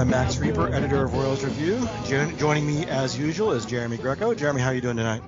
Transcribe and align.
I'm 0.00 0.08
Max 0.08 0.36
Rieper, 0.36 0.72
editor 0.72 1.04
of 1.04 1.12
Royals 1.12 1.44
Review. 1.44 1.86
Jo- 2.06 2.30
joining 2.38 2.66
me 2.66 2.86
as 2.86 3.18
usual 3.18 3.52
is 3.52 3.66
Jeremy 3.66 3.98
Greco. 3.98 4.32
Jeremy, 4.32 4.62
how 4.62 4.68
are 4.68 4.74
you 4.74 4.80
doing 4.80 4.96
tonight? 4.96 5.22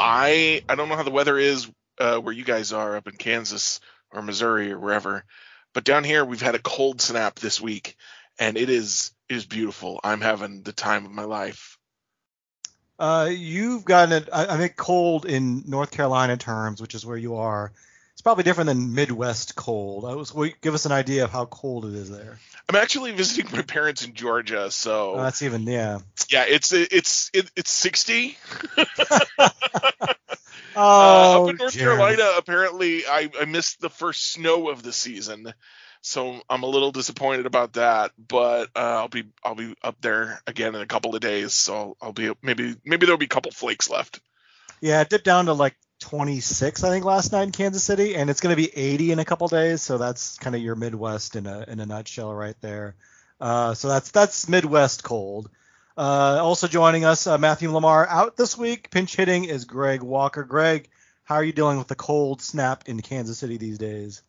I 0.00 0.62
I 0.66 0.76
don't 0.76 0.88
know 0.88 0.96
how 0.96 1.02
the 1.02 1.10
weather 1.10 1.36
is 1.36 1.70
uh, 1.98 2.16
where 2.16 2.32
you 2.32 2.42
guys 2.42 2.72
are 2.72 2.96
up 2.96 3.06
in 3.06 3.16
Kansas 3.16 3.80
or 4.10 4.22
Missouri 4.22 4.72
or 4.72 4.78
wherever, 4.78 5.26
but 5.74 5.84
down 5.84 6.04
here 6.04 6.24
we've 6.24 6.40
had 6.40 6.54
a 6.54 6.58
cold 6.58 7.02
snap 7.02 7.38
this 7.38 7.60
week, 7.60 7.98
and 8.38 8.56
it 8.56 8.70
is 8.70 9.12
it 9.28 9.36
is 9.36 9.44
beautiful. 9.44 10.00
I'm 10.02 10.22
having 10.22 10.62
the 10.62 10.72
time 10.72 11.04
of 11.04 11.12
my 11.12 11.24
life. 11.24 11.76
Uh, 12.98 13.28
you've 13.30 13.84
gotten 13.84 14.22
it, 14.22 14.30
I, 14.32 14.54
I 14.54 14.56
think, 14.56 14.74
cold 14.74 15.26
in 15.26 15.64
North 15.66 15.90
Carolina 15.90 16.38
terms, 16.38 16.80
which 16.80 16.94
is 16.94 17.04
where 17.04 17.18
you 17.18 17.34
are. 17.34 17.72
It's 18.14 18.22
probably 18.22 18.44
different 18.44 18.68
than 18.68 18.94
Midwest 18.94 19.54
cold. 19.54 20.06
I 20.06 20.14
was, 20.14 20.32
give 20.62 20.72
us 20.72 20.86
an 20.86 20.92
idea 20.92 21.24
of 21.24 21.30
how 21.30 21.44
cold 21.44 21.84
it 21.84 21.94
is 21.94 22.08
there. 22.10 22.38
I'm 22.68 22.76
actually 22.76 23.12
visiting 23.12 23.50
my 23.52 23.62
parents 23.62 24.04
in 24.04 24.14
Georgia, 24.14 24.70
so 24.70 25.14
Oh, 25.14 25.22
that's 25.22 25.42
even, 25.42 25.62
yeah. 25.66 25.98
yeah, 26.30 26.44
it's 26.46 26.72
it's 26.72 27.30
it, 27.34 27.50
it's 27.56 27.70
60. 27.70 28.36
Oh, 28.78 28.84
uh, 30.76 31.42
up 31.42 31.48
in 31.50 31.56
North 31.56 31.72
Jeremy. 31.72 31.98
Carolina, 31.98 32.30
apparently 32.38 33.06
I, 33.06 33.30
I 33.40 33.44
missed 33.44 33.80
the 33.80 33.90
first 33.90 34.32
snow 34.32 34.70
of 34.70 34.82
the 34.82 34.92
season, 34.92 35.52
so 36.00 36.40
I'm 36.48 36.62
a 36.62 36.68
little 36.68 36.92
disappointed 36.92 37.46
about 37.46 37.74
that. 37.74 38.12
But 38.16 38.70
uh, 38.76 38.78
I'll 38.78 39.08
be 39.08 39.24
I'll 39.44 39.54
be 39.54 39.74
up 39.82 40.00
there 40.00 40.40
again 40.46 40.74
in 40.74 40.80
a 40.80 40.86
couple 40.86 41.14
of 41.14 41.20
days, 41.20 41.52
so 41.52 41.74
I'll, 41.74 41.96
I'll 42.00 42.12
be 42.12 42.32
maybe 42.42 42.76
maybe 42.84 43.06
there'll 43.06 43.18
be 43.18 43.26
a 43.26 43.28
couple 43.28 43.52
flakes 43.52 43.90
left. 43.90 44.20
Yeah, 44.80 45.00
it 45.00 45.10
dipped 45.10 45.24
down 45.24 45.46
to 45.46 45.52
like 45.52 45.76
26, 46.02 46.84
I 46.84 46.90
think, 46.90 47.04
last 47.04 47.32
night 47.32 47.44
in 47.44 47.52
Kansas 47.52 47.84
City, 47.84 48.16
and 48.16 48.28
it's 48.28 48.40
going 48.40 48.54
to 48.54 48.60
be 48.60 48.76
80 48.76 49.12
in 49.12 49.18
a 49.18 49.24
couple 49.24 49.48
days. 49.48 49.82
So 49.82 49.98
that's 49.98 50.36
kind 50.38 50.54
of 50.54 50.60
your 50.60 50.74
Midwest 50.74 51.36
in 51.36 51.46
a 51.46 51.64
in 51.66 51.80
a 51.80 51.86
nutshell, 51.86 52.34
right 52.34 52.56
there. 52.60 52.96
Uh, 53.40 53.74
so 53.74 53.88
that's 53.88 54.10
that's 54.10 54.48
Midwest 54.48 55.04
cold. 55.04 55.48
Uh, 55.96 56.38
also 56.42 56.66
joining 56.66 57.04
us, 57.04 57.26
uh, 57.26 57.38
Matthew 57.38 57.70
LaMar 57.70 58.06
out 58.08 58.36
this 58.36 58.58
week. 58.58 58.90
Pinch 58.90 59.14
hitting 59.14 59.44
is 59.44 59.64
Greg 59.64 60.02
Walker. 60.02 60.42
Greg, 60.42 60.88
how 61.24 61.36
are 61.36 61.44
you 61.44 61.52
dealing 61.52 61.78
with 61.78 61.88
the 61.88 61.94
cold 61.94 62.42
snap 62.42 62.84
in 62.86 63.00
Kansas 63.00 63.38
City 63.38 63.56
these 63.56 63.78
days? 63.78 64.22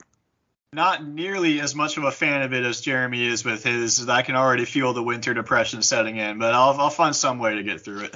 Not 0.74 1.06
nearly 1.06 1.60
as 1.60 1.76
much 1.76 1.98
of 1.98 2.04
a 2.04 2.12
fan 2.12 2.42
of 2.42 2.54
it 2.54 2.64
as 2.64 2.82
Jeremy 2.82 3.26
is 3.26 3.46
with 3.46 3.64
his. 3.64 4.08
I 4.10 4.22
can 4.22 4.36
already 4.36 4.66
feel 4.66 4.94
the 4.94 5.04
winter 5.04 5.34
depression 5.34 5.82
setting 5.82 6.18
in, 6.18 6.40
but 6.40 6.54
I'll, 6.54 6.80
I'll 6.80 6.90
find 6.90 7.16
some 7.16 7.40
way 7.40 7.56
to 7.56 7.64
get 7.64 7.82
through 7.82 8.06
it. 8.06 8.16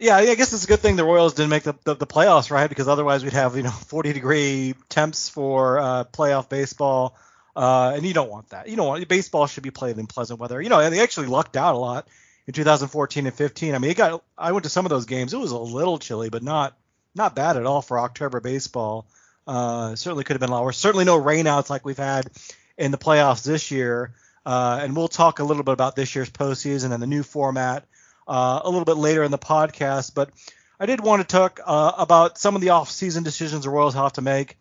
Yeah, 0.00 0.16
I 0.16 0.34
guess 0.36 0.52
it's 0.52 0.64
a 0.64 0.68
good 0.68 0.78
thing 0.78 0.94
the 0.94 1.04
Royals 1.04 1.34
didn't 1.34 1.50
make 1.50 1.64
the, 1.64 1.74
the, 1.82 1.94
the 1.94 2.06
playoffs, 2.06 2.52
right? 2.52 2.68
Because 2.68 2.86
otherwise 2.86 3.24
we'd 3.24 3.32
have 3.32 3.56
you 3.56 3.64
know 3.64 3.70
40 3.88 4.12
degree 4.12 4.74
temps 4.88 5.28
for 5.28 5.78
uh, 5.78 6.04
playoff 6.04 6.48
baseball, 6.48 7.16
uh, 7.56 7.92
and 7.96 8.06
you 8.06 8.14
don't 8.14 8.30
want 8.30 8.50
that. 8.50 8.68
You 8.68 8.76
don't 8.76 8.86
want 8.86 9.06
baseball 9.08 9.46
should 9.48 9.64
be 9.64 9.70
played 9.70 9.98
in 9.98 10.06
pleasant 10.06 10.38
weather. 10.38 10.62
You 10.62 10.68
know, 10.68 10.88
they 10.88 11.00
actually 11.00 11.26
lucked 11.26 11.56
out 11.56 11.74
a 11.74 11.78
lot 11.78 12.06
in 12.46 12.54
2014 12.54 13.26
and 13.26 13.34
15. 13.34 13.74
I 13.74 13.78
mean, 13.78 13.90
it 13.90 13.96
got 13.96 14.22
I 14.36 14.52
went 14.52 14.64
to 14.64 14.70
some 14.70 14.86
of 14.86 14.90
those 14.90 15.06
games. 15.06 15.34
It 15.34 15.38
was 15.38 15.50
a 15.50 15.58
little 15.58 15.98
chilly, 15.98 16.30
but 16.30 16.44
not 16.44 16.76
not 17.16 17.34
bad 17.34 17.56
at 17.56 17.66
all 17.66 17.82
for 17.82 17.98
October 17.98 18.40
baseball. 18.40 19.06
Uh, 19.48 19.96
certainly 19.96 20.22
could 20.22 20.34
have 20.34 20.48
been 20.48 20.56
worse. 20.56 20.78
Certainly 20.78 21.06
no 21.06 21.20
rainouts 21.20 21.70
like 21.70 21.84
we've 21.84 21.96
had 21.96 22.30
in 22.76 22.92
the 22.92 22.98
playoffs 22.98 23.42
this 23.42 23.72
year. 23.72 24.12
Uh, 24.46 24.78
and 24.80 24.96
we'll 24.96 25.08
talk 25.08 25.40
a 25.40 25.44
little 25.44 25.64
bit 25.64 25.72
about 25.72 25.96
this 25.96 26.14
year's 26.14 26.30
postseason 26.30 26.92
and 26.92 27.02
the 27.02 27.06
new 27.06 27.22
format 27.22 27.84
uh, 28.28 28.60
a 28.62 28.68
little 28.68 28.84
bit 28.84 28.96
later 28.96 29.24
in 29.24 29.30
the 29.30 29.38
podcast. 29.38 30.14
But 30.14 30.30
I 30.78 30.86
did 30.86 31.00
want 31.00 31.22
to 31.22 31.26
talk 31.26 31.60
uh, 31.64 31.92
about 31.98 32.38
some 32.38 32.54
of 32.54 32.60
the 32.60 32.70
off-season 32.70 33.24
decisions 33.24 33.64
the 33.64 33.70
Royals 33.70 33.94
have 33.94 34.12
to 34.14 34.22
make, 34.22 34.56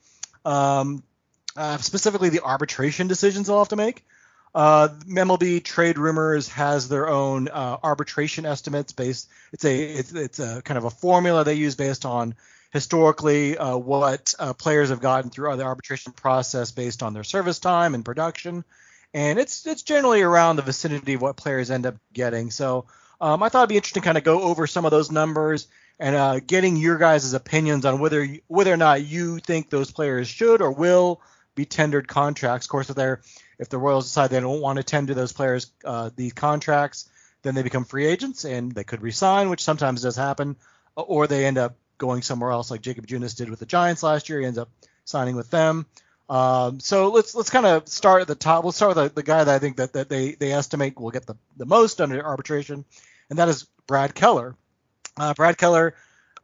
um, 0.45 1.03
uh, 1.55 1.77
specifically 1.77 2.29
the 2.29 2.41
arbitration 2.41 3.07
decisions 3.07 3.47
they'll 3.47 3.59
have 3.59 3.69
to 3.69 3.75
make. 3.75 4.03
Uh, 4.55 4.87
MLB 5.07 5.63
Trade 5.63 5.97
Rumors 5.99 6.49
has 6.49 6.89
their 6.89 7.07
own 7.07 7.47
uh, 7.47 7.77
arbitration 7.83 8.45
estimates 8.45 8.93
based. 8.93 9.29
It's 9.53 9.65
a 9.65 9.83
it's, 9.83 10.13
it's 10.13 10.39
a 10.39 10.61
kind 10.63 10.77
of 10.79 10.85
a 10.85 10.89
formula 10.89 11.43
they 11.43 11.53
use 11.53 11.75
based 11.75 12.05
on 12.05 12.33
historically 12.71 13.57
uh, 13.57 13.77
what 13.77 14.33
uh, 14.39 14.53
players 14.53 14.89
have 14.89 15.01
gotten 15.01 15.29
through 15.29 15.55
the 15.57 15.63
arbitration 15.63 16.11
process 16.13 16.71
based 16.71 17.03
on 17.03 17.13
their 17.13 17.23
service 17.23 17.59
time 17.59 17.93
and 17.93 18.03
production, 18.03 18.63
and 19.13 19.37
it's 19.37 19.67
it's 19.67 19.83
generally 19.83 20.21
around 20.21 20.55
the 20.55 20.63
vicinity 20.63 21.13
of 21.13 21.21
what 21.21 21.37
players 21.37 21.69
end 21.69 21.85
up 21.85 21.95
getting. 22.11 22.49
So 22.49 22.85
um, 23.19 23.43
I 23.43 23.49
thought 23.49 23.61
it'd 23.61 23.69
be 23.69 23.77
interesting 23.77 24.01
to 24.01 24.05
kind 24.05 24.17
of 24.17 24.23
go 24.23 24.41
over 24.41 24.67
some 24.67 24.85
of 24.85 24.91
those 24.91 25.11
numbers 25.11 25.67
and 25.99 26.15
uh, 26.15 26.39
getting 26.39 26.77
your 26.77 26.97
guys' 26.97 27.33
opinions 27.33 27.85
on 27.85 27.99
whether 27.99 28.27
whether 28.47 28.71
or 28.71 28.77
not 28.77 29.03
you 29.03 29.39
think 29.39 29.69
those 29.69 29.91
players 29.91 30.27
should 30.27 30.61
or 30.61 30.71
will 30.71 31.21
be 31.55 31.65
tendered 31.65 32.07
contracts. 32.07 32.67
Of 32.67 32.71
course, 32.71 32.89
if 32.89 32.95
they're 32.95 33.21
if 33.57 33.69
the 33.69 33.77
Royals 33.77 34.05
decide 34.05 34.29
they 34.29 34.39
don't 34.39 34.61
want 34.61 34.77
to 34.77 34.83
tender 34.83 35.13
those 35.13 35.33
players 35.33 35.71
uh, 35.83 36.11
these 36.15 36.33
contracts, 36.33 37.09
then 37.41 37.55
they 37.55 37.63
become 37.63 37.85
free 37.85 38.05
agents 38.05 38.45
and 38.45 38.71
they 38.71 38.83
could 38.83 39.01
resign, 39.01 39.49
which 39.49 39.63
sometimes 39.63 40.03
does 40.03 40.15
happen, 40.15 40.55
or 40.95 41.27
they 41.27 41.45
end 41.45 41.57
up 41.57 41.75
going 41.97 42.21
somewhere 42.21 42.51
else, 42.51 42.69
like 42.69 42.81
Jakob 42.81 43.07
Junis 43.07 43.35
did 43.35 43.49
with 43.49 43.59
the 43.59 43.65
Giants 43.65 44.03
last 44.03 44.29
year. 44.29 44.39
He 44.39 44.45
ends 44.45 44.59
up 44.59 44.69
signing 45.05 45.35
with 45.35 45.49
them. 45.49 45.87
Um, 46.29 46.79
so 46.79 47.09
let's 47.09 47.35
let's 47.35 47.49
kind 47.49 47.65
of 47.65 47.87
start 47.87 48.21
at 48.21 48.27
the 48.27 48.35
top. 48.35 48.63
We'll 48.63 48.73
start 48.73 48.95
with 48.95 49.09
the, 49.09 49.21
the 49.21 49.23
guy 49.23 49.43
that 49.43 49.55
I 49.55 49.59
think 49.59 49.77
that, 49.77 49.93
that 49.93 50.09
they, 50.09 50.33
they 50.33 50.51
estimate 50.51 50.99
will 50.99 51.11
get 51.11 51.25
the, 51.25 51.35
the 51.55 51.65
most 51.65 52.01
under 52.01 52.23
arbitration, 52.23 52.83
and 53.29 53.39
that 53.39 53.47
is 53.47 53.67
Brad 53.87 54.13
Keller. 54.13 54.55
Uh, 55.15 55.33
Brad 55.33 55.57
Keller, 55.57 55.95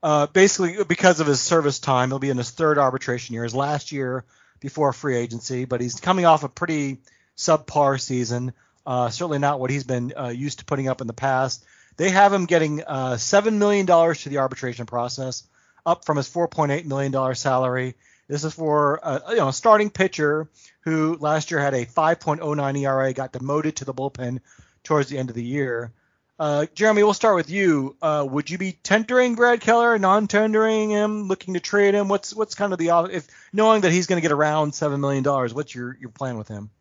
uh, 0.01 0.27
basically 0.27 0.83
because 0.85 1.19
of 1.19 1.27
his 1.27 1.41
service 1.41 1.79
time, 1.79 2.09
he'll 2.09 2.19
be 2.19 2.29
in 2.29 2.37
his 2.37 2.51
third 2.51 2.77
arbitration 2.77 3.33
year. 3.33 3.43
His 3.43 3.55
last 3.55 3.91
year 3.91 4.23
before 4.61 4.93
free 4.93 5.17
agency, 5.17 5.65
but 5.65 5.81
he's 5.81 5.99
coming 5.99 6.25
off 6.25 6.43
a 6.43 6.49
pretty 6.49 6.99
subpar 7.35 7.99
season. 7.99 8.53
Uh, 8.85 9.09
certainly 9.09 9.39
not 9.39 9.59
what 9.59 9.69
he's 9.69 9.83
been 9.83 10.13
uh, 10.17 10.29
used 10.29 10.59
to 10.59 10.65
putting 10.65 10.87
up 10.87 11.01
in 11.01 11.07
the 11.07 11.13
past. 11.13 11.65
They 11.97 12.09
have 12.09 12.31
him 12.33 12.45
getting 12.45 12.83
uh, 12.83 13.17
seven 13.17 13.59
million 13.59 13.85
dollars 13.85 14.23
to 14.23 14.29
the 14.29 14.39
arbitration 14.39 14.85
process, 14.85 15.43
up 15.85 16.05
from 16.05 16.17
his 16.17 16.29
4.8 16.29 16.85
million 16.85 17.11
dollar 17.11 17.35
salary. 17.35 17.95
This 18.33 18.45
is 18.45 18.55
for 18.55 18.99
a, 19.03 19.21
you 19.29 19.35
know 19.35 19.51
starting 19.51 19.91
pitcher 19.91 20.49
who 20.81 21.17
last 21.19 21.51
year 21.51 21.59
had 21.59 21.75
a 21.75 21.85
5.09 21.85 22.79
ERA, 22.79 23.13
got 23.13 23.31
demoted 23.31 23.75
to 23.75 23.85
the 23.85 23.93
bullpen 23.93 24.39
towards 24.83 25.07
the 25.07 25.19
end 25.19 25.29
of 25.29 25.35
the 25.35 25.43
year. 25.43 25.93
Uh, 26.39 26.65
Jeremy, 26.73 27.03
we'll 27.03 27.13
start 27.13 27.35
with 27.35 27.51
you. 27.51 27.95
Uh, 28.01 28.25
would 28.27 28.49
you 28.49 28.57
be 28.57 28.71
tendering 28.71 29.35
Brad 29.35 29.61
Keller, 29.61 29.99
non-tendering 29.99 30.89
him, 30.89 31.27
looking 31.27 31.53
to 31.53 31.59
trade 31.59 31.93
him? 31.93 32.07
What's 32.07 32.33
what's 32.33 32.55
kind 32.55 32.73
of 32.73 32.79
the 32.79 32.89
if 33.11 33.27
knowing 33.53 33.81
that 33.81 33.91
he's 33.91 34.07
going 34.07 34.17
to 34.17 34.27
get 34.27 34.31
around 34.31 34.73
seven 34.73 34.99
million 34.99 35.23
dollars? 35.23 35.53
What's 35.53 35.75
your 35.75 35.95
your 36.01 36.09
plan 36.09 36.35
with 36.35 36.47
him? 36.47 36.71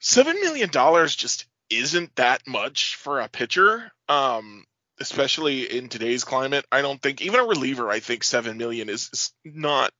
Seven 0.00 0.38
million 0.38 0.68
dollars 0.68 1.16
just 1.16 1.46
isn't 1.70 2.14
that 2.16 2.46
much 2.46 2.96
for 2.96 3.20
a 3.20 3.28
pitcher, 3.28 3.90
um, 4.06 4.66
especially 4.98 5.62
in 5.62 5.88
today's 5.88 6.24
climate. 6.24 6.66
I 6.70 6.82
don't 6.82 7.00
think 7.00 7.22
even 7.22 7.40
a 7.40 7.44
reliever. 7.44 7.88
I 7.88 8.00
think 8.00 8.22
seven 8.22 8.58
million 8.58 8.90
is, 8.90 9.08
is 9.14 9.32
not. 9.46 9.92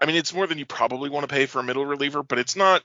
I 0.00 0.06
mean, 0.06 0.16
it's 0.16 0.34
more 0.34 0.46
than 0.46 0.58
you 0.58 0.66
probably 0.66 1.10
want 1.10 1.28
to 1.28 1.34
pay 1.34 1.46
for 1.46 1.60
a 1.60 1.64
middle 1.64 1.84
reliever, 1.84 2.22
but 2.22 2.38
it's 2.38 2.56
not 2.56 2.82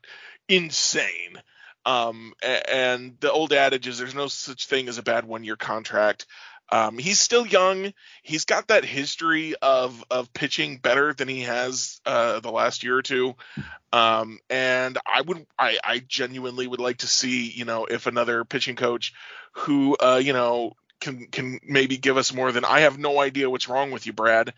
insane. 0.50 1.42
Um, 1.86 2.34
and 2.42 3.16
the 3.20 3.32
old 3.32 3.54
adage 3.54 3.88
is 3.88 3.98
there's 3.98 4.16
no 4.16 4.28
such 4.28 4.68
thing 4.68 4.90
as 4.90 4.98
a 4.98 5.04
bad 5.04 5.26
one 5.26 5.44
year 5.44 5.56
contract. 5.56 6.26
Um, 6.72 6.98
he's 6.98 7.20
still 7.20 7.46
young. 7.46 7.94
He's 8.24 8.46
got 8.46 8.70
that 8.70 8.84
history 8.84 9.54
of 9.62 10.04
of 10.10 10.34
pitching 10.34 10.78
better 10.78 11.14
than 11.14 11.28
he 11.28 11.42
has 11.42 12.02
uh, 12.08 12.40
the 12.40 12.52
last 12.52 12.84
year 12.84 12.98
or 12.98 13.04
two. 13.04 13.36
Um, 13.94 14.40
and 14.50 14.98
I 15.06 15.22
would, 15.22 15.46
I, 15.60 15.78
I 15.84 16.00
genuinely 16.00 16.66
would 16.66 16.80
like 16.80 16.98
to 16.98 17.08
see, 17.08 17.52
you 17.52 17.66
know, 17.66 17.86
if 17.86 18.08
another 18.08 18.44
pitching 18.46 18.76
coach 18.76 19.14
who, 19.54 19.96
uh, 19.96 20.20
you 20.22 20.34
know, 20.34 20.74
can 21.00 21.28
can 21.28 21.60
maybe 21.64 21.98
give 21.98 22.18
us 22.18 22.34
more 22.34 22.52
than 22.52 22.66
I 22.66 22.82
have 22.82 22.98
no 22.98 23.20
idea 23.22 23.50
what's 23.50 23.70
wrong 23.70 23.92
with 23.92 24.08
you, 24.08 24.14
Brad. 24.14 24.54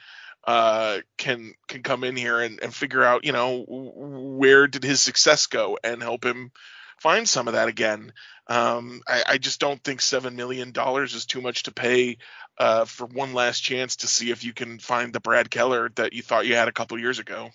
Uh, 0.48 1.00
can 1.18 1.54
can 1.68 1.84
come 1.84 2.06
in 2.06 2.16
here 2.16 2.40
and, 2.40 2.62
and 2.64 2.74
figure 2.74 3.04
out, 3.04 3.26
you 3.26 3.34
know, 3.34 3.66
where 3.68 4.66
did 4.66 4.82
his 4.82 5.02
success 5.02 5.48
go 5.48 5.78
and 5.84 6.02
help 6.02 6.24
him 6.24 6.52
find 7.00 7.28
some 7.28 7.48
of 7.48 7.54
that 7.54 7.68
again. 7.68 8.14
Um, 8.48 9.02
I, 9.06 9.24
I, 9.28 9.38
just 9.40 9.60
don't 9.60 9.84
think 9.84 10.00
seven 10.00 10.38
million 10.38 10.72
dollars 10.72 11.16
is 11.16 11.26
too 11.26 11.42
much 11.42 11.64
to 11.64 11.72
pay 11.74 12.18
uh, 12.58 12.86
for 12.86 13.06
one 13.06 13.34
last 13.34 13.60
chance 13.60 13.98
to 13.98 14.08
see 14.08 14.32
if 14.32 14.46
you 14.46 14.54
can 14.54 14.80
find 14.80 15.12
the 15.12 15.20
Brad 15.20 15.52
Keller 15.52 15.90
that 15.96 16.14
you 16.14 16.22
thought 16.22 16.46
you 16.46 16.56
had 16.56 16.70
a 16.70 16.72
couple 16.72 16.98
years 16.98 17.20
ago. 17.20 17.50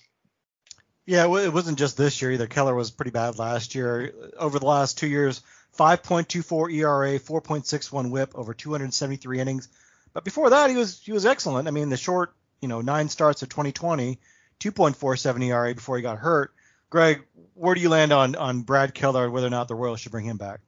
Yeah, 1.07 1.25
it 1.25 1.53
wasn't 1.53 1.79
just 1.79 1.97
this 1.97 2.21
year 2.21 2.33
either. 2.33 2.47
Keller 2.47 2.75
was 2.75 2.91
pretty 2.91 3.11
bad 3.11 3.39
last 3.39 3.75
year. 3.75 4.13
Over 4.39 4.59
the 4.59 4.67
last 4.67 4.99
two 4.99 5.09
years, 5.09 5.41
5.24 5.77 6.73
ERA, 6.73 7.19
4.61 7.19 8.11
WHIP 8.11 8.33
over 8.37 8.55
273 8.55 9.41
innings. 9.41 9.69
But 10.13 10.25
before 10.25 10.51
that, 10.51 10.71
he 10.71 10.77
was 10.77 11.01
he 11.03 11.13
was 11.13 11.25
excellent. 11.25 11.67
I 11.67 11.71
mean, 11.71 11.89
the 11.89 11.97
short, 11.97 12.35
you 12.63 12.69
know, 12.69 12.81
nine 12.81 13.11
starts 13.11 13.43
of 13.43 13.51
2020, 13.51 14.19
2.47 14.61 15.45
ERA 15.45 15.75
before 15.75 15.97
he 15.97 16.03
got 16.03 16.19
hurt. 16.19 16.55
Greg, 16.89 17.25
where 17.55 17.75
do 17.75 17.81
you 17.81 17.89
land 17.89 18.13
on 18.13 18.37
on 18.37 18.63
Brad 18.63 18.95
Keller 18.95 19.31
whether 19.31 19.47
or 19.47 19.51
not 19.51 19.69
the 19.69 19.75
Royals 19.75 20.01
should 20.01 20.13
bring 20.13 20.25
him 20.25 20.37
back? 20.37 20.61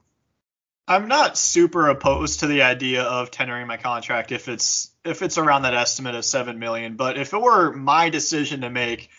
I'm 0.87 1.07
not 1.07 1.37
super 1.37 1.87
opposed 1.89 2.41
to 2.41 2.47
the 2.47 2.61
idea 2.61 3.03
of 3.03 3.31
tendering 3.31 3.65
my 3.65 3.77
contract 3.77 4.31
if 4.31 4.47
it's 4.47 4.91
if 5.03 5.21
it's 5.21 5.37
around 5.37 5.63
that 5.63 5.73
estimate 5.73 6.13
of 6.13 6.25
seven 6.25 6.59
million. 6.59 6.95
But 6.95 7.17
if 7.17 7.33
it 7.33 7.41
were 7.41 7.71
my 7.71 8.09
decision 8.09 8.61
to 8.61 8.69
make, 8.69 9.09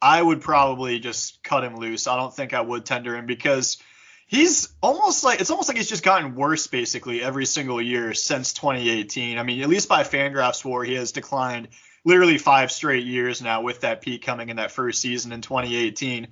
I 0.00 0.22
would 0.22 0.40
probably 0.40 1.00
just 1.00 1.42
cut 1.42 1.64
him 1.64 1.76
loose. 1.76 2.06
I 2.06 2.16
don't 2.16 2.34
think 2.34 2.52
I 2.52 2.60
would 2.60 2.84
tender 2.84 3.16
him 3.16 3.26
because 3.26 3.78
he's 4.26 4.68
almost 4.82 5.24
like 5.24 5.40
it's 5.40 5.50
almost 5.50 5.68
like 5.68 5.78
he's 5.78 5.88
just 5.88 6.04
gotten 6.04 6.34
worse 6.34 6.66
basically 6.66 7.22
every 7.22 7.46
single 7.46 7.80
year 7.80 8.12
since 8.14 8.52
2018. 8.52 9.38
I 9.38 9.42
mean, 9.42 9.62
at 9.62 9.68
least 9.68 9.88
by 9.88 10.02
Fangraphs 10.02 10.64
WAR, 10.64 10.84
he 10.84 10.94
has 10.94 11.12
declined 11.12 11.68
literally 12.06 12.38
five 12.38 12.72
straight 12.72 13.04
years 13.04 13.42
now 13.42 13.60
with 13.60 13.80
that 13.80 14.00
peak 14.00 14.22
coming 14.22 14.48
in 14.48 14.56
that 14.56 14.70
first 14.70 15.02
season 15.02 15.32
in 15.32 15.42
2018. 15.42 16.28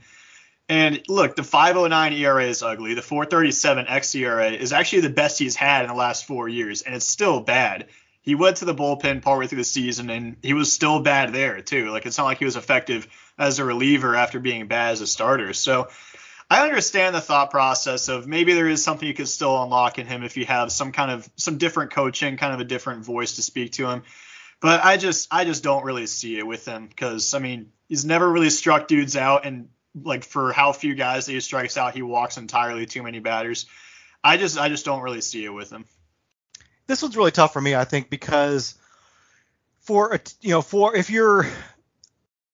And 0.68 1.02
look, 1.08 1.36
the 1.36 1.42
509 1.42 2.14
ERA 2.14 2.46
is 2.46 2.62
ugly. 2.62 2.94
The 2.94 3.02
437 3.02 3.84
xERA 3.84 4.56
is 4.56 4.72
actually 4.72 5.02
the 5.02 5.10
best 5.10 5.38
he's 5.38 5.56
had 5.56 5.82
in 5.82 5.88
the 5.88 5.94
last 5.94 6.24
four 6.24 6.48
years, 6.48 6.80
and 6.80 6.94
it's 6.94 7.06
still 7.06 7.40
bad. 7.40 7.88
He 8.22 8.34
went 8.34 8.58
to 8.58 8.64
the 8.64 8.74
bullpen 8.74 9.20
partway 9.20 9.46
through 9.46 9.58
the 9.58 9.64
season, 9.64 10.08
and 10.08 10.36
he 10.40 10.54
was 10.54 10.72
still 10.72 11.00
bad 11.00 11.34
there 11.34 11.60
too. 11.60 11.90
Like 11.90 12.06
it's 12.06 12.16
not 12.16 12.24
like 12.24 12.38
he 12.38 12.46
was 12.46 12.56
effective 12.56 13.06
as 13.36 13.58
a 13.58 13.64
reliever 13.64 14.14
after 14.14 14.40
being 14.40 14.68
bad 14.68 14.92
as 14.92 15.02
a 15.02 15.06
starter. 15.06 15.52
So 15.52 15.88
I 16.48 16.62
understand 16.62 17.14
the 17.14 17.20
thought 17.20 17.50
process 17.50 18.08
of 18.08 18.26
maybe 18.26 18.54
there 18.54 18.68
is 18.68 18.82
something 18.82 19.06
you 19.06 19.12
could 19.12 19.28
still 19.28 19.62
unlock 19.62 19.98
in 19.98 20.06
him 20.06 20.22
if 20.22 20.36
you 20.36 20.46
have 20.46 20.72
some 20.72 20.92
kind 20.92 21.10
of 21.10 21.28
some 21.36 21.58
different 21.58 21.90
coaching, 21.90 22.36
kind 22.36 22.54
of 22.54 22.60
a 22.60 22.64
different 22.64 23.04
voice 23.04 23.36
to 23.36 23.42
speak 23.42 23.72
to 23.72 23.90
him. 23.90 24.02
But 24.60 24.84
I 24.84 24.96
just 24.96 25.28
I 25.30 25.44
just 25.44 25.62
don't 25.62 25.84
really 25.84 26.06
see 26.06 26.38
it 26.38 26.46
with 26.46 26.64
him 26.64 26.86
because 26.86 27.34
I 27.34 27.38
mean 27.38 27.72
he's 27.88 28.04
never 28.04 28.30
really 28.30 28.50
struck 28.50 28.88
dudes 28.88 29.16
out, 29.16 29.44
and 29.44 29.68
like 30.02 30.24
for 30.24 30.52
how 30.52 30.72
few 30.72 30.94
guys 30.94 31.26
that 31.26 31.32
he 31.32 31.40
strikes 31.40 31.76
out, 31.76 31.94
he 31.94 32.02
walks 32.02 32.36
entirely 32.36 32.86
too 32.86 33.02
many 33.02 33.20
batters. 33.20 33.66
I 34.22 34.36
just 34.36 34.58
I 34.58 34.68
just 34.68 34.84
don't 34.84 35.02
really 35.02 35.20
see 35.20 35.44
it 35.44 35.50
with 35.50 35.70
him. 35.70 35.84
This 36.86 37.02
one's 37.02 37.16
really 37.16 37.30
tough 37.30 37.52
for 37.52 37.60
me, 37.60 37.74
I 37.74 37.84
think, 37.84 38.10
because 38.10 38.74
for 39.80 40.14
a, 40.14 40.20
you 40.40 40.50
know 40.50 40.62
for 40.62 40.96
if 40.96 41.10
you're 41.10 41.46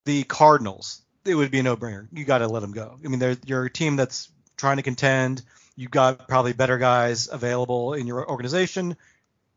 the 0.04 0.24
Cardinals, 0.24 1.02
it 1.24 1.34
would 1.34 1.50
be 1.50 1.60
a 1.60 1.62
no-brainer. 1.62 2.08
You 2.12 2.24
got 2.24 2.38
to 2.38 2.48
let 2.48 2.62
him 2.62 2.72
go. 2.72 2.98
I 3.04 3.08
mean, 3.08 3.36
you're 3.46 3.66
a 3.66 3.70
team 3.70 3.96
that's 3.96 4.30
trying 4.56 4.78
to 4.78 4.82
contend. 4.82 5.42
You've 5.76 5.90
got 5.90 6.28
probably 6.28 6.52
better 6.52 6.78
guys 6.78 7.28
available 7.30 7.94
in 7.94 8.06
your 8.06 8.28
organization. 8.28 8.96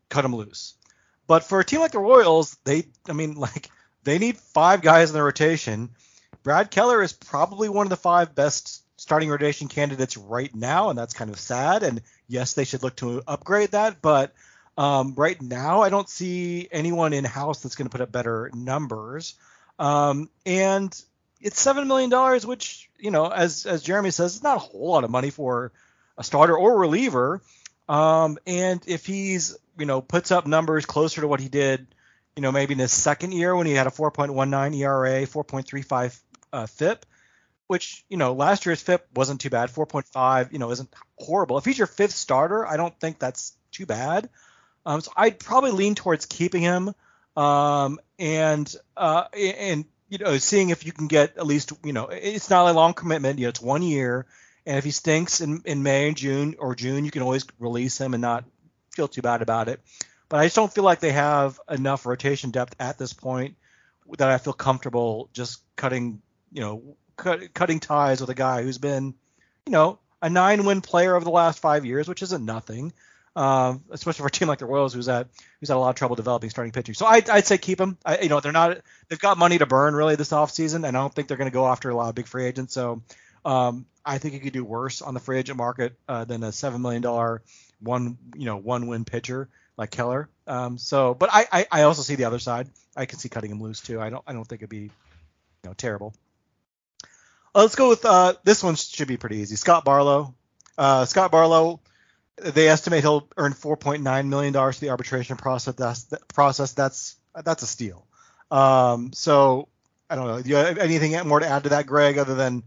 Cut 0.10 0.22
them 0.22 0.36
loose. 0.36 0.76
But 1.28 1.44
for 1.44 1.60
a 1.60 1.66
team 1.66 1.80
like 1.80 1.92
the 1.92 2.00
Royals, 2.00 2.58
they, 2.64 2.86
I 3.08 3.14
mean, 3.14 3.36
like 3.36 3.70
they 4.04 4.20
need 4.20 4.38
five 4.38 4.82
guys 4.82 5.10
in 5.10 5.14
the 5.14 5.24
rotation 5.24 5.90
Brad 6.44 6.72
Keller 6.72 7.02
is 7.02 7.14
probably 7.14 7.70
one 7.70 7.86
of 7.86 7.90
the 7.90 7.96
five 7.96 8.36
best 8.36 8.84
starting 9.00 9.30
rotation 9.30 9.70
candidates 9.70 10.18
right 10.18 10.54
now, 10.54 10.90
and 10.90 11.00
that's 11.00 11.14
kind 11.14 11.32
of 11.32 11.40
sad. 11.40 11.84
And 11.84 12.02
yes, 12.28 12.54
they 12.54 12.66
should 12.66 12.84
look 12.84 12.98
to 12.98 13.24
upgrade 13.26 13.72
that, 13.72 14.02
but 14.02 14.34
um, 14.78 15.14
right 15.16 15.42
now 15.42 15.82
I 15.82 15.90
don't 15.90 16.10
see 16.10 16.68
anyone 16.72 17.14
in 17.14 17.24
house 17.24 17.62
that's 17.62 17.76
going 17.76 17.88
to 17.88 17.92
put 17.92 18.02
up 18.02 18.12
better 18.12 18.52
numbers. 18.54 19.36
Um, 19.80 20.30
and 20.46 20.94
it's 21.40 21.60
seven 21.60 21.88
million 21.88 22.10
dollars, 22.10 22.46
which 22.46 22.90
you 23.00 23.12
know, 23.12 23.28
as 23.28 23.66
as 23.66 23.82
Jeremy 23.82 24.12
says, 24.12 24.36
it's 24.36 24.44
not 24.44 24.58
a 24.58 24.60
whole 24.60 24.92
lot 24.92 25.04
of 25.06 25.10
money 25.12 25.30
for 25.30 25.72
a 26.18 26.24
starter 26.24 26.58
or 26.58 26.78
reliever. 26.78 27.42
Um, 27.90 28.38
and 28.48 28.82
if 28.88 29.06
he's 29.06 29.58
you 29.78 29.86
know 29.86 30.02
puts 30.02 30.32
up 30.32 30.48
numbers 30.48 30.86
closer 30.86 31.22
to 31.22 31.28
what 31.28 31.40
he 31.40 31.50
did, 31.50 31.88
you 32.36 32.42
know, 32.42 32.52
maybe 32.52 32.74
in 32.74 32.80
his 32.80 32.92
second 32.92 33.34
year 33.34 33.56
when 33.56 33.68
he 33.68 33.74
had 33.74 33.88
a 33.88 33.92
4.19 33.92 34.76
ERA, 34.78 35.28
4.35 35.28 36.20
uh, 36.52 36.66
FIP, 36.66 37.06
which 37.68 38.06
you 38.10 38.18
know 38.18 38.34
last 38.34 38.66
year's 38.66 38.82
FIP 38.82 39.08
wasn't 39.16 39.42
too 39.42 39.50
bad. 39.50 39.70
4.5, 39.70 40.52
you 40.52 40.60
know, 40.60 40.72
isn't 40.72 40.94
horrible. 41.18 41.58
If 41.58 41.66
he's 41.66 41.78
your 41.78 41.88
fifth 41.88 42.14
starter, 42.14 42.66
I 42.66 42.78
don't 42.78 42.98
think 43.00 43.20
that's 43.20 43.54
too 43.72 43.86
bad. 43.86 44.30
Um, 44.86 45.02
so 45.02 45.12
I'd 45.16 45.40
probably 45.40 45.72
lean 45.72 45.96
towards 45.96 46.26
keeping 46.26 46.62
him, 46.62 46.94
um, 47.38 48.00
and 48.20 48.74
uh, 48.98 49.26
and 49.34 49.86
you 50.10 50.18
know, 50.18 50.38
seeing 50.38 50.70
if 50.70 50.86
you 50.86 50.92
can 50.92 51.08
get 51.08 51.38
at 51.38 51.46
least, 51.46 51.72
you 51.84 51.94
know, 51.94 52.08
it's 52.08 52.50
not 52.50 52.70
a 52.70 52.74
long 52.74 52.94
commitment. 52.94 53.40
You 53.40 53.46
know, 53.46 53.50
it's 53.50 53.62
one 53.62 53.82
year, 53.82 54.26
and 54.66 54.78
if 54.78 54.84
he 54.84 54.92
stinks 54.92 55.42
in, 55.42 55.62
in 55.66 55.84
May 55.84 56.08
and 56.08 56.18
June 56.18 56.56
or 56.60 56.76
June, 56.76 57.06
you 57.06 57.12
can 57.12 57.22
always 57.22 57.46
release 57.60 57.98
him 57.98 58.14
and 58.14 58.22
not 58.22 58.46
feel 58.96 59.08
too 59.08 59.22
bad 59.22 59.42
about 59.42 59.68
it. 59.68 59.80
But 60.30 60.40
I 60.40 60.46
just 60.46 60.56
don't 60.56 60.74
feel 60.74 60.84
like 60.84 61.00
they 61.00 61.12
have 61.12 61.60
enough 61.70 62.06
rotation 62.06 62.52
depth 62.52 62.76
at 62.80 62.98
this 62.98 63.14
point 63.14 63.56
that 64.18 64.30
I 64.30 64.38
feel 64.38 64.54
comfortable 64.54 65.30
just 65.34 65.62
cutting 65.76 66.22
you 66.54 66.62
know, 66.62 66.96
cut, 67.18 67.54
cutting 67.54 67.80
ties 67.80 68.22
with 68.22 68.30
a 68.30 68.36
guy 68.36 68.62
who's 68.64 68.78
been, 68.78 69.16
you 69.66 69.72
know, 69.72 70.00
a 70.22 70.30
nine-win 70.30 70.82
player 70.82 71.16
over 71.16 71.26
the 71.26 71.32
last 71.32 71.60
five 71.60 71.86
years, 71.86 72.08
which 72.08 72.22
isn't 72.22 72.46
nothing. 72.46 72.94
Um, 73.36 73.84
especially 73.90 74.22
for 74.22 74.28
a 74.28 74.32
team 74.32 74.48
like 74.48 74.60
the 74.60 74.68
Royals, 74.68 74.94
who's 74.94 75.08
had 75.08 75.28
who's 75.60 75.70
had 75.70 75.76
a 75.76 75.80
lot 75.80 75.90
of 75.90 75.96
trouble 75.96 76.16
developing 76.16 76.52
starting 76.52 76.72
pitching. 76.72 76.94
So 76.94 77.08
I, 77.08 77.24
I'd 77.32 77.48
say 77.48 77.58
keep 77.58 77.82
him. 77.82 77.98
I, 78.06 78.20
you 78.20 78.30
know, 78.30 78.40
they're 78.40 78.52
not 78.52 78.78
they've 79.08 79.18
got 79.18 79.40
money 79.40 79.58
to 79.58 79.66
burn 79.66 79.96
really 79.96 80.16
this 80.16 80.30
offseason, 80.30 80.76
and 80.76 80.86
I 80.86 80.92
don't 80.92 81.12
think 81.12 81.28
they're 81.28 81.38
going 81.38 81.50
to 81.50 81.54
go 81.54 81.66
after 81.66 81.90
a 81.90 81.96
lot 81.96 82.10
of 82.10 82.16
big 82.16 82.28
free 82.28 82.46
agents. 82.46 82.76
So 82.76 83.02
um, 83.46 83.86
I 84.06 84.18
think 84.18 84.34
you 84.34 84.40
could 84.40 84.54
do 84.54 84.64
worse 84.64 85.02
on 85.02 85.14
the 85.14 85.20
free 85.20 85.38
agent 85.38 85.58
market 85.58 85.96
uh, 86.08 86.26
than 86.26 86.44
a 86.44 86.52
seven 86.52 86.82
million 86.82 87.02
dollar 87.02 87.42
one 87.80 88.18
you 88.36 88.46
know 88.46 88.58
one 88.58 88.88
win 88.88 89.06
pitcher 89.06 89.50
like 89.78 89.92
Keller. 89.92 90.30
Um, 90.46 90.78
so, 90.78 91.14
but 91.14 91.30
I, 91.32 91.48
I, 91.52 91.68
I 91.72 91.82
also 91.84 92.02
see 92.02 92.16
the 92.16 92.26
other 92.26 92.40
side. 92.40 92.70
I 92.96 93.06
can 93.06 93.20
see 93.20 93.30
cutting 93.30 93.52
him 93.52 93.62
loose 93.62 93.82
too. 93.82 94.00
I 94.00 94.10
don't 94.10 94.24
I 94.28 94.34
don't 94.34 94.46
think 94.46 94.62
it'd 94.62 94.70
be 94.70 94.78
you 94.78 94.90
know 95.66 95.74
terrible. 95.74 96.14
Uh, 97.56 97.62
let's 97.62 97.76
go 97.76 97.90
with 97.90 98.06
uh, 98.06 98.34
this 98.44 98.64
one. 98.64 98.76
Should 98.76 99.08
be 99.08 99.18
pretty 99.18 99.38
easy. 99.38 99.56
Scott 99.56 99.86
Barlow. 99.86 100.36
Uh, 100.78 101.06
Scott 101.06 101.32
Barlow. 101.32 101.80
They 102.38 102.68
estimate 102.68 103.02
he'll 103.02 103.28
earn 103.38 103.54
4.9 103.54 104.28
million 104.28 104.54
dollars 104.54 104.80
for 104.80 104.86
the 104.86 104.90
arbitration 104.90 105.38
process. 105.38 105.76
That's 105.76 106.04
that 106.06 106.28
process. 106.28 106.74
That's 106.74 107.16
that's 107.44 107.62
a 107.62 107.68
steal. 107.68 108.08
Um, 108.50 109.14
so 109.14 109.68
I 110.10 110.16
don't 110.16 110.28
know. 110.28 110.42
Do 110.42 110.50
you 110.50 110.56
have 110.56 110.80
anything 110.80 111.28
more 111.28 111.40
to 111.40 111.48
add 111.48 111.64
to 111.64 111.70
that, 111.70 111.86
Greg, 111.86 112.18
other 112.18 112.36
than 112.36 112.64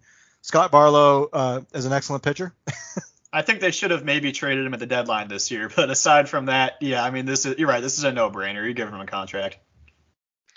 Scott 0.46 0.70
Barlow 0.70 1.28
uh, 1.32 1.60
is 1.74 1.86
an 1.86 1.92
excellent 1.92 2.22
pitcher? 2.22 2.54
I 3.32 3.42
think 3.42 3.58
they 3.58 3.72
should 3.72 3.90
have 3.90 4.04
maybe 4.04 4.30
traded 4.30 4.64
him 4.64 4.74
at 4.74 4.78
the 4.78 4.86
deadline 4.86 5.26
this 5.26 5.50
year, 5.50 5.68
but 5.74 5.90
aside 5.90 6.28
from 6.28 6.46
that, 6.46 6.74
yeah, 6.80 7.02
I 7.02 7.10
mean, 7.10 7.26
this 7.26 7.44
is 7.46 7.58
you're 7.58 7.68
right. 7.68 7.82
This 7.82 7.98
is 7.98 8.04
a 8.04 8.12
no-brainer. 8.12 8.64
You 8.64 8.72
give 8.72 8.88
him 8.88 9.00
a 9.00 9.06
contract. 9.06 9.58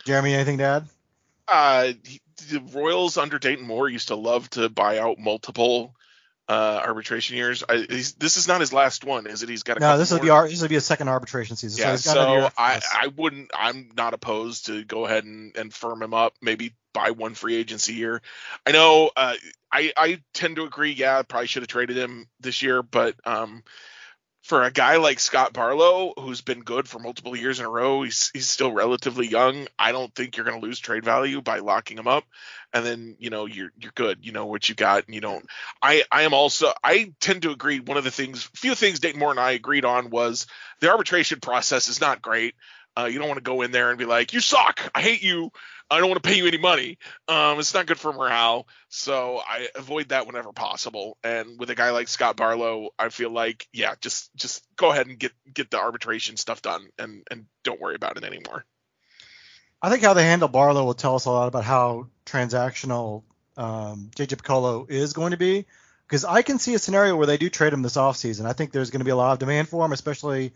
Jeremy, 0.05 0.36
anything 0.36 0.60
to 0.60 0.63
add? 0.63 0.86
Uh, 1.48 1.93
the 2.51 2.62
Royals 2.72 3.17
under 3.17 3.39
Dayton 3.39 3.65
Moore 3.65 3.89
used 3.89 4.10
to 4.10 4.15
love 4.15 4.48
to 4.51 4.69
buy 4.69 5.00
out 5.00 5.17
multiple 5.17 5.96
uh, 6.50 6.82
arbitration 6.84 7.38
years. 7.38 7.63
I, 7.70 7.86
this 7.88 8.38
is 8.38 8.48
not 8.48 8.60
his 8.60 8.74
last 8.74 9.06
one, 9.06 9.27
is 9.27 9.44
it? 9.44 9.50
He's 9.50 9.62
got 9.62 9.77
a 9.77 9.79
no. 9.79 9.98
This 9.98 10.12
will 10.12 10.20
be 10.20 10.32
our, 10.32 10.50
this 10.50 10.62
will 10.62 10.68
be 10.68 10.75
a 10.75 10.82
second 10.82 11.08
arbitration 11.08 11.56
season. 11.56 11.79
Yeah, 11.79 11.96
so, 11.96 12.13
so 12.13 12.50
I, 12.58 12.82
I 12.91 13.08
wouldn't. 13.15 13.51
I'm 13.53 13.91
not 13.96 14.15
opposed 14.15 14.65
to 14.65 14.84
go 14.84 15.06
ahead 15.06 15.25
and, 15.25 15.56
and 15.56 15.72
firm 15.72 16.01
him 16.01 16.15
up. 16.15 16.34
Maybe 16.41 16.74
buy 16.91 17.12
one 17.12 17.36
free 17.36 17.56
agency 17.56 17.94
year. 17.94 18.22
I 18.65 18.72
know. 18.72 19.12
Uh, 19.15 19.36
I 19.72 19.94
I 19.96 20.22
tend 20.34 20.56
to 20.56 20.63
agree. 20.63 20.91
Yeah, 20.91 21.22
probably 21.22 21.48
should 21.48 21.62
have 21.62 21.70
traded 21.70 21.98
him 21.98 22.27
this 22.39 22.63
year, 22.63 22.82
but 22.82 23.15
um, 23.25 23.63
for 24.50 24.63
a 24.63 24.72
guy 24.72 24.98
like 24.98 25.20
Scott 25.20 25.53
Barlow, 25.53 26.12
who's 26.18 26.41
been 26.41 26.62
good 26.62 26.89
for 26.89 26.98
multiple 26.98 27.36
years 27.36 27.60
in 27.60 27.68
a 27.68 27.70
row, 27.70 28.01
he's 28.01 28.32
he's 28.34 28.50
still 28.50 28.72
relatively 28.72 29.27
young. 29.27 29.68
I 29.77 29.91
don't 29.91 30.13
think 30.13 30.36
you're 30.36 30.46
going 30.46 30.60
to 30.60 30.65
lose 30.65 30.79
trade 30.79 31.06
value 31.06 31.39
by 31.39 31.60
locking 31.60 32.00
him 32.00 32.08
up, 32.08 32.24
and 32.74 32.84
then 32.84 33.15
you 33.20 33.29
know 33.29 33.46
you're 33.46 33.70
you're 33.77 33.91
good. 33.94 34.25
You 34.25 34.32
know 34.32 34.48
what 34.48 34.68
you 34.68 34.74
got, 34.74 35.06
and 35.06 35.13
you 35.13 35.22
don't. 35.22 35.46
I 35.84 36.03
I 36.12 36.24
am 36.24 36.34
also 36.34 36.74
I 36.84 37.13
tend 37.22 37.44
to 37.44 37.51
agree. 37.51 37.79
One 37.79 37.98
of 37.98 38.03
the 38.03 38.12
things, 38.12 38.50
few 38.56 38.74
things 38.74 39.00
Dayton 39.00 39.20
Moore 39.20 39.29
and 39.29 39.39
I 39.39 39.51
agreed 39.51 39.86
on 39.86 40.10
was 40.10 40.48
the 40.79 40.89
arbitration 40.89 41.39
process 41.39 41.88
is 41.88 42.01
not 42.01 42.24
great. 42.24 42.56
Uh, 42.98 43.06
you 43.06 43.20
don't 43.20 43.27
want 43.27 43.38
to 43.38 43.44
go 43.44 43.62
in 43.62 43.72
there 43.72 43.91
and 43.91 44.00
be 44.00 44.06
like, 44.06 44.34
"You 44.34 44.39
suck. 44.39 44.89
I 44.96 45.01
hate 45.01 45.22
you. 45.22 45.51
I 45.91 46.00
don't 46.00 46.10
want 46.10 46.22
to 46.22 46.27
pay 46.29 46.38
you 46.38 46.48
any 46.48 46.58
money." 46.58 46.98
Um, 47.27 47.60
it's 47.60 47.74
not 47.74 47.86
good 47.86 48.00
for 48.00 48.13
morale. 48.13 48.67
So 48.89 49.39
I 49.46 49.69
avoid 49.75 50.10
that 50.10 50.27
whenever 50.27 50.51
possible. 50.51 51.17
And 51.24 51.60
with 51.60 51.69
a 51.69 51.75
guy 51.75 51.91
like 51.91 52.08
Scott 52.08 52.36
Barlow, 52.36 52.89
I 52.98 53.10
feel 53.10 53.31
like, 53.31 53.67
yeah, 53.74 53.96
just 54.01 54.36
just 54.36 54.63
go 54.75 54.91
ahead 54.91 55.08
and 55.08 55.17
get 55.17 55.31
get 55.53 55.72
the 55.72 55.79
arbitration 55.79 56.38
stuff 56.38 56.62
done, 56.62 56.89
and 56.98 57.24
and 57.29 57.46
don't 57.63 57.81
worry 57.81 57.96
about 57.96 58.17
it 58.17 58.24
anymore. 58.24 58.65
I 59.81 59.89
think 59.89 60.03
how 60.03 60.13
they 60.13 60.24
handle 60.24 60.50
Barlow 60.50 60.86
will 60.86 60.93
tell 60.93 61.15
us 61.15 61.25
a 61.25 61.31
lot 61.31 61.48
about 61.48 61.63
how 61.63 62.08
transactional 62.25 63.24
um, 63.55 64.12
JJ 64.15 64.41
Picollo 64.41 64.89
is 64.89 65.13
going 65.13 65.31
to 65.31 65.38
be. 65.38 65.65
Because 66.05 66.25
I 66.25 66.41
can 66.41 66.58
see 66.58 66.74
a 66.74 66.79
scenario 66.79 67.15
where 67.15 67.27
they 67.27 67.38
do 67.38 67.51
trade 67.51 67.72
him 67.72 67.84
this 67.84 67.96
offseason. 67.96 68.46
I 68.46 68.53
think 68.53 68.72
there's 68.72 68.89
going 68.89 69.01
to 69.01 69.05
be 69.05 69.12
a 69.12 69.15
lot 69.15 69.34
of 69.34 69.39
demand 69.39 69.69
for 69.69 69.86
him, 69.86 69.91
especially, 69.91 70.53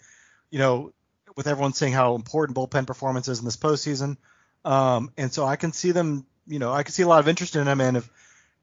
you 0.50 0.58
know, 0.58 0.94
with 1.36 1.46
everyone 1.46 1.74
seeing 1.74 1.94
how 1.94 2.16
important 2.16 2.58
bullpen 2.58 2.88
performance 2.88 3.28
is 3.28 3.38
in 3.38 3.46
this 3.46 3.56
postseason. 3.56 4.18
Um, 4.66 5.12
and 5.18 5.32
so 5.32 5.46
I 5.46 5.56
can 5.56 5.74
see 5.74 5.92
them, 5.92 6.26
you 6.48 6.60
know, 6.60 6.72
I 6.72 6.84
can 6.84 6.94
see 6.94 7.04
a 7.04 7.08
lot 7.08 7.20
of 7.20 7.28
interest 7.28 7.56
in 7.56 7.68
him, 7.68 7.82
and 7.82 7.98
if, 7.98 8.10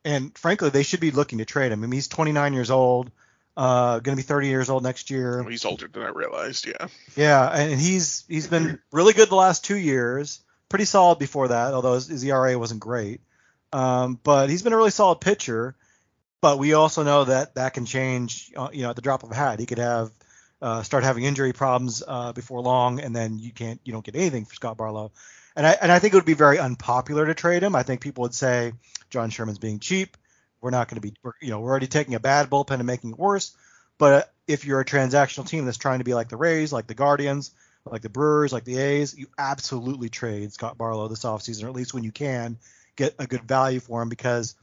and 0.04 0.36
frankly, 0.36 0.70
they 0.70 0.82
should 0.82 1.00
be 1.00 1.10
looking 1.10 1.38
to 1.38 1.44
trade 1.44 1.72
him. 1.72 1.82
I 1.82 1.86
mean, 1.86 1.92
he's 1.92 2.08
29 2.08 2.54
years 2.54 2.70
old, 2.70 3.10
uh, 3.56 3.98
going 4.00 4.16
to 4.16 4.22
be 4.22 4.26
30 4.26 4.48
years 4.48 4.70
old 4.70 4.82
next 4.82 5.10
year. 5.10 5.44
He's 5.48 5.64
older 5.64 5.88
than 5.88 6.02
I 6.02 6.08
realized. 6.08 6.66
Yeah. 6.66 6.86
Yeah, 7.16 7.48
and 7.48 7.78
he's 7.78 8.24
he's 8.28 8.46
been 8.46 8.78
really 8.92 9.12
good 9.12 9.28
the 9.28 9.34
last 9.34 9.64
two 9.64 9.76
years. 9.76 10.40
Pretty 10.68 10.84
solid 10.84 11.18
before 11.18 11.48
that, 11.48 11.74
although 11.74 11.94
his, 11.94 12.06
his 12.06 12.24
ERA 12.24 12.58
wasn't 12.58 12.80
great. 12.80 13.20
Um, 13.72 14.18
but 14.22 14.48
he's 14.50 14.62
been 14.62 14.72
a 14.72 14.76
really 14.76 14.90
solid 14.90 15.20
pitcher. 15.20 15.74
But 16.40 16.58
we 16.58 16.72
also 16.72 17.02
know 17.02 17.24
that 17.24 17.56
that 17.56 17.74
can 17.74 17.84
change, 17.84 18.50
uh, 18.56 18.70
you 18.72 18.82
know, 18.82 18.90
at 18.90 18.96
the 18.96 19.02
drop 19.02 19.22
of 19.22 19.30
a 19.30 19.34
hat. 19.34 19.60
He 19.60 19.66
could 19.66 19.78
have 19.78 20.10
uh, 20.62 20.82
start 20.82 21.04
having 21.04 21.24
injury 21.24 21.52
problems 21.52 22.02
uh, 22.06 22.32
before 22.32 22.62
long, 22.62 23.00
and 23.00 23.14
then 23.14 23.38
you 23.38 23.52
can't 23.52 23.80
you 23.84 23.92
don't 23.92 24.04
get 24.04 24.16
anything 24.16 24.46
for 24.46 24.54
Scott 24.54 24.76
Barlow. 24.76 25.12
And 25.56 25.66
I 25.66 25.72
and 25.72 25.90
I 25.90 25.98
think 25.98 26.14
it 26.14 26.16
would 26.16 26.24
be 26.24 26.34
very 26.34 26.58
unpopular 26.58 27.26
to 27.26 27.34
trade 27.34 27.62
him. 27.62 27.74
I 27.74 27.82
think 27.82 28.00
people 28.00 28.22
would 28.22 28.34
say 28.34 28.72
John 29.10 29.30
Sherman's 29.30 29.58
being 29.58 29.80
cheap. 29.80 30.16
We're 30.60 30.70
not 30.70 30.88
going 30.88 31.00
to 31.00 31.08
be, 31.08 31.14
you 31.40 31.50
know, 31.50 31.60
we're 31.60 31.70
already 31.70 31.86
taking 31.86 32.14
a 32.14 32.20
bad 32.20 32.50
bullpen 32.50 32.74
and 32.74 32.86
making 32.86 33.10
it 33.10 33.18
worse. 33.18 33.56
But 33.98 34.32
if 34.46 34.64
you're 34.64 34.80
a 34.80 34.84
transactional 34.84 35.46
team 35.46 35.64
that's 35.64 35.78
trying 35.78 35.98
to 35.98 36.04
be 36.04 36.14
like 36.14 36.28
the 36.28 36.36
Rays, 36.36 36.72
like 36.72 36.86
the 36.86 36.94
Guardians, 36.94 37.52
like 37.84 38.02
the 38.02 38.08
Brewers, 38.08 38.52
like 38.52 38.64
the 38.64 38.78
A's, 38.78 39.16
you 39.16 39.26
absolutely 39.38 40.08
trade 40.08 40.52
Scott 40.52 40.76
Barlow 40.76 41.08
this 41.08 41.24
offseason, 41.24 41.64
or 41.64 41.68
at 41.68 41.74
least 41.74 41.94
when 41.94 42.04
you 42.04 42.12
can 42.12 42.58
get 42.96 43.14
a 43.18 43.26
good 43.26 43.42
value 43.42 43.80
for 43.80 44.02
him 44.02 44.08
because, 44.08 44.54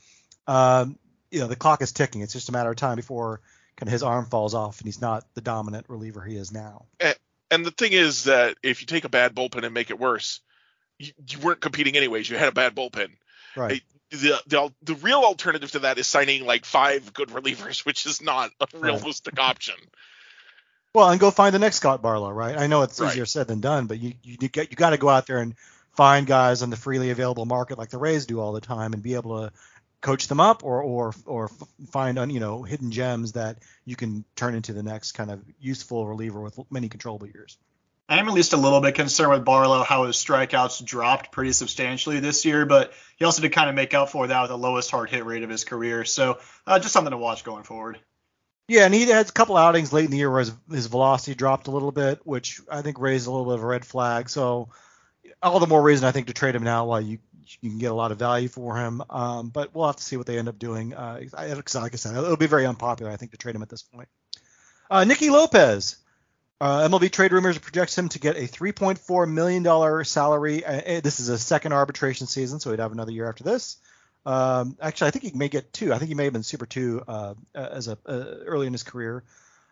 um, 0.48 0.98
you 1.32 1.40
know, 1.40 1.48
the 1.48 1.56
clock 1.56 1.82
is 1.82 1.92
ticking. 1.92 2.22
It's 2.22 2.34
just 2.34 2.50
a 2.50 2.52
matter 2.52 2.70
of 2.70 2.76
time 2.76 2.96
before 2.96 3.42
kind 3.76 3.88
of 3.88 3.92
his 3.92 4.04
arm 4.04 4.26
falls 4.26 4.54
off 4.54 4.80
and 4.80 4.88
he's 4.88 5.02
not 5.02 5.26
the 5.34 5.42
dominant 5.42 5.86
reliever 5.88 6.24
he 6.24 6.36
is 6.36 6.52
now. 6.52 6.86
And, 7.00 7.16
and 7.50 7.66
the 7.66 7.72
thing 7.72 7.94
is 7.94 8.26
that 8.26 8.58
if 8.64 8.82
you 8.82 8.88
take 8.88 9.04
a 9.04 9.10
bad 9.10 9.36
bullpen 9.36 9.64
and 9.64 9.74
make 9.74 9.90
it 9.90 10.00
worse, 10.00 10.42
you, 11.00 11.12
you 11.30 11.40
weren't 11.40 11.62
competing 11.62 11.96
anyways. 11.96 12.30
You 12.30 12.38
had 12.38 12.50
a 12.50 12.54
bad 12.54 12.76
bullpen. 12.76 13.10
Right. 13.56 13.82
The, 14.12 14.40
the 14.48 14.74
the 14.84 14.96
real 14.96 15.20
alternative 15.20 15.72
to 15.72 15.80
that 15.80 15.98
is 15.98 16.08
signing 16.08 16.46
like 16.46 16.64
five 16.66 17.14
good 17.14 17.30
relievers, 17.30 17.80
which 17.86 18.06
is 18.06 18.22
not 18.22 18.52
a 18.62 18.68
realistic 18.78 19.38
right. 19.38 19.50
option. 19.50 19.76
Well, 20.94 21.10
and 21.10 21.20
go 21.20 21.30
find 21.30 21.54
the 21.54 21.60
next 21.60 21.78
Scott 21.78 22.02
Barlow, 22.02 22.32
right? 22.32 22.58
I 22.58 22.68
know 22.68 22.82
it's 22.84 23.00
Right. 23.00 23.12
easier 23.12 23.26
said 23.26 23.48
than 23.48 23.60
done, 23.60 23.88
but 23.88 24.00
you 24.00 24.14
you 24.24 24.38
get 24.38 24.72
you 24.72 24.76
got 24.76 24.92
to 24.92 24.98
go 24.98 25.10
out 25.10 25.28
there 25.28 25.40
and 25.40 25.56
find 25.96 26.26
guys 26.26 26.62
on 26.62 26.70
the 26.70 26.78
freely 26.78 27.10
available 27.10 27.46
market 27.46 27.78
like 27.78 27.90
the 27.90 27.98
Rays 27.98 28.26
do 28.26 28.40
all 28.40 28.54
the 28.54 28.62
time 28.62 28.94
and 28.94 29.04
be 29.04 29.16
able 29.16 29.42
to 29.42 29.52
coach 30.00 30.28
them 30.28 30.40
up 30.40 30.64
or 30.64 30.82
or 30.82 31.14
or 31.26 31.50
find 31.90 32.18
on 32.18 32.30
you 32.30 32.40
know 32.40 32.64
hidden 32.64 32.92
gems 32.92 33.34
that 33.34 33.58
you 33.84 33.96
can 33.96 34.24
turn 34.36 34.56
into 34.56 34.74
the 34.74 34.84
next 34.84 35.14
kind 35.14 35.32
of 35.32 35.44
useful 35.60 36.08
reliever 36.08 36.40
with 36.40 36.60
many 36.72 36.88
controllable 36.88 37.28
years. 37.28 37.58
I 38.10 38.20
am 38.20 38.28
at 38.28 38.34
least 38.34 38.54
a 38.54 38.58
little 38.58 38.80
bit 38.80 38.96
concerned 38.96 39.32
with 39.32 39.46
Barlow 39.46 39.84
how 39.84 40.06
his 40.06 40.16
strikeouts 40.16 40.84
dropped 40.86 41.32
pretty 41.32 41.52
substantially 41.52 42.20
this 42.22 42.46
year, 42.46 42.66
but 42.66 42.94
he 43.18 43.26
also 43.26 43.42
did 43.42 43.52
kind 43.52 43.70
of 43.70 43.76
make 43.76 43.94
up 43.94 44.10
for 44.10 44.28
that 44.28 44.42
with 44.42 44.50
the 44.50 44.58
lowest 44.58 44.92
hard 44.92 45.10
hit 45.10 45.26
rate 45.26 45.44
of 45.44 45.50
his 45.50 45.66
career. 45.66 46.06
So 46.06 46.40
uh, 46.66 46.80
just 46.80 46.94
something 46.94 47.12
to 47.12 47.18
watch 47.18 47.44
going 47.44 47.64
forward. 47.64 48.00
Yeah, 48.70 48.86
and 48.86 48.94
he 48.94 49.06
had 49.06 49.30
a 49.30 49.32
couple 49.32 49.58
outings 49.58 49.92
late 49.92 50.06
in 50.06 50.12
the 50.12 50.18
year 50.18 50.30
where 50.30 50.40
his, 50.40 50.54
his 50.70 50.88
velocity 50.88 51.36
dropped 51.36 51.68
a 51.68 51.72
little 51.72 51.92
bit, 51.92 52.20
which 52.26 52.62
I 52.70 52.82
think 52.82 53.00
raised 53.00 53.28
a 53.28 53.32
little 53.32 53.46
bit 53.46 53.56
of 53.56 53.64
a 53.64 53.68
red 53.68 53.86
flag. 53.86 54.30
So 54.30 54.70
all 55.42 55.60
the 55.60 55.68
more 55.68 55.82
reason 55.82 56.08
I 56.08 56.12
think 56.12 56.28
to 56.28 56.34
trade 56.34 56.56
him 56.56 56.64
now 56.64 56.86
while 56.86 57.02
you 57.02 57.20
you 57.62 57.70
can 57.70 57.80
get 57.80 57.92
a 57.92 57.96
lot 57.96 58.12
of 58.12 58.20
value 58.20 58.50
for 58.50 58.76
him. 58.76 59.02
Um, 59.10 59.50
but 59.50 59.74
we'll 59.74 59.88
have 59.88 59.96
to 59.96 60.04
see 60.04 60.18
what 60.18 60.26
they 60.26 60.38
end 60.38 60.50
up 60.50 60.60
doing. 60.60 60.94
Uh, 60.94 61.22
like 61.34 61.94
I 61.94 61.96
said, 61.96 62.16
it'll 62.16 62.36
be 62.36 62.48
very 62.48 62.66
unpopular 62.66 63.10
I 63.10 63.16
think 63.16 63.32
to 63.32 63.38
trade 63.38 63.56
him 63.56 63.62
at 63.62 63.70
this 63.70 63.84
point. 63.84 64.10
Uh, 64.90 65.06
Nicky 65.06 65.30
Lopez. 65.30 65.98
Uh, 66.60 66.88
MLB 66.88 67.12
trade 67.12 67.32
rumors 67.32 67.58
projects 67.60 67.98
him 67.98 68.10
to 68.10 68.20
get 68.20 68.36
a 68.36 68.48
3.4 68.48 69.32
million 69.32 69.62
dollar 69.62 70.04
salary. 70.04 70.66
Uh, 70.66 71.02
this 71.02 71.20
is 71.20 71.30
a 71.30 71.38
second 71.38 71.74
arbitration 71.74 72.26
season, 72.26 72.60
so 72.60 72.72
he'd 72.72 72.80
have 72.80 72.92
another 72.92 73.12
year 73.12 73.30
after 73.30 73.44
this. 73.44 73.78
Um, 74.26 74.76
actually, 74.82 75.08
I 75.08 75.12
think 75.12 75.26
he 75.26 75.38
may 75.38 75.50
get 75.50 75.72
two. 75.72 75.94
I 75.94 76.00
think 76.00 76.10
he 76.10 76.16
may 76.16 76.26
have 76.26 76.34
been 76.34 76.44
Super 76.44 76.66
Two 76.66 77.04
uh, 77.08 77.36
as 77.54 77.88
a 77.88 77.98
uh, 78.06 78.24
early 78.46 78.68
in 78.68 78.74
his 78.74 78.84
career. 78.84 79.24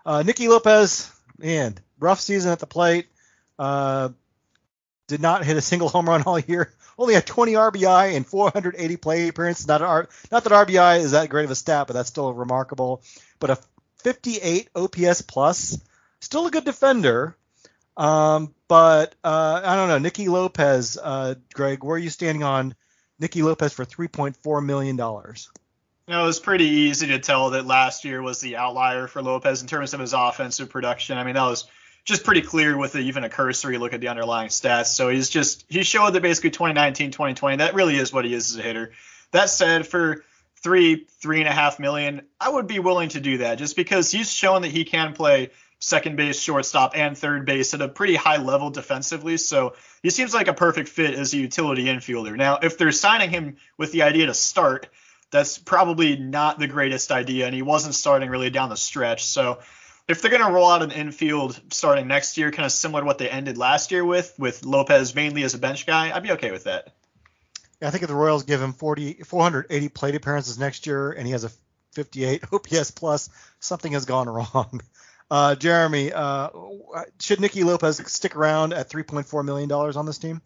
Uh, 0.06 0.22
Nicky 0.24 0.48
Lopez, 0.48 1.12
man, 1.38 1.76
rough 2.00 2.22
season 2.22 2.52
at 2.52 2.60
the 2.60 2.68
plate. 2.68 3.08
Uh, 3.58 4.10
did 5.08 5.22
not 5.22 5.44
hit 5.44 5.58
a 5.58 5.62
single 5.62 5.90
home 5.90 6.08
run 6.08 6.24
all 6.24 6.40
year. 6.40 6.72
Only 6.98 7.16
had 7.16 7.26
20 7.26 7.54
RBI 7.54 8.16
and 8.16 8.26
480 8.26 8.98
plate 8.98 9.28
appearances. 9.28 9.68
Not, 9.68 9.82
R, 9.82 10.08
not 10.32 10.44
that 10.46 10.54
RBI 10.54 11.00
is 11.00 11.12
that 11.12 11.30
great 11.30 11.46
of 11.46 11.52
a 11.52 11.56
stat, 11.56 11.88
but 11.88 11.94
that's 11.94 12.10
still 12.10 12.34
remarkable. 12.34 13.02
But 13.40 13.50
a 13.50 13.58
58 13.98 14.70
OPS 14.76 15.22
plus, 15.24 15.78
still 16.26 16.48
a 16.48 16.52
good 16.52 16.66
defender. 16.66 17.38
Um, 17.96 18.54
but 18.68 19.16
uh, 19.24 19.62
I 19.64 19.76
don't 19.76 19.88
know, 19.88 20.00
Nicky 20.00 20.28
Lopez, 20.28 20.98
uh, 21.02 21.36
Greg, 21.54 21.84
where 21.84 21.96
are 21.96 22.00
you 22.00 22.10
standing 22.10 22.44
on 22.44 22.76
Nicky 23.20 23.42
Lopez 23.42 23.72
for 23.72 23.86
3.4 23.86 24.66
million 24.66 24.96
dollars? 24.98 25.50
You 26.08 26.14
know, 26.14 26.24
it 26.24 26.28
was 26.28 26.40
pretty 26.40 26.66
easy 26.66 27.08
to 27.08 27.20
tell 27.20 27.52
that 27.52 27.66
last 27.66 28.06
year 28.06 28.22
was 28.22 28.40
the 28.40 28.58
outlier 28.58 29.08
for 29.08 29.24
Lopez 29.24 29.62
in 29.62 29.68
terms 29.68 29.94
of 29.94 30.00
his 30.00 30.14
offensive 30.14 30.70
production. 30.70 31.18
I 31.18 31.24
mean, 31.24 31.34
that 31.34 31.48
was 31.48 31.66
just 32.04 32.24
pretty 32.24 32.42
clear 32.42 32.78
with 32.78 32.94
a, 32.94 33.00
even 33.00 33.24
a 33.24 33.30
cursory 33.30 33.80
look 33.80 33.94
at 33.94 34.02
the 34.02 34.10
underlying 34.10 34.50
stats. 34.50 34.88
So 34.88 35.10
he's 35.10 35.30
just 35.30 35.66
he 35.68 35.84
showed 35.84 36.12
that 36.12 36.22
basically 36.22 36.52
2019, 36.52 37.12
2020, 37.12 37.58
that 37.58 37.74
really 37.74 37.96
is 37.96 38.14
what 38.14 38.26
he 38.26 38.34
is 38.34 38.52
as 38.52 38.60
a 38.60 38.62
hitter. 38.62 38.92
That 39.32 39.50
said, 39.50 39.88
for 39.88 40.24
three, 40.62 41.08
three 41.22 41.40
and 41.40 41.48
a 41.48 41.52
half 41.52 41.80
million, 41.80 42.24
I 42.40 42.50
would 42.50 42.68
be 42.68 42.80
willing 42.80 43.10
to 43.10 43.20
do 43.20 43.40
that 43.40 43.58
just 43.58 43.76
because 43.76 44.12
he's 44.12 44.32
shown 44.32 44.62
that 44.62 44.72
he 44.72 44.86
can 44.86 45.14
play 45.14 45.50
second 45.80 46.16
base, 46.16 46.40
shortstop, 46.40 46.94
and 46.96 47.18
third 47.18 47.46
base 47.46 47.74
at 47.74 47.82
a 47.82 47.88
pretty 47.88 48.16
high 48.16 48.38
level 48.38 48.70
defensively. 48.70 49.38
So 49.38 49.76
he 50.02 50.10
seems 50.10 50.34
like 50.34 50.48
a 50.48 50.54
perfect 50.54 50.90
fit 50.90 51.14
as 51.14 51.34
a 51.34 51.38
utility 51.38 51.86
infielder. 51.86 52.36
Now, 52.36 52.60
if 52.62 52.78
they're 52.78 52.92
signing 52.92 53.30
him 53.30 53.58
with 53.78 53.92
the 53.92 54.04
idea 54.04 54.28
to 54.28 54.34
start, 54.34 54.88
that's 55.32 55.58
probably 55.58 56.18
not 56.18 56.60
the 56.60 56.68
greatest 56.68 57.12
idea, 57.12 57.46
and 57.46 57.54
he 57.54 57.62
wasn't 57.62 57.96
starting 57.96 58.30
really 58.30 58.50
down 58.50 58.70
the 58.70 58.78
stretch. 58.78 59.26
So 59.26 59.60
if 60.08 60.22
they're 60.22 60.32
going 60.32 60.46
to 60.46 60.52
roll 60.52 60.70
out 60.70 60.84
an 60.84 60.92
infield 60.92 61.60
starting 61.72 62.08
next 62.08 62.38
year, 62.38 62.52
kind 62.52 62.66
of 62.66 62.72
similar 62.72 63.02
to 63.02 63.06
what 63.06 63.18
they 63.18 63.30
ended 63.30 63.58
last 63.58 63.92
year 63.92 64.06
with, 64.06 64.34
with 64.38 64.66
Lopez 64.66 65.16
mainly 65.16 65.44
as 65.44 65.54
a 65.54 65.58
bench 65.58 65.86
guy, 65.86 66.16
I'd 66.16 66.24
be 66.24 66.32
okay 66.32 66.52
with 66.52 66.66
that. 66.66 66.94
Yeah, 67.82 67.88
I 67.88 67.92
think 67.92 68.04
if 68.04 68.10
the 68.10 68.16
Royals 68.16 68.44
give 68.44 68.62
him 68.62 68.74
40, 68.74 69.24
480 69.26 69.90
plate 69.90 70.16
appearances 70.16 70.58
next 70.58 70.88
year 70.88 71.12
and 71.12 71.26
he 71.26 71.32
has 71.32 71.44
a 71.44 71.52
58 71.94 72.44
OPS 72.54 72.92
plus, 72.92 73.30
something 73.60 73.94
has 73.94 74.06
gone 74.06 74.30
wrong. 74.30 74.82
Uh, 75.32 75.56
Jeremy, 75.56 76.14
uh, 76.14 76.50
should 77.20 77.40
Nicky 77.40 77.64
Lopez 77.64 78.02
stick 78.06 78.36
around 78.36 78.74
at 78.74 78.90
3.4 78.90 79.44
million 79.44 79.68
dollars 79.68 79.98
on 79.98 80.06
this 80.06 80.18
team? 80.18 80.42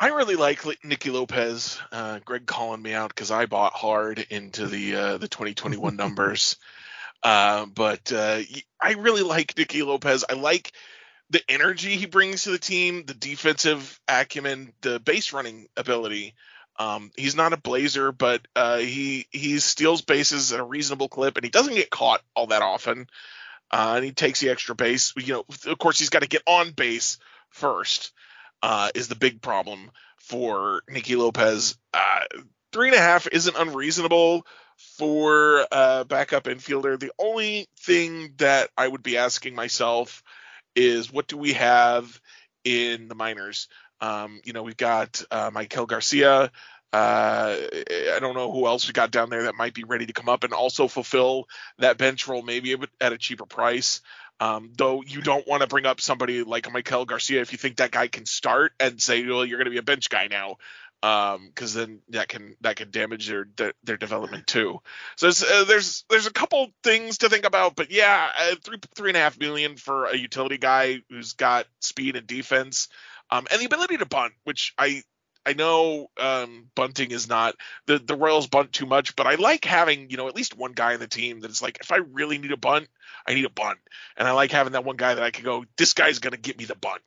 I 0.00 0.08
really 0.08 0.36
like 0.36 0.64
Nicky 0.84 1.10
Lopez. 1.10 1.78
Uh, 1.90 2.20
Greg 2.24 2.46
calling 2.46 2.80
me 2.80 2.94
out 2.94 3.08
because 3.08 3.30
I 3.30 3.46
bought 3.46 3.72
hard 3.72 4.24
into 4.30 4.66
the 4.66 4.94
uh, 4.94 5.18
the 5.18 5.28
2021 5.28 5.96
numbers. 5.96 6.56
Uh, 7.22 7.66
but 7.66 8.12
uh, 8.12 8.40
I 8.80 8.92
really 8.92 9.22
like 9.22 9.58
Nicky 9.58 9.82
Lopez. 9.82 10.24
I 10.28 10.34
like 10.34 10.72
the 11.30 11.42
energy 11.48 11.96
he 11.96 12.06
brings 12.06 12.44
to 12.44 12.52
the 12.52 12.58
team, 12.58 13.04
the 13.04 13.14
defensive 13.14 14.00
acumen, 14.08 14.72
the 14.82 15.00
base 15.00 15.32
running 15.32 15.66
ability. 15.76 16.34
Um, 16.78 17.10
he's 17.16 17.34
not 17.34 17.52
a 17.52 17.56
blazer, 17.56 18.12
but 18.12 18.46
uh, 18.54 18.78
he 18.78 19.26
he 19.30 19.58
steals 19.58 20.02
bases 20.02 20.52
at 20.52 20.60
a 20.60 20.64
reasonable 20.64 21.08
clip, 21.08 21.36
and 21.36 21.44
he 21.44 21.50
doesn't 21.50 21.74
get 21.74 21.90
caught 21.90 22.22
all 22.34 22.48
that 22.48 22.62
often. 22.62 23.08
Uh, 23.70 23.94
and 23.96 24.04
he 24.04 24.12
takes 24.12 24.40
the 24.40 24.50
extra 24.50 24.74
base. 24.74 25.12
You 25.16 25.34
know, 25.34 25.44
of 25.66 25.78
course, 25.78 25.98
he's 25.98 26.08
got 26.08 26.22
to 26.22 26.28
get 26.28 26.42
on 26.46 26.70
base 26.72 27.18
first. 27.50 28.12
Uh, 28.62 28.90
is 28.94 29.06
the 29.08 29.14
big 29.14 29.40
problem 29.40 29.90
for 30.16 30.82
Nicky 30.88 31.14
Lopez. 31.14 31.76
Uh, 31.94 32.20
three 32.72 32.88
and 32.88 32.96
a 32.96 33.00
half 33.00 33.28
isn't 33.30 33.56
unreasonable 33.56 34.44
for 34.96 35.66
uh, 35.70 36.04
backup 36.04 36.44
infielder. 36.44 36.98
The 36.98 37.12
only 37.18 37.68
thing 37.80 38.34
that 38.38 38.70
I 38.76 38.86
would 38.86 39.02
be 39.02 39.16
asking 39.16 39.54
myself 39.54 40.22
is 40.74 41.12
what 41.12 41.28
do 41.28 41.36
we 41.36 41.54
have 41.54 42.20
in 42.64 43.08
the 43.08 43.14
minors? 43.14 43.68
Um, 44.00 44.40
you 44.44 44.52
know, 44.52 44.62
we've 44.62 44.76
got 44.76 45.22
uh, 45.30 45.50
Maikel 45.50 45.86
Garcia. 45.86 46.50
Uh, 46.90 47.56
I 48.10 48.18
don't 48.20 48.34
know 48.34 48.50
who 48.50 48.66
else 48.66 48.86
we 48.86 48.92
got 48.92 49.10
down 49.10 49.28
there 49.28 49.44
that 49.44 49.54
might 49.54 49.74
be 49.74 49.84
ready 49.84 50.06
to 50.06 50.12
come 50.12 50.28
up 50.28 50.44
and 50.44 50.54
also 50.54 50.88
fulfill 50.88 51.46
that 51.78 51.98
bench 51.98 52.26
role, 52.26 52.42
maybe 52.42 52.74
at 53.00 53.12
a 53.12 53.18
cheaper 53.18 53.46
price. 53.46 54.00
Um, 54.40 54.70
though 54.76 55.02
you 55.02 55.20
don't 55.20 55.46
want 55.48 55.62
to 55.62 55.66
bring 55.66 55.84
up 55.84 56.00
somebody 56.00 56.44
like 56.44 56.64
Maikel 56.64 57.06
Garcia 57.06 57.40
if 57.40 57.52
you 57.52 57.58
think 57.58 57.76
that 57.76 57.90
guy 57.90 58.06
can 58.06 58.24
start 58.24 58.72
and 58.78 59.02
say, 59.02 59.26
well, 59.26 59.44
you're 59.44 59.58
going 59.58 59.66
to 59.66 59.72
be 59.72 59.78
a 59.78 59.82
bench 59.82 60.08
guy 60.08 60.28
now 60.28 60.56
because 61.00 61.76
um, 61.76 61.80
then 61.80 62.00
that 62.08 62.28
can 62.28 62.56
that 62.60 62.76
can 62.76 62.90
damage 62.90 63.28
their 63.28 63.46
their, 63.56 63.72
their 63.84 63.96
development 63.96 64.46
too. 64.46 64.80
So 65.16 65.28
uh, 65.28 65.64
there's 65.64 66.04
there's 66.10 66.26
a 66.26 66.32
couple 66.32 66.68
things 66.82 67.18
to 67.18 67.28
think 67.28 67.44
about, 67.44 67.76
but 67.76 67.90
yeah, 67.90 68.28
uh, 68.38 68.56
three 68.64 68.78
three 68.96 69.10
and 69.10 69.16
a 69.16 69.20
half 69.20 69.38
million 69.38 69.76
for 69.76 70.06
a 70.06 70.16
utility 70.16 70.58
guy 70.58 71.02
who's 71.08 71.34
got 71.34 71.66
speed 71.80 72.16
and 72.16 72.26
defense, 72.26 72.88
um, 73.30 73.46
and 73.50 73.60
the 73.60 73.66
ability 73.66 73.98
to 73.98 74.06
bunt, 74.06 74.32
which 74.44 74.74
I 74.78 75.02
I 75.46 75.54
know 75.54 76.10
um, 76.18 76.70
bunting 76.74 77.10
is 77.10 77.28
not 77.28 77.54
the 77.86 77.98
the 77.98 78.16
Royals 78.16 78.46
bunt 78.46 78.72
too 78.72 78.86
much, 78.86 79.16
but 79.16 79.26
I 79.26 79.36
like 79.36 79.64
having 79.64 80.10
you 80.10 80.16
know 80.16 80.28
at 80.28 80.36
least 80.36 80.56
one 80.56 80.72
guy 80.72 80.94
in 80.94 81.00
the 81.00 81.08
team 81.08 81.40
that's 81.40 81.62
like 81.62 81.78
if 81.80 81.90
I 81.92 81.96
really 81.96 82.38
need 82.38 82.52
a 82.52 82.56
bunt, 82.56 82.88
I 83.26 83.34
need 83.34 83.44
a 83.44 83.50
bunt, 83.50 83.78
and 84.16 84.28
I 84.28 84.32
like 84.32 84.52
having 84.52 84.72
that 84.72 84.84
one 84.84 84.96
guy 84.96 85.14
that 85.14 85.24
I 85.24 85.30
can 85.30 85.44
go, 85.44 85.64
this 85.76 85.94
guy's 85.94 86.18
gonna 86.18 86.36
get 86.36 86.58
me 86.58 86.64
the 86.64 86.76
bunt. 86.76 87.02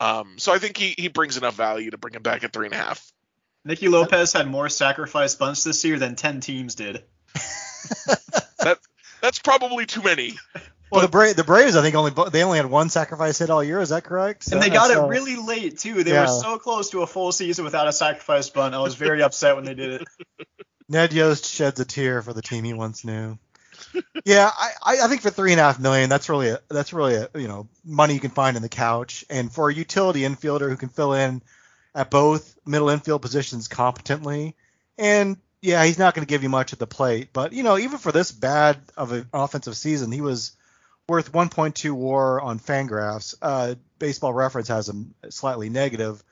Um, 0.00 0.38
so 0.38 0.52
I 0.52 0.58
think 0.58 0.76
he 0.76 0.94
he 0.96 1.08
brings 1.08 1.36
enough 1.36 1.54
value 1.54 1.90
to 1.90 1.98
bring 1.98 2.14
him 2.14 2.22
back 2.22 2.44
at 2.44 2.52
three 2.52 2.66
and 2.66 2.74
a 2.74 2.78
half. 2.78 3.12
Nicky 3.64 3.88
Lopez 3.88 4.32
had 4.32 4.46
more 4.46 4.68
sacrifice 4.68 5.34
bunts 5.34 5.64
this 5.64 5.84
year 5.84 5.98
than 5.98 6.14
10 6.14 6.40
teams 6.40 6.76
did. 6.76 7.02
that 8.60 8.78
that's 9.20 9.40
probably 9.40 9.86
too 9.86 10.02
many. 10.02 10.34
Well, 10.90 11.02
the, 11.02 11.08
Bra- 11.08 11.32
the 11.32 11.44
Braves, 11.44 11.74
I 11.74 11.82
think 11.82 11.96
only 11.96 12.12
they 12.30 12.44
only 12.44 12.58
had 12.58 12.66
one 12.66 12.90
sacrifice 12.90 13.38
hit 13.38 13.50
all 13.50 13.62
year. 13.62 13.80
Is 13.80 13.88
that 13.88 14.04
correct? 14.04 14.44
So, 14.44 14.54
and 14.54 14.62
they 14.62 14.70
got 14.70 14.90
it 14.90 15.00
really 15.08 15.36
late 15.36 15.78
too. 15.78 16.04
They 16.04 16.12
yeah. 16.12 16.22
were 16.22 16.28
so 16.28 16.58
close 16.58 16.90
to 16.90 17.02
a 17.02 17.06
full 17.06 17.32
season 17.32 17.64
without 17.64 17.88
a 17.88 17.92
sacrifice 17.92 18.50
bunt. 18.50 18.74
I 18.74 18.78
was 18.78 18.94
very 18.94 19.22
upset 19.22 19.56
when 19.56 19.64
they 19.64 19.74
did 19.74 20.02
it. 20.02 20.08
Ned 20.88 21.12
Yost 21.12 21.44
sheds 21.46 21.80
a 21.80 21.84
tear 21.84 22.22
for 22.22 22.32
the 22.32 22.42
team 22.42 22.62
he 22.62 22.72
once 22.72 23.04
knew. 23.04 23.36
yeah, 24.24 24.48
I, 24.56 24.98
I 25.02 25.08
think 25.08 25.22
for 25.22 25.30
three 25.30 25.52
and 25.52 25.60
a 25.60 25.64
half 25.64 25.80
million, 25.80 26.08
that's 26.08 26.28
really 26.28 26.50
a, 26.50 26.60
that's 26.68 26.92
really 26.92 27.14
a, 27.14 27.28
you 27.34 27.48
know 27.48 27.68
money 27.84 28.14
you 28.14 28.20
can 28.20 28.30
find 28.30 28.56
in 28.56 28.62
the 28.62 28.68
couch, 28.68 29.24
and 29.28 29.52
for 29.52 29.68
a 29.68 29.74
utility 29.74 30.20
infielder 30.20 30.68
who 30.68 30.76
can 30.76 30.88
fill 30.88 31.14
in 31.14 31.42
at 31.94 32.10
both 32.10 32.56
middle 32.64 32.90
infield 32.90 33.22
positions 33.22 33.66
competently. 33.66 34.54
And 34.98 35.36
yeah, 35.60 35.84
he's 35.84 35.98
not 35.98 36.14
going 36.14 36.24
to 36.24 36.30
give 36.30 36.44
you 36.44 36.48
much 36.48 36.72
at 36.72 36.78
the 36.78 36.86
plate, 36.86 37.30
but 37.32 37.52
you 37.52 37.64
know, 37.64 37.76
even 37.76 37.98
for 37.98 38.12
this 38.12 38.30
bad 38.30 38.78
of 38.96 39.10
an 39.10 39.28
offensive 39.32 39.76
season, 39.76 40.12
he 40.12 40.20
was 40.20 40.52
worth 41.08 41.32
1.2 41.32 41.92
WAR 41.92 42.40
on 42.40 42.58
Fangraphs. 42.58 43.34
Uh, 43.40 43.74
Baseball 43.98 44.34
Reference 44.34 44.68
has 44.68 44.88
him 44.88 45.14
slightly 45.30 45.70
negative, 45.70 46.22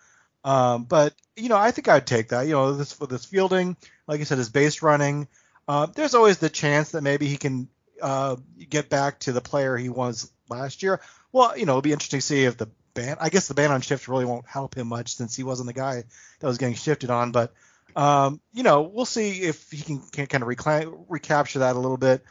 um, 0.44 0.84
but 0.84 1.14
you 1.36 1.48
know, 1.48 1.56
I 1.56 1.70
think 1.70 1.88
I'd 1.88 2.06
take 2.06 2.28
that. 2.28 2.46
You 2.46 2.52
know, 2.52 2.72
this 2.74 2.92
for 2.92 3.06
this 3.06 3.24
fielding, 3.24 3.76
like 4.06 4.20
I 4.20 4.24
said, 4.24 4.38
his 4.38 4.50
base 4.50 4.82
running. 4.82 5.28
Uh, 5.66 5.86
there's 5.86 6.14
always 6.14 6.38
the 6.38 6.50
chance 6.50 6.90
that 6.90 7.02
maybe 7.02 7.26
he 7.26 7.36
can 7.36 7.68
uh, 8.02 8.36
get 8.68 8.88
back 8.90 9.20
to 9.20 9.32
the 9.32 9.40
player 9.40 9.76
he 9.76 9.88
was 9.88 10.30
last 10.48 10.82
year. 10.82 11.00
Well, 11.32 11.56
you 11.56 11.66
know, 11.66 11.72
it'll 11.72 11.82
be 11.82 11.92
interesting 11.92 12.20
to 12.20 12.26
see 12.26 12.44
if 12.44 12.56
the 12.56 12.68
ban. 12.92 13.16
I 13.20 13.30
guess 13.30 13.48
the 13.48 13.54
ban 13.54 13.70
on 13.70 13.80
shift 13.80 14.08
really 14.08 14.24
won't 14.24 14.46
help 14.46 14.76
him 14.76 14.88
much 14.88 15.14
since 15.14 15.34
he 15.34 15.42
wasn't 15.42 15.68
the 15.68 15.72
guy 15.72 16.04
that 16.40 16.46
was 16.46 16.58
getting 16.58 16.74
shifted 16.74 17.10
on. 17.10 17.32
But 17.32 17.52
um, 17.96 18.40
you 18.52 18.62
know, 18.62 18.82
we'll 18.82 19.06
see 19.06 19.42
if 19.42 19.70
he 19.70 19.82
can, 19.82 20.00
can 20.00 20.26
kind 20.26 20.42
of 20.42 20.48
recla- 20.48 21.04
recapture 21.08 21.60
that 21.60 21.76
a 21.76 21.78
little 21.78 21.96
bit. 21.96 22.24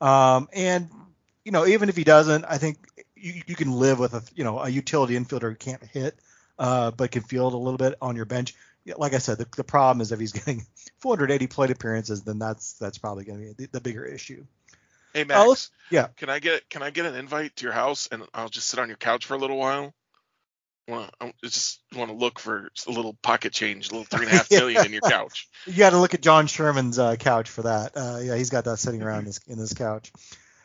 Um, 0.00 0.48
and 0.52 0.88
you 1.48 1.52
know, 1.52 1.66
even 1.66 1.88
if 1.88 1.96
he 1.96 2.04
doesn't, 2.04 2.44
I 2.46 2.58
think 2.58 2.76
you, 3.16 3.40
you 3.46 3.56
can 3.56 3.72
live 3.72 3.98
with 3.98 4.12
a 4.12 4.22
you 4.34 4.44
know 4.44 4.60
a 4.60 4.68
utility 4.68 5.14
infielder 5.14 5.48
who 5.48 5.54
can't 5.54 5.82
hit, 5.82 6.18
uh, 6.58 6.90
but 6.90 7.10
can 7.10 7.22
field 7.22 7.54
a 7.54 7.56
little 7.56 7.78
bit 7.78 7.94
on 8.02 8.16
your 8.16 8.26
bench. 8.26 8.54
Like 8.98 9.14
I 9.14 9.18
said, 9.18 9.38
the, 9.38 9.46
the 9.56 9.64
problem 9.64 10.02
is 10.02 10.12
if 10.12 10.20
he's 10.20 10.32
getting 10.44 10.66
480 10.98 11.46
plate 11.46 11.70
appearances, 11.70 12.22
then 12.22 12.38
that's 12.38 12.74
that's 12.74 12.98
probably 12.98 13.24
going 13.24 13.38
to 13.38 13.46
be 13.46 13.64
the, 13.64 13.72
the, 13.72 13.80
bigger 13.80 14.04
issue. 14.04 14.44
Hey 15.14 15.24
Max, 15.24 15.70
yeah. 15.90 16.08
Can 16.18 16.28
I 16.28 16.38
get 16.38 16.68
can 16.68 16.82
I 16.82 16.90
get 16.90 17.06
an 17.06 17.14
invite 17.14 17.56
to 17.56 17.64
your 17.64 17.72
house 17.72 18.10
and 18.12 18.24
I'll 18.34 18.50
just 18.50 18.68
sit 18.68 18.78
on 18.78 18.88
your 18.88 18.98
couch 18.98 19.24
for 19.24 19.32
a 19.32 19.38
little 19.38 19.56
while? 19.56 19.94
want 20.86 21.10
I 21.18 21.32
just 21.42 21.80
want 21.96 22.10
to 22.10 22.16
look 22.16 22.38
for 22.38 22.70
a 22.86 22.90
little 22.90 23.14
pocket 23.22 23.54
change, 23.54 23.88
a 23.88 23.92
little 23.92 24.04
three 24.04 24.26
and 24.26 24.34
a 24.34 24.36
half 24.36 24.50
million 24.50 24.84
in 24.84 24.92
your 24.92 25.00
couch. 25.00 25.48
You 25.64 25.78
got 25.78 25.90
to 25.90 25.98
look 25.98 26.12
at 26.12 26.20
John 26.20 26.46
Sherman's 26.46 26.98
uh, 26.98 27.16
couch 27.16 27.48
for 27.48 27.62
that. 27.62 27.96
Uh, 27.96 28.18
yeah, 28.22 28.36
he's 28.36 28.50
got 28.50 28.66
that 28.66 28.78
sitting 28.78 29.02
around 29.02 29.24
his, 29.24 29.40
in 29.48 29.56
his 29.56 29.72
couch. 29.72 30.12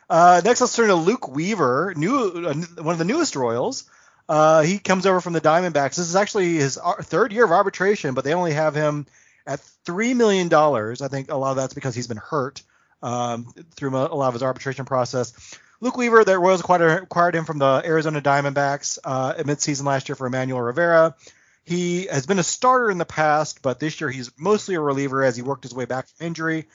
Uh, 0.08 0.40
next, 0.44 0.60
let's 0.60 0.76
turn 0.76 0.88
to 0.88 0.94
Luke 0.94 1.28
Weaver, 1.28 1.94
new 1.96 2.46
uh, 2.46 2.54
one 2.82 2.92
of 2.92 2.98
the 2.98 3.04
newest 3.04 3.36
Royals. 3.36 3.84
Uh, 4.28 4.62
he 4.62 4.78
comes 4.78 5.06
over 5.06 5.20
from 5.20 5.32
the 5.32 5.40
Diamondbacks. 5.40 5.96
This 5.96 6.08
is 6.08 6.16
actually 6.16 6.54
his 6.54 6.78
third 7.02 7.32
year 7.32 7.44
of 7.44 7.50
arbitration, 7.50 8.14
but 8.14 8.24
they 8.24 8.34
only 8.34 8.52
have 8.52 8.74
him 8.74 9.06
at 9.46 9.60
three 9.84 10.14
million 10.14 10.48
dollars. 10.48 11.02
I 11.02 11.08
think 11.08 11.30
a 11.30 11.36
lot 11.36 11.50
of 11.50 11.56
that's 11.56 11.74
because 11.74 11.94
he's 11.94 12.06
been 12.06 12.16
hurt 12.16 12.62
um, 13.02 13.52
through 13.72 13.96
a 13.96 14.14
lot 14.14 14.28
of 14.28 14.34
his 14.34 14.42
arbitration 14.42 14.84
process. 14.84 15.58
Luke 15.80 15.96
Weaver, 15.96 16.24
the 16.24 16.38
Royals 16.38 16.60
acquired, 16.60 17.02
acquired 17.02 17.34
him 17.34 17.44
from 17.44 17.58
the 17.58 17.82
Arizona 17.84 18.22
Diamondbacks 18.22 18.98
uh, 19.04 19.34
midseason 19.38 19.84
last 19.84 20.08
year 20.08 20.16
for 20.16 20.26
Emmanuel 20.26 20.60
Rivera. 20.60 21.14
He 21.64 22.06
has 22.06 22.26
been 22.26 22.38
a 22.38 22.42
starter 22.42 22.90
in 22.90 22.98
the 22.98 23.04
past, 23.04 23.60
but 23.62 23.80
this 23.80 24.00
year 24.00 24.10
he's 24.10 24.30
mostly 24.38 24.74
a 24.74 24.80
reliever 24.80 25.22
as 25.24 25.36
he 25.36 25.42
worked 25.42 25.64
his 25.64 25.74
way 25.74 25.84
back 25.84 26.06
from 26.08 26.26
injury. 26.26 26.66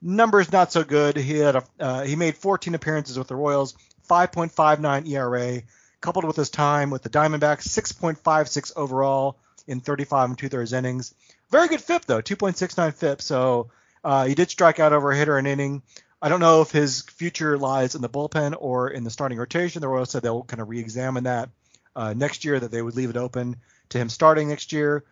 Numbers 0.00 0.52
not 0.52 0.72
so 0.72 0.84
good. 0.84 1.16
He 1.16 1.38
had 1.38 1.56
a, 1.56 1.64
uh, 1.80 2.02
he 2.02 2.16
made 2.16 2.36
14 2.36 2.74
appearances 2.74 3.18
with 3.18 3.28
the 3.28 3.36
Royals, 3.36 3.74
5.59 4.08 5.08
ERA, 5.08 5.62
coupled 6.00 6.24
with 6.24 6.36
his 6.36 6.50
time 6.50 6.90
with 6.90 7.02
the 7.02 7.10
Diamondbacks, 7.10 7.68
6.56 7.68 8.72
overall 8.76 9.36
in 9.66 9.80
35 9.80 10.30
and 10.30 10.38
two 10.38 10.48
thirds 10.48 10.72
innings. 10.72 11.14
Very 11.50 11.68
good 11.68 11.80
FIP 11.80 12.04
though, 12.04 12.22
2.69 12.22 12.94
FIP. 12.94 13.22
So 13.22 13.70
uh, 14.04 14.26
he 14.26 14.34
did 14.34 14.50
strike 14.50 14.80
out 14.80 14.92
over 14.92 15.10
a 15.10 15.16
hitter 15.16 15.36
an 15.36 15.46
inning. 15.46 15.82
I 16.20 16.28
don't 16.28 16.40
know 16.40 16.62
if 16.62 16.70
his 16.70 17.02
future 17.02 17.58
lies 17.58 17.94
in 17.94 18.02
the 18.02 18.08
bullpen 18.08 18.56
or 18.58 18.88
in 18.88 19.04
the 19.04 19.10
starting 19.10 19.38
rotation. 19.38 19.80
The 19.80 19.88
Royals 19.88 20.10
said 20.10 20.22
they'll 20.22 20.42
kind 20.42 20.60
of 20.60 20.68
re-examine 20.68 21.24
that 21.24 21.50
uh, 21.94 22.14
next 22.14 22.44
year, 22.44 22.58
that 22.58 22.70
they 22.70 22.82
would 22.82 22.96
leave 22.96 23.10
it 23.10 23.16
open 23.16 23.56
to 23.90 23.98
him 23.98 24.08
starting 24.08 24.48
next 24.48 24.72
year. 24.72 25.04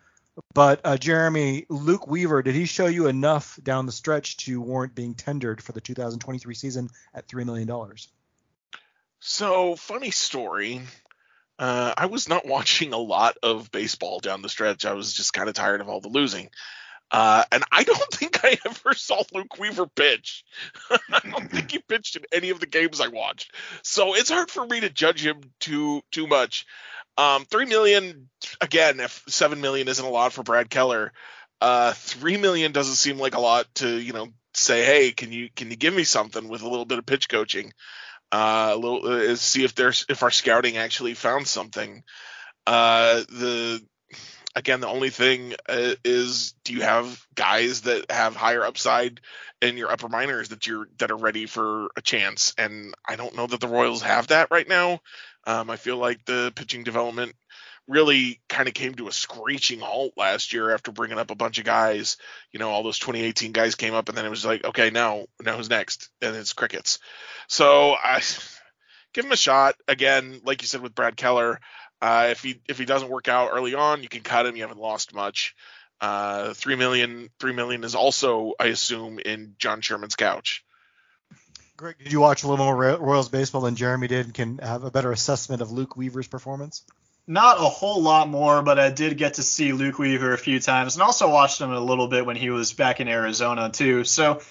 But 0.53 0.81
uh, 0.83 0.97
Jeremy, 0.97 1.65
Luke 1.69 2.07
Weaver, 2.07 2.43
did 2.43 2.55
he 2.55 2.65
show 2.65 2.87
you 2.87 3.07
enough 3.07 3.59
down 3.61 3.85
the 3.85 3.91
stretch 3.91 4.37
to 4.37 4.61
warrant 4.61 4.95
being 4.95 5.15
tendered 5.15 5.61
for 5.61 5.71
the 5.71 5.81
2023 5.81 6.53
season 6.55 6.89
at 7.13 7.27
three 7.27 7.43
million 7.43 7.67
dollars? 7.67 8.09
So 9.19 9.75
funny 9.75 10.11
story. 10.11 10.81
Uh, 11.59 11.93
I 11.97 12.05
was 12.05 12.29
not 12.29 12.45
watching 12.47 12.93
a 12.93 12.97
lot 12.97 13.37
of 13.41 13.71
baseball 13.71 14.19
down 14.19 14.41
the 14.41 14.49
stretch. 14.49 14.85
I 14.85 14.93
was 14.93 15.13
just 15.13 15.33
kind 15.33 15.49
of 15.49 15.55
tired 15.55 15.81
of 15.81 15.89
all 15.89 16.01
the 16.01 16.09
losing. 16.09 16.49
Uh, 17.11 17.43
and 17.51 17.63
I 17.71 17.83
don't 17.83 17.97
think 18.13 18.43
I 18.43 18.57
ever 18.65 18.93
saw 18.93 19.23
Luke 19.33 19.57
Weaver 19.59 19.87
pitch. 19.87 20.43
I 20.89 21.29
don't 21.29 21.51
think 21.51 21.71
he 21.71 21.79
pitched 21.79 22.15
in 22.15 22.23
any 22.31 22.49
of 22.49 22.59
the 22.59 22.67
games 22.67 23.01
I 23.01 23.07
watched. 23.07 23.53
So 23.83 24.15
it's 24.15 24.29
hard 24.29 24.49
for 24.49 24.65
me 24.65 24.81
to 24.81 24.89
judge 24.89 25.25
him 25.25 25.41
too 25.59 26.01
too 26.11 26.27
much. 26.27 26.65
Um, 27.17 27.45
three 27.45 27.65
million 27.65 28.29
again, 28.61 28.99
if 28.99 29.23
seven 29.27 29.61
million 29.61 29.87
isn't 29.87 30.05
a 30.05 30.09
lot 30.09 30.33
for 30.33 30.43
Brad 30.43 30.69
Keller, 30.69 31.13
uh, 31.61 31.93
three 31.93 32.37
million 32.37 32.71
doesn't 32.71 32.95
seem 32.95 33.17
like 33.17 33.35
a 33.35 33.41
lot 33.41 33.65
to 33.75 33.89
you 33.89 34.13
know 34.13 34.27
say, 34.53 34.83
hey, 34.83 35.11
can 35.11 35.31
you 35.31 35.49
can 35.55 35.71
you 35.71 35.77
give 35.77 35.93
me 35.93 36.03
something 36.03 36.47
with 36.47 36.61
a 36.61 36.69
little 36.69 36.85
bit 36.85 36.99
of 36.99 37.05
pitch 37.05 37.29
coaching? 37.29 37.71
Uh, 38.31 38.71
a 38.73 38.77
little 38.77 39.31
uh, 39.31 39.35
see 39.35 39.63
if 39.63 39.73
there's 39.73 40.05
if 40.09 40.21
our 40.21 40.31
scouting 40.31 40.77
actually 40.77 41.13
found 41.13 41.47
something. 41.47 42.03
Uh, 42.65 43.23
the 43.29 43.81
again, 44.57 44.81
the 44.81 44.87
only 44.87 45.11
thing 45.11 45.53
uh, 45.69 45.93
is, 46.03 46.53
do 46.63 46.73
you 46.73 46.81
have 46.81 47.23
guys 47.35 47.81
that 47.81 48.11
have 48.11 48.35
higher 48.35 48.65
upside 48.65 49.21
in 49.61 49.77
your 49.77 49.91
upper 49.91 50.09
minors 50.09 50.49
that 50.49 50.65
you're 50.65 50.87
that 50.97 51.11
are 51.11 51.17
ready 51.17 51.45
for 51.45 51.89
a 51.95 52.01
chance? 52.01 52.53
And 52.57 52.95
I 53.07 53.15
don't 53.15 53.35
know 53.35 53.45
that 53.45 53.61
the 53.61 53.67
Royals 53.67 54.01
have 54.01 54.27
that 54.27 54.49
right 54.49 54.67
now. 54.67 54.99
Um, 55.45 55.69
I 55.69 55.75
feel 55.75 55.97
like 55.97 56.25
the 56.25 56.51
pitching 56.55 56.83
development 56.83 57.33
really 57.87 58.41
kind 58.49 58.67
of 58.67 58.73
came 58.73 58.95
to 58.95 59.07
a 59.07 59.11
screeching 59.13 59.79
halt 59.79 60.13
last 60.17 60.51
year 60.51 60.71
after 60.71 60.91
bringing 60.91 61.19
up 61.19 61.31
a 61.31 61.35
bunch 61.35 61.59
of 61.59 61.63
guys. 61.63 62.17
You 62.51 62.59
know, 62.59 62.71
all 62.71 62.83
those 62.83 62.99
2018 62.99 63.51
guys 63.51 63.75
came 63.75 63.93
up, 63.93 64.09
and 64.09 64.17
then 64.17 64.25
it 64.25 64.29
was 64.29 64.43
like, 64.43 64.65
okay, 64.65 64.89
now 64.89 65.27
now 65.39 65.55
who's 65.55 65.69
next? 65.69 66.09
And 66.19 66.35
it's 66.35 66.53
crickets. 66.53 66.97
So 67.47 67.93
I 67.93 68.21
give 69.13 69.23
him 69.23 69.31
a 69.31 69.37
shot 69.37 69.75
again, 69.87 70.41
like 70.43 70.63
you 70.63 70.67
said 70.67 70.81
with 70.81 70.95
Brad 70.95 71.15
Keller. 71.15 71.59
Uh, 72.01 72.27
if 72.31 72.43
he 72.43 72.61
if 72.67 72.77
he 72.77 72.85
doesn't 72.85 73.09
work 73.09 73.27
out 73.27 73.49
early 73.53 73.73
on, 73.73 74.03
you 74.03 74.09
can 74.09 74.21
cut 74.21 74.45
him. 74.45 74.55
You 74.55 74.63
haven't 74.63 74.79
lost 74.79 75.13
much. 75.13 75.55
Uh, 75.99 76.53
three 76.53 76.75
million 76.75 77.29
three 77.39 77.53
million 77.53 77.83
is 77.83 77.95
also, 77.95 78.53
I 78.59 78.67
assume, 78.67 79.19
in 79.19 79.55
John 79.57 79.81
Sherman's 79.81 80.15
couch. 80.15 80.63
Greg, 81.75 81.95
did 81.99 82.11
you 82.11 82.19
watch 82.19 82.43
a 82.43 82.47
little 82.47 82.65
more 82.65 82.97
Royals 82.97 83.29
baseball 83.29 83.61
than 83.61 83.75
Jeremy 83.75 84.07
did, 84.07 84.25
and 84.25 84.33
can 84.33 84.57
have 84.59 84.83
a 84.83 84.91
better 84.91 85.11
assessment 85.11 85.61
of 85.61 85.71
Luke 85.71 85.95
Weaver's 85.95 86.27
performance? 86.27 86.83
Not 87.27 87.57
a 87.57 87.69
whole 87.69 88.01
lot 88.01 88.29
more, 88.29 88.61
but 88.61 88.79
I 88.79 88.89
did 88.89 89.17
get 89.17 89.35
to 89.35 89.43
see 89.43 89.73
Luke 89.73 89.99
Weaver 89.99 90.33
a 90.33 90.37
few 90.37 90.59
times, 90.59 90.95
and 90.95 91.03
also 91.03 91.29
watched 91.29 91.59
him 91.59 91.71
a 91.71 91.79
little 91.79 92.07
bit 92.07 92.25
when 92.25 92.35
he 92.35 92.49
was 92.49 92.73
back 92.73 92.99
in 92.99 93.07
Arizona 93.07 93.69
too. 93.69 94.05
So 94.05 94.41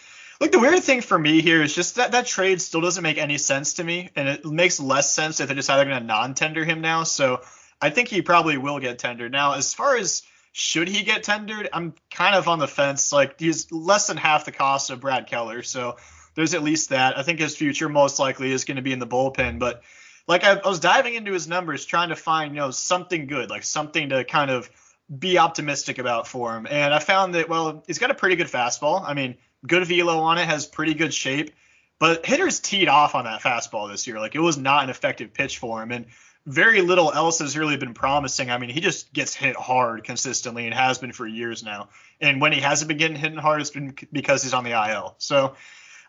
Look, 0.40 0.52
the 0.52 0.58
weird 0.58 0.82
thing 0.82 1.00
for 1.00 1.18
me 1.18 1.40
here 1.40 1.62
is 1.62 1.74
just 1.74 1.96
that 1.96 2.12
that 2.12 2.26
trade 2.26 2.60
still 2.60 2.82
doesn't 2.82 3.02
make 3.02 3.18
any 3.18 3.38
sense 3.38 3.74
to 3.74 3.84
me, 3.84 4.10
and 4.14 4.28
it 4.28 4.44
makes 4.44 4.78
less 4.78 5.12
sense 5.12 5.40
if 5.40 5.48
they 5.48 5.54
decide 5.54 5.78
they're 5.78 5.86
going 5.86 6.00
to 6.00 6.06
non-tender 6.06 6.64
him 6.64 6.82
now. 6.82 7.04
So 7.04 7.40
I 7.80 7.90
think 7.90 8.08
he 8.08 8.20
probably 8.20 8.58
will 8.58 8.78
get 8.78 8.98
tendered. 8.98 9.32
Now, 9.32 9.54
as 9.54 9.72
far 9.72 9.96
as 9.96 10.22
should 10.52 10.88
he 10.88 11.04
get 11.04 11.22
tendered, 11.22 11.68
I'm 11.72 11.94
kind 12.10 12.34
of 12.34 12.48
on 12.48 12.58
the 12.58 12.68
fence. 12.68 13.12
Like 13.12 13.38
he's 13.38 13.70
less 13.72 14.06
than 14.06 14.16
half 14.16 14.44
the 14.44 14.52
cost 14.52 14.90
of 14.90 15.00
Brad 15.00 15.26
Keller, 15.26 15.62
so 15.62 15.96
there's 16.34 16.54
at 16.54 16.62
least 16.62 16.90
that. 16.90 17.18
I 17.18 17.22
think 17.22 17.40
his 17.40 17.56
future 17.56 17.88
most 17.88 18.18
likely 18.18 18.52
is 18.52 18.64
going 18.64 18.76
to 18.76 18.82
be 18.82 18.92
in 18.92 18.98
the 18.98 19.06
bullpen, 19.06 19.58
but 19.58 19.82
like 20.26 20.44
I, 20.44 20.52
I 20.52 20.68
was 20.68 20.80
diving 20.80 21.14
into 21.14 21.32
his 21.32 21.46
numbers 21.46 21.84
trying 21.84 22.08
to 22.08 22.16
find 22.16 22.54
you 22.54 22.60
know 22.60 22.70
something 22.70 23.26
good, 23.26 23.50
like 23.50 23.64
something 23.64 24.10
to 24.10 24.24
kind 24.24 24.50
of 24.50 24.70
be 25.14 25.38
optimistic 25.38 25.98
about 25.98 26.26
for 26.26 26.56
him, 26.56 26.66
and 26.68 26.92
I 26.92 26.98
found 27.00 27.34
that 27.34 27.48
well 27.48 27.84
he's 27.86 27.98
got 27.98 28.10
a 28.10 28.14
pretty 28.14 28.36
good 28.36 28.48
fastball. 28.48 29.02
I 29.06 29.14
mean 29.14 29.36
good 29.66 29.86
velo 29.86 30.18
on 30.18 30.38
it, 30.38 30.46
has 30.46 30.66
pretty 30.66 30.94
good 30.94 31.14
shape. 31.14 31.52
But 31.98 32.26
hitters 32.26 32.60
teed 32.60 32.88
off 32.88 33.14
on 33.14 33.24
that 33.24 33.40
fastball 33.40 33.90
this 33.90 34.06
year. 34.06 34.20
Like 34.20 34.34
it 34.34 34.40
was 34.40 34.58
not 34.58 34.84
an 34.84 34.90
effective 34.90 35.32
pitch 35.32 35.58
for 35.58 35.82
him, 35.82 35.92
and 35.92 36.06
very 36.46 36.80
little 36.80 37.12
else 37.12 37.40
has 37.40 37.56
really 37.56 37.76
been 37.76 37.94
promising. 37.94 38.50
I 38.50 38.58
mean, 38.58 38.70
he 38.70 38.80
just 38.80 39.12
gets 39.12 39.34
hit 39.34 39.56
hard 39.56 40.04
consistently 40.04 40.66
and 40.66 40.74
has 40.74 40.98
been 40.98 41.12
for 41.12 41.26
years 41.26 41.64
now. 41.64 41.88
And 42.20 42.40
when 42.40 42.52
he 42.52 42.60
hasn't 42.60 42.88
been 42.88 42.98
getting 42.98 43.16
hit 43.16 43.36
hard, 43.36 43.60
it's 43.60 43.70
been 43.70 43.96
because 44.12 44.42
he's 44.42 44.54
on 44.54 44.62
the 44.62 44.70
IL. 44.70 45.16
So 45.18 45.56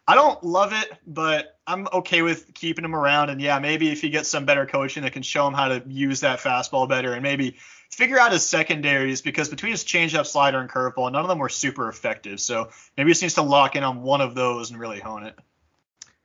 I 0.07 0.15
don't 0.15 0.41
love 0.43 0.73
it, 0.73 0.91
but 1.07 1.57
I'm 1.65 1.87
okay 1.91 2.21
with 2.21 2.53
keeping 2.53 2.85
him 2.85 2.95
around. 2.95 3.29
And 3.29 3.41
yeah, 3.41 3.59
maybe 3.59 3.89
if 3.89 4.01
he 4.01 4.09
gets 4.09 4.29
some 4.29 4.45
better 4.45 4.65
coaching 4.65 5.03
that 5.03 5.13
can 5.13 5.23
show 5.23 5.47
him 5.47 5.53
how 5.53 5.69
to 5.69 5.83
use 5.87 6.19
that 6.19 6.39
fastball 6.39 6.87
better, 6.87 7.13
and 7.13 7.23
maybe 7.23 7.57
figure 7.91 8.19
out 8.19 8.31
his 8.31 8.45
secondaries 8.45 9.21
because 9.21 9.49
between 9.49 9.71
his 9.71 9.83
changeup, 9.83 10.25
slider, 10.25 10.59
and 10.59 10.69
curveball, 10.69 11.11
none 11.11 11.23
of 11.23 11.27
them 11.27 11.39
were 11.39 11.49
super 11.49 11.89
effective. 11.89 12.39
So 12.39 12.69
maybe 12.95 13.09
he 13.09 13.11
just 13.11 13.21
needs 13.21 13.33
to 13.35 13.41
lock 13.41 13.75
in 13.75 13.83
on 13.83 14.01
one 14.01 14.21
of 14.21 14.35
those 14.35 14.71
and 14.71 14.79
really 14.79 14.99
hone 14.99 15.23
it. 15.23 15.37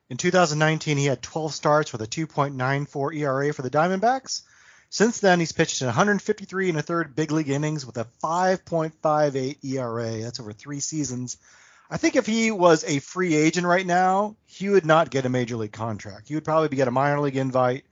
In 0.09 0.17
2019, 0.17 0.97
he 0.97 1.05
had 1.05 1.21
12 1.21 1.53
starts 1.53 1.91
with 1.91 2.01
a 2.01 2.07
2.94 2.07 3.15
ERA 3.15 3.53
for 3.53 3.61
the 3.61 3.69
Diamondbacks. 3.69 4.43
Since 4.89 5.21
then, 5.21 5.39
he's 5.39 5.53
pitched 5.53 5.81
in 5.81 5.87
153 5.87 6.69
and 6.69 6.77
a 6.77 6.83
third 6.83 7.15
big 7.15 7.31
league 7.31 7.49
innings 7.49 7.83
with 7.83 7.97
a 7.97 8.07
5.58 8.23 9.57
ERA. 9.63 10.21
That's 10.21 10.39
over 10.39 10.53
three 10.53 10.81
seasons. 10.81 11.37
I 11.89 11.97
think 11.97 12.15
if 12.15 12.27
he 12.27 12.51
was 12.51 12.83
a 12.83 12.99
free 12.99 13.33
agent 13.33 13.65
right 13.65 13.85
now, 13.85 14.35
he 14.45 14.69
would 14.69 14.85
not 14.85 15.09
get 15.09 15.25
a 15.25 15.29
major 15.29 15.55
league 15.55 15.71
contract. 15.71 16.27
He 16.27 16.35
would 16.35 16.45
probably 16.45 16.75
get 16.75 16.87
a 16.87 16.91
minor 16.91 17.19
league 17.19 17.37
invite 17.37 17.85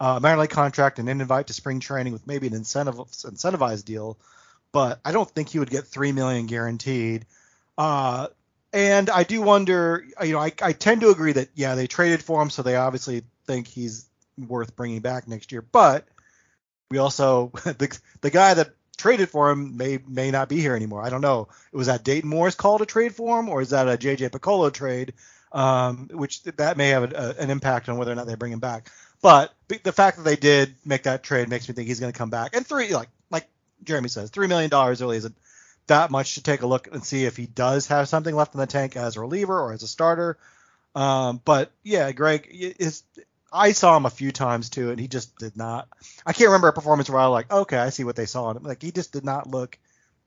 uh, 0.00 0.18
minor 0.20 0.40
league 0.40 0.50
contract 0.50 0.98
and 0.98 1.08
an 1.08 1.20
invite 1.20 1.48
to 1.48 1.52
spring 1.52 1.78
training 1.78 2.12
with 2.12 2.26
maybe 2.26 2.46
an 2.46 2.54
incentive 2.54 2.96
incentivized 2.96 3.84
deal, 3.84 4.18
but 4.72 4.98
I 5.04 5.12
don't 5.12 5.30
think 5.30 5.50
he 5.50 5.58
would 5.58 5.70
get 5.70 5.86
three 5.86 6.12
million 6.12 6.46
guaranteed. 6.46 7.26
Uh, 7.76 8.28
and 8.72 9.10
I 9.10 9.24
do 9.24 9.42
wonder, 9.42 10.04
you 10.22 10.32
know, 10.32 10.38
I, 10.38 10.52
I 10.62 10.72
tend 10.72 11.02
to 11.02 11.10
agree 11.10 11.32
that 11.32 11.48
yeah, 11.54 11.74
they 11.74 11.86
traded 11.86 12.22
for 12.22 12.40
him, 12.40 12.50
so 12.50 12.62
they 12.62 12.76
obviously 12.76 13.22
think 13.46 13.66
he's 13.66 14.06
worth 14.38 14.74
bringing 14.74 15.00
back 15.00 15.28
next 15.28 15.52
year. 15.52 15.62
But 15.62 16.06
we 16.90 16.98
also 16.98 17.48
the 17.64 17.98
the 18.22 18.30
guy 18.30 18.54
that 18.54 18.70
traded 18.96 19.28
for 19.28 19.50
him 19.50 19.76
may 19.76 19.98
may 20.06 20.30
not 20.30 20.48
be 20.48 20.60
here 20.60 20.76
anymore. 20.76 21.02
I 21.02 21.10
don't 21.10 21.20
know. 21.20 21.48
Was 21.72 21.88
that 21.88 22.04
Dayton 22.04 22.30
Moore's 22.30 22.54
call 22.54 22.78
to 22.78 22.86
trade 22.86 23.14
for 23.14 23.38
him, 23.38 23.48
or 23.48 23.60
is 23.60 23.70
that 23.70 23.88
a 23.88 23.98
JJ 23.98 24.30
Picollo 24.30 24.72
trade? 24.72 25.14
Um, 25.52 26.08
which 26.12 26.44
that 26.44 26.76
may 26.76 26.90
have 26.90 27.12
a, 27.12 27.16
a, 27.16 27.42
an 27.42 27.50
impact 27.50 27.88
on 27.88 27.98
whether 27.98 28.12
or 28.12 28.14
not 28.14 28.28
they 28.28 28.36
bring 28.36 28.52
him 28.52 28.60
back. 28.60 28.88
But 29.22 29.52
the 29.82 29.92
fact 29.92 30.16
that 30.16 30.22
they 30.24 30.36
did 30.36 30.74
make 30.84 31.04
that 31.04 31.22
trade 31.22 31.48
makes 31.48 31.68
me 31.68 31.74
think 31.74 31.88
he's 31.88 32.00
going 32.00 32.12
to 32.12 32.18
come 32.18 32.30
back. 32.30 32.54
And 32.54 32.66
three, 32.66 32.94
like 32.94 33.08
like 33.30 33.46
Jeremy 33.84 34.08
says, 34.08 34.30
three 34.30 34.46
million 34.46 34.70
dollars 34.70 35.00
really 35.00 35.18
isn't 35.18 35.36
that 35.86 36.10
much 36.10 36.34
to 36.34 36.42
take 36.42 36.62
a 36.62 36.66
look 36.66 36.88
and 36.92 37.04
see 37.04 37.24
if 37.24 37.36
he 37.36 37.46
does 37.46 37.88
have 37.88 38.08
something 38.08 38.34
left 38.34 38.54
in 38.54 38.60
the 38.60 38.66
tank 38.66 38.96
as 38.96 39.16
a 39.16 39.20
reliever 39.20 39.58
or 39.58 39.72
as 39.72 39.82
a 39.82 39.88
starter. 39.88 40.38
Um, 40.94 41.40
but 41.44 41.70
yeah, 41.82 42.10
Greg 42.12 42.48
is. 42.50 43.02
I 43.52 43.72
saw 43.72 43.96
him 43.96 44.06
a 44.06 44.10
few 44.10 44.30
times 44.30 44.70
too, 44.70 44.90
and 44.90 45.00
he 45.00 45.08
just 45.08 45.36
did 45.36 45.56
not. 45.56 45.88
I 46.24 46.32
can't 46.32 46.48
remember 46.48 46.68
a 46.68 46.72
performance 46.72 47.10
where 47.10 47.18
I 47.18 47.26
was 47.26 47.32
like, 47.32 47.52
okay, 47.52 47.78
I 47.78 47.90
see 47.90 48.04
what 48.04 48.14
they 48.14 48.26
saw 48.26 48.50
in 48.50 48.56
him. 48.56 48.62
Like 48.62 48.80
he 48.80 48.92
just 48.92 49.12
did 49.12 49.24
not 49.24 49.48
look 49.48 49.76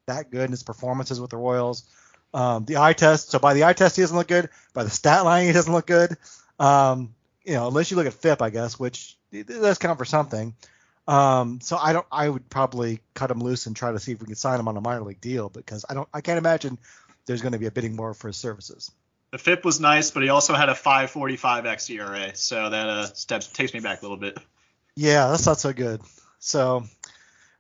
that 0.08 0.30
good 0.30 0.46
in 0.46 0.52
his 0.52 0.64
performances 0.64 1.22
with 1.22 1.32
the 1.32 1.38
Royals. 1.38 1.84
Um, 2.34 2.66
the 2.66 2.78
eye 2.78 2.94
test, 2.94 3.30
so 3.30 3.40
by 3.40 3.54
the 3.54 3.64
eye 3.64 3.74
test 3.74 3.96
he 3.96 4.02
doesn't 4.02 4.18
look 4.18 4.28
good. 4.28 4.50
By 4.74 4.84
the 4.84 4.90
stat 4.90 5.24
line 5.24 5.46
he 5.46 5.54
doesn't 5.54 5.72
look 5.72 5.88
good. 5.88 6.18
Um, 6.60 7.14
you 7.44 7.54
know, 7.54 7.68
unless 7.68 7.92
you 7.92 7.98
look 7.98 8.08
at 8.08 8.14
FIP, 8.14 8.42
I 8.42 8.50
guess, 8.50 8.80
which 8.80 9.18
does 9.32 9.78
count 9.78 9.98
for 9.98 10.06
something. 10.06 10.56
Um, 11.08 11.60
so 11.62 11.78
I 11.78 11.94
don't. 11.94 12.06
I 12.12 12.30
would 12.30 12.50
probably 12.50 13.02
cut 13.14 13.30
him 13.30 13.40
loose 13.40 13.66
and 13.66 13.76
try 13.76 13.92
to 13.92 14.00
see 14.00 14.14
if 14.14 14.22
we 14.22 14.26
can 14.26 14.36
sign 14.36 14.60
him 14.60 14.68
on 14.68 14.78
a 14.78 14.82
minor 14.82 15.02
league 15.02 15.20
deal 15.20 15.50
because 15.50 15.86
I 15.90 15.94
don't. 15.94 16.08
I 16.14 16.22
can't 16.22 16.38
imagine 16.38 16.78
there's 17.26 17.42
going 17.42 17.52
to 17.52 17.60
be 17.60 17.66
a 17.66 17.72
bidding 17.72 17.98
war 17.98 18.14
for 18.14 18.28
his 18.28 18.38
services. 18.38 18.90
The 19.32 19.38
FIP 19.38 19.66
was 19.66 19.80
nice, 19.80 20.12
but 20.12 20.24
he 20.24 20.30
also 20.30 20.54
had 20.54 20.70
a 20.70 20.74
5.45 20.74 21.64
xERA, 21.64 22.38
so 22.38 22.70
that 22.70 22.88
uh, 22.88 23.06
steps 23.08 23.48
takes 23.48 23.74
me 23.74 23.80
back 23.80 24.00
a 24.00 24.06
little 24.06 24.18
bit. 24.18 24.38
Yeah, 24.96 25.30
that's 25.30 25.48
not 25.48 25.60
so 25.60 25.74
good. 25.74 26.02
So 26.38 26.84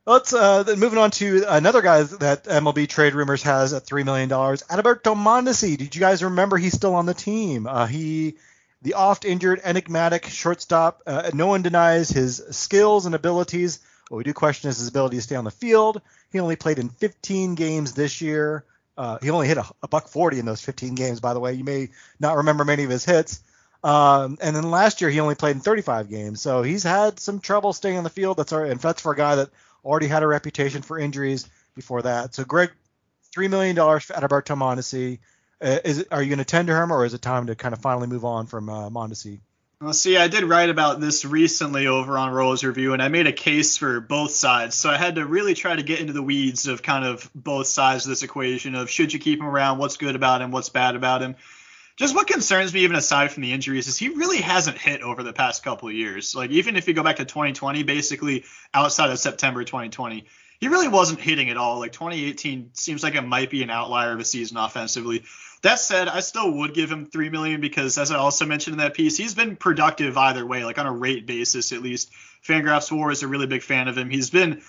let's 0.06 0.34
uh, 0.34 0.64
then 0.64 0.80
moving 0.80 1.00
on 1.00 1.12
to 1.12 1.46
another 1.48 1.82
guy 1.82 2.04
that 2.04 2.46
MLB 2.46 2.88
trade 2.88 3.16
rumors 3.16 3.44
has 3.44 3.74
at 3.74 3.84
three 3.84 4.04
million 4.04 4.30
dollars. 4.30 4.64
Adalberto 4.64 5.16
Mondesi. 5.16 5.76
Did 5.76 5.96
you 5.96 6.00
guys 6.00 6.24
remember 6.24 6.58
he's 6.58 6.74
still 6.74 6.96
on 6.96 7.06
the 7.06 7.14
team? 7.14 7.68
Uh, 7.68 7.88
he 7.88 8.36
the 8.84 8.94
oft 8.94 9.26
injured, 9.26 9.62
enigmatic 9.64 10.28
shortstop. 10.28 11.02
Uh, 11.08 11.32
no 11.34 11.48
one 11.48 11.62
denies 11.62 12.10
his 12.10 12.44
skills 12.52 13.06
and 13.06 13.16
abilities. 13.16 13.80
What 14.10 14.18
we 14.18 14.24
do 14.24 14.34
question 14.34 14.70
is 14.70 14.78
his 14.78 14.90
ability 14.90 15.16
to 15.18 15.22
stay 15.22 15.36
on 15.36 15.46
the 15.46 15.52
field. 15.52 16.02
He 16.32 16.40
only 16.40 16.58
played 16.58 16.80
in 16.80 16.90
15 16.90 17.56
games 17.56 17.94
this 17.94 18.22
year. 18.22 18.66
Uh, 18.98 19.18
he 19.22 19.30
only 19.32 19.48
hit 19.48 19.58
a, 19.58 19.66
a, 19.82 19.88
buck 19.88 20.08
40 20.08 20.38
in 20.38 20.46
those 20.46 20.62
15 20.62 20.94
games, 20.94 21.20
by 21.20 21.34
the 21.34 21.40
way. 21.40 21.54
You 21.54 21.64
may 21.64 21.90
not 22.20 22.38
remember 22.38 22.64
many 22.64 22.84
of 22.84 22.92
his 22.92 23.06
hits. 23.06 23.42
Um, 23.84 24.38
and 24.40 24.56
then 24.56 24.70
last 24.70 25.02
year 25.02 25.10
he 25.10 25.20
only 25.20 25.36
played 25.36 25.56
in 25.56 25.62
35 25.62 26.10
games, 26.10 26.42
so 26.42 26.62
he's 26.62 26.84
had 26.84 27.20
some 27.20 27.40
trouble 27.40 27.74
staying 27.74 27.98
on 27.98 28.04
the 28.06 28.10
field. 28.10 28.38
That's 28.38 28.54
our, 28.54 28.64
and 28.64 28.80
that's 28.80 29.02
for 29.02 29.14
a 29.14 29.18
guy 29.18 29.36
that 29.36 29.50
already 29.84 30.08
had 30.08 30.24
a 30.24 30.28
reputation 30.28 30.82
for 30.84 30.98
injuries 30.98 31.50
before 31.76 32.04
that. 32.04 32.34
So 32.34 32.46
Greg, 32.46 32.72
three 33.34 33.48
million 33.50 33.76
dollars 33.76 34.04
for 34.04 34.14
Adalberto 34.14 34.56
Mondesi. 34.56 35.20
Uh, 35.62 35.80
is 35.86 36.00
it, 36.00 36.08
are 36.12 36.22
you 36.22 36.30
going 36.30 36.40
to 36.40 36.46
tender 36.46 36.82
him, 36.82 36.92
or 36.92 37.06
is 37.06 37.14
it 37.14 37.22
time 37.22 37.48
to 37.48 37.56
kind 37.56 37.74
of 37.74 37.82
finally 37.82 38.08
move 38.08 38.26
on 38.26 38.48
from 38.48 38.70
uh, 38.70 38.90
Mondesi? 38.90 39.40
Well, 39.84 39.92
see, 39.92 40.16
I 40.16 40.30
did 40.30 40.46
write 40.46 40.70
about 40.70 41.02
this 41.02 41.26
recently 41.26 41.88
over 41.88 42.18
on 42.18 42.32
Royals 42.32 42.64
Review, 42.64 42.94
and 42.94 43.02
I 43.02 43.10
made 43.10 43.28
a 43.28 43.34
case 43.34 43.76
for 43.76 44.00
both 44.00 44.32
sides. 44.32 44.76
So 44.76 44.90
I 44.90 44.96
had 44.98 45.16
to 45.16 45.26
really 45.26 45.56
try 45.56 45.76
to 45.76 45.84
get 45.84 46.00
into 46.00 46.14
the 46.14 46.24
weeds 46.24 46.68
of 46.68 46.82
kind 46.82 47.04
of 47.04 47.30
both 47.36 47.68
sides 47.68 48.06
of 48.06 48.10
this 48.10 48.24
equation 48.24 48.76
of 48.76 48.90
should 48.90 49.12
you 49.12 49.20
keep 49.20 49.40
him 49.40 49.46
around, 49.46 49.80
what's 49.80 49.98
good 49.98 50.16
about 50.16 50.42
him, 50.42 50.52
what's 50.52 50.70
bad 50.70 50.96
about 50.96 51.22
him. 51.22 51.36
Just 51.96 52.16
what 52.16 52.28
concerns 52.28 52.74
me, 52.74 52.82
even 52.82 52.96
aside 52.96 53.32
from 53.32 53.44
the 53.44 53.54
injuries, 53.54 53.88
is 53.88 53.98
he 53.98 54.10
really 54.10 54.40
hasn't 54.40 54.78
hit 54.78 55.02
over 55.02 55.22
the 55.22 55.34
past 55.34 55.64
couple 55.64 55.90
of 55.90 55.94
years. 55.94 56.36
Like 56.36 56.50
even 56.50 56.76
if 56.76 56.88
you 56.88 56.94
go 56.94 57.04
back 57.04 57.18
to 57.18 57.26
2020, 57.26 57.84
basically 57.84 58.46
outside 58.74 59.12
of 59.12 59.20
September 59.20 59.64
2020, 59.64 60.26
he 60.60 60.68
really 60.70 60.88
wasn't 60.88 61.20
hitting 61.20 61.50
at 61.50 61.58
all. 61.58 61.80
Like 61.80 61.92
2018 61.92 62.72
seems 62.74 63.04
like 63.04 63.16
it 63.16 63.22
might 63.22 63.52
be 63.52 63.62
an 63.64 63.70
outlier 63.70 64.14
of 64.14 64.20
a 64.20 64.26
season 64.26 64.58
offensively. 64.58 65.24
That 65.62 65.80
said, 65.80 66.08
I 66.08 66.22
still 66.22 66.52
would 66.60 66.74
give 66.74 66.92
him 66.92 67.06
three 67.06 67.30
million 67.30 67.62
because, 67.62 67.98
as 67.98 68.12
I 68.12 68.18
also 68.18 68.46
mentioned 68.46 68.74
in 68.74 68.80
that 68.80 68.96
piece, 68.96 69.16
he's 69.16 69.36
been 69.36 69.56
productive 69.56 70.18
either 70.18 70.46
way, 70.46 70.66
like 70.66 70.80
on 70.80 70.86
a 70.86 70.92
rate 70.92 71.28
basis 71.28 71.72
at 71.72 71.82
least. 71.82 72.12
Fangraphs 72.46 72.92
War 72.92 73.12
is 73.12 73.24
a 73.24 73.28
really 73.28 73.48
big 73.48 73.62
fan 73.62 73.88
of 73.88 73.98
him. 73.98 74.10
He's 74.10 74.30
been 74.30 74.62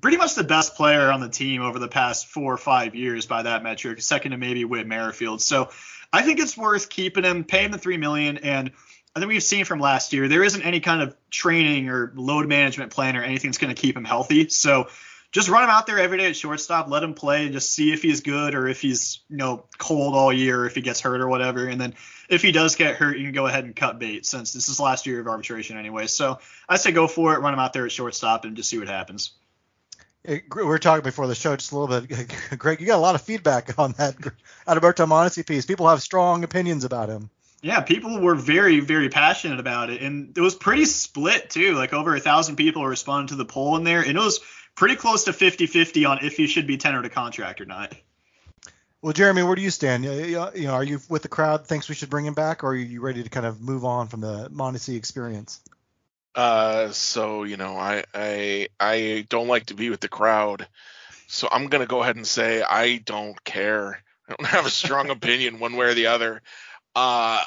pretty 0.00 0.16
much 0.16 0.34
the 0.34 0.44
best 0.44 0.74
player 0.74 1.10
on 1.10 1.20
the 1.20 1.28
team 1.28 1.62
over 1.62 1.78
the 1.78 1.88
past 1.88 2.26
four 2.26 2.52
or 2.52 2.58
five 2.58 2.94
years 2.94 3.26
by 3.26 3.42
that 3.42 3.62
metric, 3.62 4.02
second 4.02 4.32
to 4.32 4.36
maybe 4.36 4.64
Whit 4.64 4.86
Merrifield. 4.86 5.40
So 5.40 5.70
I 6.12 6.22
think 6.22 6.40
it's 6.40 6.56
worth 6.56 6.88
keeping 6.88 7.24
him, 7.24 7.44
paying 7.44 7.70
the 7.70 7.78
three 7.78 7.96
million, 7.96 8.38
and 8.38 8.72
I 9.14 9.20
think 9.20 9.30
we've 9.30 9.42
seen 9.42 9.64
from 9.64 9.80
last 9.80 10.12
year 10.12 10.28
there 10.28 10.44
isn't 10.44 10.62
any 10.62 10.80
kind 10.80 11.02
of 11.02 11.16
training 11.30 11.88
or 11.88 12.12
load 12.16 12.48
management 12.48 12.92
plan 12.92 13.16
or 13.16 13.22
anything 13.22 13.50
that's 13.50 13.58
going 13.58 13.74
to 13.74 13.80
keep 13.80 13.96
him 13.96 14.04
healthy. 14.04 14.48
So 14.48 14.88
just 15.32 15.48
run 15.48 15.64
him 15.64 15.70
out 15.70 15.86
there 15.86 15.98
every 15.98 16.18
day 16.18 16.26
at 16.26 16.36
shortstop, 16.36 16.88
let 16.88 17.02
him 17.02 17.14
play, 17.14 17.44
and 17.44 17.52
just 17.52 17.72
see 17.72 17.92
if 17.92 18.02
he's 18.02 18.20
good 18.20 18.54
or 18.54 18.68
if 18.68 18.80
he's 18.80 19.20
you 19.28 19.36
know 19.36 19.64
cold 19.78 20.14
all 20.14 20.32
year, 20.32 20.66
if 20.66 20.74
he 20.74 20.80
gets 20.80 21.00
hurt 21.00 21.20
or 21.20 21.28
whatever. 21.28 21.66
And 21.66 21.80
then 21.80 21.94
if 22.28 22.42
he 22.42 22.52
does 22.52 22.76
get 22.76 22.96
hurt, 22.96 23.16
you 23.18 23.24
can 23.24 23.32
go 23.32 23.46
ahead 23.46 23.64
and 23.64 23.74
cut 23.74 23.98
bait 23.98 24.26
since 24.26 24.52
this 24.52 24.68
is 24.68 24.80
last 24.80 25.06
year 25.06 25.20
of 25.20 25.26
arbitration 25.26 25.76
anyway. 25.76 26.06
So 26.06 26.38
I 26.68 26.76
say 26.76 26.92
go 26.92 27.06
for 27.06 27.34
it, 27.34 27.40
run 27.40 27.54
him 27.54 27.60
out 27.60 27.72
there 27.72 27.86
at 27.86 27.92
shortstop, 27.92 28.44
and 28.44 28.56
just 28.56 28.70
see 28.70 28.78
what 28.78 28.88
happens. 28.88 29.32
We 30.26 30.64
were 30.64 30.78
talking 30.78 31.02
before 31.02 31.26
the 31.26 31.34
show 31.34 31.56
just 31.56 31.72
a 31.72 31.78
little 31.78 32.00
bit. 32.00 32.32
Greg, 32.58 32.80
you 32.80 32.86
got 32.86 32.96
a 32.96 32.98
lot 32.98 33.14
of 33.14 33.22
feedback 33.22 33.78
on 33.78 33.92
that 33.92 34.16
Adalberto 34.66 35.06
Mondesi 35.06 35.46
piece. 35.46 35.66
People 35.66 35.88
have 35.88 36.02
strong 36.02 36.44
opinions 36.44 36.84
about 36.84 37.08
him. 37.08 37.30
Yeah, 37.62 37.80
people 37.80 38.20
were 38.20 38.34
very, 38.34 38.80
very 38.80 39.08
passionate 39.08 39.60
about 39.60 39.90
it, 39.90 40.02
and 40.02 40.36
it 40.36 40.40
was 40.40 40.54
pretty 40.54 40.84
split 40.84 41.50
too. 41.50 41.74
Like 41.74 41.92
over 41.92 42.14
a 42.14 42.20
thousand 42.20 42.56
people 42.56 42.86
responded 42.86 43.30
to 43.30 43.36
the 43.36 43.44
poll 43.44 43.76
in 43.76 43.84
there, 43.84 44.00
and 44.00 44.16
it 44.16 44.20
was 44.20 44.40
pretty 44.74 44.96
close 44.96 45.24
to 45.24 45.32
50-50 45.32 46.08
on 46.08 46.24
if 46.24 46.36
he 46.36 46.46
should 46.46 46.66
be 46.66 46.76
tendered 46.76 47.06
a 47.06 47.08
contract 47.08 47.60
or 47.60 47.64
not. 47.64 47.94
Well, 49.02 49.12
Jeremy, 49.12 49.42
where 49.42 49.54
do 49.54 49.62
you 49.62 49.70
stand? 49.70 50.04
You 50.04 50.50
know, 50.54 50.72
are 50.72 50.84
you 50.84 51.00
with 51.08 51.22
the 51.22 51.28
crowd? 51.28 51.66
Thinks 51.66 51.88
we 51.88 51.94
should 51.94 52.10
bring 52.10 52.26
him 52.26 52.34
back, 52.34 52.64
or 52.64 52.68
are 52.68 52.74
you 52.74 53.00
ready 53.00 53.22
to 53.22 53.30
kind 53.30 53.46
of 53.46 53.60
move 53.60 53.84
on 53.84 54.08
from 54.08 54.20
the 54.20 54.48
Mondesi 54.50 54.96
experience? 54.96 55.60
Uh, 56.36 56.92
so 56.92 57.44
you 57.44 57.56
know, 57.56 57.76
I 57.78 58.04
I 58.14 58.68
I 58.78 59.26
don't 59.30 59.48
like 59.48 59.66
to 59.66 59.74
be 59.74 59.90
with 59.90 60.00
the 60.00 60.08
crowd, 60.08 60.68
so 61.26 61.48
I'm 61.50 61.68
gonna 61.68 61.86
go 61.86 62.02
ahead 62.02 62.16
and 62.16 62.26
say 62.26 62.62
I 62.62 62.98
don't 62.98 63.42
care. 63.44 64.02
I 64.28 64.34
don't 64.36 64.46
have 64.50 64.66
a 64.66 64.70
strong 64.70 65.10
opinion 65.10 65.58
one 65.58 65.76
way 65.76 65.86
or 65.86 65.94
the 65.94 66.08
other. 66.08 66.42
Uh, 66.94 67.42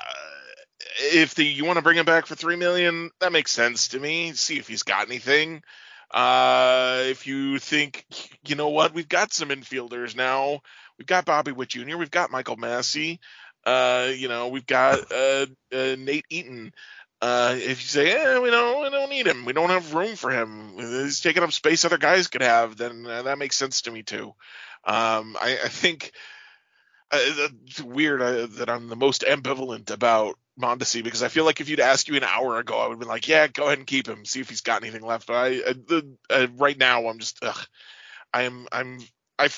if 1.14 1.36
the 1.36 1.46
you 1.46 1.66
want 1.66 1.78
to 1.78 1.84
bring 1.84 1.98
him 1.98 2.06
back 2.06 2.26
for 2.26 2.36
three 2.36 2.56
million, 2.56 3.12
that 3.20 3.32
makes 3.32 3.52
sense 3.52 3.90
to 3.90 4.00
me. 4.00 4.34
See 4.34 4.58
if 4.58 4.68
he's 4.68 4.84
got 4.84 5.08
anything. 5.08 5.62
Uh, 6.12 7.04
if 7.06 7.28
you 7.28 7.60
think, 7.60 8.06
you 8.48 8.56
know 8.56 8.70
what, 8.70 8.94
we've 8.96 9.10
got 9.10 9.32
some 9.32 9.50
infielders 9.50 10.16
now. 10.16 10.62
We've 10.98 11.06
got 11.06 11.26
Bobby 11.26 11.52
Witt 11.52 11.70
Jr. 11.70 11.98
We've 11.98 12.10
got 12.10 12.32
Michael 12.32 12.58
Massey. 12.58 13.20
Uh, 13.66 14.10
you 14.16 14.28
know, 14.28 14.48
we've 14.48 14.66
got 14.66 15.12
uh, 15.12 15.46
uh, 15.72 15.96
Nate 16.00 16.26
Eaton. 16.30 16.74
Uh, 17.22 17.56
if 17.58 17.82
you 17.82 17.88
say, 17.88 18.12
eh, 18.12 18.40
we 18.40 18.50
don't, 18.50 18.82
we 18.82 18.90
don't 18.90 19.10
need 19.10 19.28
him, 19.28 19.44
we 19.44 19.52
don't 19.52 19.70
have 19.70 19.94
room 19.94 20.16
for 20.16 20.32
him, 20.32 20.74
he's 20.78 21.20
taking 21.20 21.44
up 21.44 21.52
space 21.52 21.84
other 21.84 21.98
guys 21.98 22.28
could 22.28 22.42
have, 22.42 22.78
then 22.78 23.06
uh, 23.06 23.24
that 23.24 23.38
makes 23.38 23.58
sense 23.58 23.82
to 23.82 23.92
me 23.92 24.04
too. 24.04 24.34
Um, 24.86 25.36
I, 25.40 25.58
I 25.64 25.68
think 25.68 26.14
uh, 27.12 27.20
it's 27.66 27.82
weird 27.82 28.22
uh, 28.22 28.48
that 28.58 28.70
I'm 28.70 28.88
the 28.88 28.96
most 28.96 29.24
ambivalent 29.24 29.92
about 29.92 30.38
Mondesi 30.60 31.04
because 31.04 31.24
I 31.24 31.28
feel 31.28 31.44
like 31.44 31.60
if 31.60 31.68
you'd 31.68 31.80
asked 31.80 32.08
you 32.08 32.16
an 32.16 32.24
hour 32.24 32.58
ago, 32.60 32.78
I 32.78 32.88
would 32.88 33.00
been 33.00 33.08
like, 33.08 33.28
yeah, 33.28 33.48
go 33.48 33.66
ahead 33.66 33.80
and 33.80 33.88
keep 33.88 34.08
him, 34.08 34.26
see 34.26 34.40
if 34.40 34.50
he's 34.50 34.62
got 34.62 34.84
anything 34.84 35.06
left. 35.06 35.28
But 35.28 35.36
I, 35.36 35.62
uh, 36.30 36.48
right 36.56 36.78
now, 36.78 37.08
I'm 37.08 37.20
just, 37.20 37.40
ugh, 37.44 37.68
I 38.34 38.44
am, 38.44 38.68
I'm, 38.72 39.00
I, 39.38 39.50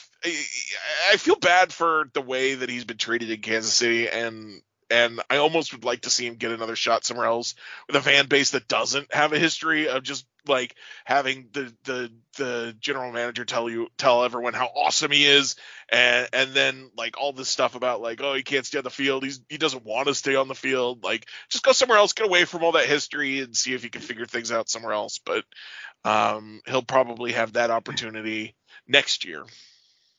I 1.12 1.18
feel 1.18 1.38
bad 1.38 1.74
for 1.74 2.06
the 2.14 2.22
way 2.22 2.56
that 2.56 2.70
he's 2.70 2.86
been 2.86 2.98
treated 2.98 3.32
in 3.32 3.42
Kansas 3.42 3.74
City, 3.74 4.08
and 4.08 4.62
and 4.92 5.22
I 5.30 5.38
almost 5.38 5.72
would 5.72 5.86
like 5.86 6.02
to 6.02 6.10
see 6.10 6.28
him 6.28 6.36
get 6.36 6.52
another 6.52 6.76
shot 6.76 7.06
somewhere 7.06 7.26
else 7.26 7.56
with 7.88 7.96
a 7.96 8.02
fan 8.02 8.28
base 8.28 8.52
that 8.52 8.68
doesn't 8.68 9.14
have 9.14 9.34
a 9.34 9.40
history 9.40 9.88
of 9.88 10.04
just 10.04 10.26
like 10.48 10.76
having 11.06 11.48
the 11.54 11.74
the 11.84 12.12
the 12.38 12.76
general 12.80 13.12
manager 13.12 13.46
tell 13.46 13.70
you 13.70 13.88
tell 13.98 14.24
everyone 14.24 14.54
how 14.54 14.66
awesome 14.66 15.12
he 15.12 15.26
is. 15.26 15.56
And 15.92 16.28
and 16.34 16.54
then 16.54 16.92
like 16.98 17.18
all 17.18 17.34
this 17.34 17.50
stuff 17.50 17.76
about 17.76 18.02
like 18.02 18.22
oh 18.22 18.34
he 18.34 18.44
can't 18.44 18.66
stay 18.66 18.78
on 18.78 18.84
the 18.84 18.90
field. 18.90 19.24
He's 19.24 19.42
he 19.50 19.58
doesn't 19.58 19.86
want 19.86 20.08
to 20.08 20.16
stay 20.16 20.36
on 20.36 20.48
the 20.48 20.56
field. 20.56 21.04
Like 21.04 21.28
just 21.50 21.64
go 21.64 21.72
somewhere 21.72 21.98
else. 21.98 22.14
Get 22.14 22.28
away 22.28 22.46
from 22.46 22.64
all 22.64 22.74
that 22.74 22.86
history 22.86 23.40
and 23.40 23.56
see 23.56 23.74
if 23.74 23.84
he 23.84 23.90
can 23.90 24.02
figure 24.02 24.26
things 24.26 24.52
out 24.52 24.70
somewhere 24.70 24.94
else. 24.94 25.20
But 25.26 25.46
um 26.04 26.62
he'll 26.66 26.82
probably 26.82 27.34
have 27.34 27.54
that 27.54 27.72
opportunity 27.72 28.56
next 28.88 29.26
year 29.26 29.46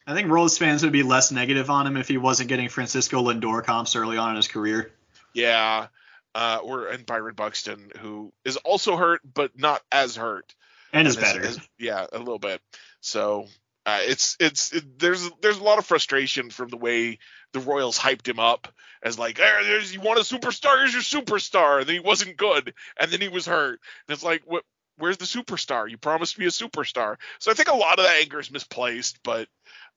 I 0.07 0.15
think 0.15 0.29
Royals 0.29 0.59
fans 0.59 0.83
would 0.83 0.93
be 0.93 1.03
less 1.03 1.31
negative 1.31 1.71
on 1.71 1.87
him 1.87 1.97
if 1.97 2.09
he 2.09 2.19
wasn't 2.19 2.49
getting 2.49 2.69
Francisco 2.69 3.23
Lindor 3.23 3.63
comps 3.63 3.95
early 3.95 4.17
on 4.17 4.31
in 4.31 4.37
his 4.37 4.49
career. 4.49 4.93
Yeah, 5.33 5.87
uh, 6.35 6.59
or 6.63 6.89
and 6.89 7.07
Byron 7.07 7.35
Buxton, 7.35 7.91
who 8.01 8.33
is 8.45 8.57
also 8.57 8.97
hurt, 8.97 9.21
but 9.23 9.59
not 9.59 9.83
as 9.91 10.17
hurt, 10.17 10.55
and 10.93 11.07
is 11.07 11.17
better. 11.17 11.43
Is, 11.43 11.59
yeah, 11.79 12.07
a 12.13 12.19
little 12.19 12.39
bit. 12.39 12.61
So 13.01 13.47
uh, 13.85 14.01
it's 14.03 14.37
it's 14.41 14.73
it, 14.73 14.99
there's 14.99 15.29
there's 15.41 15.59
a 15.59 15.63
lot 15.63 15.79
of 15.79 15.87
frustration 15.87 16.51
from 16.51 16.69
the 16.69 16.77
way 16.77 17.19
the 17.53 17.61
Royals 17.61 17.99
hyped 17.99 18.29
him 18.29 18.39
up 18.39 18.69
as 19.03 19.19
like, 19.19 19.39
hey, 19.39 19.81
you 19.91 20.01
want 20.01 20.19
a 20.19 20.23
superstar? 20.23 20.79
Here's 20.79 20.93
your 20.93 21.23
superstar. 21.23 21.81
And 21.81 21.87
then 21.87 21.95
he 21.95 22.01
wasn't 22.01 22.37
good, 22.37 22.75
and 22.99 23.11
then 23.11 23.21
he 23.21 23.29
was 23.29 23.47
hurt. 23.47 23.81
And 24.07 24.15
it's 24.15 24.25
like, 24.25 24.43
what? 24.47 24.65
Where's 24.99 25.17
the 25.17 25.25
superstar? 25.25 25.91
You 25.91 25.97
promised 25.97 26.39
me 26.39 26.47
a 26.47 26.51
superstar. 26.51 27.17
So 27.39 27.51
I 27.51 27.55
think 27.55 27.69
a 27.69 27.77
lot 27.77 27.99
of 27.99 28.05
that 28.05 28.19
anger 28.21 28.41
is 28.41 28.51
misplaced, 28.51 29.19
but 29.23 29.49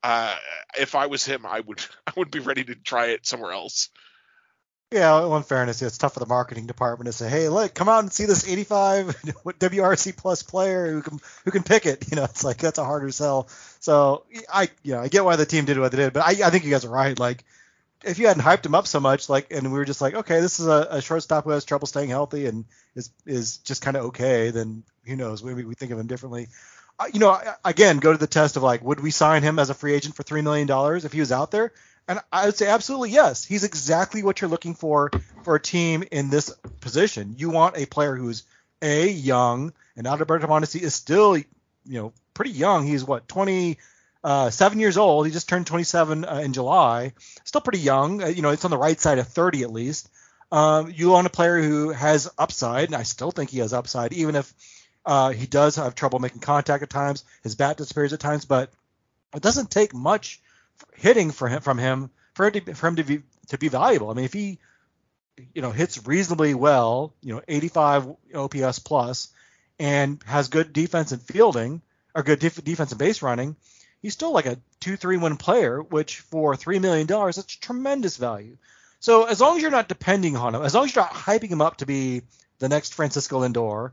uh, 0.04 0.36
if 0.78 0.96
I 0.96 1.08
was 1.08 1.26
him, 1.26 1.46
I 1.46 1.60
would 1.60 1.84
I 2.08 2.14
would 2.18 2.32
be 2.32 2.40
ready 2.40 2.64
to 2.66 2.76
try 2.76 3.08
it 3.08 3.26
somewhere 3.26 3.52
else. 3.52 3.90
Yeah, 4.92 5.12
well, 5.14 5.36
in 5.36 5.44
fairness, 5.44 5.82
it's 5.82 5.98
tough 5.98 6.14
for 6.14 6.20
the 6.20 6.28
marketing 6.28 6.68
department 6.68 7.08
to 7.08 7.12
say, 7.12 7.28
"Hey, 7.28 7.50
look, 7.50 7.74
come 7.74 7.90
out 7.90 8.04
and 8.04 8.14
see 8.14 8.26
this 8.26 8.48
85 8.48 9.08
WRC 9.60 10.16
plus 10.16 10.44
player 10.44 10.92
who 10.92 11.02
can 11.02 11.20
who 11.44 11.52
can 11.52 11.64
pick 11.64 11.86
it." 11.86 12.06
You 12.12 12.18
know, 12.18 12.24
it's 12.24 12.44
like 12.44 12.58
that's 12.58 12.78
a 12.78 12.86
harder 12.86 13.12
sell. 13.12 13.50
So 13.80 14.26
I, 14.52 14.70
you 14.84 14.94
know, 14.94 15.02
I 15.02 15.08
get 15.08 15.26
why 15.26 15.36
the 15.36 15.46
team 15.46 15.66
did 15.66 15.80
what 15.80 15.92
they 15.92 15.98
did, 15.98 16.14
but 16.14 16.22
I, 16.22 16.48
I 16.48 16.50
think 16.50 16.64
you 16.64 16.72
guys 16.72 16.86
are 16.86 16.90
right. 16.90 17.18
Like, 17.18 17.44
if 18.04 18.20
you 18.20 18.28
hadn't 18.28 18.44
hyped 18.44 18.66
him 18.66 18.76
up 18.76 18.88
so 18.88 19.00
much, 19.00 19.30
like, 19.30 19.52
and 19.52 19.72
we 19.72 19.80
were 19.80 19.86
just 19.86 20.02
like, 20.02 20.14
okay, 20.14 20.42
this 20.42 20.60
is 20.60 20.68
a, 20.68 20.88
a 20.92 21.02
shortstop 21.02 21.44
who 21.44 21.52
has 21.52 21.66
trouble 21.66 21.88
staying 21.88 22.10
healthy 22.10 22.46
and 22.46 22.66
is 22.96 23.10
is 23.26 23.58
just 23.58 23.82
kind 23.82 23.98
of 23.98 24.06
okay, 24.06 24.52
then 24.52 24.84
who 25.06 25.16
knows? 25.16 25.44
Maybe 25.44 25.64
we 25.64 25.76
think 25.76 25.92
of 25.92 26.00
him 26.00 26.08
differently 26.08 26.48
uh, 27.00 27.06
you 27.14 27.20
know, 27.20 27.38
again, 27.64 27.98
go 27.98 28.12
to 28.12 28.18
the 28.18 28.28
test 28.28 28.58
of 28.58 28.64
like, 28.64 28.84
would 28.84 29.00
we 29.00 29.12
sign 29.12 29.44
him 29.44 29.60
as 29.60 29.70
a 29.70 29.74
free 29.74 29.94
agent 29.94 30.16
for 30.16 30.24
three 30.24 30.42
million 30.42 30.68
dollars 30.68 31.06
if 31.06 31.14
he 31.14 31.20
was 31.20 31.32
out 31.32 31.52
there? 31.52 31.72
And 32.08 32.20
I 32.32 32.46
would 32.46 32.56
say 32.56 32.68
absolutely 32.68 33.10
yes. 33.10 33.44
He's 33.44 33.64
exactly 33.64 34.24
what 34.24 34.40
you're 34.40 34.50
looking 34.50 34.76
for 34.76 35.12
for 35.44 35.56
a 35.56 35.60
team 35.60 36.04
in 36.12 36.30
this 36.30 36.52
position. 36.80 37.36
You 37.38 37.50
want 37.50 37.78
a 37.78 37.88
player 37.88 38.16
who's 38.16 38.44
a 38.82 39.10
young, 39.10 39.74
Adalberto 39.98 40.44
Mondesi 40.44 40.82
is 40.82 40.94
still, 40.94 41.36
you 41.36 41.46
know, 41.86 42.14
pretty 42.34 42.52
young. 42.52 42.86
He's 42.86 43.04
what 43.04 43.28
27 43.28 43.78
uh, 44.26 44.52
years 44.76 44.98
old. 44.98 45.28
He 45.28 45.32
just 45.32 45.48
turned 45.48 45.68
27 45.68 46.26
uh, 46.26 46.36
in 46.44 46.54
July. 46.54 47.14
Still 47.44 47.62
pretty 47.62 47.80
young. 47.80 48.24
Uh, 48.24 48.28
you 48.28 48.42
know, 48.42 48.50
it's 48.50 48.66
on 48.66 48.72
the 48.72 48.78
right 48.78 49.00
side 49.00 49.20
of 49.20 49.28
30 49.28 49.64
at 49.64 49.72
least. 49.72 50.10
Um, 50.52 50.92
you 50.94 51.10
want 51.10 51.28
a 51.28 51.30
player 51.30 51.62
who 51.62 51.90
has 51.90 52.30
upside, 52.38 52.90
and 52.90 52.96
I 52.96 53.04
still 53.04 53.32
think 53.32 53.50
he 53.50 53.60
has 53.60 53.72
upside, 53.72 54.14
even 54.14 54.36
if 54.36 54.54
uh, 55.06 55.30
he 55.30 55.46
does 55.46 55.76
have 55.76 55.94
trouble 55.94 56.20
making 56.20 56.42
contact 56.42 56.82
at 56.82 56.90
times. 56.90 57.24
His 57.44 57.56
bat 57.56 57.78
disappears 57.78 58.14
at 58.14 58.20
times, 58.20 58.46
but 58.46 58.72
it 59.36 59.44
doesn't 59.44 59.70
take 59.70 59.94
much 59.94 60.42
hitting 60.96 61.32
for 61.32 61.48
him 61.48 61.62
from 61.62 61.78
him 61.78 62.10
for 62.34 62.48
him 62.48 62.54
to, 62.54 62.74
for 62.74 62.88
him 62.88 62.96
to 62.96 63.04
be 63.04 63.22
to 63.48 63.58
be 63.58 63.68
valuable. 63.68 64.10
I 64.10 64.14
mean, 64.14 64.26
if 64.26 64.34
he 64.34 64.60
you 65.54 65.62
know 65.62 65.72
hits 65.72 66.08
reasonably 66.08 66.54
well, 66.54 67.14
you 67.22 67.36
know 67.36 67.42
85 67.48 68.16
OPS 68.34 68.80
plus, 68.80 69.30
and 69.80 70.22
has 70.26 70.48
good 70.48 70.74
defense 70.74 71.12
and 71.12 71.22
fielding 71.22 71.82
or 72.16 72.24
good 72.24 72.40
def- 72.40 72.64
defense 72.64 72.92
and 72.92 73.00
base 73.00 73.22
running, 73.22 73.56
he's 74.02 74.14
still 74.14 74.32
like 74.32 74.46
a 74.46 74.60
two 74.80 74.96
three 74.96 75.18
win 75.18 75.38
player, 75.38 75.82
which 75.82 76.20
for 76.20 76.56
three 76.56 76.80
million 76.80 77.08
dollars 77.08 77.36
that's 77.36 77.56
tremendous 77.56 78.18
value. 78.18 78.58
So 79.00 79.26
as 79.26 79.40
long 79.40 79.58
as 79.58 79.62
you're 79.62 79.72
not 79.72 79.88
depending 79.88 80.36
on 80.36 80.56
him, 80.56 80.62
as 80.62 80.74
long 80.74 80.86
as 80.86 80.96
you're 80.96 81.04
not 81.04 81.14
hyping 81.14 81.50
him 81.50 81.62
up 81.62 81.78
to 81.78 81.86
be 81.86 82.24
the 82.60 82.70
next 82.70 82.94
Francisco 82.94 83.42
Lindor 83.42 83.92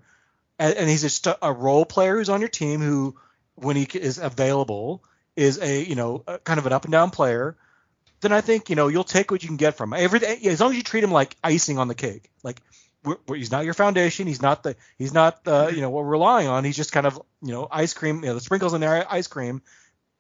and, 0.58 0.76
and 0.76 0.88
he's 0.88 1.02
just 1.02 1.26
a, 1.26 1.38
a, 1.44 1.52
role 1.52 1.84
player 1.84 2.16
who's 2.16 2.28
on 2.28 2.40
your 2.40 2.48
team 2.48 2.80
who, 2.80 3.16
when 3.56 3.76
he 3.76 3.82
is 3.82 4.18
available, 4.18 5.02
is 5.34 5.58
a 5.58 5.82
you 5.82 5.94
know 5.94 6.22
a, 6.26 6.38
kind 6.38 6.58
of 6.58 6.66
an 6.66 6.72
up 6.72 6.84
and 6.84 6.92
down 6.92 7.10
player. 7.10 7.56
Then 8.20 8.32
I 8.32 8.40
think 8.40 8.70
you 8.70 8.76
know 8.76 8.88
you'll 8.88 9.04
take 9.04 9.30
what 9.30 9.42
you 9.42 9.48
can 9.48 9.56
get 9.56 9.76
from 9.76 9.92
him. 9.92 10.00
Everything 10.00 10.38
eh, 10.46 10.50
as 10.50 10.60
long 10.60 10.70
as 10.70 10.76
you 10.76 10.82
treat 10.82 11.02
him 11.02 11.10
like 11.10 11.36
icing 11.42 11.78
on 11.78 11.88
the 11.88 11.94
cake. 11.94 12.30
Like 12.42 12.60
we're, 13.04 13.16
we're, 13.26 13.36
he's 13.36 13.50
not 13.50 13.64
your 13.64 13.74
foundation. 13.74 14.26
He's 14.26 14.42
not 14.42 14.62
the 14.62 14.76
he's 14.98 15.12
not 15.12 15.42
the 15.44 15.66
mm-hmm. 15.66 15.74
you 15.74 15.80
know 15.80 15.90
what 15.90 16.04
we're 16.04 16.10
relying 16.10 16.48
on. 16.48 16.64
He's 16.64 16.76
just 16.76 16.92
kind 16.92 17.06
of 17.06 17.20
you 17.42 17.52
know 17.52 17.66
ice 17.70 17.94
cream. 17.94 18.16
You 18.22 18.28
know 18.28 18.34
the 18.34 18.40
sprinkles 18.40 18.74
in 18.74 18.80
there 18.80 19.06
ice 19.10 19.26
cream. 19.26 19.62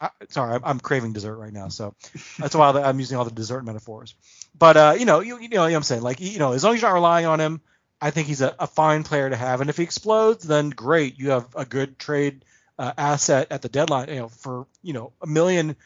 I, 0.02 0.10
sorry, 0.30 0.54
I'm, 0.54 0.62
I'm, 0.64 0.80
craving 0.80 1.12
dessert 1.12 1.36
right 1.36 1.52
now, 1.52 1.68
so 1.68 1.94
that's 2.36 2.56
why 2.56 2.70
I'm 2.70 2.98
using 2.98 3.16
all 3.16 3.24
the 3.24 3.30
dessert 3.30 3.64
metaphors. 3.64 4.16
But 4.58 4.76
uh, 4.76 4.94
you 4.98 5.04
know, 5.04 5.20
you, 5.20 5.38
you 5.38 5.48
know, 5.48 5.62
what 5.62 5.72
I'm 5.72 5.84
saying, 5.84 6.02
like 6.02 6.20
you 6.20 6.40
know, 6.40 6.52
as 6.52 6.64
long 6.64 6.74
as 6.74 6.82
you're 6.82 6.90
not 6.90 6.94
relying 6.94 7.26
on 7.26 7.40
him, 7.40 7.60
I 8.00 8.10
think 8.10 8.26
he's 8.26 8.40
a, 8.40 8.52
a, 8.58 8.66
fine 8.66 9.04
player 9.04 9.30
to 9.30 9.36
have. 9.36 9.60
And 9.60 9.70
if 9.70 9.76
he 9.76 9.84
explodes, 9.84 10.44
then 10.44 10.70
great. 10.70 11.20
You 11.20 11.30
have 11.30 11.46
a 11.54 11.64
good 11.64 12.00
trade 12.00 12.44
uh, 12.78 12.92
asset 12.98 13.46
at 13.52 13.62
the 13.62 13.68
deadline. 13.68 14.08
You 14.08 14.16
know, 14.16 14.28
for 14.28 14.66
you 14.82 14.92
know 14.92 15.12
a 15.22 15.26
million 15.28 15.76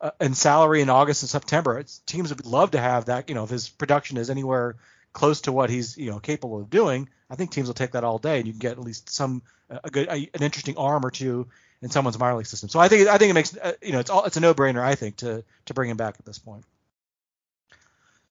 uh, 0.00 0.12
in 0.20 0.34
salary 0.34 0.80
in 0.80 0.88
August 0.88 1.24
and 1.24 1.30
September, 1.30 1.82
teams 2.06 2.30
would 2.30 2.46
love 2.46 2.70
to 2.70 2.80
have 2.80 3.06
that. 3.06 3.28
You 3.28 3.34
know, 3.34 3.42
if 3.42 3.50
his 3.50 3.68
production 3.68 4.18
is 4.18 4.30
anywhere 4.30 4.76
close 5.12 5.40
to 5.42 5.52
what 5.52 5.68
he's 5.68 5.98
you 5.98 6.12
know 6.12 6.20
capable 6.20 6.60
of 6.60 6.70
doing, 6.70 7.08
I 7.28 7.34
think 7.34 7.50
teams 7.50 7.66
will 7.66 7.74
take 7.74 7.92
that 7.92 8.04
all 8.04 8.18
day, 8.18 8.38
and 8.38 8.46
you 8.46 8.52
can 8.52 8.60
get 8.60 8.72
at 8.72 8.78
least 8.78 9.10
some 9.10 9.42
a 9.68 9.90
good 9.90 10.06
a, 10.06 10.30
an 10.32 10.42
interesting 10.42 10.76
arm 10.76 11.04
or 11.04 11.10
two 11.10 11.48
in 11.84 11.90
someone's 11.90 12.18
minor 12.18 12.36
league 12.36 12.46
system. 12.46 12.70
So 12.70 12.80
I 12.80 12.88
think 12.88 13.06
I 13.08 13.18
think 13.18 13.30
it 13.30 13.34
makes 13.34 13.56
uh, 13.56 13.74
you 13.82 13.92
know 13.92 14.00
it's 14.00 14.08
all 14.08 14.24
it's 14.24 14.38
a 14.38 14.40
no 14.40 14.54
brainer 14.54 14.80
I 14.80 14.94
think 14.94 15.16
to 15.18 15.44
to 15.66 15.74
bring 15.74 15.90
him 15.90 15.98
back 15.98 16.16
at 16.18 16.24
this 16.24 16.38
point. 16.38 16.64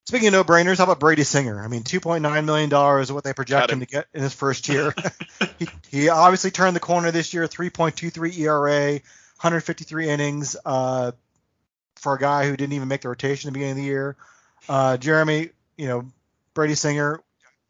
Speaking 0.06 0.28
of 0.28 0.34
no-brainers, 0.34 0.80
how 0.80 0.84
about 0.84 1.00
Brady 1.00 1.24
Singer? 1.24 1.64
I 1.64 1.70
mean, 1.70 1.84
2.9 1.84 2.44
million 2.44 2.70
dollars 2.70 3.08
is 3.08 3.14
what 3.14 3.24
they 3.24 3.32
project 3.32 3.72
him. 3.72 3.76
him 3.76 3.86
to 3.86 3.90
get 3.90 4.08
in 4.14 4.22
his 4.22 4.34
first 4.34 4.68
year. 4.68 4.94
he, 5.60 5.68
he, 5.90 6.10
obviously 6.10 6.52
turned 6.52 6.76
the 6.76 6.82
corner 6.82 7.10
this 7.12 7.34
year. 7.34 7.48
3.23 7.48 8.38
ERA, 8.40 8.92
153 8.92 10.10
innings 10.10 10.58
uh, 10.66 11.14
for 11.96 12.16
a 12.16 12.20
guy 12.20 12.50
who 12.50 12.58
didn't 12.58 12.74
even 12.74 12.90
make 12.90 13.00
the 13.00 13.08
rotation 13.08 13.48
at 13.48 13.54
the 13.54 13.60
beginning 13.60 13.72
of 13.72 13.78
the 13.78 13.84
year. 13.84 14.18
Uh, 14.68 14.98
Jeremy, 14.98 15.52
you 15.78 15.88
know, 15.88 16.06
Brady 16.54 16.76
Singer. 16.76 17.22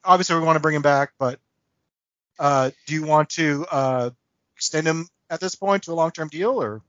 Obviously, 0.03 0.35
we 0.35 0.41
want 0.41 0.55
to 0.55 0.59
bring 0.59 0.75
him 0.75 0.81
back, 0.81 1.13
but 1.19 1.39
uh, 2.39 2.71
do 2.87 2.95
you 2.95 3.03
want 3.03 3.29
to 3.31 3.63
uh, 3.69 4.09
extend 4.55 4.87
him 4.87 5.07
at 5.33 5.39
this 5.39 5.55
point 5.55 5.83
to 5.83 5.91
a 5.91 5.95
long-term 5.95 6.29
deal, 6.29 6.61
or? 6.61 6.81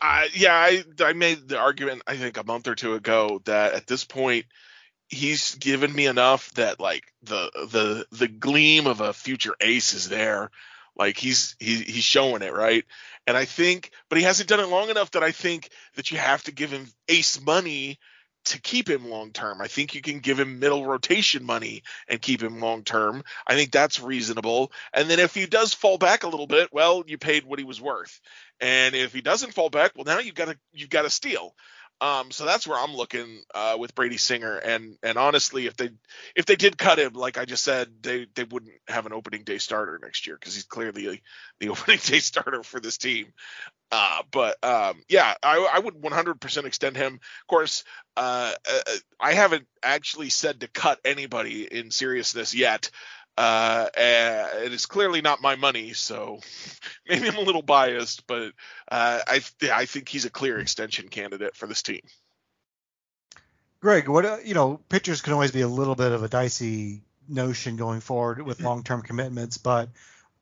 Uh, 0.00 0.24
yeah, 0.32 0.54
I, 0.54 0.84
I 1.00 1.12
made 1.12 1.48
the 1.48 1.58
argument 1.58 2.02
I 2.06 2.16
think 2.16 2.36
a 2.36 2.44
month 2.44 2.68
or 2.68 2.76
two 2.76 2.94
ago 2.94 3.42
that 3.44 3.74
at 3.74 3.86
this 3.86 4.04
point 4.04 4.46
he's 5.08 5.54
given 5.56 5.92
me 5.92 6.06
enough 6.06 6.52
that 6.54 6.78
like 6.78 7.12
the 7.22 7.50
the 7.70 8.16
the 8.16 8.28
gleam 8.28 8.86
of 8.86 9.00
a 9.00 9.12
future 9.12 9.54
ace 9.60 9.94
is 9.94 10.08
there 10.08 10.50
like 10.96 11.16
he's 11.16 11.56
he, 11.58 11.76
he's 11.76 12.04
showing 12.04 12.42
it 12.42 12.52
right 12.52 12.84
and 13.26 13.36
i 13.36 13.46
think 13.46 13.90
but 14.10 14.18
he 14.18 14.24
hasn't 14.24 14.48
done 14.48 14.60
it 14.60 14.68
long 14.68 14.90
enough 14.90 15.10
that 15.12 15.22
i 15.22 15.32
think 15.32 15.70
that 15.94 16.10
you 16.10 16.18
have 16.18 16.42
to 16.42 16.52
give 16.52 16.70
him 16.70 16.86
ace 17.08 17.40
money 17.40 17.98
to 18.46 18.60
keep 18.60 18.88
him 18.88 19.08
long 19.08 19.32
term. 19.32 19.60
I 19.60 19.68
think 19.68 19.94
you 19.94 20.00
can 20.00 20.20
give 20.20 20.40
him 20.40 20.58
middle 20.58 20.86
rotation 20.86 21.44
money 21.44 21.82
and 22.08 22.20
keep 22.20 22.42
him 22.42 22.60
long 22.60 22.82
term. 22.82 23.22
I 23.46 23.54
think 23.54 23.72
that's 23.72 24.00
reasonable. 24.00 24.72
And 24.92 25.08
then 25.08 25.18
if 25.18 25.34
he 25.34 25.46
does 25.46 25.74
fall 25.74 25.98
back 25.98 26.22
a 26.22 26.28
little 26.28 26.46
bit, 26.46 26.70
well, 26.72 27.04
you 27.06 27.18
paid 27.18 27.44
what 27.44 27.58
he 27.58 27.64
was 27.64 27.80
worth. 27.80 28.20
And 28.60 28.94
if 28.94 29.12
he 29.12 29.20
doesn't 29.20 29.54
fall 29.54 29.70
back, 29.70 29.92
well, 29.94 30.04
now 30.04 30.18
you've 30.18 30.34
got 30.34 30.46
to 30.48 30.58
you've 30.72 30.90
got 30.90 31.02
to 31.02 31.10
steal. 31.10 31.54
Um, 32.00 32.30
so 32.30 32.44
that's 32.44 32.66
where 32.66 32.78
I'm 32.78 32.94
looking 32.94 33.42
uh, 33.54 33.76
with 33.78 33.94
Brady 33.94 34.18
Singer, 34.18 34.56
and 34.56 34.96
and 35.02 35.18
honestly, 35.18 35.66
if 35.66 35.76
they 35.76 35.90
if 36.36 36.46
they 36.46 36.54
did 36.54 36.78
cut 36.78 36.98
him, 36.98 37.14
like 37.14 37.38
I 37.38 37.44
just 37.44 37.64
said, 37.64 37.88
they 38.02 38.26
they 38.34 38.44
wouldn't 38.44 38.72
have 38.86 39.06
an 39.06 39.12
opening 39.12 39.42
day 39.42 39.58
starter 39.58 39.98
next 40.00 40.26
year 40.26 40.36
because 40.38 40.54
he's 40.54 40.64
clearly 40.64 41.22
the 41.58 41.68
opening 41.70 41.98
day 42.04 42.20
starter 42.20 42.62
for 42.62 42.78
this 42.78 42.98
team. 42.98 43.32
Uh, 43.90 44.22
but 44.30 44.62
um, 44.62 45.02
yeah, 45.08 45.34
I, 45.42 45.70
I 45.74 45.78
would 45.78 45.94
100% 45.94 46.64
extend 46.64 46.96
him. 46.96 47.14
Of 47.14 47.46
course, 47.48 47.84
uh, 48.16 48.52
uh, 48.70 48.92
I 49.18 49.32
haven't 49.32 49.66
actually 49.82 50.28
said 50.28 50.60
to 50.60 50.68
cut 50.68 51.00
anybody 51.04 51.64
in 51.64 51.90
seriousness 51.90 52.54
yet. 52.54 52.90
Uh, 53.38 53.88
it 54.64 54.72
is 54.72 54.86
clearly 54.86 55.20
not 55.20 55.40
my 55.40 55.54
money, 55.54 55.92
so 55.92 56.40
maybe 57.08 57.28
I'm 57.28 57.36
a 57.36 57.40
little 57.42 57.62
biased, 57.62 58.26
but 58.26 58.52
uh, 58.90 59.20
I 59.24 59.40
I 59.72 59.84
think 59.84 60.08
he's 60.08 60.24
a 60.24 60.30
clear 60.30 60.58
extension 60.58 61.06
candidate 61.06 61.54
for 61.54 61.68
this 61.68 61.82
team. 61.82 62.00
Greg, 63.80 64.08
what 64.08 64.24
uh, 64.24 64.38
you 64.44 64.54
know, 64.54 64.80
pitchers 64.88 65.20
can 65.20 65.34
always 65.34 65.52
be 65.52 65.60
a 65.60 65.68
little 65.68 65.94
bit 65.94 66.10
of 66.10 66.24
a 66.24 66.28
dicey 66.28 67.02
notion 67.28 67.76
going 67.76 68.00
forward 68.00 68.42
with 68.42 68.60
long-term 68.60 69.02
commitments, 69.02 69.56
but 69.56 69.88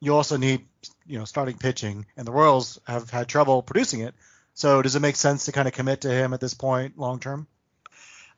you 0.00 0.14
also 0.14 0.38
need 0.38 0.64
you 1.06 1.18
know 1.18 1.26
starting 1.26 1.58
pitching, 1.58 2.06
and 2.16 2.26
the 2.26 2.32
Royals 2.32 2.80
have 2.86 3.10
had 3.10 3.28
trouble 3.28 3.60
producing 3.60 4.00
it. 4.00 4.14
So 4.54 4.80
does 4.80 4.96
it 4.96 5.00
make 5.00 5.16
sense 5.16 5.44
to 5.44 5.52
kind 5.52 5.68
of 5.68 5.74
commit 5.74 6.00
to 6.00 6.10
him 6.10 6.32
at 6.32 6.40
this 6.40 6.54
point 6.54 6.96
long 6.96 7.20
term? 7.20 7.46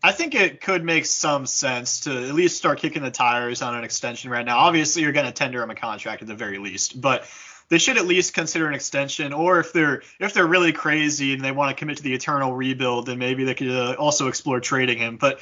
I 0.02 0.12
think 0.12 0.34
it 0.34 0.60
could 0.60 0.84
make 0.84 1.06
some 1.06 1.46
sense 1.46 2.00
to 2.00 2.28
at 2.28 2.34
least 2.34 2.56
start 2.56 2.78
kicking 2.78 3.02
the 3.02 3.10
tires 3.10 3.62
on 3.62 3.74
an 3.74 3.82
extension 3.82 4.30
right 4.30 4.46
now. 4.46 4.58
Obviously, 4.58 5.02
you're 5.02 5.12
going 5.12 5.26
to 5.26 5.32
tender 5.32 5.62
him 5.62 5.70
a 5.70 5.74
contract 5.74 6.22
at 6.22 6.28
the 6.28 6.36
very 6.36 6.58
least, 6.58 7.00
but 7.00 7.28
they 7.68 7.78
should 7.78 7.98
at 7.98 8.06
least 8.06 8.32
consider 8.32 8.68
an 8.68 8.74
extension. 8.74 9.32
Or 9.32 9.58
if 9.58 9.72
they're 9.72 10.02
if 10.20 10.34
they're 10.34 10.46
really 10.46 10.72
crazy 10.72 11.32
and 11.32 11.44
they 11.44 11.50
want 11.50 11.70
to 11.70 11.78
commit 11.78 11.96
to 11.96 12.02
the 12.02 12.14
eternal 12.14 12.54
rebuild, 12.54 13.06
then 13.06 13.18
maybe 13.18 13.44
they 13.44 13.54
could 13.54 13.70
uh, 13.70 13.96
also 13.98 14.28
explore 14.28 14.60
trading 14.60 14.98
him. 14.98 15.16
But 15.16 15.40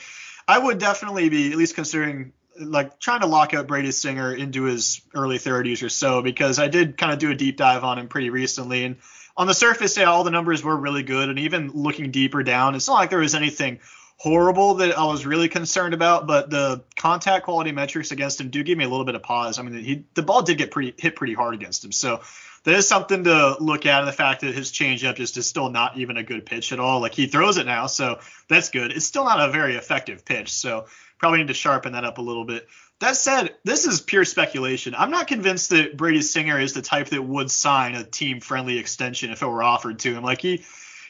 I 0.48 0.58
would 0.58 0.78
definitely 0.78 1.28
be 1.28 1.52
at 1.52 1.58
least 1.58 1.74
considering 1.74 2.32
like 2.58 2.98
trying 2.98 3.20
to 3.20 3.26
lock 3.26 3.52
out 3.52 3.66
Brady 3.66 3.90
Singer 3.90 4.34
into 4.34 4.62
his 4.62 5.02
early 5.14 5.38
30s 5.38 5.82
or 5.82 5.90
so 5.90 6.22
because 6.22 6.58
I 6.58 6.68
did 6.68 6.96
kind 6.96 7.12
of 7.12 7.18
do 7.18 7.30
a 7.30 7.34
deep 7.34 7.58
dive 7.58 7.84
on 7.84 7.98
him 7.98 8.08
pretty 8.08 8.30
recently 8.30 8.84
and 8.84 8.96
on 9.36 9.46
the 9.46 9.54
surface, 9.54 9.98
yeah, 9.98 10.04
all 10.04 10.24
the 10.24 10.30
numbers 10.30 10.64
were 10.64 10.74
really 10.74 11.02
good, 11.02 11.28
and 11.28 11.38
even 11.38 11.70
looking 11.72 12.10
deeper 12.10 12.42
down, 12.42 12.74
it's 12.74 12.88
not 12.88 12.94
like 12.94 13.10
there 13.10 13.18
was 13.18 13.34
anything 13.34 13.80
horrible 14.18 14.74
that 14.74 14.96
I 14.96 15.04
was 15.04 15.26
really 15.26 15.48
concerned 15.48 15.94
about, 15.94 16.26
but 16.26 16.48
the 16.48 16.82
contact 16.96 17.44
quality 17.44 17.72
metrics 17.72 18.12
against 18.12 18.40
him 18.40 18.48
do 18.48 18.62
give 18.62 18.78
me 18.78 18.84
a 18.84 18.88
little 18.88 19.04
bit 19.04 19.14
of 19.14 19.22
pause. 19.22 19.58
I 19.58 19.62
mean, 19.62 19.84
he, 19.84 20.04
the 20.14 20.22
ball 20.22 20.42
did 20.42 20.58
get 20.58 20.70
pretty 20.70 20.94
hit 20.96 21.16
pretty 21.16 21.34
hard 21.34 21.54
against 21.54 21.84
him, 21.84 21.92
so 21.92 22.22
that 22.64 22.74
is 22.74 22.88
something 22.88 23.24
to 23.24 23.56
look 23.60 23.84
at. 23.84 24.00
And 24.00 24.08
the 24.08 24.12
fact 24.12 24.40
that 24.40 24.54
his 24.54 24.72
changeup 24.72 25.16
just 25.16 25.36
is 25.36 25.46
still 25.46 25.68
not 25.68 25.98
even 25.98 26.16
a 26.16 26.22
good 26.22 26.46
pitch 26.46 26.72
at 26.72 26.80
all. 26.80 27.00
Like 27.00 27.14
he 27.14 27.26
throws 27.26 27.58
it 27.58 27.66
now, 27.66 27.86
so 27.86 28.20
that's 28.48 28.70
good. 28.70 28.90
It's 28.90 29.06
still 29.06 29.24
not 29.24 29.46
a 29.46 29.52
very 29.52 29.76
effective 29.76 30.24
pitch, 30.24 30.52
so 30.52 30.86
probably 31.18 31.40
need 31.40 31.48
to 31.48 31.54
sharpen 31.54 31.92
that 31.92 32.04
up 32.04 32.18
a 32.18 32.22
little 32.22 32.44
bit. 32.44 32.66
That 33.00 33.16
said, 33.16 33.54
this 33.64 33.86
is 33.86 34.00
pure 34.00 34.24
speculation. 34.24 34.94
I'm 34.96 35.10
not 35.10 35.26
convinced 35.26 35.68
that 35.70 35.98
Brady 35.98 36.22
Singer 36.22 36.58
is 36.58 36.72
the 36.72 36.80
type 36.80 37.08
that 37.08 37.22
would 37.22 37.50
sign 37.50 37.94
a 37.94 38.02
team 38.02 38.40
friendly 38.40 38.78
extension 38.78 39.30
if 39.30 39.42
it 39.42 39.46
were 39.46 39.62
offered 39.62 39.98
to 40.00 40.14
him. 40.14 40.24
Like 40.24 40.40
he 40.40 40.64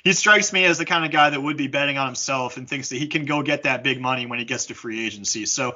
he 0.07 0.13
strikes 0.13 0.53
me 0.53 0.65
as 0.65 0.79
the 0.79 0.85
kind 0.85 1.05
of 1.05 1.11
guy 1.11 1.31
that 1.31 1.43
would 1.43 1.57
be 1.57 1.67
betting 1.67 1.99
on 1.99 2.07
himself 2.07 2.57
and 2.57 2.69
thinks 2.69 2.91
that 2.91 2.97
he 2.97 3.09
can 3.09 3.25
go 3.25 3.43
get 3.43 3.65
that 3.65 3.83
big 3.83 4.01
money 4.01 4.25
when 4.25 4.39
he 4.39 4.45
gets 4.45 4.67
to 4.67 4.75
free 4.75 5.05
agency. 5.05 5.47
So 5.47 5.75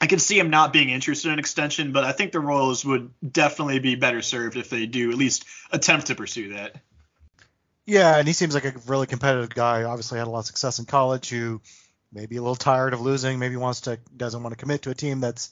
I 0.00 0.08
can 0.08 0.18
see 0.18 0.36
him 0.36 0.50
not 0.50 0.72
being 0.72 0.90
interested 0.90 1.32
in 1.32 1.38
extension, 1.38 1.92
but 1.92 2.02
I 2.02 2.10
think 2.10 2.32
the 2.32 2.40
Royals 2.40 2.84
would 2.84 3.12
definitely 3.22 3.78
be 3.78 3.94
better 3.94 4.20
served 4.20 4.56
if 4.56 4.68
they 4.68 4.86
do 4.86 5.12
at 5.12 5.16
least 5.16 5.44
attempt 5.70 6.08
to 6.08 6.16
pursue 6.16 6.54
that. 6.54 6.74
Yeah, 7.86 8.18
and 8.18 8.26
he 8.26 8.34
seems 8.34 8.52
like 8.52 8.64
a 8.64 8.74
really 8.88 9.06
competitive 9.06 9.50
guy. 9.50 9.84
Obviously, 9.84 10.18
had 10.18 10.26
a 10.26 10.30
lot 10.30 10.40
of 10.40 10.46
success 10.46 10.80
in 10.80 10.84
college. 10.84 11.28
Who 11.28 11.60
maybe 12.12 12.38
a 12.38 12.42
little 12.42 12.56
tired 12.56 12.94
of 12.94 13.00
losing, 13.00 13.38
maybe 13.38 13.54
wants 13.54 13.82
to 13.82 14.00
doesn't 14.16 14.42
want 14.42 14.52
to 14.54 14.56
commit 14.56 14.82
to 14.82 14.90
a 14.90 14.94
team 14.94 15.20
that's 15.20 15.50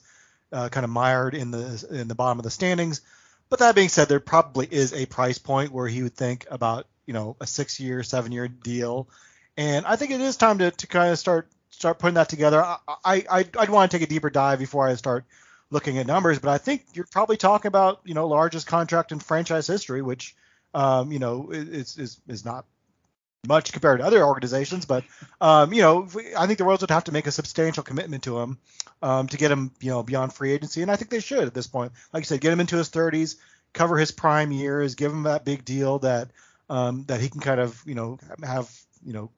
uh, 0.51 0.67
kind 0.67 0.83
of 0.83 0.89
mired 0.89 1.33
in 1.33 1.51
the 1.51 1.87
in 1.89 2.09
the 2.09 2.15
bottom 2.15 2.39
of 2.39 2.43
the 2.43 2.51
standings. 2.51 2.99
But 3.47 3.59
that 3.59 3.73
being 3.73 3.87
said, 3.87 4.09
there 4.09 4.19
probably 4.19 4.67
is 4.69 4.91
a 4.91 5.05
price 5.05 5.37
point 5.37 5.71
where 5.71 5.87
he 5.87 6.03
would 6.03 6.15
think 6.15 6.45
about 6.51 6.87
you 7.11 7.13
know 7.13 7.35
a 7.41 7.45
six 7.45 7.77
year, 7.77 8.03
seven 8.03 8.31
year 8.31 8.47
deal, 8.47 9.09
and 9.57 9.85
I 9.85 9.97
think 9.97 10.11
it 10.11 10.21
is 10.21 10.37
time 10.37 10.59
to, 10.59 10.71
to 10.71 10.87
kind 10.87 11.11
of 11.11 11.19
start 11.19 11.49
start 11.69 11.99
putting 11.99 12.13
that 12.13 12.29
together. 12.29 12.63
I, 12.63 12.77
I 13.03 13.45
I'd, 13.59 13.69
want 13.69 13.91
to 13.91 13.97
take 13.97 14.07
a 14.07 14.09
deeper 14.09 14.29
dive 14.29 14.59
before 14.59 14.87
I 14.87 14.95
start 14.95 15.25
looking 15.71 15.97
at 15.97 16.07
numbers, 16.07 16.39
but 16.39 16.51
I 16.51 16.57
think 16.57 16.85
you're 16.93 17.07
probably 17.11 17.35
talking 17.35 17.67
about 17.67 17.99
you 18.05 18.13
know 18.13 18.29
largest 18.29 18.65
contract 18.65 19.11
in 19.11 19.19
franchise 19.19 19.67
history, 19.67 20.01
which 20.01 20.37
um, 20.73 21.11
you 21.11 21.19
know 21.19 21.51
is, 21.51 21.97
is 21.97 22.21
is 22.29 22.45
not 22.45 22.63
much 23.45 23.73
compared 23.73 23.99
to 23.99 24.05
other 24.05 24.23
organizations, 24.23 24.85
but 24.85 25.03
um, 25.41 25.73
you 25.73 25.81
know 25.81 26.07
I 26.37 26.47
think 26.47 26.59
the 26.59 26.63
Royals 26.63 26.79
would 26.79 26.91
have 26.91 27.03
to 27.03 27.11
make 27.11 27.27
a 27.27 27.31
substantial 27.31 27.83
commitment 27.83 28.23
to 28.23 28.39
him 28.39 28.57
um, 29.01 29.27
to 29.27 29.35
get 29.35 29.51
him 29.51 29.71
you 29.81 29.89
know 29.89 30.01
beyond 30.01 30.31
free 30.31 30.53
agency, 30.53 30.81
and 30.81 30.89
I 30.89 30.95
think 30.95 31.09
they 31.09 31.19
should 31.19 31.43
at 31.43 31.53
this 31.53 31.67
point. 31.67 31.91
Like 32.13 32.23
I 32.23 32.23
said, 32.23 32.39
get 32.39 32.53
him 32.53 32.61
into 32.61 32.77
his 32.77 32.89
30s, 32.89 33.35
cover 33.73 33.97
his 33.97 34.11
prime 34.11 34.53
years, 34.53 34.95
give 34.95 35.11
him 35.11 35.23
that 35.23 35.43
big 35.43 35.65
deal 35.65 35.99
that 35.99 36.29
um, 36.71 37.03
that 37.07 37.19
he 37.19 37.29
can 37.29 37.41
kind 37.41 37.59
of 37.59 37.83
you 37.85 37.93
know 37.93 38.17
have 38.41 38.71
you 39.05 39.13
know 39.13 39.29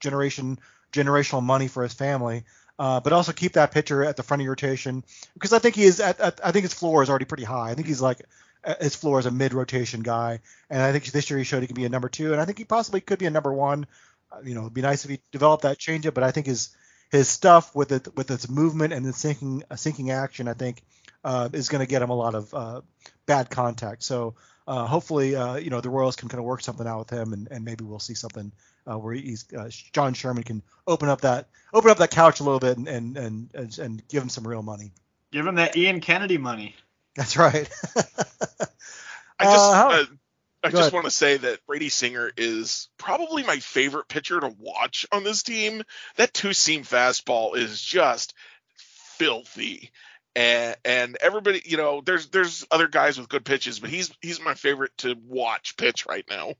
generation 0.00 0.58
generational 0.92 1.42
money 1.42 1.68
for 1.68 1.84
his 1.84 1.92
family. 1.92 2.42
Uh, 2.78 2.98
but 2.98 3.12
also 3.12 3.30
keep 3.30 3.52
that 3.52 3.72
pitcher 3.72 4.02
at 4.02 4.16
the 4.16 4.22
front 4.22 4.40
of 4.40 4.44
your 4.44 4.52
rotation 4.52 5.04
because 5.34 5.52
I 5.52 5.58
think 5.58 5.74
he 5.74 5.84
is 5.84 6.00
at, 6.00 6.18
at, 6.18 6.40
I 6.42 6.50
think 6.50 6.62
his 6.62 6.72
floor 6.72 7.02
is 7.02 7.10
already 7.10 7.26
pretty 7.26 7.44
high. 7.44 7.68
I 7.68 7.74
think 7.74 7.86
he's 7.86 8.00
like 8.00 8.22
uh, 8.64 8.74
his 8.80 8.96
floor 8.96 9.18
is 9.18 9.26
a 9.26 9.30
mid 9.30 9.52
rotation 9.52 10.00
guy, 10.00 10.40
and 10.70 10.80
I 10.80 10.90
think 10.90 11.04
this 11.04 11.28
year 11.28 11.38
he 11.38 11.44
showed 11.44 11.60
he 11.60 11.66
can 11.66 11.76
be 11.76 11.84
a 11.84 11.90
number 11.90 12.08
two, 12.08 12.32
and 12.32 12.40
I 12.40 12.46
think 12.46 12.56
he 12.56 12.64
possibly 12.64 13.02
could 13.02 13.18
be 13.18 13.26
a 13.26 13.30
number 13.30 13.52
one. 13.52 13.86
Uh, 14.32 14.40
you 14.42 14.54
know, 14.54 14.62
it'd 14.62 14.72
be 14.72 14.80
nice 14.80 15.04
if 15.04 15.10
he 15.10 15.20
developed 15.30 15.64
that 15.64 15.76
changeup, 15.76 16.14
but 16.14 16.24
I 16.24 16.30
think 16.30 16.46
his 16.46 16.70
his 17.10 17.28
stuff 17.28 17.74
with 17.74 17.92
it 17.92 18.16
with 18.16 18.30
its 18.30 18.48
movement 18.48 18.94
and 18.94 19.04
the 19.04 19.12
sinking 19.12 19.62
uh, 19.70 19.76
sinking 19.76 20.10
action, 20.10 20.48
I 20.48 20.54
think 20.54 20.82
uh, 21.22 21.50
is 21.52 21.68
going 21.68 21.84
to 21.84 21.90
get 21.90 22.00
him 22.00 22.08
a 22.08 22.16
lot 22.16 22.34
of 22.34 22.82
bad 23.26 23.50
contact. 23.50 24.02
So 24.04 24.36
uh, 24.70 24.86
hopefully, 24.86 25.34
uh, 25.34 25.56
you 25.56 25.68
know, 25.68 25.80
the 25.80 25.90
Royals 25.90 26.14
can 26.14 26.28
kind 26.28 26.38
of 26.38 26.44
work 26.44 26.60
something 26.60 26.86
out 26.86 27.00
with 27.00 27.10
him, 27.10 27.32
and, 27.32 27.48
and 27.50 27.64
maybe 27.64 27.82
we'll 27.82 27.98
see 27.98 28.14
something 28.14 28.52
uh, 28.88 28.96
where 28.96 29.12
he's 29.14 29.44
uh, 29.52 29.68
John 29.92 30.14
Sherman 30.14 30.44
can 30.44 30.62
open 30.86 31.08
up 31.08 31.22
that 31.22 31.48
open 31.74 31.90
up 31.90 31.98
that 31.98 32.12
couch 32.12 32.38
a 32.38 32.44
little 32.44 32.60
bit 32.60 32.76
and 32.76 32.86
and 32.86 33.50
and, 33.52 33.78
and 33.78 34.08
give 34.08 34.22
him 34.22 34.28
some 34.28 34.46
real 34.46 34.62
money. 34.62 34.92
Give 35.32 35.44
him 35.44 35.56
that 35.56 35.76
Ian 35.76 36.00
Kennedy 36.00 36.38
money. 36.38 36.76
That's 37.16 37.36
right. 37.36 37.68
I 39.40 39.44
just 39.44 39.74
uh, 39.74 40.04
I 40.62 40.70
just 40.70 40.92
want 40.92 41.06
to 41.06 41.10
say 41.10 41.36
that 41.38 41.66
Brady 41.66 41.88
Singer 41.88 42.30
is 42.36 42.88
probably 42.96 43.42
my 43.42 43.56
favorite 43.56 44.06
pitcher 44.06 44.38
to 44.38 44.54
watch 44.56 45.04
on 45.10 45.24
this 45.24 45.42
team. 45.42 45.82
That 46.14 46.32
two 46.32 46.52
seam 46.52 46.84
fastball 46.84 47.56
is 47.56 47.82
just 47.82 48.34
filthy 49.18 49.90
and 50.36 50.76
and 50.84 51.16
everybody, 51.20 51.62
you 51.64 51.76
know, 51.76 52.02
there's 52.04 52.28
there's 52.28 52.66
other 52.70 52.88
guys 52.88 53.18
with 53.18 53.28
good 53.28 53.44
pitches, 53.44 53.80
but 53.80 53.90
he's 53.90 54.12
he's 54.20 54.40
my 54.40 54.54
favorite 54.54 54.96
to 54.98 55.16
watch 55.26 55.76
pitch 55.76 56.06
right 56.06 56.24
now. 56.28 56.54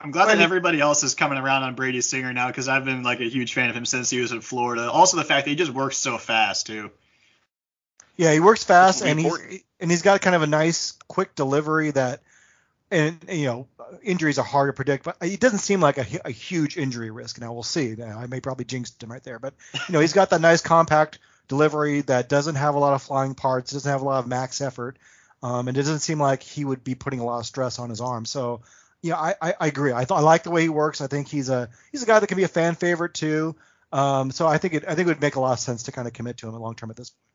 I'm 0.00 0.10
glad 0.10 0.26
that 0.26 0.40
everybody 0.40 0.78
else 0.78 1.02
is 1.02 1.14
coming 1.14 1.38
around 1.38 1.62
on 1.62 1.74
Brady 1.74 2.02
Singer 2.02 2.32
now 2.32 2.48
because 2.48 2.68
I've 2.68 2.84
been 2.84 3.02
like 3.02 3.20
a 3.20 3.28
huge 3.28 3.54
fan 3.54 3.70
of 3.70 3.76
him 3.76 3.86
since 3.86 4.10
he 4.10 4.20
was 4.20 4.30
in 4.30 4.42
Florida. 4.42 4.90
Also, 4.90 5.16
the 5.16 5.24
fact 5.24 5.46
that 5.46 5.50
he 5.50 5.56
just 5.56 5.72
works 5.72 5.96
so 5.96 6.18
fast 6.18 6.66
too. 6.66 6.90
Yeah, 8.16 8.32
he 8.32 8.40
works 8.40 8.64
fast 8.64 9.02
and 9.02 9.18
he's 9.18 9.62
and 9.80 9.90
he's 9.90 10.02
got 10.02 10.20
kind 10.20 10.36
of 10.36 10.42
a 10.42 10.46
nice 10.46 10.92
quick 11.08 11.34
delivery 11.34 11.90
that 11.92 12.20
and 12.90 13.24
you 13.30 13.46
know 13.46 13.68
injuries 14.02 14.38
are 14.38 14.44
hard 14.44 14.68
to 14.68 14.72
predict, 14.74 15.04
but 15.04 15.16
it 15.22 15.40
doesn't 15.40 15.60
seem 15.60 15.80
like 15.80 15.96
a, 15.96 16.06
a 16.26 16.30
huge 16.30 16.76
injury 16.76 17.10
risk. 17.10 17.40
Now 17.40 17.54
we'll 17.54 17.62
see. 17.62 17.94
Now, 17.96 18.18
I 18.18 18.26
may 18.26 18.40
probably 18.40 18.66
jinx 18.66 18.94
him 19.00 19.10
right 19.10 19.22
there, 19.22 19.38
but 19.38 19.54
you 19.88 19.92
know 19.92 20.00
he's 20.00 20.12
got 20.12 20.30
that 20.30 20.42
nice 20.42 20.60
compact 20.60 21.18
delivery 21.48 22.02
that 22.02 22.28
doesn't 22.28 22.56
have 22.56 22.74
a 22.74 22.78
lot 22.78 22.94
of 22.94 23.02
flying 23.02 23.34
parts, 23.34 23.72
doesn't 23.72 23.90
have 23.90 24.02
a 24.02 24.04
lot 24.04 24.18
of 24.18 24.26
max 24.26 24.60
effort, 24.60 24.98
um, 25.42 25.68
and 25.68 25.76
it 25.76 25.80
doesn't 25.80 26.00
seem 26.00 26.20
like 26.20 26.42
he 26.42 26.64
would 26.64 26.82
be 26.84 26.94
putting 26.94 27.20
a 27.20 27.24
lot 27.24 27.38
of 27.38 27.46
stress 27.46 27.78
on 27.78 27.90
his 27.90 28.00
arm. 28.00 28.24
So, 28.24 28.62
yeah, 29.02 29.16
I, 29.16 29.34
I, 29.40 29.54
I 29.60 29.66
agree. 29.66 29.92
I, 29.92 30.04
th- 30.04 30.18
I 30.18 30.20
like 30.20 30.42
the 30.42 30.50
way 30.50 30.62
he 30.62 30.68
works. 30.68 31.00
I 31.00 31.06
think 31.06 31.28
he's 31.28 31.48
a 31.48 31.68
he's 31.92 32.02
a 32.02 32.06
guy 32.06 32.18
that 32.18 32.26
can 32.26 32.36
be 32.36 32.44
a 32.44 32.48
fan 32.48 32.74
favorite 32.74 33.14
too. 33.14 33.54
Um, 33.92 34.30
so 34.30 34.46
I 34.46 34.58
think 34.58 34.74
it 34.74 34.84
I 34.84 34.94
think 34.94 35.06
it 35.06 35.12
would 35.12 35.20
make 35.20 35.36
a 35.36 35.40
lot 35.40 35.52
of 35.52 35.60
sense 35.60 35.84
to 35.84 35.92
kind 35.92 36.08
of 36.08 36.14
commit 36.14 36.38
to 36.38 36.48
him 36.48 36.54
long 36.54 36.74
term 36.74 36.90
at 36.90 36.96
this 36.96 37.10
point. 37.10 37.26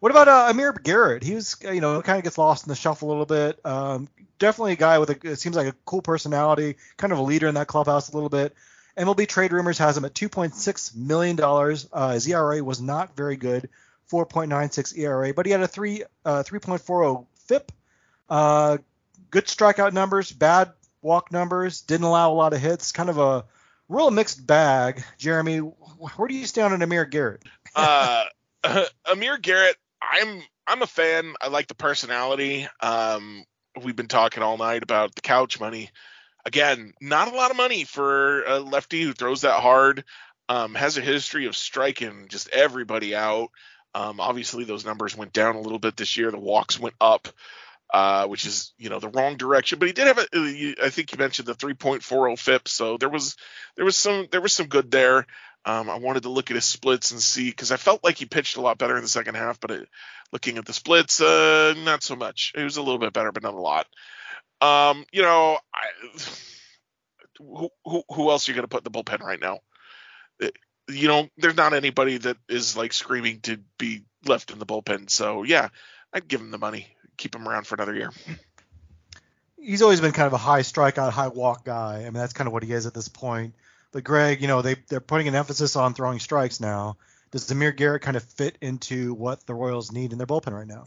What 0.00 0.10
about 0.10 0.28
uh, 0.28 0.48
Amir 0.50 0.72
Garrett? 0.74 1.22
He 1.22 1.34
was, 1.34 1.56
you 1.62 1.80
know, 1.80 2.02
kind 2.02 2.18
of 2.18 2.24
gets 2.24 2.36
lost 2.36 2.66
in 2.66 2.68
the 2.68 2.76
shuffle 2.76 3.08
a 3.08 3.10
little 3.10 3.24
bit. 3.24 3.58
Um, 3.64 4.08
definitely 4.38 4.72
a 4.72 4.76
guy 4.76 4.98
with 4.98 5.08
a, 5.08 5.30
it 5.30 5.36
seems 5.36 5.56
like 5.56 5.66
a 5.66 5.74
cool 5.86 6.02
personality, 6.02 6.76
kind 6.98 7.10
of 7.10 7.18
a 7.18 7.22
leader 7.22 7.48
in 7.48 7.54
that 7.54 7.68
clubhouse 7.68 8.10
a 8.10 8.14
little 8.14 8.28
bit. 8.28 8.54
MLB 8.96 9.28
Trade 9.28 9.52
Rumors 9.52 9.78
has 9.78 9.96
him 9.96 10.04
at 10.04 10.14
2.6 10.14 10.96
million 10.96 11.36
dollars. 11.36 11.88
Uh, 11.92 12.12
his 12.12 12.28
ERA 12.28 12.62
was 12.62 12.80
not 12.80 13.16
very 13.16 13.36
good, 13.36 13.68
4.96 14.10 14.96
ERA, 14.98 15.34
but 15.34 15.46
he 15.46 15.52
had 15.52 15.60
a 15.60 15.68
three 15.68 16.04
uh, 16.24 16.42
3.40 16.42 17.26
FIP. 17.46 17.72
Uh, 18.28 18.78
good 19.30 19.46
strikeout 19.46 19.92
numbers, 19.92 20.30
bad 20.32 20.72
walk 21.02 21.32
numbers, 21.32 21.82
didn't 21.82 22.06
allow 22.06 22.32
a 22.32 22.34
lot 22.34 22.52
of 22.52 22.60
hits. 22.60 22.92
Kind 22.92 23.10
of 23.10 23.18
a 23.18 23.44
real 23.88 24.10
mixed 24.10 24.46
bag. 24.46 25.02
Jeremy, 25.18 25.58
where 25.58 26.28
do 26.28 26.34
you 26.34 26.46
stand 26.46 26.72
on 26.72 26.82
Amir 26.82 27.04
Garrett? 27.04 27.42
uh, 27.74 28.24
Amir 29.10 29.38
Garrett, 29.38 29.76
I'm 30.00 30.42
I'm 30.66 30.82
a 30.82 30.86
fan. 30.86 31.34
I 31.40 31.48
like 31.48 31.66
the 31.66 31.74
personality. 31.74 32.66
Um, 32.80 33.44
we've 33.82 33.96
been 33.96 34.08
talking 34.08 34.42
all 34.42 34.56
night 34.56 34.82
about 34.82 35.14
the 35.14 35.20
couch 35.20 35.60
money. 35.60 35.90
Again, 36.44 36.92
not 37.00 37.32
a 37.32 37.36
lot 37.36 37.50
of 37.50 37.56
money 37.56 37.84
for 37.84 38.44
a 38.44 38.58
lefty 38.58 39.02
who 39.02 39.12
throws 39.12 39.42
that 39.42 39.60
hard. 39.60 40.04
Um, 40.48 40.74
has 40.74 40.98
a 40.98 41.00
history 41.00 41.46
of 41.46 41.56
striking 41.56 42.26
just 42.28 42.50
everybody 42.50 43.14
out. 43.14 43.48
Um, 43.94 44.20
obviously, 44.20 44.64
those 44.64 44.84
numbers 44.84 45.16
went 45.16 45.32
down 45.32 45.56
a 45.56 45.60
little 45.60 45.78
bit 45.78 45.96
this 45.96 46.16
year. 46.16 46.30
The 46.30 46.38
walks 46.38 46.78
went 46.78 46.96
up, 47.00 47.28
uh, 47.92 48.26
which 48.26 48.44
is 48.44 48.74
you 48.76 48.90
know 48.90 48.98
the 48.98 49.08
wrong 49.08 49.36
direction. 49.36 49.78
But 49.78 49.88
he 49.88 49.94
did 49.94 50.06
have 50.06 50.18
a, 50.18 50.84
uh, 50.84 50.90
think 50.90 51.12
you 51.12 51.18
mentioned 51.18 51.48
the 51.48 51.54
3.40 51.54 52.38
FIP, 52.38 52.68
so 52.68 52.98
there 52.98 53.08
was 53.08 53.36
there 53.76 53.84
was 53.84 53.96
some 53.96 54.26
there 54.32 54.40
was 54.42 54.52
some 54.52 54.66
good 54.66 54.90
there. 54.90 55.26
Um, 55.64 55.88
I 55.88 55.96
wanted 55.96 56.24
to 56.24 56.28
look 56.28 56.50
at 56.50 56.56
his 56.56 56.66
splits 56.66 57.10
and 57.12 57.22
see 57.22 57.48
because 57.48 57.72
I 57.72 57.78
felt 57.78 58.04
like 58.04 58.18
he 58.18 58.26
pitched 58.26 58.58
a 58.58 58.60
lot 58.60 58.76
better 58.76 58.96
in 58.96 59.02
the 59.02 59.08
second 59.08 59.36
half, 59.36 59.60
but 59.60 59.70
it, 59.70 59.88
looking 60.30 60.58
at 60.58 60.66
the 60.66 60.74
splits, 60.74 61.22
uh, 61.22 61.74
not 61.84 62.02
so 62.02 62.16
much. 62.16 62.52
It 62.54 62.64
was 62.64 62.76
a 62.76 62.82
little 62.82 62.98
bit 62.98 63.14
better, 63.14 63.32
but 63.32 63.42
not 63.42 63.54
a 63.54 63.60
lot. 63.60 63.86
Um, 64.64 65.04
you 65.12 65.22
know, 65.22 65.58
I, 65.74 65.84
who, 67.38 67.68
who, 67.84 68.02
who 68.10 68.30
else 68.30 68.48
are 68.48 68.52
you 68.52 68.56
going 68.56 68.64
to 68.64 68.68
put 68.68 68.86
in 68.86 68.90
the 68.90 68.98
bullpen 68.98 69.20
right 69.20 69.40
now? 69.40 69.58
It, 70.40 70.56
you 70.88 71.08
know, 71.08 71.28
there's 71.36 71.56
not 71.56 71.74
anybody 71.74 72.18
that 72.18 72.36
is 72.48 72.76
like 72.76 72.92
screaming 72.92 73.40
to 73.40 73.58
be 73.78 74.02
left 74.26 74.50
in 74.50 74.58
the 74.58 74.66
bullpen. 74.66 75.10
So 75.10 75.42
yeah, 75.42 75.68
I'd 76.12 76.28
give 76.28 76.40
him 76.40 76.50
the 76.50 76.58
money, 76.58 76.88
keep 77.16 77.34
him 77.34 77.46
around 77.46 77.66
for 77.66 77.74
another 77.74 77.94
year. 77.94 78.10
He's 79.58 79.82
always 79.82 80.00
been 80.00 80.12
kind 80.12 80.26
of 80.26 80.32
a 80.32 80.38
high 80.38 80.60
strikeout, 80.60 81.10
high 81.10 81.28
walk 81.28 81.64
guy. 81.64 82.00
I 82.00 82.04
mean, 82.04 82.14
that's 82.14 82.32
kind 82.34 82.46
of 82.46 82.52
what 82.52 82.62
he 82.62 82.72
is 82.72 82.86
at 82.86 82.94
this 82.94 83.08
point. 83.08 83.54
But 83.92 84.04
Greg, 84.04 84.42
you 84.42 84.48
know, 84.48 84.60
they 84.62 84.76
they're 84.88 85.00
putting 85.00 85.28
an 85.28 85.34
emphasis 85.34 85.76
on 85.76 85.94
throwing 85.94 86.18
strikes 86.18 86.60
now. 86.60 86.96
Does 87.30 87.50
Amir 87.50 87.72
Garrett 87.72 88.02
kind 88.02 88.16
of 88.16 88.22
fit 88.22 88.58
into 88.60 89.14
what 89.14 89.46
the 89.46 89.54
Royals 89.54 89.90
need 89.90 90.12
in 90.12 90.18
their 90.18 90.26
bullpen 90.26 90.52
right 90.52 90.66
now? 90.66 90.84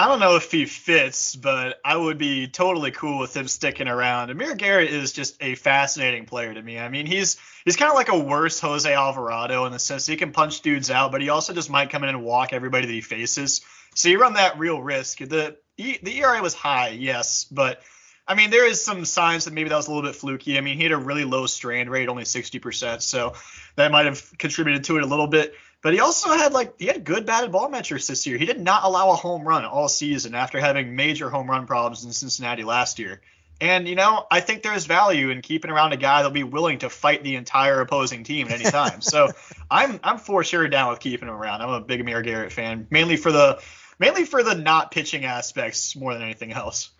I 0.00 0.08
don't 0.08 0.18
know 0.18 0.36
if 0.36 0.50
he 0.50 0.64
fits, 0.64 1.36
but 1.36 1.78
I 1.84 1.94
would 1.94 2.16
be 2.16 2.48
totally 2.48 2.90
cool 2.90 3.18
with 3.18 3.36
him 3.36 3.46
sticking 3.46 3.86
around. 3.86 4.30
Amir 4.30 4.54
Garrett 4.54 4.88
is 4.88 5.12
just 5.12 5.36
a 5.42 5.56
fascinating 5.56 6.24
player 6.24 6.54
to 6.54 6.62
me. 6.62 6.78
I 6.78 6.88
mean, 6.88 7.04
he's 7.04 7.36
he's 7.66 7.76
kind 7.76 7.90
of 7.90 7.96
like 7.96 8.08
a 8.08 8.18
worse 8.18 8.60
Jose 8.60 8.90
Alvarado 8.90 9.66
in 9.66 9.72
the 9.72 9.78
sense 9.78 10.06
he 10.06 10.16
can 10.16 10.32
punch 10.32 10.62
dudes 10.62 10.90
out, 10.90 11.12
but 11.12 11.20
he 11.20 11.28
also 11.28 11.52
just 11.52 11.68
might 11.68 11.90
come 11.90 12.02
in 12.02 12.08
and 12.08 12.24
walk 12.24 12.54
everybody 12.54 12.86
that 12.86 12.92
he 12.94 13.02
faces. 13.02 13.60
So 13.94 14.08
you 14.08 14.18
run 14.18 14.32
that 14.34 14.58
real 14.58 14.80
risk. 14.80 15.18
The 15.18 15.58
the 15.76 16.18
ERA 16.18 16.40
was 16.40 16.54
high, 16.54 16.96
yes, 16.98 17.44
but 17.44 17.82
I 18.26 18.36
mean, 18.36 18.48
there 18.48 18.66
is 18.66 18.82
some 18.82 19.04
signs 19.04 19.44
that 19.44 19.52
maybe 19.52 19.68
that 19.68 19.76
was 19.76 19.88
a 19.88 19.92
little 19.92 20.08
bit 20.08 20.16
fluky. 20.16 20.56
I 20.56 20.62
mean, 20.62 20.78
he 20.78 20.84
had 20.84 20.92
a 20.92 20.96
really 20.96 21.26
low 21.26 21.44
strand 21.44 21.90
rate, 21.90 22.08
only 22.08 22.24
60%, 22.24 23.02
so 23.02 23.34
that 23.76 23.92
might 23.92 24.06
have 24.06 24.32
contributed 24.38 24.84
to 24.84 24.96
it 24.96 25.02
a 25.02 25.06
little 25.06 25.26
bit. 25.26 25.54
But 25.82 25.94
he 25.94 26.00
also 26.00 26.30
had 26.30 26.52
like 26.52 26.78
he 26.78 26.86
had 26.86 27.04
good 27.04 27.24
batted 27.24 27.52
ball 27.52 27.68
metrics 27.68 28.06
this 28.06 28.26
year. 28.26 28.36
He 28.36 28.44
did 28.44 28.60
not 28.60 28.84
allow 28.84 29.10
a 29.10 29.16
home 29.16 29.46
run 29.46 29.64
all 29.64 29.88
season 29.88 30.34
after 30.34 30.60
having 30.60 30.94
major 30.94 31.30
home 31.30 31.48
run 31.48 31.66
problems 31.66 32.04
in 32.04 32.12
Cincinnati 32.12 32.64
last 32.64 32.98
year. 32.98 33.22
And 33.62 33.88
you 33.88 33.94
know, 33.94 34.26
I 34.30 34.40
think 34.40 34.62
there's 34.62 34.86
value 34.86 35.30
in 35.30 35.40
keeping 35.42 35.70
around 35.70 35.92
a 35.92 35.96
guy 35.96 36.18
that'll 36.18 36.32
be 36.32 36.44
willing 36.44 36.78
to 36.78 36.90
fight 36.90 37.22
the 37.22 37.36
entire 37.36 37.80
opposing 37.80 38.24
team 38.24 38.48
at 38.48 38.60
any 38.60 38.70
time. 38.70 39.00
so 39.00 39.30
I'm 39.70 40.00
I'm 40.02 40.18
for 40.18 40.44
sure 40.44 40.68
down 40.68 40.90
with 40.90 41.00
keeping 41.00 41.28
him 41.28 41.34
around. 41.34 41.62
I'm 41.62 41.70
a 41.70 41.80
big 41.80 42.00
Amir 42.00 42.22
Garrett 42.22 42.52
fan, 42.52 42.86
mainly 42.90 43.16
for 43.16 43.32
the 43.32 43.62
mainly 43.98 44.24
for 44.24 44.42
the 44.42 44.54
not 44.54 44.90
pitching 44.90 45.24
aspects 45.24 45.96
more 45.96 46.12
than 46.12 46.22
anything 46.22 46.52
else. 46.52 46.90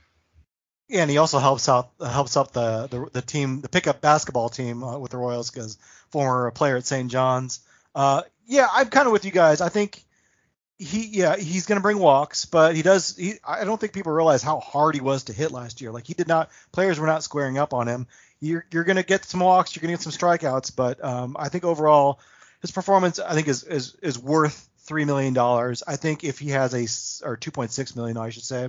Yeah, 0.89 1.03
and 1.03 1.11
he 1.11 1.18
also 1.18 1.39
helps 1.39 1.68
out 1.68 1.91
helps 2.01 2.37
out 2.37 2.53
the 2.53 2.89
the, 2.89 3.11
the 3.12 3.22
team, 3.22 3.61
the 3.61 3.68
pickup 3.68 4.01
basketball 4.01 4.49
team 4.49 4.83
uh, 4.83 4.99
with 4.99 5.12
the 5.12 5.18
Royals 5.18 5.51
because 5.51 5.78
former 6.11 6.51
player 6.51 6.76
at 6.76 6.87
St. 6.87 7.11
John's. 7.11 7.61
Uh, 7.95 8.22
yeah, 8.51 8.68
I'm 8.72 8.88
kind 8.88 9.07
of 9.07 9.12
with 9.12 9.24
you 9.24 9.30
guys. 9.30 9.61
I 9.61 9.68
think 9.68 10.05
he, 10.76 11.07
yeah, 11.07 11.36
he's 11.36 11.66
going 11.66 11.76
to 11.76 11.82
bring 11.82 11.98
walks, 11.98 12.46
but 12.46 12.74
he 12.74 12.82
does. 12.82 13.16
He, 13.16 13.34
I 13.46 13.64
don't 13.64 13.80
think 13.80 13.92
people 13.92 14.12
realize 14.12 14.42
how 14.42 14.59
hard 14.59 14.96
he 14.96 15.01
was 15.01 15.24
to 15.24 15.32
hit 15.32 15.53
last 15.53 15.80
year. 15.80 15.92
Like 15.92 16.07
he 16.07 16.14
did 16.14 16.26
not, 16.26 16.51
players 16.72 16.98
were 16.98 17.07
not 17.07 17.22
squaring 17.22 17.59
up 17.59 17.72
on 17.72 17.86
him. 17.86 18.09
You're, 18.40 18.66
you're 18.72 18.84
going 18.84 18.96
to 18.96 19.05
get 19.05 19.24
some 19.24 19.40
walks, 19.40 19.76
you're 19.76 19.82
going 19.82 19.96
to 19.96 20.03
get 20.03 20.12
some 20.12 20.28
strikeouts, 20.28 20.74
but 20.74 21.03
um, 21.05 21.36
I 21.38 21.48
think 21.48 21.64
overall 21.64 22.18
his 22.61 22.72
performance, 22.72 23.20
I 23.20 23.34
think, 23.34 23.46
is 23.46 23.62
is 23.62 23.94
is 24.03 24.18
worth 24.18 24.68
three 24.78 25.05
million 25.05 25.32
dollars. 25.32 25.82
I 25.86 25.96
think 25.96 26.24
if 26.24 26.38
he 26.38 26.51
has 26.51 26.74
a 26.74 27.26
or 27.26 27.36
2.6 27.36 27.96
million, 27.96 28.16
I 28.16 28.30
should 28.30 28.42
say. 28.42 28.68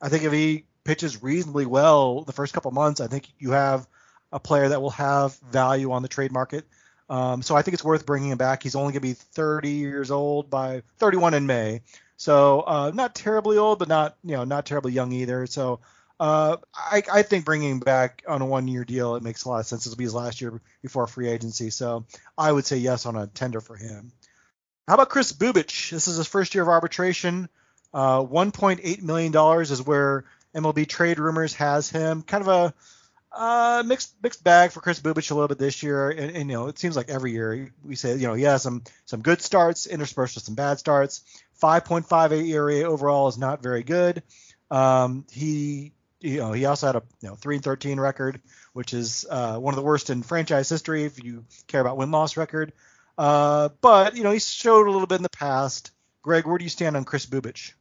I 0.00 0.08
think 0.08 0.24
if 0.24 0.32
he 0.32 0.64
pitches 0.84 1.22
reasonably 1.22 1.64
well 1.64 2.22
the 2.22 2.32
first 2.32 2.52
couple 2.52 2.70
months, 2.72 3.00
I 3.00 3.06
think 3.06 3.28
you 3.38 3.52
have 3.52 3.86
a 4.30 4.40
player 4.40 4.68
that 4.68 4.82
will 4.82 4.90
have 4.90 5.38
value 5.50 5.92
on 5.92 6.02
the 6.02 6.08
trade 6.08 6.32
market. 6.32 6.66
Um, 7.12 7.42
so 7.42 7.54
I 7.54 7.60
think 7.60 7.74
it's 7.74 7.84
worth 7.84 8.06
bringing 8.06 8.30
him 8.30 8.38
back. 8.38 8.62
He's 8.62 8.74
only 8.74 8.94
going 8.94 9.02
to 9.02 9.08
be 9.08 9.12
30 9.12 9.68
years 9.68 10.10
old 10.10 10.48
by 10.48 10.82
31 10.96 11.34
in 11.34 11.46
May. 11.46 11.82
So 12.16 12.60
uh, 12.60 12.90
not 12.94 13.14
terribly 13.14 13.58
old, 13.58 13.78
but 13.78 13.88
not 13.88 14.16
you 14.24 14.32
know 14.32 14.44
not 14.44 14.64
terribly 14.64 14.92
young 14.92 15.12
either. 15.12 15.46
So 15.46 15.80
uh, 16.18 16.56
I, 16.74 17.02
I, 17.12 17.22
think 17.22 17.44
bringing 17.44 17.72
him 17.72 17.78
back 17.80 18.22
on 18.26 18.40
a 18.40 18.46
one-year 18.46 18.84
deal 18.84 19.16
it 19.16 19.22
makes 19.22 19.44
a 19.44 19.50
lot 19.50 19.60
of 19.60 19.66
sense. 19.66 19.84
This 19.84 19.90
will 19.90 19.98
be 19.98 20.04
his 20.04 20.14
last 20.14 20.40
year 20.40 20.58
before 20.80 21.06
free 21.06 21.28
agency. 21.28 21.68
So 21.68 22.06
I 22.38 22.50
would 22.50 22.64
say 22.64 22.78
yes 22.78 23.04
on 23.04 23.16
a 23.16 23.26
tender 23.26 23.60
for 23.60 23.76
him. 23.76 24.12
How 24.88 24.94
about 24.94 25.10
Kris 25.10 25.34
Bubic? 25.34 25.90
This 25.90 26.08
is 26.08 26.16
his 26.16 26.26
first 26.26 26.54
year 26.54 26.62
of 26.62 26.68
arbitration. 26.70 27.50
Uh, 27.92 28.22
1.8 28.22 29.02
million 29.02 29.32
dollars 29.32 29.70
is 29.70 29.84
where 29.84 30.24
MLB 30.54 30.88
Trade 30.88 31.18
Rumors 31.18 31.52
has 31.54 31.90
him. 31.90 32.22
Kind 32.22 32.42
of 32.42 32.48
a 32.48 32.74
uh, 33.34 33.82
mixed 33.86 34.14
mixed 34.22 34.44
bag 34.44 34.72
for 34.72 34.80
Kris 34.80 35.00
Bubic 35.00 35.30
a 35.30 35.34
little 35.34 35.48
bit 35.48 35.58
this 35.58 35.82
year, 35.82 36.10
and, 36.10 36.36
and, 36.36 36.50
you 36.50 36.56
know 36.56 36.68
it 36.68 36.78
seems 36.78 36.96
like 36.96 37.08
every 37.08 37.32
year 37.32 37.72
we 37.84 37.96
say 37.96 38.16
you 38.16 38.26
know 38.26 38.34
has 38.34 38.62
some 38.62 38.82
some 39.06 39.22
good 39.22 39.40
starts 39.40 39.86
interspersed 39.86 40.34
with 40.34 40.44
some 40.44 40.54
bad 40.54 40.78
starts. 40.78 41.22
5.58 41.62 42.48
ERA 42.48 42.82
overall 42.82 43.28
is 43.28 43.38
not 43.38 43.62
very 43.62 43.82
good. 43.82 44.22
Um, 44.70 45.24
he 45.30 45.92
you 46.20 46.38
know 46.38 46.52
he 46.52 46.64
also 46.64 46.86
had 46.86 46.96
a 46.96 47.02
you 47.20 47.28
know 47.28 47.34
3 47.34 47.56
and 47.56 47.64
13 47.64 48.00
record, 48.00 48.40
which 48.72 48.92
is 48.92 49.26
uh, 49.30 49.58
one 49.58 49.72
of 49.72 49.76
the 49.76 49.82
worst 49.82 50.10
in 50.10 50.22
franchise 50.22 50.68
history 50.68 51.04
if 51.04 51.22
you 51.22 51.44
care 51.66 51.80
about 51.80 51.96
win 51.96 52.10
loss 52.10 52.36
record. 52.36 52.72
Uh, 53.16 53.70
but 53.80 54.16
you 54.16 54.24
know 54.24 54.32
he 54.32 54.40
showed 54.40 54.86
a 54.86 54.90
little 54.90 55.06
bit 55.06 55.16
in 55.16 55.22
the 55.22 55.30
past. 55.30 55.90
Greg, 56.22 56.46
where 56.46 56.58
do 56.58 56.64
you 56.64 56.70
stand 56.70 56.96
on 56.96 57.04
Kris 57.04 57.26
Bubic? 57.26 57.72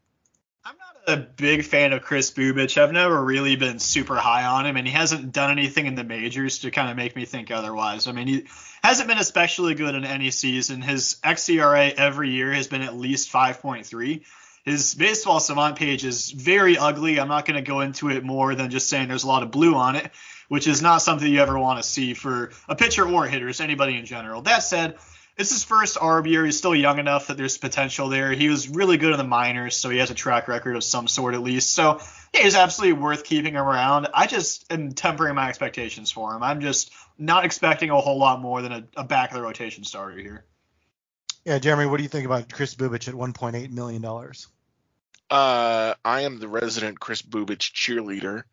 A 1.08 1.18
big 1.18 1.66
fan 1.66 1.94
of 1.94 2.04
Kris 2.04 2.32
Bubic. 2.32 2.80
I've 2.80 2.92
never 2.92 3.24
really 3.24 3.56
been 3.56 3.80
super 3.80 4.18
high 4.18 4.46
on 4.46 4.68
him, 4.68 4.78
and 4.78 4.86
he 4.86 4.94
hasn't 4.94 5.32
done 5.32 5.50
anything 5.50 5.88
in 5.88 5.96
the 5.96 6.04
majors 6.04 6.60
to 6.60 6.70
kind 6.70 6.92
of 6.92 6.96
make 6.96 7.16
me 7.16 7.26
think 7.26 7.50
otherwise. 7.50 8.08
I 8.08 8.12
mean, 8.12 8.28
he 8.28 8.46
hasn't 8.84 9.10
been 9.10 9.18
especially 9.18 9.74
good 9.74 9.96
in 9.96 10.06
any 10.06 10.30
season. 10.30 10.82
His 10.82 11.18
xERA 11.24 11.94
every 11.94 12.30
year 12.30 12.54
has 12.54 12.68
been 12.68 12.84
at 12.84 12.96
least 12.96 13.32
5.3. 13.32 14.22
His 14.64 14.94
baseball 14.94 15.40
savant 15.40 15.76
page 15.76 16.06
is 16.06 16.30
very 16.30 16.78
ugly. 16.78 17.20
I'm 17.20 17.28
not 17.28 17.46
going 17.46 17.56
to 17.56 17.68
go 17.68 17.82
into 17.82 18.10
it 18.10 18.24
more 18.24 18.54
than 18.54 18.70
just 18.70 18.88
saying 18.88 19.08
there's 19.08 19.24
a 19.24 19.28
lot 19.28 19.42
of 19.42 19.50
blue 19.50 19.74
on 19.74 19.96
it, 19.96 20.12
which 20.50 20.68
is 20.68 20.84
not 20.84 21.02
something 21.02 21.28
you 21.28 21.40
ever 21.40 21.58
want 21.58 21.82
to 21.82 21.90
see 21.90 22.14
for 22.14 22.52
a 22.70 22.76
pitcher 22.76 23.08
or 23.08 23.26
hitters, 23.26 23.60
anybody 23.60 23.98
in 23.98 24.06
general. 24.06 24.44
That 24.44 24.60
said, 24.62 24.98
it's 25.38 25.50
his 25.50 25.64
first 25.64 25.98
ARB 25.98 26.28
year. 26.28 26.46
He's 26.46 26.58
still 26.58 26.76
young 26.76 27.00
enough 27.00 27.28
that 27.28 27.38
there's 27.38 27.58
potential 27.58 28.10
there. 28.10 28.32
He 28.32 28.50
was 28.50 28.70
really 28.70 28.98
good 28.98 29.12
in 29.12 29.18
the 29.18 29.24
minors, 29.24 29.76
so 29.76 29.90
he 29.90 29.98
has 29.98 30.12
a 30.12 30.16
track 30.16 30.48
record 30.48 30.76
of 30.76 30.84
some 30.84 31.08
sort 31.08 31.34
at 31.34 31.42
least. 31.42 31.72
So 31.74 32.00
yeah, 32.34 32.44
he's 32.44 32.56
absolutely 32.56 33.02
worth 33.02 33.24
keeping 33.24 33.54
him 33.54 33.62
around. 33.62 34.08
I 34.14 34.28
just 34.28 34.72
am 34.72 34.94
tempering 34.94 35.36
my 35.36 35.50
expectations 35.50 36.12
for 36.12 36.36
him. 36.36 36.44
I'm 36.44 36.62
just 36.62 36.92
not 37.18 37.46
expecting 37.46 37.90
a 37.90 38.00
whole 38.00 38.20
lot 38.20 38.42
more 38.42 38.62
than 38.62 38.72
a, 38.72 38.84
a 38.98 39.04
back 39.04 39.32
of 39.32 39.36
the 39.36 39.42
rotation 39.42 39.84
starter 39.84 40.18
here. 40.18 40.46
Yeah, 41.46 41.58
Jeremy, 41.58 41.88
what 41.88 41.98
do 41.98 42.04
you 42.04 42.10
think 42.10 42.26
about 42.26 42.52
Kris 42.52 42.76
Bubic 42.76 43.08
at 43.08 43.16
1.8 43.16 43.72
million 43.72 44.02
dollars? 44.02 44.48
Uh, 45.30 45.94
I 46.04 46.22
am 46.22 46.40
the 46.40 46.50
resident 46.50 47.00
Kris 47.00 47.22
Bubic 47.22 47.58
cheerleader, 47.58 48.44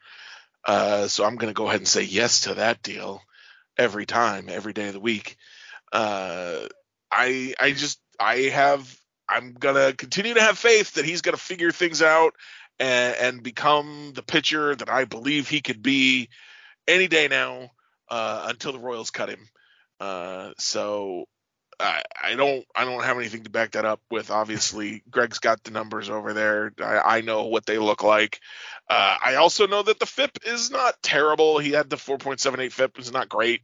uh, 0.64 1.08
so 1.08 1.24
I'm 1.24 1.34
going 1.36 1.52
to 1.52 1.56
go 1.56 1.66
ahead 1.66 1.80
and 1.80 1.88
say 1.88 2.02
yes 2.02 2.42
to 2.42 2.54
that 2.54 2.82
deal 2.82 3.20
every 3.76 4.06
time, 4.06 4.48
every 4.48 4.72
day 4.72 4.86
of 4.86 4.92
the 4.94 5.00
week. 5.00 5.36
Uh, 5.92 6.66
I 7.10 7.54
I 7.58 7.72
just 7.72 8.00
I 8.20 8.36
have 8.52 9.00
I'm 9.28 9.54
gonna 9.54 9.92
continue 9.92 10.34
to 10.34 10.40
have 10.40 10.58
faith 10.58 10.94
that 10.94 11.04
he's 11.04 11.22
gonna 11.22 11.36
figure 11.36 11.72
things 11.72 12.02
out 12.02 12.34
and, 12.78 13.16
and 13.16 13.42
become 13.42 14.12
the 14.14 14.22
pitcher 14.22 14.74
that 14.74 14.88
I 14.88 15.04
believe 15.04 15.48
he 15.48 15.60
could 15.60 15.82
be 15.82 16.28
any 16.86 17.08
day 17.08 17.28
now 17.28 17.70
uh, 18.08 18.46
until 18.48 18.72
the 18.72 18.78
Royals 18.78 19.10
cut 19.10 19.28
him. 19.28 19.48
Uh, 20.00 20.52
so 20.58 21.26
I, 21.80 22.02
I 22.22 22.34
don't 22.34 22.64
I 22.74 22.84
don't 22.84 23.04
have 23.04 23.18
anything 23.18 23.44
to 23.44 23.50
back 23.50 23.72
that 23.72 23.84
up 23.84 24.00
with. 24.10 24.30
Obviously, 24.30 25.02
Greg's 25.10 25.38
got 25.38 25.62
the 25.62 25.70
numbers 25.70 26.10
over 26.10 26.32
there. 26.32 26.72
I, 26.80 27.18
I 27.18 27.20
know 27.20 27.44
what 27.46 27.66
they 27.66 27.78
look 27.78 28.02
like. 28.02 28.40
Uh, 28.88 29.16
I 29.24 29.34
also 29.36 29.66
know 29.66 29.82
that 29.82 30.00
the 30.00 30.06
FIP 30.06 30.38
is 30.44 30.70
not 30.70 31.00
terrible. 31.02 31.58
He 31.58 31.72
had 31.72 31.90
the 31.90 31.96
4.78 31.96 32.72
FIP, 32.72 32.98
is 32.98 33.12
not 33.12 33.28
great. 33.28 33.60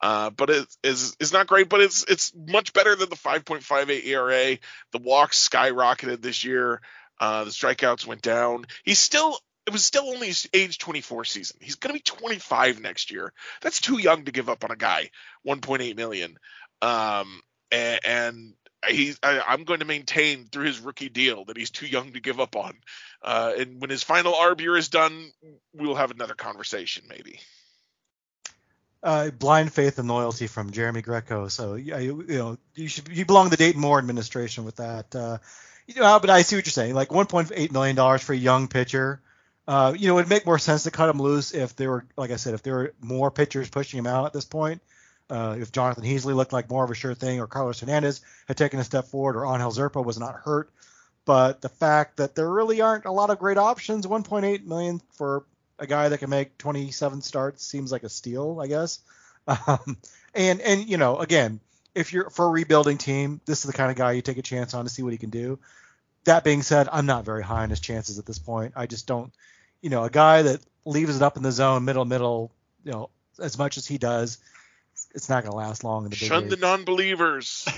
Uh, 0.00 0.30
but 0.30 0.50
it 0.50 0.66
is 0.82 1.16
is 1.20 1.32
not 1.32 1.46
great, 1.46 1.68
but 1.68 1.80
it's 1.80 2.04
it's 2.04 2.32
much 2.34 2.72
better 2.72 2.94
than 2.94 3.08
the 3.08 3.16
5.58 3.16 4.06
ERA. 4.06 4.58
The 4.92 4.98
walks 4.98 5.48
skyrocketed 5.48 6.20
this 6.20 6.44
year. 6.44 6.80
Uh, 7.18 7.44
the 7.44 7.50
strikeouts 7.50 8.06
went 8.06 8.20
down. 8.20 8.66
He's 8.84 8.98
still 8.98 9.38
it 9.66 9.72
was 9.72 9.84
still 9.84 10.08
only 10.08 10.28
his 10.28 10.48
age 10.52 10.78
24 10.78 11.24
season. 11.24 11.58
He's 11.60 11.74
going 11.74 11.88
to 11.88 11.98
be 11.98 12.02
25 12.02 12.80
next 12.80 13.10
year. 13.10 13.32
That's 13.62 13.80
too 13.80 13.98
young 13.98 14.24
to 14.24 14.32
give 14.32 14.48
up 14.48 14.64
on 14.64 14.70
a 14.70 14.76
guy 14.76 15.10
1.8 15.46 15.96
million. 15.96 16.38
Um, 16.82 17.40
and, 17.72 18.00
and 18.04 18.54
he's 18.88 19.18
I, 19.22 19.54
am 19.54 19.64
going 19.64 19.80
to 19.80 19.86
maintain 19.86 20.46
through 20.46 20.66
his 20.66 20.78
rookie 20.78 21.08
deal 21.08 21.46
that 21.46 21.56
he's 21.56 21.70
too 21.70 21.86
young 21.86 22.12
to 22.12 22.20
give 22.20 22.38
up 22.38 22.54
on. 22.54 22.74
Uh, 23.22 23.52
and 23.58 23.80
when 23.80 23.90
his 23.90 24.04
final 24.04 24.34
ARB 24.34 24.60
year 24.60 24.76
is 24.76 24.88
done, 24.88 25.32
we'll 25.72 25.96
have 25.96 26.12
another 26.12 26.34
conversation 26.34 27.04
maybe. 27.08 27.40
Uh, 29.02 29.30
blind 29.30 29.72
faith 29.72 29.98
and 29.98 30.08
loyalty 30.08 30.46
from 30.46 30.70
Jeremy 30.70 31.02
Greco. 31.02 31.48
So 31.48 31.74
yeah, 31.74 31.98
you, 31.98 32.24
you 32.28 32.38
know 32.38 32.58
you 32.74 32.88
should 32.88 33.08
you 33.08 33.24
belong 33.24 33.46
to 33.46 33.50
the 33.50 33.56
Dayton 33.56 33.80
Moore 33.80 33.98
administration 33.98 34.64
with 34.64 34.76
that. 34.76 35.14
Uh, 35.14 35.38
you 35.86 36.00
know, 36.00 36.18
but 36.20 36.30
I 36.30 36.42
see 36.42 36.56
what 36.56 36.66
you're 36.66 36.72
saying. 36.72 36.94
Like 36.94 37.08
1.8 37.08 37.72
million 37.72 37.96
dollars 37.96 38.22
for 38.22 38.32
a 38.32 38.36
young 38.36 38.68
pitcher. 38.68 39.20
Uh, 39.68 39.94
you 39.96 40.08
know, 40.08 40.18
it'd 40.18 40.30
make 40.30 40.46
more 40.46 40.58
sense 40.58 40.84
to 40.84 40.90
cut 40.90 41.08
him 41.08 41.20
loose 41.20 41.52
if 41.52 41.74
there 41.74 41.90
were, 41.90 42.06
like 42.16 42.30
I 42.30 42.36
said, 42.36 42.54
if 42.54 42.62
there 42.62 42.74
were 42.74 42.94
more 43.00 43.30
pitchers 43.30 43.68
pushing 43.68 43.98
him 43.98 44.06
out 44.06 44.26
at 44.26 44.32
this 44.32 44.44
point. 44.44 44.80
Uh, 45.28 45.56
if 45.58 45.72
Jonathan 45.72 46.04
Heasley 46.04 46.36
looked 46.36 46.52
like 46.52 46.70
more 46.70 46.84
of 46.84 46.90
a 46.90 46.94
sure 46.94 47.14
thing, 47.14 47.40
or 47.40 47.48
Carlos 47.48 47.80
Hernandez 47.80 48.20
had 48.46 48.56
taken 48.56 48.78
a 48.78 48.84
step 48.84 49.06
forward, 49.06 49.34
or 49.34 49.44
Angel 49.52 49.72
Zerpa 49.72 50.04
was 50.04 50.20
not 50.20 50.36
hurt. 50.36 50.70
But 51.24 51.60
the 51.60 51.68
fact 51.68 52.18
that 52.18 52.36
there 52.36 52.48
really 52.48 52.80
aren't 52.80 53.06
a 53.06 53.10
lot 53.10 53.30
of 53.30 53.40
great 53.40 53.58
options, 53.58 54.06
1.8 54.06 54.64
million 54.64 55.00
for 55.14 55.44
a 55.78 55.86
guy 55.86 56.08
that 56.08 56.18
can 56.18 56.30
make 56.30 56.58
27 56.58 57.20
starts 57.22 57.64
seems 57.66 57.92
like 57.92 58.02
a 58.02 58.08
steal, 58.08 58.60
I 58.62 58.66
guess. 58.66 59.00
Um, 59.68 59.96
and 60.34 60.60
and 60.60 60.88
you 60.88 60.96
know, 60.96 61.18
again, 61.18 61.60
if 61.94 62.12
you're 62.12 62.30
for 62.30 62.46
a 62.46 62.48
rebuilding 62.48 62.98
team, 62.98 63.40
this 63.46 63.64
is 63.64 63.70
the 63.70 63.76
kind 63.76 63.92
of 63.92 63.96
guy 63.96 64.10
you 64.10 64.20
take 64.20 64.38
a 64.38 64.42
chance 64.42 64.74
on 64.74 64.84
to 64.84 64.90
see 64.90 65.04
what 65.04 65.12
he 65.12 65.18
can 65.18 65.30
do. 65.30 65.60
That 66.24 66.42
being 66.42 66.62
said, 66.62 66.88
I'm 66.90 67.06
not 67.06 67.24
very 67.24 67.44
high 67.44 67.62
on 67.62 67.70
his 67.70 67.78
chances 67.78 68.18
at 68.18 68.26
this 68.26 68.40
point. 68.40 68.72
I 68.74 68.86
just 68.86 69.06
don't, 69.06 69.32
you 69.82 69.88
know, 69.88 70.02
a 70.02 70.10
guy 70.10 70.42
that 70.42 70.60
leaves 70.84 71.14
it 71.14 71.22
up 71.22 71.36
in 71.36 71.44
the 71.44 71.52
zone, 71.52 71.84
middle, 71.84 72.04
middle, 72.04 72.50
you 72.84 72.90
know, 72.90 73.10
as 73.38 73.56
much 73.56 73.76
as 73.76 73.86
he 73.86 73.98
does, 73.98 74.38
it's 75.14 75.28
not 75.28 75.44
going 75.44 75.52
to 75.52 75.56
last 75.56 75.84
long 75.84 76.04
in 76.04 76.10
the 76.10 76.16
big 76.16 76.28
Shun 76.28 76.42
league. 76.42 76.50
the 76.50 76.56
non-believers. 76.56 77.68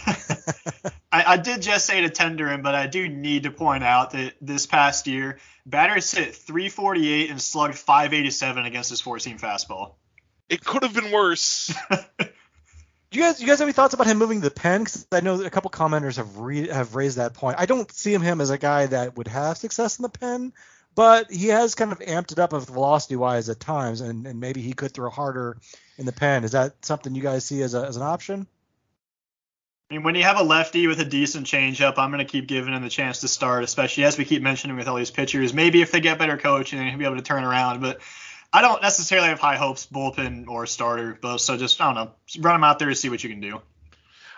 I, 1.19 1.33
I 1.33 1.37
did 1.37 1.63
just 1.63 1.85
say 1.85 2.03
to 2.03 2.11
tender 2.11 2.49
him, 2.49 2.63
but 2.63 2.75
I 2.75 2.87
do 2.87 3.09
need 3.09 3.43
to 3.43 3.51
point 3.51 3.83
out 3.83 4.13
that 4.13 4.35
this 4.41 4.67
past 4.67 5.09
year, 5.09 5.39
batters 5.67 6.13
hit 6.13 6.35
348 6.35 7.31
and 7.31 7.43
slugged 7.43 7.75
587 7.75 8.65
against 8.65 8.91
his 8.91 9.01
four-seam 9.01 9.39
fastball. 9.39 9.95
It 10.49 10.65
could 10.65 10.85
have 10.85 10.95
been 10.95 11.11
worse. 11.11 11.75
Do 13.11 13.19
you 13.19 13.23
guys, 13.23 13.41
you 13.41 13.47
guys 13.47 13.59
have 13.59 13.67
any 13.67 13.73
thoughts 13.73 13.95
about 13.95 14.07
him 14.07 14.19
moving 14.19 14.43
to 14.43 14.49
the 14.49 14.55
pen? 14.55 14.83
Because 14.83 15.07
I 15.11 15.21
know 15.21 15.43
a 15.43 15.51
couple 15.51 15.71
commenters 15.71 16.19
have 16.19 16.39
re, 16.39 16.69
have 16.69 16.95
raised 16.95 17.17
that 17.17 17.35
point. 17.35 17.57
I 17.59 17.67
don't 17.67 17.91
see 17.91 18.15
him, 18.15 18.23
him 18.23 18.41
as 18.41 18.51
a 18.51 18.59
guy 18.59 18.87
that 18.87 19.17
would 19.17 19.29
have 19.29 19.57
success 19.57 19.99
in 19.99 20.05
the 20.05 20.11
pen, 20.11 20.53
but 20.95 21.33
he 21.33 21.49
has 21.49 21.75
kind 21.75 21.91
of 21.91 21.99
amped 22.01 22.33
it 22.33 22.39
up 22.39 22.53
with 22.53 22.67
velocity 22.67 23.17
wise 23.17 23.49
at 23.49 23.59
times, 23.59 24.03
and, 24.03 24.27
and 24.27 24.39
maybe 24.39 24.61
he 24.61 24.73
could 24.73 24.93
throw 24.93 25.11
harder 25.11 25.57
in 25.97 26.07
the 26.07 26.13
pen. 26.13 26.45
Is 26.45 26.53
that 26.53 26.85
something 26.85 27.15
you 27.15 27.23
guys 27.23 27.45
see 27.45 27.63
as, 27.63 27.75
a, 27.75 27.85
as 27.87 27.97
an 27.97 28.03
option? 28.03 28.47
I 29.91 29.95
mean, 29.95 30.03
when 30.03 30.15
you 30.15 30.23
have 30.23 30.39
a 30.39 30.43
lefty 30.43 30.87
with 30.87 31.01
a 31.01 31.05
decent 31.05 31.47
changeup, 31.47 31.95
I'm 31.97 32.11
going 32.11 32.25
to 32.25 32.31
keep 32.31 32.47
giving 32.47 32.75
him 32.75 32.83
the 32.83 32.91
chance 32.91 33.21
to 33.21 33.29
start, 33.29 33.65
especially 33.65 34.05
as 34.05 34.19
we 34.19 34.27
keep 34.27 34.43
mentioning 34.43 34.77
with 34.77 34.87
all 34.87 34.97
these 34.97 35.11
pitchers. 35.11 35.55
Maybe 35.55 35.81
if 35.81 35.91
they 35.91 36.01
get 36.01 36.19
better 36.19 36.37
coaching, 36.37 36.87
he'll 36.87 36.99
be 36.99 37.07
able 37.07 37.17
to 37.17 37.23
turn 37.23 37.43
around. 37.43 37.81
But 37.81 38.01
I 38.53 38.61
don't 38.61 38.83
necessarily 38.83 39.29
have 39.29 39.41
high 39.41 39.57
hopes, 39.57 39.87
bullpen 39.87 40.47
or 40.47 40.67
starter. 40.67 41.19
But 41.21 41.39
so 41.39 41.57
just 41.57 41.81
I 41.81 41.87
don't 41.87 41.95
know, 41.95 42.43
run 42.43 42.57
him 42.57 42.65
out 42.65 42.79
there 42.79 42.91
to 42.91 42.95
see 42.95 43.09
what 43.09 43.25
you 43.25 43.31
can 43.31 43.41
do. 43.41 43.63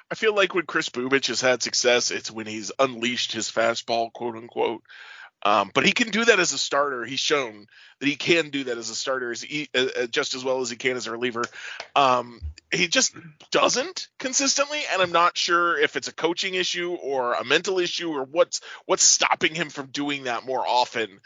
I 0.08 0.14
feel 0.14 0.34
like 0.34 0.54
when 0.54 0.66
Kris 0.66 0.88
Bubic 0.88 1.26
has 1.26 1.40
had 1.40 1.62
success, 1.62 2.12
it's 2.12 2.30
when 2.30 2.46
he's 2.46 2.70
unleashed 2.78 3.32
his 3.32 3.50
fastball, 3.50 4.12
quote 4.12 4.36
unquote. 4.36 4.82
Um, 5.42 5.70
but 5.72 5.86
he 5.86 5.92
can 5.92 6.10
do 6.10 6.24
that 6.24 6.38
as 6.38 6.52
a 6.52 6.58
starter. 6.58 7.04
He's 7.04 7.20
shown 7.20 7.66
that 7.98 8.06
he 8.06 8.16
can 8.16 8.50
do 8.50 8.64
that 8.64 8.76
as 8.76 8.90
a 8.90 8.94
starter, 8.94 9.30
as 9.30 9.42
he, 9.42 9.68
uh, 9.74 10.06
just 10.10 10.34
as 10.34 10.44
well 10.44 10.60
as 10.60 10.70
he 10.70 10.76
can 10.76 10.96
as 10.96 11.06
a 11.06 11.12
reliever. 11.12 11.44
Um, 11.96 12.40
he 12.72 12.88
just 12.88 13.14
doesn't 13.50 14.08
consistently, 14.18 14.80
and 14.92 15.02
I'm 15.02 15.12
not 15.12 15.36
sure 15.36 15.78
if 15.78 15.96
it's 15.96 16.08
a 16.08 16.14
coaching 16.14 16.54
issue 16.54 16.94
or 16.94 17.34
a 17.34 17.44
mental 17.44 17.78
issue 17.78 18.10
or 18.10 18.24
what's 18.24 18.60
what's 18.86 19.02
stopping 19.02 19.54
him 19.54 19.70
from 19.70 19.86
doing 19.86 20.24
that 20.24 20.44
more 20.44 20.66
often. 20.66 21.20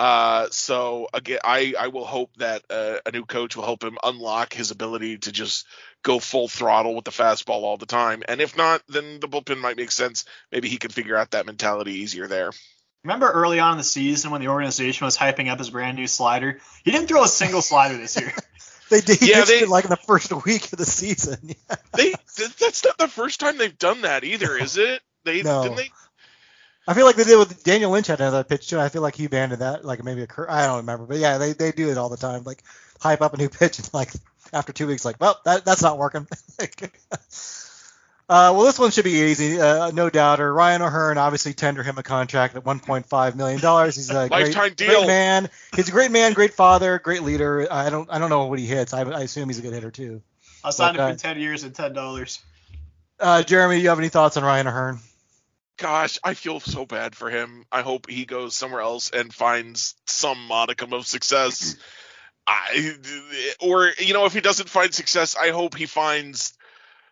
Uh, 0.00 0.48
so 0.50 1.08
again, 1.12 1.40
I, 1.44 1.74
I 1.78 1.88
will 1.88 2.06
hope 2.06 2.30
that 2.38 2.62
uh, 2.70 2.96
a 3.04 3.12
new 3.12 3.26
coach 3.26 3.54
will 3.54 3.64
help 3.64 3.84
him 3.84 3.98
unlock 4.02 4.54
his 4.54 4.70
ability 4.70 5.18
to 5.18 5.32
just 5.32 5.66
go 6.02 6.18
full 6.18 6.48
throttle 6.48 6.94
with 6.94 7.04
the 7.04 7.10
fastball 7.10 7.62
all 7.64 7.76
the 7.76 7.84
time. 7.84 8.22
And 8.26 8.40
if 8.40 8.56
not, 8.56 8.82
then 8.88 9.20
the 9.20 9.28
bullpen 9.28 9.58
might 9.58 9.76
make 9.76 9.90
sense. 9.90 10.24
Maybe 10.50 10.68
he 10.68 10.78
can 10.78 10.90
figure 10.90 11.16
out 11.16 11.32
that 11.32 11.44
mentality 11.44 11.92
easier 11.96 12.28
there. 12.28 12.50
Remember 13.04 13.30
early 13.30 13.58
on 13.60 13.72
in 13.72 13.78
the 13.78 13.84
season 13.84 14.30
when 14.30 14.40
the 14.42 14.48
organization 14.48 15.04
was 15.06 15.16
hyping 15.16 15.48
up 15.50 15.58
his 15.58 15.70
brand 15.70 15.96
new 15.96 16.06
slider? 16.06 16.58
He 16.84 16.90
didn't 16.90 17.06
throw 17.08 17.22
a 17.24 17.28
single 17.28 17.62
slider 17.62 17.96
this 17.96 18.18
year. 18.20 18.32
They 18.90 19.00
did 19.00 19.22
Yeah, 19.22 19.38
yeah, 19.38 19.44
they- 19.44 19.60
it 19.60 19.68
like 19.68 19.84
in 19.84 19.90
the 19.90 19.96
first 19.96 20.32
week 20.44 20.64
of 20.72 20.78
the 20.80 20.84
season. 20.84 21.54
They 21.96 22.12
that's 22.36 22.84
not 22.84 22.98
the 22.98 23.06
first 23.06 23.38
time 23.38 23.56
they've 23.56 23.78
done 23.78 24.00
that 24.00 24.24
either, 24.24 24.56
is 24.58 24.76
it? 24.78 25.00
They 25.22 25.42
No. 25.42 25.62
didn't 25.62 25.76
they 25.76 25.90
I 26.88 26.94
feel 26.94 27.06
like 27.06 27.14
they 27.14 27.22
did 27.22 27.38
with 27.38 27.62
Daniel 27.62 27.92
Lynch 27.92 28.08
had 28.08 28.18
another 28.20 28.42
pitch 28.42 28.66
too. 28.68 28.80
I 28.80 28.88
feel 28.88 29.00
like 29.02 29.14
he 29.14 29.28
banded 29.28 29.60
that 29.60 29.84
like 29.84 30.02
maybe 30.02 30.22
a 30.22 30.26
cur- 30.26 30.50
I 30.50 30.66
don't 30.66 30.78
remember, 30.78 31.06
but 31.06 31.18
yeah, 31.18 31.38
they, 31.38 31.52
they 31.52 31.70
do 31.70 31.88
it 31.90 31.98
all 31.98 32.08
the 32.08 32.16
time. 32.16 32.42
Like 32.42 32.64
hype 33.00 33.20
up 33.22 33.32
a 33.32 33.36
new 33.36 33.48
pitch 33.48 33.78
and 33.78 33.88
like 33.94 34.10
after 34.52 34.72
two 34.72 34.88
weeks, 34.88 35.04
like 35.04 35.20
well 35.20 35.38
that 35.44 35.64
that's 35.64 35.82
not 35.82 35.96
working. 35.96 36.26
Uh, 38.30 38.52
well, 38.54 38.62
this 38.62 38.78
one 38.78 38.92
should 38.92 39.04
be 39.04 39.10
easy, 39.10 39.60
uh, 39.60 39.90
no 39.90 40.08
doubter. 40.08 40.54
Ryan 40.54 40.82
O'Hearn 40.82 41.18
obviously 41.18 41.52
tender 41.52 41.82
him 41.82 41.98
a 41.98 42.02
contract 42.04 42.54
at 42.54 42.62
1.5 42.64 43.34
million 43.34 43.60
dollars. 43.60 43.96
He's 43.96 44.08
a 44.10 44.12
great, 44.28 44.30
Lifetime 44.30 44.74
deal. 44.74 44.86
great 45.00 45.06
man. 45.08 45.50
He's 45.74 45.88
a 45.88 45.92
great 45.92 46.12
man, 46.12 46.32
great 46.32 46.54
father, 46.54 47.00
great 47.00 47.22
leader. 47.24 47.66
I 47.70 47.90
don't 47.90 48.08
I 48.10 48.18
don't 48.20 48.30
know 48.30 48.46
what 48.46 48.60
he 48.60 48.66
hits. 48.66 48.94
I, 48.94 49.02
I 49.02 49.22
assume 49.22 49.48
he's 49.48 49.58
a 49.58 49.62
good 49.62 49.72
hitter 49.72 49.90
too. 49.90 50.22
I'll 50.62 50.70
signed 50.70 50.96
him 50.96 51.02
Okay. 51.02 51.12
for 51.14 51.18
ten 51.18 51.40
years 51.40 51.64
and 51.64 51.74
ten 51.74 51.92
dollars. 51.92 52.38
Uh, 53.18 53.42
Jeremy, 53.42 53.80
you 53.80 53.88
have 53.88 53.98
any 53.98 54.08
thoughts 54.10 54.36
on 54.36 54.44
Ryan 54.44 54.68
O'Hearn? 54.68 54.98
gosh, 55.76 56.18
I 56.22 56.34
feel 56.34 56.60
so 56.60 56.84
bad 56.86 57.16
for 57.16 57.30
him. 57.30 57.64
I 57.72 57.80
hope 57.80 58.08
he 58.08 58.26
goes 58.26 58.54
somewhere 58.54 58.82
else 58.82 59.10
and 59.10 59.32
finds 59.34 59.94
some 60.06 60.46
modicum 60.46 60.92
of 60.92 61.06
success. 61.06 61.74
I 62.46 62.92
or 63.60 63.90
you 63.98 64.12
know, 64.12 64.24
if 64.26 64.34
he 64.34 64.40
doesn't 64.40 64.68
find 64.68 64.94
success, 64.94 65.36
I 65.36 65.50
hope 65.50 65.76
he 65.76 65.86
finds 65.86 66.52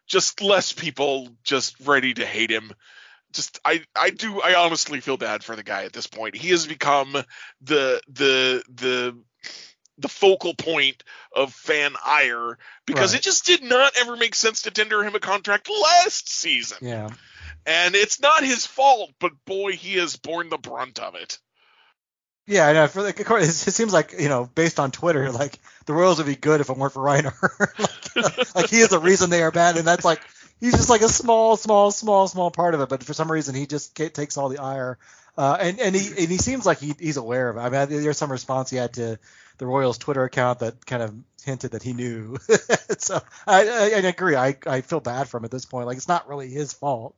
just 0.08 0.40
less 0.40 0.72
people 0.72 1.28
just 1.44 1.78
ready 1.86 2.14
to 2.14 2.26
hate 2.26 2.50
him. 2.50 2.72
Just 3.32 3.60
I 3.64 3.82
I 3.94 4.10
do 4.10 4.40
I 4.40 4.54
honestly 4.54 5.00
feel 5.00 5.18
bad 5.18 5.44
for 5.44 5.54
the 5.54 5.62
guy 5.62 5.84
at 5.84 5.92
this 5.92 6.06
point. 6.06 6.34
He 6.34 6.48
has 6.48 6.66
become 6.66 7.12
the 7.60 8.00
the 8.08 8.62
the 8.74 9.16
the 9.98 10.08
focal 10.08 10.54
point 10.54 11.02
of 11.32 11.52
fan 11.52 11.94
ire 12.04 12.58
because 12.86 13.12
Right. 13.12 13.20
it 13.20 13.24
just 13.24 13.44
did 13.44 13.62
not 13.62 13.92
ever 13.98 14.16
make 14.16 14.34
sense 14.34 14.62
to 14.62 14.70
tender 14.70 15.02
him 15.02 15.14
a 15.14 15.20
contract 15.20 15.68
last 15.68 16.30
season. 16.30 16.78
Yeah. 16.80 17.08
And 17.66 17.94
it's 17.94 18.20
not 18.20 18.44
his 18.44 18.64
fault, 18.64 19.10
but 19.18 19.32
boy, 19.44 19.72
he 19.72 19.94
has 19.94 20.16
borne 20.16 20.48
the 20.48 20.56
brunt 20.56 20.98
of 21.00 21.16
it. 21.16 21.38
Yeah, 22.48 22.66
I 22.66 22.72
know. 22.72 22.86
For 22.88 23.02
like, 23.02 23.20
of 23.20 23.26
course, 23.26 23.66
it 23.66 23.72
seems 23.72 23.92
like 23.92 24.14
you 24.18 24.28
know, 24.30 24.48
based 24.54 24.80
on 24.80 24.90
Twitter, 24.90 25.30
like 25.30 25.58
the 25.84 25.92
Royals 25.92 26.16
would 26.16 26.26
be 26.26 26.34
good 26.34 26.62
if 26.62 26.70
it 26.70 26.76
weren't 26.78 26.94
for 26.94 27.06
O'Hearn. 27.06 27.30
like, 27.78 28.16
like 28.54 28.70
he 28.70 28.78
is 28.80 28.88
the 28.88 28.98
reason 28.98 29.28
they 29.28 29.42
are 29.42 29.50
bad, 29.50 29.76
and 29.76 29.86
that's 29.86 30.04
like 30.04 30.22
he's 30.58 30.72
just 30.72 30.88
like 30.88 31.02
a 31.02 31.10
small, 31.10 31.58
small, 31.58 31.90
small, 31.90 32.26
small 32.26 32.50
part 32.50 32.72
of 32.74 32.80
it. 32.80 32.88
But 32.88 33.04
for 33.04 33.12
some 33.12 33.30
reason, 33.30 33.54
he 33.54 33.66
just 33.66 33.94
takes 33.94 34.38
all 34.38 34.48
the 34.48 34.58
ire. 34.58 34.98
Uh, 35.36 35.58
and 35.60 35.78
and 35.78 35.94
he 35.94 36.08
and 36.08 36.30
he 36.30 36.38
seems 36.38 36.64
like 36.64 36.78
he, 36.78 36.94
he's 36.98 37.18
aware 37.18 37.50
of 37.50 37.58
it. 37.58 37.60
I 37.60 37.68
mean, 37.68 38.02
there's 38.02 38.16
some 38.18 38.32
response 38.32 38.70
he 38.70 38.76
had 38.78 38.94
to 38.94 39.18
the 39.58 39.66
Royals 39.66 39.98
Twitter 39.98 40.24
account 40.24 40.60
that 40.60 40.86
kind 40.86 41.02
of 41.02 41.14
hinted 41.44 41.72
that 41.72 41.82
he 41.82 41.92
knew. 41.92 42.38
so 42.98 43.20
I, 43.46 43.68
I, 43.68 43.82
I 43.94 44.08
agree. 44.08 44.36
I, 44.36 44.56
I 44.66 44.80
feel 44.80 45.00
bad 45.00 45.28
for 45.28 45.36
him 45.36 45.44
at 45.44 45.50
this 45.50 45.66
point. 45.66 45.86
Like 45.86 45.98
it's 45.98 46.08
not 46.08 46.28
really 46.28 46.48
his 46.48 46.72
fault. 46.72 47.14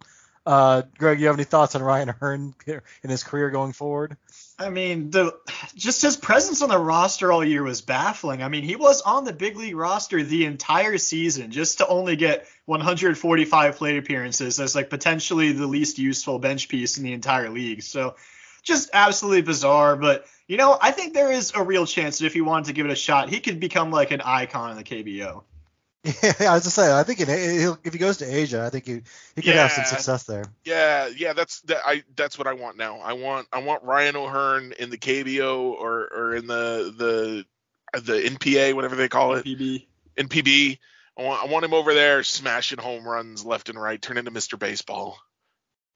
Uh, 0.47 0.83
Greg, 0.97 1.21
you 1.21 1.27
have 1.27 1.37
any 1.37 1.45
thoughts 1.45 1.75
on 1.75 1.83
Ryan 1.83 2.11
O'Hearn 2.11 2.55
in 2.67 3.11
his 3.11 3.23
career 3.23 3.51
going 3.51 3.73
forward? 3.73 4.17
I 4.59 4.71
mean, 4.71 5.11
the 5.11 5.37
just 5.75 6.03
his 6.03 6.17
presence 6.17 6.63
on 6.63 6.69
the 6.69 6.79
roster 6.79 7.31
all 7.31 7.45
year 7.45 7.63
was 7.63 7.83
baffling. 7.83 8.43
I 8.43 8.49
mean, 8.49 8.63
he 8.63 8.77
was 8.77 9.03
on 9.03 9.25
the 9.25 9.33
big 9.33 9.57
league 9.57 9.77
roster 9.77 10.23
the 10.23 10.47
entire 10.47 10.99
season 10.99 11.51
just 11.51 11.79
to 11.79 11.87
only 11.87 12.17
get 12.17 12.47
145 12.67 13.77
plate 13.77 13.99
appearances 13.99 14.61
as 14.61 14.75
like 14.75 14.91
potentially 14.91 15.53
the 15.53 15.67
least 15.67 15.99
useful 15.99 16.39
bench 16.39 16.69
piece 16.69 16.99
in 16.99 17.05
the 17.05 17.13
entire 17.13 17.51
league. 17.51 17.83
So 17.83 18.17
just 18.63 18.91
absolutely 18.93 19.43
bizarre. 19.43 19.97
But 19.97 20.27
you 20.47 20.57
know, 20.57 20.77
I 20.81 20.91
think 20.91 21.15
there 21.15 21.31
is 21.31 21.53
a 21.55 21.63
real 21.63 21.87
chance 21.87 22.19
that 22.19 22.27
if 22.27 22.35
he 22.35 22.41
wanted 22.41 22.67
to 22.67 22.73
give 22.73 22.87
it 22.87 22.93
a 22.93 22.97
shot, 22.97 23.29
he 23.29 23.41
could 23.41 23.61
become 23.61 23.91
like 23.91 24.11
an 24.11 24.21
icon 24.21 24.73
in 24.73 24.77
the 24.77 24.85
KBO. 24.85 25.45
Yeah, 26.05 26.33
I 26.41 26.55
was 26.55 26.65
just 26.65 26.77
saying. 26.77 26.93
I 26.93 27.03
think 27.03 27.21
in, 27.21 27.29
he'll, 27.29 27.79
if 27.85 27.93
he 27.93 27.99
goes 27.99 28.19
to 28.19 28.25
Asia, 28.25 28.65
I 28.65 28.71
think 28.71 28.87
he 28.87 29.03
he 29.37 29.43
could 29.43 29.55
have 29.55 29.71
some 29.71 29.85
success 29.85 30.25
there. 30.25 30.45
Yeah, 30.65 31.09
yeah, 31.09 31.35
that's 31.35 31.61
that. 31.63 31.83
I 31.85 32.03
that's 32.17 32.39
what 32.39 32.47
I 32.47 32.55
want 32.55 32.79
now. 32.79 33.01
I 33.01 33.13
want 33.13 33.49
I 33.53 33.63
want 33.63 33.85
Ryan 33.85 34.17
O'Hearn 34.17 34.73
in 34.79 34.89
the 34.89 34.97
KBO 34.97 35.73
or 35.73 36.09
or 36.13 36.35
in 36.35 36.47
the 36.47 36.95
the 36.97 38.01
the 38.01 38.13
NPA, 38.15 38.75
whatever 38.75 38.97
they 38.97 39.09
call 39.09 39.35
it, 39.35 39.45
PB. 39.45 39.87
NPB. 40.17 40.79
I 41.19 41.23
want 41.23 41.43
I 41.43 41.47
want 41.53 41.65
him 41.67 41.75
over 41.75 41.93
there 41.93 42.23
smashing 42.23 42.79
home 42.79 43.07
runs 43.07 43.45
left 43.45 43.69
and 43.69 43.81
right, 43.81 44.01
turn 44.01 44.17
into 44.17 44.31
Mr. 44.31 44.59
Baseball. 44.59 45.19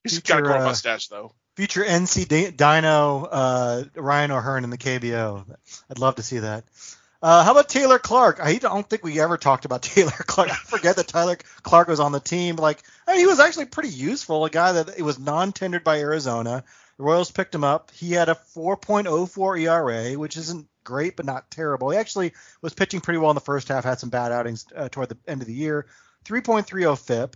He's 0.03 0.19
got 0.19 0.37
to 0.37 0.41
grow 0.43 0.57
a 0.57 0.61
uh, 0.61 0.65
mustache 0.65 1.07
though. 1.07 1.33
Future 1.55 1.83
NC 1.83 2.27
Di- 2.27 2.51
Dino 2.51 3.23
uh, 3.23 3.83
Ryan 3.95 4.31
O'Hearn 4.31 4.63
in 4.65 4.69
the 4.69 4.77
KBO. 4.77 5.45
I'd 5.89 5.99
love 5.99 6.15
to 6.15 6.23
see 6.23 6.39
that. 6.39 6.65
Uh, 7.21 7.43
how 7.43 7.51
about 7.51 7.69
Taylor 7.69 7.97
Clarke? 7.99 8.39
I 8.41 8.57
don't 8.57 8.87
think 8.87 9.03
we 9.03 9.19
ever 9.19 9.37
talked 9.37 9.65
about 9.65 9.81
Taylor 9.83 10.11
Clarke. 10.11 10.51
I 10.51 10.55
forget 10.55 10.95
that 10.97 11.07
Tyler 11.07 11.37
Clark 11.63 11.87
was 11.87 11.99
on 11.99 12.11
the 12.11 12.19
team. 12.19 12.55
Like, 12.55 12.83
I 13.07 13.11
mean, 13.11 13.21
he 13.21 13.27
was 13.27 13.39
actually 13.39 13.65
pretty 13.65 13.89
useful. 13.89 14.45
A 14.45 14.49
guy 14.49 14.73
that 14.73 14.97
it 14.97 15.01
was 15.01 15.19
non-tendered 15.19 15.83
by 15.83 15.99
Arizona. 15.99 16.63
The 16.97 17.03
Royals 17.03 17.31
picked 17.31 17.55
him 17.55 17.63
up. 17.63 17.91
He 17.91 18.11
had 18.11 18.29
a 18.29 18.37
4.04 18.55 19.61
ERA, 19.61 20.17
which 20.17 20.37
isn't 20.37 20.67
great, 20.83 21.17
but 21.17 21.25
not 21.25 21.51
terrible. 21.51 21.89
He 21.89 21.97
actually 21.97 22.33
was 22.61 22.73
pitching 22.73 23.01
pretty 23.01 23.17
well 23.17 23.31
in 23.31 23.35
the 23.35 23.41
first 23.41 23.67
half, 23.67 23.83
had 23.83 23.99
some 23.99 24.09
bad 24.09 24.31
outings 24.31 24.65
uh, 24.75 24.87
toward 24.89 25.09
the 25.09 25.17
end 25.27 25.41
of 25.41 25.47
the 25.47 25.53
year. 25.53 25.87
3.30 26.25 26.97
FIP, 26.97 27.35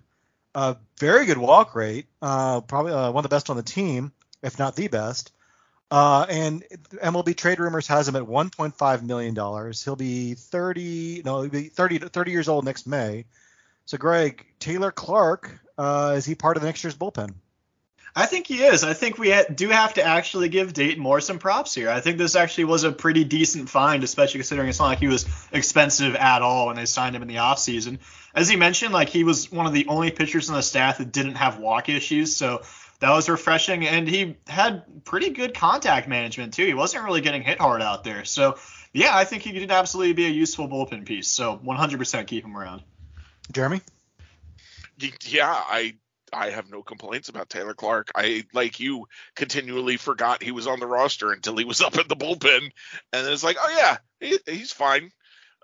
a 0.55 0.77
very 0.99 1.25
good 1.25 1.38
walk 1.38 1.75
rate, 1.75 2.07
uh, 2.21 2.61
probably 2.61 2.93
uh, 2.93 3.11
one 3.11 3.23
of 3.23 3.30
the 3.30 3.36
best 3.36 3.49
on 3.49 3.57
the 3.57 3.63
team, 3.63 4.11
if 4.41 4.57
not 4.57 4.75
the 4.75 4.88
best. 4.88 5.32
Uh, 5.91 6.25
and 6.29 6.63
MLB 7.03 7.35
Trade 7.35 7.59
Rumors 7.59 7.87
has 7.87 8.07
him 8.07 8.15
at 8.15 8.23
1.5 8.23 9.03
million 9.03 9.33
dollars. 9.33 9.83
He'll 9.83 9.95
be 9.95 10.35
30, 10.35 11.23
no, 11.25 11.41
he'll 11.41 11.49
be 11.49 11.63
30 11.63 11.99
30 11.99 12.31
years 12.31 12.47
old 12.47 12.65
next 12.65 12.85
May. 12.85 13.25
So, 13.85 13.97
Greg, 13.97 14.45
Taylor 14.59 14.91
Clarke 14.91 15.59
uh, 15.79 16.13
is 16.17 16.25
he 16.25 16.35
part 16.35 16.57
of 16.57 16.61
the 16.61 16.67
next 16.67 16.83
year's 16.83 16.95
bullpen? 16.95 17.33
I 18.15 18.25
think 18.25 18.47
he 18.47 18.63
is. 18.63 18.83
I 18.83 18.93
think 18.93 19.17
we 19.17 19.31
ha- 19.31 19.45
do 19.53 19.69
have 19.69 19.93
to 19.93 20.03
actually 20.03 20.49
give 20.49 20.73
Dayton 20.73 21.01
Moore 21.01 21.21
some 21.21 21.39
props 21.39 21.73
here. 21.73 21.89
I 21.89 22.01
think 22.01 22.17
this 22.17 22.35
actually 22.35 22.65
was 22.65 22.83
a 22.83 22.91
pretty 22.91 23.23
decent 23.23 23.69
find, 23.69 24.03
especially 24.03 24.39
considering 24.39 24.67
it's 24.67 24.79
not 24.79 24.87
like 24.87 24.99
he 24.99 25.07
was 25.07 25.25
expensive 25.51 26.15
at 26.15 26.41
all 26.41 26.67
when 26.67 26.75
they 26.75 26.85
signed 26.85 27.15
him 27.15 27.21
in 27.21 27.27
the 27.27 27.35
offseason. 27.35 27.99
As 28.35 28.49
he 28.49 28.55
mentioned, 28.55 28.93
like 28.93 29.09
he 29.09 29.23
was 29.23 29.51
one 29.51 29.67
of 29.67 29.73
the 29.73 29.87
only 29.87 30.11
pitchers 30.11 30.49
on 30.49 30.55
the 30.55 30.63
staff 30.63 30.97
that 30.97 31.11
didn't 31.11 31.35
have 31.35 31.59
walk 31.59 31.87
issues, 31.87 32.35
so 32.35 32.61
that 33.00 33.12
was 33.12 33.30
refreshing. 33.30 33.88
And 33.88 34.08
he 34.08 34.38
had 34.47 35.04
pretty 35.06 35.30
good 35.30 35.54
contact 35.54 36.08
management 36.08 36.54
too. 36.54 36.66
He 36.66 36.74
wasn't 36.74 37.06
really 37.06 37.22
getting 37.22 37.41
hit 37.41 37.60
hard 37.60 37.82
out 37.82 38.04
there. 38.04 38.26
So 38.26 38.58
yeah, 38.93 39.16
I 39.16 39.26
think 39.26 39.43
he 39.43 39.54
could 39.54 39.72
absolutely 39.72 40.14
be 40.14 40.26
a 40.26 40.30
useful 40.30 40.68
bullpen 40.68 41.06
piece. 41.06 41.28
So 41.28 41.58
100% 41.58 42.28
keep 42.28 42.43
him 42.43 42.58
around. 42.58 42.84
Jeremy? 43.52 43.82
Yeah, 45.26 45.52
I 45.52 45.95
I 46.32 46.52
have 46.52 46.70
no 46.70 46.84
complaints 46.84 47.30
about 47.30 47.50
Taylor 47.50 47.74
Clarke. 47.74 48.12
I 48.16 48.43
like 48.54 48.80
you 48.80 49.08
continually 49.36 49.97
forgot 49.97 50.43
he 50.43 50.52
was 50.52 50.68
on 50.68 50.80
the 50.80 50.88
roster 50.88 51.32
until 51.32 51.58
he 51.58 51.66
was 51.66 51.82
up 51.82 51.97
in 51.97 52.08
the 52.08 52.16
bullpen, 52.16 52.72
and 53.14 53.28
it's 53.28 53.43
like, 53.43 53.58
oh 53.60 53.76
yeah, 53.76 53.97
he, 54.20 54.38
he's 54.45 54.72
fine. 54.72 55.12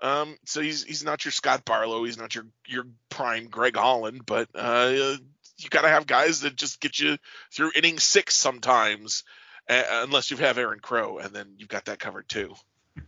Um, 0.02 0.36
so 0.44 0.60
he's 0.60 0.84
he's 0.84 1.04
not 1.04 1.24
your 1.24 1.32
Scott 1.32 1.64
Barlow, 1.64 2.04
he's 2.04 2.18
not 2.18 2.34
your 2.34 2.46
your 2.66 2.86
prime 3.08 3.48
Greg 3.48 3.76
Holland, 3.76 4.22
but 4.26 4.48
uh, 4.54 5.16
you 5.58 5.68
gotta 5.68 5.88
have 5.88 6.06
guys 6.06 6.40
that 6.40 6.56
just 6.56 6.80
get 6.80 6.98
you 6.98 7.18
through 7.52 7.72
inning 7.74 7.98
six 7.98 8.36
sometimes, 8.36 9.24
uh, 9.68 9.82
unless 9.90 10.30
you 10.30 10.36
have 10.36 10.58
Aaron 10.58 10.80
Crow, 10.80 11.18
and 11.18 11.34
then 11.34 11.54
you've 11.58 11.68
got 11.68 11.86
that 11.86 11.98
covered 11.98 12.28
too. 12.28 12.54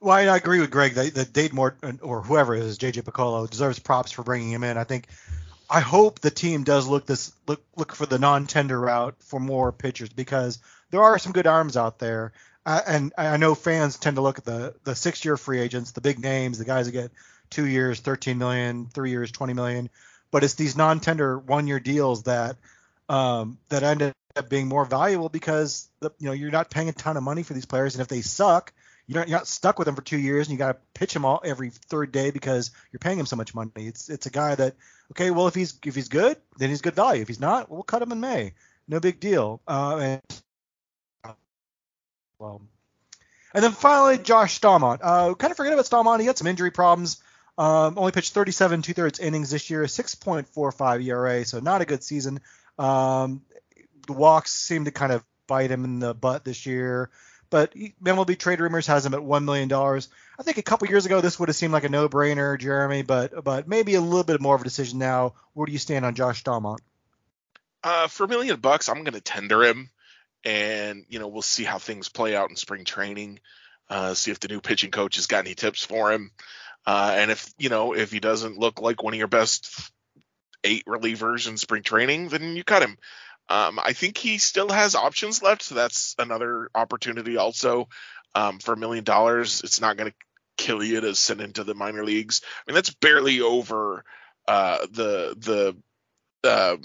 Well, 0.00 0.12
I 0.12 0.36
agree 0.36 0.60
with 0.60 0.70
Greg 0.70 0.94
that, 0.94 1.14
that 1.14 1.32
Dade 1.32 1.52
Moore 1.52 1.76
or 2.02 2.22
whoever 2.22 2.54
it 2.54 2.62
is, 2.62 2.78
JJ 2.78 3.02
Picollo, 3.02 3.50
deserves 3.50 3.80
props 3.80 4.12
for 4.12 4.22
bringing 4.22 4.52
him 4.52 4.62
in. 4.62 4.78
I 4.78 4.84
think 4.84 5.08
I 5.68 5.80
hope 5.80 6.20
the 6.20 6.30
team 6.30 6.62
does 6.62 6.86
look 6.86 7.04
this 7.04 7.32
look 7.48 7.62
look 7.76 7.94
for 7.94 8.06
the 8.06 8.18
non-tender 8.18 8.78
route 8.78 9.16
for 9.18 9.40
more 9.40 9.72
pitchers 9.72 10.08
because 10.08 10.60
there 10.90 11.02
are 11.02 11.18
some 11.18 11.32
good 11.32 11.48
arms 11.48 11.76
out 11.76 11.98
there. 11.98 12.32
Uh, 12.64 12.80
and 12.86 13.12
I 13.18 13.38
know 13.38 13.54
fans 13.54 13.98
tend 13.98 14.16
to 14.16 14.22
look 14.22 14.38
at 14.38 14.44
the 14.44 14.74
the 14.84 14.94
six-year 14.94 15.36
free 15.36 15.58
agents, 15.58 15.90
the 15.90 16.00
big 16.00 16.20
names, 16.20 16.58
the 16.58 16.64
guys 16.64 16.86
that 16.86 16.92
get 16.92 17.10
two 17.50 17.66
years, 17.66 17.98
13 18.00 18.38
million, 18.38 18.86
three 18.86 19.10
years, 19.10 19.32
20 19.32 19.52
million. 19.54 19.90
But 20.30 20.44
it's 20.44 20.54
these 20.54 20.76
non-tender 20.76 21.38
one-year 21.38 21.80
deals 21.80 22.24
that 22.24 22.56
um, 23.08 23.58
that 23.70 23.82
end 23.82 24.02
up 24.02 24.48
being 24.48 24.68
more 24.68 24.84
valuable 24.84 25.28
because 25.28 25.88
the, 26.00 26.10
you 26.18 26.26
know 26.26 26.32
you're 26.32 26.50
not 26.50 26.70
paying 26.70 26.88
a 26.88 26.92
ton 26.92 27.16
of 27.16 27.22
money 27.22 27.42
for 27.42 27.54
these 27.54 27.66
players, 27.66 27.94
and 27.94 28.02
if 28.02 28.08
they 28.08 28.20
suck, 28.20 28.72
you're 29.06 29.20
not, 29.20 29.28
you're 29.28 29.38
not 29.38 29.46
stuck 29.46 29.78
with 29.78 29.86
them 29.86 29.94
for 29.94 30.02
two 30.02 30.18
years, 30.18 30.46
and 30.46 30.52
you 30.52 30.58
got 30.58 30.72
to 30.72 30.78
pitch 30.94 31.14
them 31.14 31.24
all 31.24 31.40
every 31.44 31.70
third 31.70 32.12
day 32.12 32.30
because 32.30 32.70
you're 32.92 32.98
paying 32.98 33.18
him 33.18 33.26
so 33.26 33.36
much 33.36 33.54
money. 33.54 33.70
It's 33.76 34.08
it's 34.10 34.26
a 34.26 34.30
guy 34.30 34.54
that 34.54 34.76
okay, 35.12 35.30
well 35.30 35.48
if 35.48 35.54
he's 35.54 35.78
if 35.84 35.94
he's 35.94 36.08
good, 36.08 36.36
then 36.58 36.68
he's 36.68 36.82
good 36.82 36.94
value. 36.94 37.22
If 37.22 37.28
he's 37.28 37.40
not, 37.40 37.70
we'll 37.70 37.82
cut 37.82 38.02
him 38.02 38.12
in 38.12 38.20
May. 38.20 38.52
No 38.86 39.00
big 39.00 39.18
deal. 39.18 39.60
Uh, 39.66 39.96
and 39.96 41.34
well, 42.38 42.62
and 43.54 43.64
then 43.64 43.72
finally 43.72 44.18
Josh 44.18 44.60
Staumont. 44.60 44.98
Uh, 45.02 45.34
kind 45.34 45.50
of 45.50 45.56
forget 45.56 45.72
about 45.72 45.86
Staumont. 45.86 46.20
He 46.20 46.26
had 46.26 46.38
some 46.38 46.46
injury 46.46 46.70
problems. 46.70 47.22
Um, 47.58 47.98
only 47.98 48.12
pitched 48.12 48.34
37 48.34 48.82
two 48.82 48.94
thirds 48.94 49.18
innings 49.18 49.50
this 49.50 49.68
year, 49.68 49.82
6.45 49.82 51.04
ERA, 51.04 51.44
so 51.44 51.58
not 51.58 51.82
a 51.82 51.84
good 51.84 52.04
season. 52.04 52.40
Um, 52.78 53.42
the 54.06 54.12
walks 54.12 54.52
seem 54.52 54.84
to 54.84 54.92
kind 54.92 55.10
of 55.10 55.24
bite 55.48 55.70
him 55.70 55.84
in 55.84 55.98
the 55.98 56.14
butt 56.14 56.44
this 56.44 56.66
year. 56.66 57.10
But 57.50 57.74
MLB 57.74 58.38
Trade 58.38 58.60
Rumors 58.60 58.86
has 58.86 59.04
him 59.04 59.14
at 59.14 59.24
one 59.24 59.44
million 59.44 59.68
dollars. 59.68 60.08
I 60.38 60.42
think 60.42 60.58
a 60.58 60.62
couple 60.62 60.86
years 60.88 61.06
ago 61.06 61.20
this 61.20 61.40
would 61.40 61.48
have 61.48 61.56
seemed 61.56 61.72
like 61.72 61.84
a 61.84 61.88
no-brainer, 61.88 62.58
Jeremy, 62.60 63.02
but 63.02 63.42
but 63.42 63.66
maybe 63.66 63.94
a 63.94 64.00
little 64.00 64.22
bit 64.24 64.40
more 64.40 64.54
of 64.54 64.60
a 64.60 64.64
decision 64.64 64.98
now. 64.98 65.34
Where 65.54 65.66
do 65.66 65.72
you 65.72 65.78
stand 65.78 66.04
on 66.04 66.14
Josh 66.14 66.44
Staumont? 66.44 66.78
Uh, 67.82 68.06
for 68.06 68.24
a 68.24 68.28
million 68.28 68.60
bucks, 68.60 68.88
I'm 68.88 69.02
going 69.02 69.14
to 69.14 69.20
tender 69.20 69.64
him, 69.64 69.88
and 70.44 71.06
you 71.08 71.18
know 71.18 71.28
we'll 71.28 71.42
see 71.42 71.64
how 71.64 71.78
things 71.78 72.08
play 72.08 72.36
out 72.36 72.50
in 72.50 72.56
spring 72.56 72.84
training. 72.84 73.40
Uh, 73.88 74.12
see 74.12 74.30
if 74.30 74.40
the 74.40 74.48
new 74.48 74.60
pitching 74.60 74.90
coach 74.90 75.16
has 75.16 75.26
got 75.26 75.46
any 75.46 75.54
tips 75.54 75.82
for 75.82 76.12
him, 76.12 76.30
uh, 76.88 77.12
and 77.16 77.30
if 77.30 77.52
you 77.58 77.68
know 77.68 77.92
if 77.94 78.10
he 78.10 78.18
doesn't 78.18 78.56
look 78.56 78.80
like 78.80 79.02
one 79.02 79.12
of 79.12 79.18
your 79.18 79.28
best 79.28 79.92
eight 80.64 80.86
relievers 80.86 81.46
in 81.46 81.58
spring 81.58 81.82
training, 81.82 82.28
then 82.28 82.56
you 82.56 82.64
cut 82.64 82.80
him. 82.80 82.96
Um, 83.50 83.78
I 83.78 83.92
think 83.92 84.16
he 84.16 84.38
still 84.38 84.70
has 84.70 84.94
options 84.94 85.42
left, 85.42 85.62
so 85.64 85.74
that's 85.74 86.14
another 86.18 86.70
opportunity 86.74 87.36
also. 87.36 87.90
Um, 88.34 88.58
for 88.58 88.72
a 88.72 88.76
million 88.78 89.04
dollars, 89.04 89.60
it's 89.64 89.82
not 89.82 89.98
going 89.98 90.12
to 90.12 90.16
kill 90.56 90.82
you 90.82 91.02
to 91.02 91.14
send 91.14 91.42
into 91.42 91.62
the 91.62 91.74
minor 91.74 92.04
leagues. 92.06 92.40
I 92.66 92.70
mean, 92.70 92.76
that's 92.76 92.94
barely 92.94 93.42
over 93.42 94.02
uh, 94.46 94.78
the 94.90 95.36
the 95.36 96.48
uh, 96.48 96.76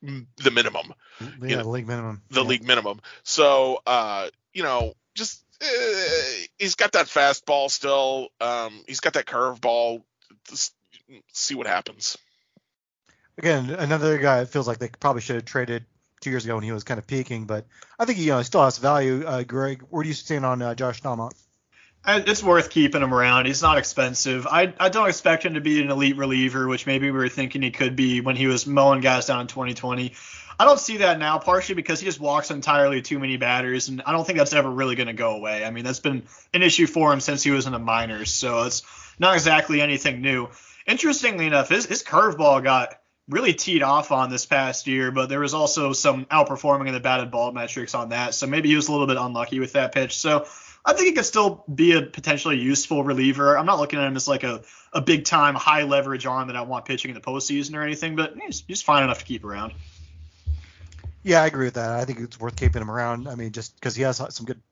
the 0.00 0.50
minimum. 0.52 0.94
Yeah, 1.20 1.26
you 1.42 1.56
know, 1.56 1.62
the 1.64 1.68
league 1.70 1.88
minimum. 1.88 2.22
The 2.30 2.42
yeah. 2.42 2.46
league 2.46 2.64
minimum. 2.64 3.00
So, 3.24 3.80
uh, 3.84 4.28
you 4.52 4.62
know, 4.62 4.94
just 5.16 5.44
uh, 5.60 6.43
he's 6.58 6.74
got 6.74 6.92
that 6.92 7.06
fastball 7.06 7.70
still. 7.70 8.28
Um, 8.40 8.82
he's 8.86 9.00
got 9.00 9.14
that 9.14 9.26
curveball. 9.26 10.02
Just 10.48 10.74
see 11.32 11.54
what 11.54 11.66
happens 11.66 12.16
again, 13.38 13.70
another 13.70 14.18
guy 14.18 14.40
it 14.40 14.48
feels 14.48 14.66
like 14.66 14.78
they 14.78 14.88
probably 14.88 15.22
should 15.22 15.36
have 15.36 15.44
traded 15.44 15.84
two 16.20 16.30
years 16.30 16.44
ago 16.44 16.54
when 16.54 16.64
he 16.64 16.72
was 16.72 16.84
kind 16.84 16.98
of 16.98 17.06
peaking, 17.06 17.44
but 17.44 17.66
I 17.98 18.04
think 18.04 18.18
he 18.18 18.24
you 18.24 18.32
know 18.32 18.42
still 18.42 18.64
has 18.64 18.78
value. 18.78 19.24
Uh, 19.26 19.42
Greg, 19.42 19.82
where 19.90 20.02
do 20.02 20.08
you 20.08 20.14
stand 20.14 20.44
on 20.44 20.62
uh, 20.62 20.74
Josh 20.74 21.02
Staumont? 21.02 21.32
It's 22.06 22.42
worth 22.42 22.68
keeping 22.68 23.00
him 23.00 23.14
around. 23.14 23.46
He's 23.46 23.62
not 23.62 23.78
expensive. 23.78 24.46
I, 24.46 24.74
I 24.78 24.90
don't 24.90 25.08
expect 25.08 25.42
him 25.42 25.54
to 25.54 25.62
be 25.62 25.80
an 25.80 25.90
elite 25.90 26.18
reliever, 26.18 26.68
which 26.68 26.86
maybe 26.86 27.10
we 27.10 27.16
were 27.16 27.30
thinking 27.30 27.62
he 27.62 27.70
could 27.70 27.96
be 27.96 28.20
when 28.20 28.36
he 28.36 28.46
was 28.46 28.66
mowing 28.66 29.00
guys 29.00 29.24
down 29.24 29.40
in 29.40 29.46
2020. 29.46 30.12
I 30.58 30.64
don't 30.64 30.78
see 30.78 30.98
that 30.98 31.18
now, 31.18 31.38
partially 31.38 31.74
because 31.74 32.00
he 32.00 32.06
just 32.06 32.20
walks 32.20 32.50
entirely 32.50 33.02
too 33.02 33.18
many 33.18 33.36
batters, 33.36 33.88
and 33.88 34.02
I 34.06 34.12
don't 34.12 34.26
think 34.26 34.38
that's 34.38 34.52
ever 34.52 34.70
really 34.70 34.94
going 34.94 35.08
to 35.08 35.12
go 35.12 35.36
away. 35.36 35.64
I 35.64 35.70
mean, 35.70 35.84
that's 35.84 36.00
been 36.00 36.22
an 36.52 36.62
issue 36.62 36.86
for 36.86 37.12
him 37.12 37.20
since 37.20 37.42
he 37.42 37.50
was 37.50 37.66
in 37.66 37.72
the 37.72 37.78
minors, 37.78 38.30
so 38.30 38.62
it's 38.62 38.82
not 39.18 39.34
exactly 39.34 39.80
anything 39.80 40.20
new. 40.20 40.48
Interestingly 40.86 41.46
enough, 41.46 41.68
his, 41.68 41.86
his 41.86 42.02
curveball 42.02 42.62
got 42.62 43.00
really 43.28 43.54
teed 43.54 43.82
off 43.82 44.12
on 44.12 44.30
this 44.30 44.46
past 44.46 44.86
year, 44.86 45.10
but 45.10 45.28
there 45.28 45.40
was 45.40 45.54
also 45.54 45.92
some 45.92 46.26
outperforming 46.26 46.88
in 46.88 46.94
the 46.94 47.00
batted 47.00 47.30
ball 47.30 47.52
metrics 47.52 47.94
on 47.94 48.10
that. 48.10 48.34
So 48.34 48.46
maybe 48.46 48.68
he 48.68 48.76
was 48.76 48.88
a 48.88 48.92
little 48.92 49.06
bit 49.06 49.16
unlucky 49.16 49.60
with 49.60 49.72
that 49.72 49.92
pitch. 49.92 50.16
So 50.16 50.46
I 50.84 50.92
think 50.92 51.06
he 51.06 51.12
could 51.12 51.24
still 51.24 51.64
be 51.74 51.92
a 51.92 52.02
potentially 52.02 52.58
useful 52.58 53.02
reliever. 53.02 53.56
I'm 53.56 53.64
not 53.64 53.78
looking 53.78 53.98
at 53.98 54.06
him 54.06 54.16
as 54.16 54.28
like 54.28 54.44
a, 54.44 54.62
a 54.92 55.00
big 55.00 55.24
time 55.24 55.54
high 55.54 55.84
leverage 55.84 56.26
arm 56.26 56.48
that 56.48 56.56
I 56.56 56.62
want 56.62 56.84
pitching 56.84 57.10
in 57.10 57.14
the 57.14 57.22
postseason 57.22 57.74
or 57.74 57.82
anything, 57.82 58.14
but 58.14 58.34
he's, 58.38 58.62
he's 58.68 58.82
fine 58.82 59.02
enough 59.04 59.20
to 59.20 59.24
keep 59.24 59.44
around. 59.44 59.72
Yeah, 61.24 61.42
I 61.42 61.46
agree 61.46 61.66
with 61.66 61.74
that. 61.74 61.90
I 61.90 62.04
think 62.04 62.20
it's 62.20 62.38
worth 62.38 62.56
keeping 62.56 62.82
him 62.82 62.90
around. 62.90 63.28
I 63.28 63.34
mean, 63.34 63.52
just 63.52 63.74
because 63.76 63.96
he 63.96 64.02
has 64.04 64.18
some 64.18 64.46
good 64.46 64.62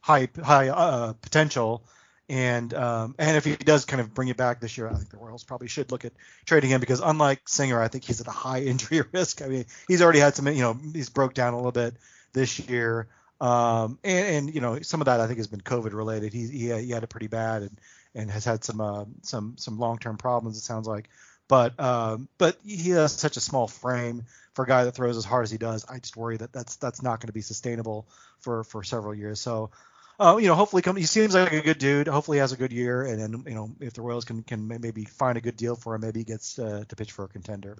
high 0.00 0.28
high 0.42 0.68
uh, 0.70 1.14
potential. 1.14 1.84
And 2.28 2.74
um, 2.74 3.14
and 3.18 3.36
if 3.36 3.44
he 3.44 3.56
does 3.56 3.84
kind 3.86 4.00
of 4.00 4.14
bring 4.14 4.28
it 4.28 4.36
back 4.38 4.60
this 4.60 4.78
year, 4.78 4.88
I 4.88 4.94
think 4.94 5.10
the 5.10 5.18
Royals 5.18 5.44
probably 5.44 5.68
should 5.68 5.92
look 5.92 6.04
at 6.04 6.12
trading 6.46 6.70
him 6.70 6.80
because 6.80 7.00
unlike 7.00 7.48
Singer, 7.48 7.80
I 7.82 7.88
think 7.88 8.04
he's 8.04 8.20
at 8.20 8.28
a 8.28 8.32
high 8.32 8.62
injury 8.72 9.02
risk. 9.12 9.42
I 9.42 9.48
mean, 9.48 9.66
he's 9.88 10.02
already 10.02 10.20
had 10.20 10.36
some, 10.36 10.48
you 10.48 10.62
know, 10.62 10.78
he's 10.94 11.10
broke 11.10 11.34
down 11.34 11.54
a 11.54 11.58
little 11.58 11.72
bit 11.72 11.96
this 12.34 12.58
year. 12.60 13.08
Um, 13.40 13.98
and, 14.04 14.26
and 14.48 14.54
you 14.54 14.60
know, 14.62 14.80
some 14.82 15.02
of 15.02 15.06
that 15.06 15.20
I 15.20 15.26
think 15.28 15.38
has 15.38 15.48
been 15.48 15.62
COVID 15.62 15.94
related. 15.94 16.32
He 16.34 16.48
he, 16.48 16.72
he 16.72 16.90
had 16.92 17.04
it 17.04 17.08
pretty 17.10 17.28
bad 17.28 17.62
and 17.62 17.80
and 18.14 18.30
has 18.30 18.44
had 18.46 18.64
some 18.64 18.80
uh, 18.80 19.06
some 19.22 19.56
some 19.58 19.78
long 19.78 19.98
term 19.98 20.18
problems. 20.18 20.58
It 20.58 20.62
sounds 20.62 20.88
like. 20.88 21.10
But 21.48 21.78
um, 21.78 22.28
but 22.38 22.58
he 22.64 22.90
has 22.90 23.12
such 23.12 23.36
a 23.36 23.40
small 23.40 23.68
frame 23.68 24.24
for 24.54 24.64
a 24.64 24.68
guy 24.68 24.84
that 24.84 24.92
throws 24.92 25.16
as 25.16 25.24
hard 25.24 25.44
as 25.44 25.50
he 25.50 25.58
does. 25.58 25.84
I 25.88 25.98
just 25.98 26.16
worry 26.16 26.36
that 26.38 26.52
that's 26.52 26.76
that's 26.76 27.02
not 27.02 27.20
going 27.20 27.28
to 27.28 27.32
be 27.32 27.42
sustainable 27.42 28.06
for 28.40 28.64
for 28.64 28.82
several 28.82 29.14
years. 29.14 29.40
So 29.40 29.70
uh, 30.18 30.38
you 30.40 30.48
know, 30.48 30.54
hopefully 30.54 30.82
come. 30.82 30.96
He 30.96 31.04
seems 31.04 31.34
like 31.34 31.52
a 31.52 31.60
good 31.60 31.78
dude. 31.78 32.08
Hopefully, 32.08 32.38
he 32.38 32.40
has 32.40 32.52
a 32.52 32.56
good 32.56 32.72
year, 32.72 33.02
and 33.02 33.20
then 33.20 33.44
you 33.46 33.54
know, 33.54 33.70
if 33.80 33.92
the 33.92 34.02
Royals 34.02 34.24
can 34.24 34.42
can 34.42 34.66
maybe 34.66 35.04
find 35.04 35.36
a 35.36 35.40
good 35.40 35.56
deal 35.56 35.76
for 35.76 35.94
him, 35.94 36.00
maybe 36.00 36.20
he 36.20 36.24
gets 36.24 36.58
uh, 36.58 36.84
to 36.88 36.96
pitch 36.96 37.12
for 37.12 37.26
a 37.26 37.28
contender. 37.28 37.76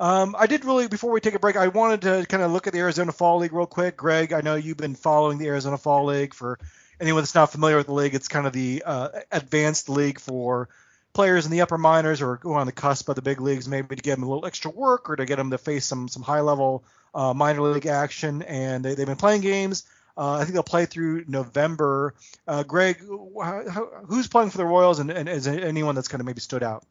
Um, 0.00 0.34
I 0.38 0.46
did 0.46 0.64
really 0.64 0.88
before 0.88 1.12
we 1.12 1.20
take 1.20 1.34
a 1.34 1.38
break. 1.38 1.56
I 1.56 1.68
wanted 1.68 2.02
to 2.02 2.26
kind 2.26 2.42
of 2.42 2.50
look 2.50 2.66
at 2.66 2.72
the 2.72 2.78
Arizona 2.78 3.12
Fall 3.12 3.38
League 3.38 3.52
real 3.52 3.66
quick. 3.66 3.96
Greg, 3.96 4.32
I 4.32 4.40
know 4.40 4.54
you've 4.54 4.78
been 4.78 4.94
following 4.94 5.38
the 5.38 5.48
Arizona 5.48 5.76
Fall 5.76 6.06
League. 6.06 6.32
For 6.32 6.58
anyone 6.98 7.22
that's 7.22 7.34
not 7.34 7.52
familiar 7.52 7.76
with 7.76 7.86
the 7.86 7.92
league, 7.94 8.14
it's 8.14 8.28
kind 8.28 8.46
of 8.46 8.54
the 8.54 8.82
uh, 8.84 9.08
advanced 9.30 9.90
league 9.90 10.20
for 10.20 10.70
players 11.14 11.46
in 11.46 11.52
the 11.52 11.62
upper 11.62 11.78
minors 11.78 12.20
or 12.20 12.36
who 12.42 12.52
are 12.52 12.60
on 12.60 12.66
the 12.66 12.72
cusp 12.72 13.08
of 13.08 13.16
the 13.16 13.22
big 13.22 13.40
leagues, 13.40 13.66
maybe 13.68 13.96
to 13.96 14.02
get 14.02 14.16
them 14.16 14.24
a 14.24 14.28
little 14.28 14.44
extra 14.44 14.70
work 14.70 15.08
or 15.08 15.16
to 15.16 15.24
get 15.24 15.36
them 15.36 15.50
to 15.50 15.58
face 15.58 15.86
some 15.86 16.08
some 16.08 16.22
high 16.22 16.40
level 16.40 16.84
uh, 17.14 17.32
minor 17.32 17.62
league 17.62 17.86
action. 17.86 18.42
And 18.42 18.84
they, 18.84 18.94
they've 18.94 19.06
been 19.06 19.16
playing 19.16 19.40
games 19.40 19.84
Uh, 20.16 20.34
I 20.34 20.40
think 20.40 20.52
they'll 20.54 20.62
play 20.62 20.86
through 20.86 21.24
November. 21.26 22.14
Uh, 22.46 22.62
Greg, 22.62 22.98
who's 24.06 24.28
playing 24.28 24.50
for 24.50 24.58
the 24.58 24.64
Royals, 24.66 25.00
and, 25.00 25.10
and 25.10 25.28
is 25.28 25.46
anyone 25.48 25.94
that's 25.94 26.08
kind 26.08 26.20
of 26.20 26.26
maybe 26.26 26.40
stood 26.40 26.62
out? 26.62 26.84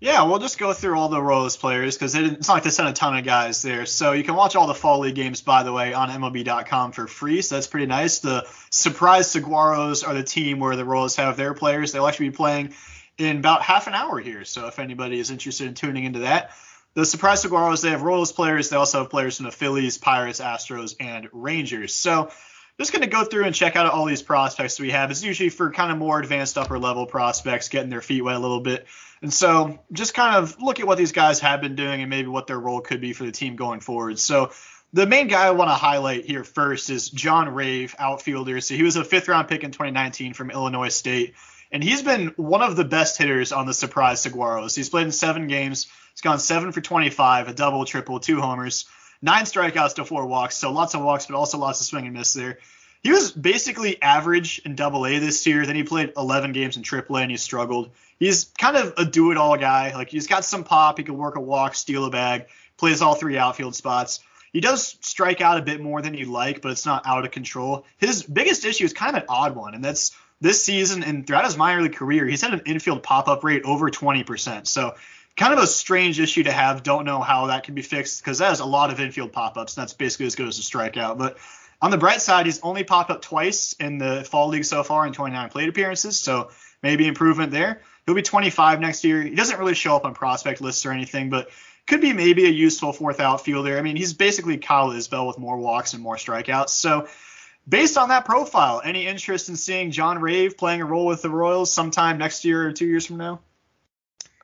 Yeah, 0.00 0.24
we'll 0.24 0.38
just 0.38 0.58
go 0.58 0.72
through 0.72 0.98
all 0.98 1.08
the 1.08 1.22
Royals 1.22 1.56
players 1.56 1.96
because 1.96 2.14
it's 2.14 2.48
not 2.48 2.54
like 2.54 2.62
they 2.64 2.70
sent 2.70 2.88
a 2.88 2.92
ton 2.92 3.16
of 3.16 3.24
guys 3.24 3.62
there. 3.62 3.86
So 3.86 4.12
you 4.12 4.24
can 4.24 4.34
watch 4.34 4.56
all 4.56 4.66
the 4.66 4.74
fall 4.74 5.00
league 5.00 5.14
games, 5.14 5.40
by 5.40 5.62
the 5.62 5.72
way, 5.72 5.94
on 5.94 6.10
MLB.com 6.10 6.92
for 6.92 7.06
free. 7.06 7.42
So 7.42 7.54
that's 7.54 7.68
pretty 7.68 7.86
nice. 7.86 8.18
The 8.18 8.46
surprise 8.70 9.32
Saguaros 9.32 10.06
are 10.06 10.14
the 10.14 10.22
team 10.24 10.58
where 10.58 10.76
the 10.76 10.84
Royals 10.84 11.16
have 11.16 11.36
their 11.36 11.54
players. 11.54 11.92
They'll 11.92 12.06
actually 12.06 12.30
be 12.30 12.36
playing 12.36 12.74
in 13.18 13.38
about 13.38 13.62
half 13.62 13.86
an 13.86 13.94
hour 13.94 14.18
here. 14.18 14.44
So 14.44 14.66
if 14.66 14.78
anybody 14.78 15.18
is 15.18 15.30
interested 15.30 15.68
in 15.68 15.74
tuning 15.74 16.04
into 16.04 16.20
that, 16.20 16.50
the 16.94 17.04
surprise 17.04 17.44
Saguaros, 17.44 17.82
they 17.82 17.90
have 17.90 18.02
Royals 18.02 18.32
players. 18.32 18.70
They 18.70 18.76
also 18.76 19.00
have 19.00 19.10
players 19.10 19.36
from 19.36 19.46
the 19.46 19.52
Phillies, 19.52 19.98
Pirates, 19.98 20.40
Astros, 20.40 20.94
and 21.00 21.28
Rangers. 21.32 21.94
So 21.94 22.30
just 22.78 22.92
going 22.92 23.02
to 23.02 23.08
go 23.08 23.24
through 23.24 23.44
and 23.44 23.54
check 23.54 23.76
out 23.76 23.86
all 23.86 24.04
these 24.04 24.22
prospects 24.22 24.80
we 24.80 24.90
have. 24.90 25.10
It's 25.10 25.22
usually 25.22 25.48
for 25.48 25.70
kind 25.70 25.92
of 25.92 25.98
more 25.98 26.18
advanced 26.18 26.58
upper 26.58 26.78
level 26.78 27.06
prospects 27.06 27.68
getting 27.68 27.90
their 27.90 28.00
feet 28.00 28.22
wet 28.22 28.36
a 28.36 28.38
little 28.38 28.60
bit. 28.60 28.86
And 29.22 29.32
so 29.32 29.78
just 29.92 30.14
kind 30.14 30.36
of 30.36 30.60
look 30.60 30.80
at 30.80 30.86
what 30.86 30.98
these 30.98 31.12
guys 31.12 31.40
have 31.40 31.60
been 31.60 31.76
doing 31.76 32.00
and 32.00 32.10
maybe 32.10 32.28
what 32.28 32.46
their 32.46 32.58
role 32.58 32.80
could 32.80 33.00
be 33.00 33.12
for 33.12 33.24
the 33.24 33.32
team 33.32 33.56
going 33.56 33.80
forward. 33.80 34.18
So 34.18 34.52
the 34.92 35.06
main 35.06 35.28
guy 35.28 35.46
I 35.46 35.50
want 35.52 35.70
to 35.70 35.74
highlight 35.74 36.24
here 36.26 36.44
first 36.44 36.90
is 36.90 37.08
John 37.08 37.48
Rave, 37.48 37.94
outfielder. 37.98 38.60
So 38.60 38.74
he 38.74 38.82
was 38.82 38.96
a 38.96 39.04
fifth 39.04 39.28
round 39.28 39.48
pick 39.48 39.64
in 39.64 39.70
2019 39.70 40.34
from 40.34 40.50
Illinois 40.50 40.88
State. 40.88 41.34
And 41.74 41.84
he's 41.84 42.02
been 42.02 42.28
one 42.36 42.62
of 42.62 42.76
the 42.76 42.84
best 42.84 43.18
hitters 43.18 43.52
on 43.52 43.66
the 43.66 43.74
surprise 43.74 44.24
Saguaros. 44.24 44.74
He's 44.74 44.88
played 44.88 45.04
in 45.04 45.12
seven 45.12 45.46
games. 45.48 45.88
He's 46.12 46.22
gone 46.22 46.38
seven 46.38 46.72
for 46.72 46.80
25, 46.80 47.48
a 47.48 47.52
double, 47.52 47.84
triple, 47.84 48.20
two 48.20 48.40
homers 48.40 48.86
nine 49.24 49.44
strikeouts 49.44 49.94
to 49.94 50.04
four 50.04 50.26
walks, 50.26 50.56
so 50.56 50.70
lots 50.70 50.94
of 50.94 51.02
walks, 51.02 51.26
but 51.26 51.34
also 51.34 51.56
lots 51.56 51.80
of 51.80 51.86
swing 51.86 52.04
and 52.04 52.14
miss 52.14 52.34
there. 52.34 52.58
He 53.02 53.10
was 53.10 53.32
basically 53.32 54.00
average 54.00 54.60
in 54.64 54.76
Double 54.76 55.06
A 55.06 55.18
this 55.18 55.46
year. 55.46 55.66
Then 55.66 55.76
he 55.76 55.82
played 55.82 56.12
11 56.16 56.52
games 56.52 56.76
in 56.76 56.82
Triple 56.82 57.16
A 57.16 57.22
and 57.22 57.30
he 57.30 57.36
struggled. 57.36 57.90
He's 58.18 58.44
kind 58.58 58.76
of 58.76 58.94
a 58.96 59.04
do-it-all 59.04 59.56
guy. 59.56 59.94
Like 59.94 60.10
he's 60.10 60.26
got 60.26 60.44
some 60.44 60.64
pop. 60.64 60.98
He 60.98 61.04
can 61.04 61.16
work 61.16 61.36
a 61.36 61.40
walk, 61.40 61.74
steal 61.74 62.04
a 62.04 62.10
bag, 62.10 62.46
plays 62.76 63.02
all 63.02 63.14
three 63.14 63.36
outfield 63.36 63.74
spots. 63.74 64.20
He 64.52 64.60
does 64.60 64.96
strike 65.00 65.40
out 65.40 65.58
a 65.58 65.62
bit 65.62 65.80
more 65.80 66.00
than 66.00 66.14
you'd 66.14 66.28
like, 66.28 66.62
but 66.62 66.70
it's 66.70 66.86
not 66.86 67.06
out 67.06 67.24
of 67.24 67.30
control. 67.30 67.84
His 67.98 68.22
biggest 68.22 68.64
issue 68.64 68.84
is 68.84 68.92
kind 68.92 69.16
of 69.16 69.22
an 69.22 69.28
odd 69.28 69.56
one, 69.56 69.74
and 69.74 69.84
that's 69.84 70.16
this 70.40 70.62
season 70.62 71.02
and 71.02 71.26
throughout 71.26 71.44
his 71.44 71.56
minor 71.56 71.82
league 71.82 71.94
career, 71.94 72.26
he's 72.26 72.42
had 72.42 72.52
an 72.52 72.62
infield 72.66 73.02
pop-up 73.02 73.44
rate 73.44 73.62
over 73.64 73.90
20%. 73.90 74.66
So 74.66 74.94
kind 75.36 75.52
of 75.52 75.58
a 75.58 75.66
strange 75.66 76.20
issue 76.20 76.44
to 76.44 76.52
have. 76.52 76.82
Don't 76.82 77.04
know 77.04 77.20
how 77.20 77.46
that 77.46 77.64
can 77.64 77.74
be 77.74 77.82
fixed 77.82 78.22
because 78.22 78.38
that 78.38 78.50
has 78.50 78.60
a 78.60 78.64
lot 78.64 78.90
of 78.90 79.00
infield 79.00 79.32
pop-ups, 79.32 79.76
and 79.76 79.82
that's 79.82 79.94
basically 79.94 80.26
as 80.26 80.34
good 80.34 80.48
as 80.48 80.58
a 80.58 80.62
strikeout. 80.62 81.18
But 81.18 81.38
on 81.80 81.90
the 81.90 81.98
bright 81.98 82.20
side, 82.20 82.46
he's 82.46 82.60
only 82.60 82.84
popped 82.84 83.10
up 83.10 83.22
twice 83.22 83.74
in 83.74 83.98
the 83.98 84.24
fall 84.24 84.48
league 84.48 84.64
so 84.64 84.82
far 84.82 85.06
in 85.06 85.12
29 85.12 85.48
plate 85.50 85.68
appearances, 85.68 86.18
so 86.18 86.50
maybe 86.82 87.06
improvement 87.06 87.50
there. 87.50 87.82
He'll 88.06 88.14
be 88.14 88.22
25 88.22 88.80
next 88.80 89.04
year. 89.04 89.22
He 89.22 89.34
doesn't 89.34 89.58
really 89.58 89.74
show 89.74 89.96
up 89.96 90.04
on 90.04 90.14
prospect 90.14 90.60
lists 90.60 90.84
or 90.86 90.92
anything, 90.92 91.30
but 91.30 91.48
could 91.86 92.00
be 92.00 92.12
maybe 92.12 92.46
a 92.46 92.50
useful 92.50 92.92
fourth 92.92 93.20
outfielder. 93.20 93.78
I 93.78 93.82
mean, 93.82 93.96
he's 93.96 94.14
basically 94.14 94.56
Kyle 94.58 94.90
Isbel 94.90 95.26
with 95.26 95.38
more 95.38 95.56
walks 95.58 95.94
and 95.94 96.02
more 96.02 96.16
strikeouts. 96.16 96.70
So, 96.70 97.08
based 97.68 97.96
on 97.96 98.08
that 98.10 98.24
profile, 98.24 98.82
any 98.84 99.06
interest 99.06 99.48
in 99.48 99.56
seeing 99.56 99.90
John 99.90 100.20
Rave 100.20 100.56
playing 100.56 100.82
a 100.82 100.84
role 100.84 101.06
with 101.06 101.22
the 101.22 101.30
Royals 101.30 101.72
sometime 101.72 102.18
next 102.18 102.44
year 102.44 102.66
or 102.66 102.72
two 102.72 102.86
years 102.86 103.06
from 103.06 103.16
now? 103.16 103.40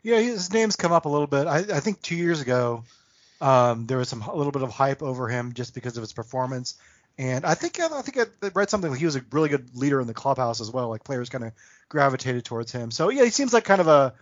Yeah, 0.02 0.18
his 0.20 0.52
name's 0.52 0.76
come 0.76 0.92
up 0.92 1.04
a 1.04 1.08
little 1.08 1.26
bit. 1.26 1.46
I, 1.46 1.58
I 1.58 1.80
think 1.80 2.00
two 2.00 2.16
years 2.16 2.40
ago, 2.40 2.84
um, 3.40 3.86
there 3.86 3.98
was 3.98 4.08
some 4.08 4.22
a 4.22 4.34
little 4.34 4.52
bit 4.52 4.62
of 4.62 4.70
hype 4.70 5.02
over 5.02 5.28
him 5.28 5.52
just 5.52 5.74
because 5.74 5.96
of 5.96 6.02
his 6.02 6.12
performance. 6.12 6.74
And 7.18 7.44
I 7.44 7.54
think 7.54 7.78
I 7.80 8.00
think 8.02 8.18
I 8.18 8.50
read 8.54 8.70
something 8.70 8.90
like 8.90 9.00
he 9.00 9.04
was 9.04 9.16
a 9.16 9.24
really 9.30 9.50
good 9.50 9.76
leader 9.76 10.00
in 10.00 10.06
the 10.06 10.14
clubhouse 10.14 10.60
as 10.60 10.70
well. 10.70 10.88
Like 10.88 11.04
players 11.04 11.28
kind 11.28 11.44
of 11.44 11.52
gravitated 11.88 12.44
towards 12.44 12.72
him. 12.72 12.90
So 12.90 13.10
yeah, 13.10 13.24
he 13.24 13.30
seems 13.30 13.52
like 13.52 13.64
kind 13.64 13.80
of 13.80 13.88
a 13.88 14.14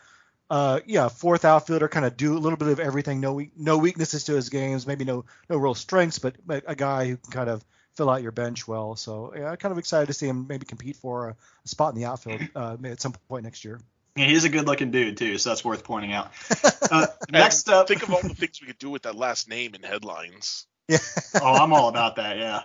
uh, 0.50 0.80
yeah 0.86 1.08
fourth 1.08 1.44
outfielder, 1.44 1.88
kind 1.88 2.06
of 2.06 2.16
do 2.16 2.36
a 2.36 2.40
little 2.40 2.56
bit 2.56 2.68
of 2.68 2.80
everything. 2.80 3.20
No 3.20 3.40
no 3.56 3.78
weaknesses 3.78 4.24
to 4.24 4.34
his 4.34 4.48
games, 4.48 4.86
maybe 4.86 5.04
no 5.04 5.26
no 5.48 5.58
real 5.58 5.74
strengths, 5.74 6.18
but, 6.18 6.34
but 6.44 6.64
a 6.66 6.74
guy 6.74 7.06
who 7.06 7.16
can 7.18 7.30
kind 7.30 7.50
of 7.50 7.64
fill 7.98 8.08
out 8.08 8.22
your 8.22 8.32
bench 8.32 8.66
well. 8.68 8.94
So 8.94 9.34
yeah, 9.36 9.50
I'm 9.50 9.56
kind 9.56 9.72
of 9.72 9.78
excited 9.78 10.06
to 10.06 10.14
see 10.14 10.28
him 10.28 10.46
maybe 10.48 10.64
compete 10.64 10.96
for 10.96 11.30
a, 11.30 11.36
a 11.64 11.68
spot 11.68 11.92
in 11.92 12.00
the 12.00 12.06
outfield 12.06 12.40
uh, 12.54 12.76
at 12.84 13.00
some 13.00 13.12
point 13.28 13.42
next 13.44 13.64
year. 13.64 13.80
Yeah, 14.16 14.26
he's 14.26 14.44
a 14.44 14.48
good-looking 14.48 14.90
dude 14.90 15.16
too, 15.16 15.36
so 15.36 15.50
that's 15.50 15.64
worth 15.64 15.84
pointing 15.84 16.12
out. 16.12 16.32
Uh, 16.90 17.06
next 17.30 17.68
up, 17.68 17.86
think 17.86 18.02
of 18.02 18.10
all 18.10 18.22
the 18.22 18.30
things 18.30 18.62
we 18.62 18.66
could 18.66 18.78
do 18.78 18.88
with 18.88 19.02
that 19.02 19.14
last 19.14 19.46
name 19.46 19.74
in 19.74 19.82
headlines. 19.82 20.66
Yeah. 20.88 20.96
oh, 21.42 21.54
I'm 21.56 21.74
all 21.74 21.90
about 21.90 22.16
that. 22.16 22.38
Yeah. 22.38 22.62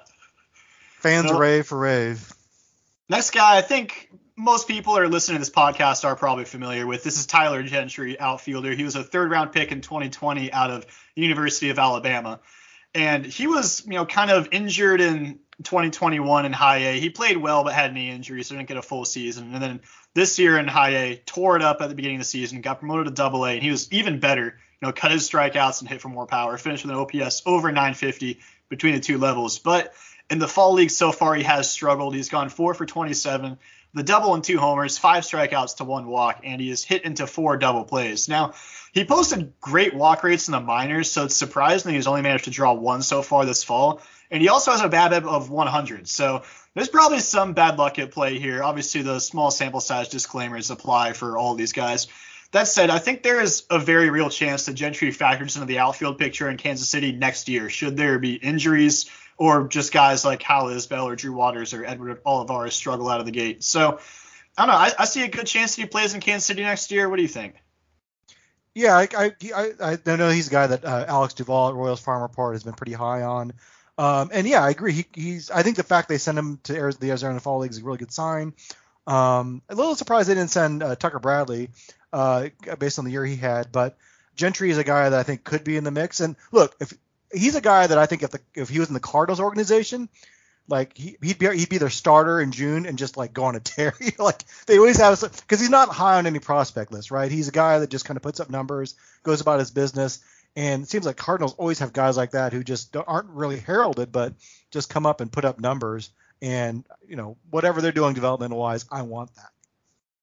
Fans 0.99 1.27
so, 1.27 1.37
rave 1.37 1.67
for 1.67 1.77
rave. 1.77 2.31
Next 3.09 3.31
guy, 3.31 3.57
I 3.57 3.61
think 3.61 4.09
most 4.37 4.65
people 4.65 4.97
are 4.97 5.09
listening 5.09 5.35
to 5.35 5.39
this 5.39 5.49
podcast 5.49 6.05
are 6.05 6.15
probably 6.15 6.45
familiar 6.45 6.87
with. 6.87 7.03
This 7.03 7.19
is 7.19 7.25
Tyler 7.25 7.63
Gentry, 7.63 8.17
outfielder. 8.17 8.71
He 8.71 8.85
was 8.85 8.95
a 8.95 9.03
third-round 9.03 9.51
pick 9.51 9.73
in 9.73 9.81
2020 9.81 10.53
out 10.53 10.71
of 10.71 10.85
University 11.15 11.69
of 11.69 11.77
Alabama, 11.77 12.39
and 12.95 13.25
he 13.25 13.47
was, 13.47 13.83
you 13.85 13.93
know, 13.93 14.05
kind 14.05 14.31
of 14.31 14.49
injured 14.51 15.01
in 15.01 15.39
2021 15.63 16.45
in 16.45 16.53
High 16.53 16.77
A. 16.77 16.99
He 16.99 17.09
played 17.09 17.37
well, 17.37 17.63
but 17.63 17.73
had 17.73 17.93
knee 17.93 18.09
injury, 18.09 18.43
so 18.43 18.55
didn't 18.55 18.67
get 18.67 18.77
a 18.77 18.81
full 18.81 19.05
season. 19.05 19.53
And 19.53 19.61
then 19.63 19.81
this 20.13 20.37
year 20.37 20.57
in 20.57 20.67
high 20.67 20.95
A, 20.95 21.15
tore 21.25 21.55
it 21.55 21.61
up 21.61 21.81
at 21.81 21.89
the 21.89 21.95
beginning 21.95 22.17
of 22.17 22.21
the 22.21 22.25
season, 22.25 22.61
got 22.61 22.79
promoted 22.79 23.05
to 23.05 23.11
double 23.11 23.45
A, 23.45 23.51
and 23.51 23.63
he 23.63 23.71
was 23.71 23.91
even 23.91 24.19
better. 24.19 24.45
You 24.45 24.87
know, 24.87 24.91
cut 24.91 25.11
his 25.11 25.29
strikeouts 25.29 25.79
and 25.79 25.89
hit 25.89 26.01
for 26.01 26.09
more 26.09 26.27
power, 26.27 26.57
finished 26.57 26.85
with 26.85 26.93
an 26.93 26.99
OPS 26.99 27.43
over 27.45 27.71
950 27.71 28.39
between 28.69 28.95
the 28.95 28.99
two 28.99 29.17
levels. 29.17 29.59
But 29.59 29.93
in 30.29 30.39
the 30.39 30.47
fall 30.47 30.73
league 30.73 30.91
so 30.91 31.11
far, 31.11 31.35
he 31.35 31.43
has 31.43 31.71
struggled. 31.71 32.13
He's 32.13 32.29
gone 32.29 32.49
four 32.49 32.73
for 32.73 32.85
27, 32.85 33.57
the 33.93 34.03
double 34.03 34.33
and 34.33 34.43
two 34.43 34.59
homers, 34.59 34.97
five 34.97 35.23
strikeouts 35.23 35.77
to 35.77 35.83
one 35.83 36.07
walk, 36.07 36.41
and 36.43 36.59
he 36.59 36.69
has 36.69 36.83
hit 36.83 37.05
into 37.05 37.27
four 37.27 37.57
double 37.57 37.85
plays. 37.85 38.27
Now, 38.27 38.53
he 38.93 39.03
posted 39.03 39.59
great 39.59 39.95
walk 39.95 40.23
rates 40.23 40.47
in 40.47 40.51
the 40.51 40.59
minors, 40.59 41.11
so 41.11 41.25
it's 41.25 41.35
surprising 41.35 41.95
he's 41.95 42.05
only 42.05 42.21
managed 42.21 42.45
to 42.45 42.51
draw 42.51 42.73
one 42.73 43.01
so 43.01 43.23
far 43.23 43.43
this 43.43 43.63
fall. 43.63 44.01
And 44.29 44.41
he 44.41 44.49
also 44.49 44.71
has 44.71 44.81
a 44.81 44.89
BABIP 44.89 45.25
of 45.25 45.49
100. 45.49 46.07
So 46.07 46.43
there's 46.75 46.89
probably 46.89 47.19
some 47.19 47.53
bad 47.53 47.77
luck 47.77 47.97
at 47.97 48.11
play 48.11 48.37
here. 48.37 48.61
Obviously, 48.61 49.01
the 49.01 49.19
small 49.19 49.49
sample 49.49 49.79
size 49.79 50.09
disclaimers 50.09 50.69
apply 50.69 51.13
for 51.13 51.39
all 51.39 51.55
these 51.55 51.73
guys. 51.73 52.07
That 52.51 52.67
said, 52.67 52.91
I 52.91 52.99
think 52.99 53.23
there 53.23 53.41
is 53.41 53.63
a 53.71 53.79
very 53.79 54.11
real 54.11 54.29
chance 54.29 54.67
that 54.67 54.73
Gentry 54.73 55.09
factors 55.09 55.55
into 55.55 55.65
the 55.65 55.79
outfield 55.79 56.19
picture 56.19 56.47
in 56.47 56.57
Kansas 56.57 56.87
City 56.87 57.11
next 57.11 57.49
year, 57.49 57.71
should 57.71 57.97
there 57.97 58.19
be 58.19 58.35
injuries 58.35 59.09
or 59.37 59.67
just 59.67 59.91
guys 59.91 60.23
like 60.23 60.43
Hal 60.43 60.65
Isbel 60.67 61.05
or 61.05 61.15
Drew 61.15 61.33
Waters 61.33 61.73
or 61.73 61.83
Edward 61.83 62.21
Olivares 62.27 62.75
struggle 62.75 63.09
out 63.09 63.19
of 63.19 63.25
the 63.25 63.31
gate. 63.31 63.63
So 63.63 63.99
I 64.55 64.65
don't 64.65 64.67
know. 64.67 64.79
I, 64.79 64.91
I 64.99 65.05
see 65.05 65.23
a 65.23 65.27
good 65.27 65.47
chance 65.47 65.75
that 65.75 65.81
he 65.81 65.87
plays 65.87 66.13
in 66.13 66.21
Kansas 66.21 66.45
City 66.45 66.61
next 66.61 66.91
year. 66.91 67.09
What 67.09 67.15
do 67.15 67.23
you 67.23 67.27
think? 67.27 67.55
Yeah, 68.75 68.97
I 68.97 69.07
I, 69.13 69.97
I, 70.05 70.15
know 70.15 70.29
he's 70.29 70.47
a 70.47 70.51
guy 70.51 70.67
that 70.67 70.83
uh, 70.83 71.05
Alex 71.07 71.35
Duvall 71.35 71.69
at 71.69 71.75
Royals 71.75 71.99
Farm 71.99 72.21
Report 72.23 72.55
has 72.55 72.63
been 72.63 72.73
pretty 72.73 72.93
high 72.93 73.21
on. 73.21 73.53
Um, 73.97 74.31
and 74.33 74.47
yeah, 74.47 74.63
I 74.63 74.71
agree. 74.71 74.93
He, 74.93 75.05
he's. 75.13 75.51
I 75.51 75.61
think 75.61 75.77
the 75.77 75.83
fact 75.83 76.09
they 76.09 76.17
sent 76.17 76.37
him 76.37 76.59
to 76.63 76.73
the 76.73 77.09
Arizona 77.09 77.39
Fall 77.39 77.59
League 77.59 77.71
is 77.71 77.77
a 77.77 77.83
really 77.83 77.99
good 77.99 78.11
sign. 78.11 78.53
Um, 79.05 79.61
a 79.69 79.75
little 79.75 79.95
surprised 79.95 80.29
they 80.29 80.33
didn't 80.33 80.49
send 80.49 80.81
uh, 80.81 80.95
Tucker 80.95 81.19
Bradley, 81.19 81.69
uh, 82.11 82.49
based 82.79 82.97
on 82.97 83.05
the 83.05 83.11
year 83.11 83.25
he 83.25 83.35
had. 83.35 83.71
But 83.71 83.97
Gentry 84.35 84.71
is 84.71 84.77
a 84.77 84.83
guy 84.83 85.09
that 85.09 85.19
I 85.19 85.23
think 85.23 85.43
could 85.43 85.63
be 85.63 85.77
in 85.77 85.83
the 85.83 85.91
mix. 85.91 86.19
And 86.19 86.35
look, 86.51 86.75
if 86.79 86.93
he's 87.31 87.55
a 87.55 87.61
guy 87.61 87.85
that 87.85 87.97
I 87.97 88.05
think 88.07 88.23
if 88.23 88.31
the 88.31 88.39
if 88.55 88.69
he 88.69 88.79
was 88.79 88.87
in 88.87 88.93
the 88.93 88.99
Cardinals 88.99 89.39
organization, 89.39 90.09
like 90.67 90.97
he, 90.97 91.17
would 91.21 91.37
be 91.37 91.57
he'd 91.57 91.69
be 91.69 91.77
their 91.77 91.89
starter 91.89 92.39
in 92.39 92.51
June 92.51 92.85
and 92.85 92.97
just 92.97 93.17
like 93.17 93.33
go 93.33 93.43
on 93.43 93.55
a 93.55 93.59
tear. 93.61 93.93
like 94.19 94.43
they 94.65 94.77
always 94.77 94.97
have 94.97 95.19
because 95.21 95.59
he's 95.59 95.69
not 95.69 95.89
high 95.89 96.17
on 96.17 96.27
any 96.27 96.39
prospect 96.39 96.91
list, 96.91 97.11
right? 97.11 97.31
He's 97.31 97.47
a 97.47 97.51
guy 97.51 97.79
that 97.79 97.89
just 97.89 98.05
kind 98.05 98.17
of 98.17 98.23
puts 98.23 98.39
up 98.39 98.49
numbers, 98.49 98.95
goes 99.23 99.41
about 99.41 99.59
his 99.59 99.71
business. 99.71 100.19
And 100.55 100.83
it 100.83 100.89
seems 100.89 101.05
like 101.05 101.17
Cardinals 101.17 101.55
always 101.57 101.79
have 101.79 101.93
guys 101.93 102.15
like 102.15 102.31
that 102.31 102.53
who 102.53 102.63
just 102.63 102.95
aren't 102.95 103.29
really 103.29 103.59
heralded, 103.59 104.11
but 104.11 104.33
just 104.69 104.89
come 104.89 105.07
up 105.07 105.19
and 105.19 105.31
put 105.31 105.45
up 105.45 105.59
numbers. 105.59 106.11
And 106.41 106.85
you 107.07 107.15
know, 107.15 107.37
whatever 107.49 107.81
they're 107.81 107.91
doing 107.91 108.13
developmental 108.13 108.59
wise, 108.59 108.85
I 108.91 109.01
want 109.01 109.33
that. 109.35 109.52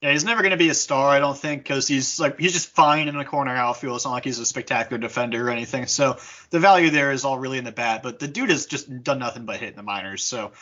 Yeah, 0.01 0.12
he's 0.12 0.24
never 0.24 0.40
going 0.40 0.53
to 0.53 0.57
be 0.57 0.70
a 0.70 0.74
star, 0.74 1.11
I 1.11 1.18
don't 1.18 1.36
think, 1.36 1.62
because 1.62 1.86
he's 1.86 2.18
like 2.18 2.38
he's 2.38 2.55
just 2.55 2.70
fine 2.70 3.09
in 3.09 3.18
the 3.18 3.24
corner 3.24 3.55
outfield. 3.55 3.96
It's 3.96 4.07
not 4.07 4.12
like 4.12 4.24
he's 4.24 4.38
a 4.38 4.46
spectacular 4.46 4.98
defender 4.98 5.46
or 5.46 5.51
anything. 5.51 5.86
So 5.86 6.16
the 6.48 6.59
value 6.59 6.88
there 6.88 7.12
is 7.12 7.24
all 7.24 7.38
really 7.38 7.59
in 7.59 7.64
the 7.64 7.72
bat. 7.72 8.03
But 8.03 8.18
the 8.18 8.28
dude 8.28 8.51
has 8.51 8.66
just 8.66 9.03
done 9.05 9.18
nothing 9.18 9.44
but 9.44 9.59
hit 9.59 9.70
in 9.70 9.76
the 9.76 9.82
minors. 9.82 10.24
So 10.24 10.53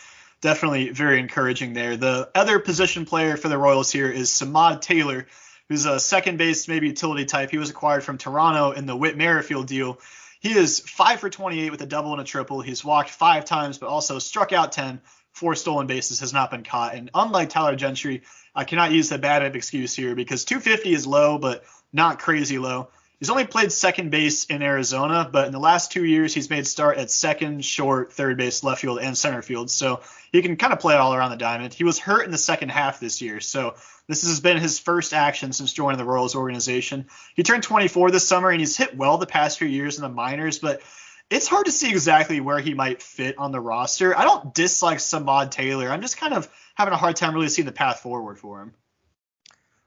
definitely 0.40 0.90
very 0.90 1.20
encouraging 1.20 1.72
there. 1.72 1.96
The 1.96 2.30
other 2.34 2.58
position 2.58 3.04
player 3.06 3.36
for 3.36 3.48
the 3.48 3.58
Royals 3.58 3.92
here 3.92 4.10
is 4.10 4.30
Samad 4.30 4.80
Taylor 4.80 5.26
who's 5.68 5.86
a 5.86 6.00
second 6.00 6.38
base, 6.38 6.66
maybe 6.66 6.88
utility 6.88 7.24
type. 7.24 7.50
He 7.50 7.58
was 7.58 7.70
acquired 7.70 8.02
from 8.02 8.18
Toronto 8.18 8.72
in 8.72 8.86
the 8.86 8.96
Whit 8.96 9.16
Merrifield 9.16 9.66
deal. 9.66 10.00
He 10.40 10.56
is 10.56 10.80
five 10.80 11.20
for 11.20 11.28
28 11.28 11.70
with 11.70 11.82
a 11.82 11.86
double 11.86 12.12
and 12.12 12.20
a 12.20 12.24
triple. 12.24 12.60
He's 12.60 12.84
walked 12.84 13.10
five 13.10 13.44
times, 13.44 13.78
but 13.78 13.88
also 13.88 14.18
struck 14.18 14.52
out 14.52 14.72
10. 14.72 15.00
Four 15.38 15.54
stolen 15.54 15.86
bases 15.86 16.18
has 16.18 16.32
not 16.32 16.50
been 16.50 16.64
caught. 16.64 16.96
And 16.96 17.10
unlike 17.14 17.48
Tyler 17.48 17.76
Gentry, 17.76 18.22
I 18.56 18.64
cannot 18.64 18.90
use 18.90 19.08
the 19.08 19.18
bad 19.18 19.42
excuse 19.54 19.94
here 19.94 20.16
because 20.16 20.44
250 20.44 20.92
is 20.92 21.06
low, 21.06 21.38
but 21.38 21.64
not 21.92 22.18
crazy 22.18 22.58
low. 22.58 22.88
He's 23.20 23.30
only 23.30 23.46
played 23.46 23.70
second 23.70 24.10
base 24.10 24.46
in 24.46 24.62
Arizona, 24.62 25.28
but 25.30 25.46
in 25.46 25.52
the 25.52 25.60
last 25.60 25.92
two 25.92 26.04
years, 26.04 26.34
he's 26.34 26.50
made 26.50 26.66
start 26.66 26.98
at 26.98 27.08
second, 27.08 27.64
short, 27.64 28.12
third 28.12 28.36
base, 28.36 28.64
left 28.64 28.80
field, 28.80 28.98
and 28.98 29.16
center 29.16 29.40
field. 29.42 29.70
So 29.70 30.00
he 30.32 30.42
can 30.42 30.56
kind 30.56 30.72
of 30.72 30.80
play 30.80 30.96
all 30.96 31.14
around 31.14 31.30
the 31.30 31.36
diamond. 31.36 31.72
He 31.72 31.84
was 31.84 32.00
hurt 32.00 32.24
in 32.24 32.32
the 32.32 32.38
second 32.38 32.70
half 32.70 32.98
this 32.98 33.22
year, 33.22 33.38
so 33.38 33.76
this 34.08 34.26
has 34.26 34.40
been 34.40 34.56
his 34.56 34.80
first 34.80 35.14
action 35.14 35.52
since 35.52 35.72
joining 35.72 35.98
the 35.98 36.04
Royals 36.04 36.34
organization. 36.34 37.06
He 37.36 37.44
turned 37.44 37.62
24 37.62 38.10
this 38.10 38.26
summer, 38.26 38.50
and 38.50 38.58
he's 38.58 38.76
hit 38.76 38.96
well 38.96 39.18
the 39.18 39.26
past 39.26 39.58
few 39.58 39.68
years 39.68 39.98
in 39.98 40.02
the 40.02 40.08
minors, 40.08 40.58
but 40.58 40.82
it's 41.30 41.46
hard 41.46 41.66
to 41.66 41.72
see 41.72 41.90
exactly 41.90 42.40
where 42.40 42.58
he 42.58 42.74
might 42.74 43.02
fit 43.02 43.38
on 43.38 43.52
the 43.52 43.60
roster. 43.60 44.16
I 44.16 44.24
don't 44.24 44.54
dislike 44.54 44.98
Samad 44.98 45.50
Taylor. 45.50 45.88
I'm 45.88 46.00
just 46.00 46.16
kind 46.16 46.34
of 46.34 46.48
having 46.74 46.94
a 46.94 46.96
hard 46.96 47.16
time 47.16 47.34
really 47.34 47.48
seeing 47.48 47.66
the 47.66 47.72
path 47.72 48.00
forward 48.00 48.38
for 48.38 48.62
him. 48.62 48.72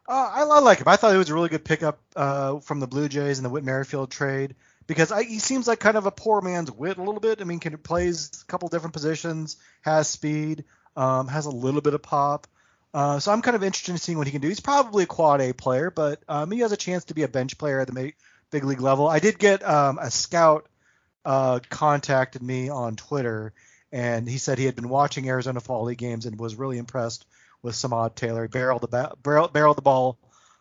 Uh, 0.07 0.31
I, 0.33 0.41
I, 0.41 0.59
like 0.59 0.79
him. 0.79 0.87
I 0.87 0.97
thought 0.97 1.15
it 1.15 1.17
was 1.17 1.29
a 1.29 1.33
really 1.33 1.49
good 1.49 1.63
pickup 1.63 1.99
uh, 2.15 2.59
from 2.59 2.79
the 2.79 2.87
Blue 2.87 3.07
Jays 3.07 3.39
in 3.39 3.43
the 3.43 3.49
Whit 3.49 3.63
Merrifield 3.63 4.11
trade 4.11 4.55
because 4.85 5.11
I, 5.11 5.23
he 5.23 5.39
seems 5.39 5.67
like 5.67 5.79
kind 5.79 5.95
of 5.95 6.05
a 6.05 6.11
poor 6.11 6.41
man's 6.41 6.71
Whit 6.71 6.97
a 6.97 7.03
little 7.03 7.21
bit. 7.21 7.41
I 7.41 7.45
mean, 7.45 7.59
can 7.59 7.77
plays 7.77 8.43
a 8.43 8.45
couple 8.45 8.67
different 8.67 8.93
positions, 8.93 9.57
has 9.81 10.07
speed, 10.07 10.65
um, 10.95 11.27
has 11.27 11.45
a 11.45 11.51
little 11.51 11.81
bit 11.81 11.93
of 11.93 12.01
pop. 12.01 12.47
Uh, 12.93 13.19
so 13.19 13.31
I'm 13.31 13.41
kind 13.41 13.55
of 13.55 13.63
interested 13.63 13.91
in 13.91 13.97
seeing 13.97 14.17
what 14.17 14.27
he 14.27 14.31
can 14.31 14.41
do. 14.41 14.49
He's 14.49 14.59
probably 14.59 15.03
a 15.03 15.07
quad 15.07 15.39
A 15.39 15.53
player, 15.53 15.89
but 15.89 16.21
um, 16.27 16.51
he 16.51 16.59
has 16.59 16.73
a 16.73 16.77
chance 16.77 17.05
to 17.05 17.13
be 17.13 17.23
a 17.23 17.27
bench 17.29 17.57
player 17.57 17.79
at 17.79 17.87
the 17.87 18.13
big 18.51 18.63
league 18.65 18.81
level. 18.81 19.07
I 19.07 19.19
did 19.19 19.39
get 19.39 19.63
um, 19.63 19.97
a 19.97 20.11
scout 20.11 20.67
uh, 21.25 21.59
contacted 21.69 22.41
me 22.41 22.69
on 22.69 22.95
Twitter, 22.95 23.53
and 23.91 24.27
he 24.27 24.37
said 24.37 24.57
he 24.57 24.65
had 24.65 24.75
been 24.75 24.89
watching 24.89 25.27
Arizona 25.27 25.59
Fall 25.59 25.83
League 25.83 25.97
games 25.97 26.25
and 26.25 26.39
was 26.39 26.55
really 26.55 26.77
impressed 26.77 27.25
with 27.61 27.75
Samad 27.75 28.15
Taylor. 28.15 28.43
He 28.43 28.47
barreled 28.47 28.81
the 28.81 28.87
ba- 28.87 29.13
barrel, 29.21 29.47
barreled 29.47 29.77
the 29.77 29.81
ball 29.81 30.17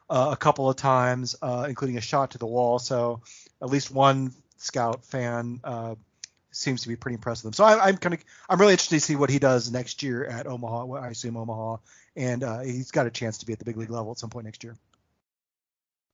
uh, 0.08 0.30
a 0.32 0.36
couple 0.36 0.68
of 0.68 0.76
times, 0.76 1.36
uh, 1.40 1.66
including 1.68 1.96
a 1.96 2.00
shot 2.00 2.32
to 2.32 2.38
the 2.38 2.46
wall. 2.46 2.78
So 2.78 3.22
at 3.62 3.70
least 3.70 3.90
one 3.90 4.32
scout 4.58 5.04
fan 5.04 5.61
uh, 5.64 5.94
seems 6.50 6.82
to 6.82 6.88
be 6.88 6.96
pretty 6.96 7.14
impressed 7.14 7.44
with 7.44 7.50
him. 7.50 7.54
So 7.54 7.64
I, 7.64 7.88
am 7.88 7.96
kind 7.96 8.14
of 8.14 8.24
I'm 8.48 8.61
really 8.61 8.72
interested 8.72 8.96
to 8.96 9.00
see 9.00 9.16
what 9.16 9.30
he 9.30 9.38
does 9.38 9.70
next 9.70 10.02
year 10.02 10.24
at 10.24 10.46
Omaha. 10.46 10.92
I 10.94 11.08
assume 11.08 11.36
Omaha, 11.36 11.76
and 12.16 12.42
uh, 12.42 12.61
he's 12.61 12.90
got 12.90 13.06
a 13.06 13.11
chance 13.11 13.38
to 13.38 13.46
be 13.46 13.52
at 13.52 13.58
the 13.58 13.64
big 13.64 13.76
league 13.76 13.90
level 13.90 14.11
at 14.11 14.18
some 14.18 14.30
point 14.30 14.44
next 14.44 14.64
year. 14.64 14.76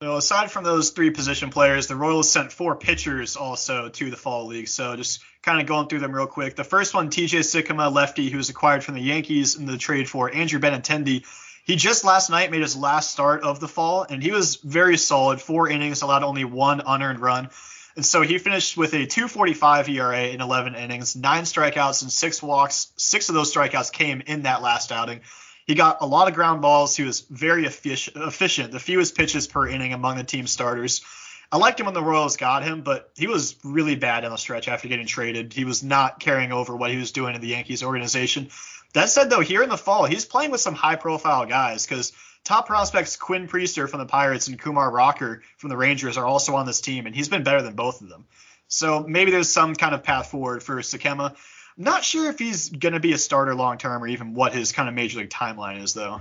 So 0.03 0.17
aside 0.17 0.51
from 0.51 0.63
those 0.63 0.91
three 0.91 1.09
position 1.09 1.49
players, 1.49 1.87
the 1.87 1.97
Royals 1.97 2.31
sent 2.31 2.53
four 2.53 2.77
pitchers 2.77 3.35
also 3.35 3.89
to 3.89 4.11
the 4.11 4.17
fall 4.17 4.45
league. 4.45 4.69
So 4.69 4.95
just 4.95 5.21
kind 5.41 5.59
of 5.59 5.67
going 5.67 5.89
through 5.89 6.01
them 6.01 6.13
real 6.13 6.27
quick. 6.27 6.55
The 6.55 6.65
first 6.65 6.93
one, 6.93 7.09
TJ 7.09 7.41
Sikkema, 7.41 7.91
lefty, 7.91 8.29
who 8.29 8.37
was 8.37 8.51
acquired 8.51 8.85
from 8.85 8.95
the 8.95 9.01
Yankees 9.01 9.57
in 9.57 9.65
the 9.65 9.79
trade 9.79 10.07
for 10.07 10.31
Andrew 10.31 10.61
Benintendi. 10.61 11.25
He 11.65 11.77
just 11.77 12.05
last 12.05 12.29
night 12.29 12.51
made 12.51 12.61
his 12.61 12.77
last 12.77 13.11
start 13.11 13.43
of 13.43 13.59
the 13.59 13.69
fall, 13.69 14.03
and 14.03 14.23
he 14.23 14.33
was 14.33 14.57
very 14.57 14.99
solid. 14.99 15.41
Four 15.41 15.71
innings, 15.71 16.03
allowed 16.03 16.23
only 16.25 16.45
one 16.45 16.83
unearned 16.87 17.21
run. 17.21 17.49
And 17.97 18.05
so 18.05 18.21
he 18.21 18.37
finished 18.37 18.77
with 18.77 18.93
a 18.93 19.07
245 19.07 19.89
ERA 19.89 20.27
in 20.27 20.43
11 20.43 20.75
innings, 20.75 21.17
nine 21.17 21.45
strikeouts 21.45 22.03
and 22.03 22.13
six 22.13 22.43
walks. 22.43 22.93
Six 22.99 23.31
of 23.31 23.35
those 23.35 23.51
strikeouts 23.55 23.91
came 23.91 24.23
in 24.27 24.43
that 24.43 24.61
last 24.61 24.93
outing. 24.93 25.23
He 25.67 25.75
got 25.75 25.99
a 26.01 26.07
lot 26.07 26.29
of 26.29 26.35
ground 26.35 26.63
balls. 26.63 26.97
He 26.97 27.03
was 27.03 27.21
very 27.21 27.67
efficient, 27.67 28.71
the 28.73 28.81
fewest 28.81 29.17
pitches 29.17 29.47
per 29.47 29.67
inning 29.69 29.93
among 29.93 30.17
the 30.17 30.25
team 30.25 30.47
starters. 30.47 31.05
I 31.51 31.59
liked 31.59 31.79
him 31.79 31.87
when 31.87 31.95
the 31.95 32.03
Royals 32.03 32.37
got 32.37 32.65
him, 32.65 32.83
but 32.83 33.11
he 33.17 33.27
was 33.27 33.57
really 33.65 33.95
bad 33.97 34.25
in 34.25 34.31
the 34.31 34.37
stretch 34.37 34.69
after 34.69 34.89
getting 34.89 35.07
traded. 35.07 35.53
He 35.53 35.65
was 35.65 35.83
not 35.83 36.21
carrying 36.21 36.53
over 36.53 36.77
what 36.77 36.91
he 36.91 36.97
was 36.97 37.13
doing 37.13 37.35
in 37.35 37.41
the 37.41 37.49
Yankees 37.49 37.83
organization. 37.83 38.49
That 38.95 39.11
said, 39.11 39.29
though, 39.31 39.41
here 39.41 39.63
in 39.63 39.69
the 39.69 39.77
fall, 39.77 40.05
he's 40.07 40.25
playing 40.25 40.51
with 40.51 40.61
some 40.61 40.75
high 40.75 40.97
profile 40.97 41.47
guys 41.47 41.87
because 41.87 42.13
top 42.45 42.67
prospects 42.67 43.17
Quinn 43.17 43.47
Priester 43.49 43.89
from 43.89 44.01
the 44.01 44.07
Pirates 44.07 44.49
and 44.49 44.59
Kumar 44.59 44.91
Rocker 44.91 45.43
from 45.57 45.71
the 45.71 45.77
Rangers 45.77 46.17
are 46.17 46.27
also 46.27 46.55
on 46.57 46.67
this 46.67 46.81
team, 46.81 47.07
and 47.07 47.15
he's 47.15 47.29
been 47.29 47.43
better 47.43 47.63
than 47.63 47.75
both 47.75 48.01
of 48.01 48.09
them. 48.09 48.25
So 48.69 49.05
maybe 49.07 49.31
there's 49.31 49.51
some 49.51 49.75
kind 49.75 49.95
of 49.95 50.03
path 50.03 50.31
forward 50.31 50.63
for 50.63 50.77
Sikkema. 50.79 51.37
Not 51.77 52.05
sure 52.05 52.31
if 52.31 52.39
he's 52.39 52.71
going 52.71 52.95
to 52.95 53.01
be 53.01 53.13
a 53.13 53.19
starter 53.19 53.55
long 53.55 53.79
term 53.79 54.03
or 54.03 54.07
even 54.07 54.35
what 54.35 54.55
his 54.55 54.73
kind 54.73 54.89
of 54.89 54.95
major 54.95 55.19
league 55.19 55.31
timeline 55.31 55.83
is, 55.83 55.93
though. 55.95 56.21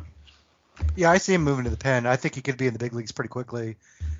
Yeah, 0.95 1.11
I 1.11 1.17
see 1.17 1.33
him 1.33 1.43
moving 1.43 1.63
to 1.63 1.69
the 1.69 1.77
pen. 1.77 2.05
I 2.05 2.17
think 2.17 2.35
he 2.35 2.41
could 2.41 2.57
be 2.57 2.67
in 2.67 2.73
the 2.73 2.79
big 2.79 2.93
leagues 2.93 3.11
pretty 3.11 3.29
quickly 3.29 3.77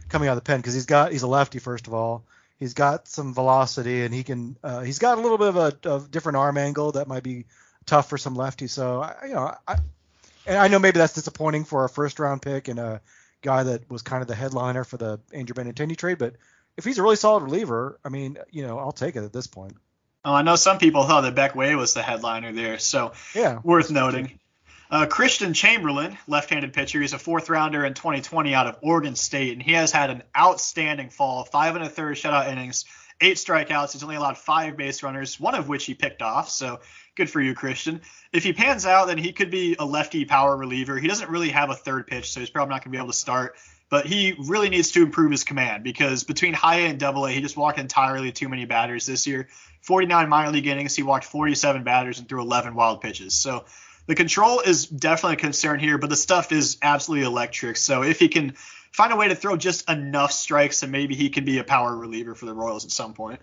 coming 0.07 0.29
out 0.29 0.33
of 0.33 0.43
the 0.43 0.47
pen 0.47 0.59
because 0.59 0.73
he's 0.73 0.85
got 0.85 1.11
he's 1.11 1.23
a 1.23 1.27
lefty 1.27 1.59
first 1.59 1.87
of 1.87 1.93
all. 1.93 2.23
He's 2.57 2.73
got 2.73 3.07
some 3.07 3.33
velocity 3.33 4.03
and 4.03 4.13
he 4.13 4.23
can 4.23 4.55
uh, 4.63 4.81
he's 4.81 4.99
got 4.99 5.17
a 5.17 5.21
little 5.21 5.37
bit 5.37 5.49
of 5.49 5.57
a, 5.57 5.95
a, 5.95 5.99
different 6.07 6.37
arm 6.37 6.57
angle 6.57 6.93
that 6.93 7.07
might 7.07 7.23
be 7.23 7.45
tough 7.85 8.09
for 8.09 8.17
some 8.17 8.37
lefties. 8.37 8.69
So 8.69 9.01
I, 9.01 9.15
you 9.27 9.33
know, 9.33 9.53
I, 9.67 9.77
and 10.47 10.57
I 10.57 10.67
know 10.69 10.79
maybe 10.79 10.99
that's 10.99 11.13
disappointing 11.13 11.65
for 11.65 11.83
a 11.83 11.89
first 11.89 12.19
round 12.19 12.41
pick 12.41 12.69
and 12.69 12.79
a 12.79 13.01
guy 13.41 13.63
that 13.63 13.89
was 13.89 14.01
kind 14.01 14.21
of 14.21 14.27
the 14.27 14.35
headliner 14.35 14.83
for 14.83 14.97
the 14.97 15.19
Andrew 15.33 15.53
Benintendi 15.53 15.97
trade, 15.97 16.17
but 16.17 16.35
if 16.77 16.83
he's 16.83 16.97
a 16.97 17.03
really 17.03 17.15
solid 17.15 17.43
reliever, 17.43 17.99
I 18.03 18.09
mean, 18.09 18.37
you 18.51 18.65
know, 18.65 18.77
I'll 18.77 18.91
take 18.91 19.15
it 19.15 19.23
at 19.23 19.33
this 19.33 19.47
point. 19.47 19.75
Oh, 20.25 20.33
I 20.33 20.41
know 20.41 20.55
some 20.55 20.79
people 20.79 21.03
thought 21.03 21.21
that 21.21 21.35
Beck 21.35 21.55
Way 21.55 21.75
was 21.75 21.93
the 21.93 22.01
headliner 22.01 22.51
there, 22.51 22.79
so 22.79 23.13
yeah, 23.35 23.59
worth 23.63 23.91
noting. 23.91 24.39
Uh, 24.89 25.05
Christian 25.05 25.53
Chamberlain, 25.53 26.17
left-handed 26.27 26.73
pitcher, 26.73 26.99
he's 26.99 27.13
a 27.13 27.19
fourth 27.19 27.49
rounder 27.49 27.85
in 27.85 27.93
2020 27.93 28.53
out 28.55 28.65
of 28.65 28.77
Oregon 28.81 29.15
State, 29.15 29.53
and 29.53 29.61
he 29.61 29.73
has 29.73 29.91
had 29.91 30.09
an 30.09 30.23
outstanding 30.35 31.09
fall. 31.09 31.43
Five 31.43 31.75
and 31.75 31.85
a 31.85 31.89
third 31.89 32.17
shutout 32.17 32.51
innings, 32.51 32.85
eight 33.21 33.37
strikeouts. 33.37 33.93
He's 33.93 34.03
only 34.03 34.15
allowed 34.15 34.37
five 34.37 34.77
base 34.77 35.03
runners, 35.03 35.39
one 35.39 35.53
of 35.53 35.67
which 35.67 35.85
he 35.85 35.93
picked 35.93 36.23
off. 36.23 36.49
So 36.49 36.79
good 37.15 37.29
for 37.29 37.39
you, 37.39 37.53
Christian. 37.53 38.01
If 38.33 38.43
he 38.43 38.53
pans 38.53 38.85
out, 38.85 39.07
then 39.07 39.19
he 39.19 39.31
could 39.31 39.51
be 39.51 39.75
a 39.77 39.85
lefty 39.85 40.25
power 40.25 40.57
reliever. 40.57 40.97
He 40.97 41.07
doesn't 41.07 41.29
really 41.29 41.49
have 41.49 41.69
a 41.69 41.75
third 41.75 42.07
pitch, 42.07 42.31
so 42.31 42.39
he's 42.39 42.49
probably 42.49 42.71
not 42.71 42.83
going 42.83 42.91
to 42.91 42.97
be 42.97 42.97
able 42.97 43.11
to 43.11 43.13
start. 43.13 43.57
But 43.89 44.07
he 44.07 44.35
really 44.37 44.69
needs 44.69 44.91
to 44.91 45.03
improve 45.03 45.31
his 45.31 45.43
command 45.43 45.83
because 45.83 46.23
between 46.23 46.53
high 46.53 46.81
A 46.81 46.87
and 46.87 46.99
double 46.99 47.25
A, 47.25 47.31
he 47.31 47.41
just 47.41 47.55
walked 47.55 47.77
entirely 47.77 48.31
too 48.31 48.49
many 48.49 48.65
batters 48.65 49.05
this 49.05 49.27
year. 49.27 49.47
49 49.81 50.27
minor 50.27 50.51
league 50.51 50.65
innings. 50.65 50.95
He 50.95 51.03
walked 51.03 51.25
47 51.25 51.83
batters 51.83 52.19
and 52.19 52.27
threw 52.27 52.41
11 52.41 52.73
wild 52.73 53.01
pitches. 53.01 53.35
So 53.35 53.65
the 54.07 54.15
control 54.15 54.59
is 54.59 54.87
definitely 54.87 55.33
a 55.33 55.37
concern 55.37 55.79
here, 55.79 55.97
but 55.97 56.09
the 56.09 56.15
stuff 56.15 56.51
is 56.51 56.77
absolutely 56.81 57.27
electric. 57.27 57.77
So 57.77 58.03
if 58.03 58.19
he 58.19 58.27
can 58.27 58.53
find 58.91 59.13
a 59.13 59.15
way 59.15 59.27
to 59.27 59.35
throw 59.35 59.57
just 59.57 59.89
enough 59.89 60.31
strikes, 60.31 60.79
then 60.79 60.91
maybe 60.91 61.15
he 61.15 61.29
can 61.29 61.45
be 61.45 61.59
a 61.59 61.63
power 61.63 61.95
reliever 61.95 62.33
for 62.33 62.45
the 62.45 62.53
Royals 62.53 62.85
at 62.85 62.91
some 62.91 63.13
point. 63.13 63.39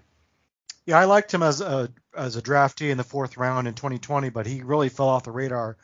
Yeah, 0.86 0.98
I 0.98 1.04
liked 1.04 1.32
him 1.32 1.42
as 1.42 1.60
a 1.60 1.90
as 2.16 2.36
a 2.36 2.42
draftee 2.42 2.90
in 2.90 2.98
the 2.98 3.04
fourth 3.04 3.36
round 3.36 3.68
in 3.68 3.74
2020, 3.74 4.30
but 4.30 4.46
he 4.46 4.62
really 4.62 4.88
fell 4.88 5.08
off 5.08 5.22
the 5.22 5.30
radar 5.30 5.76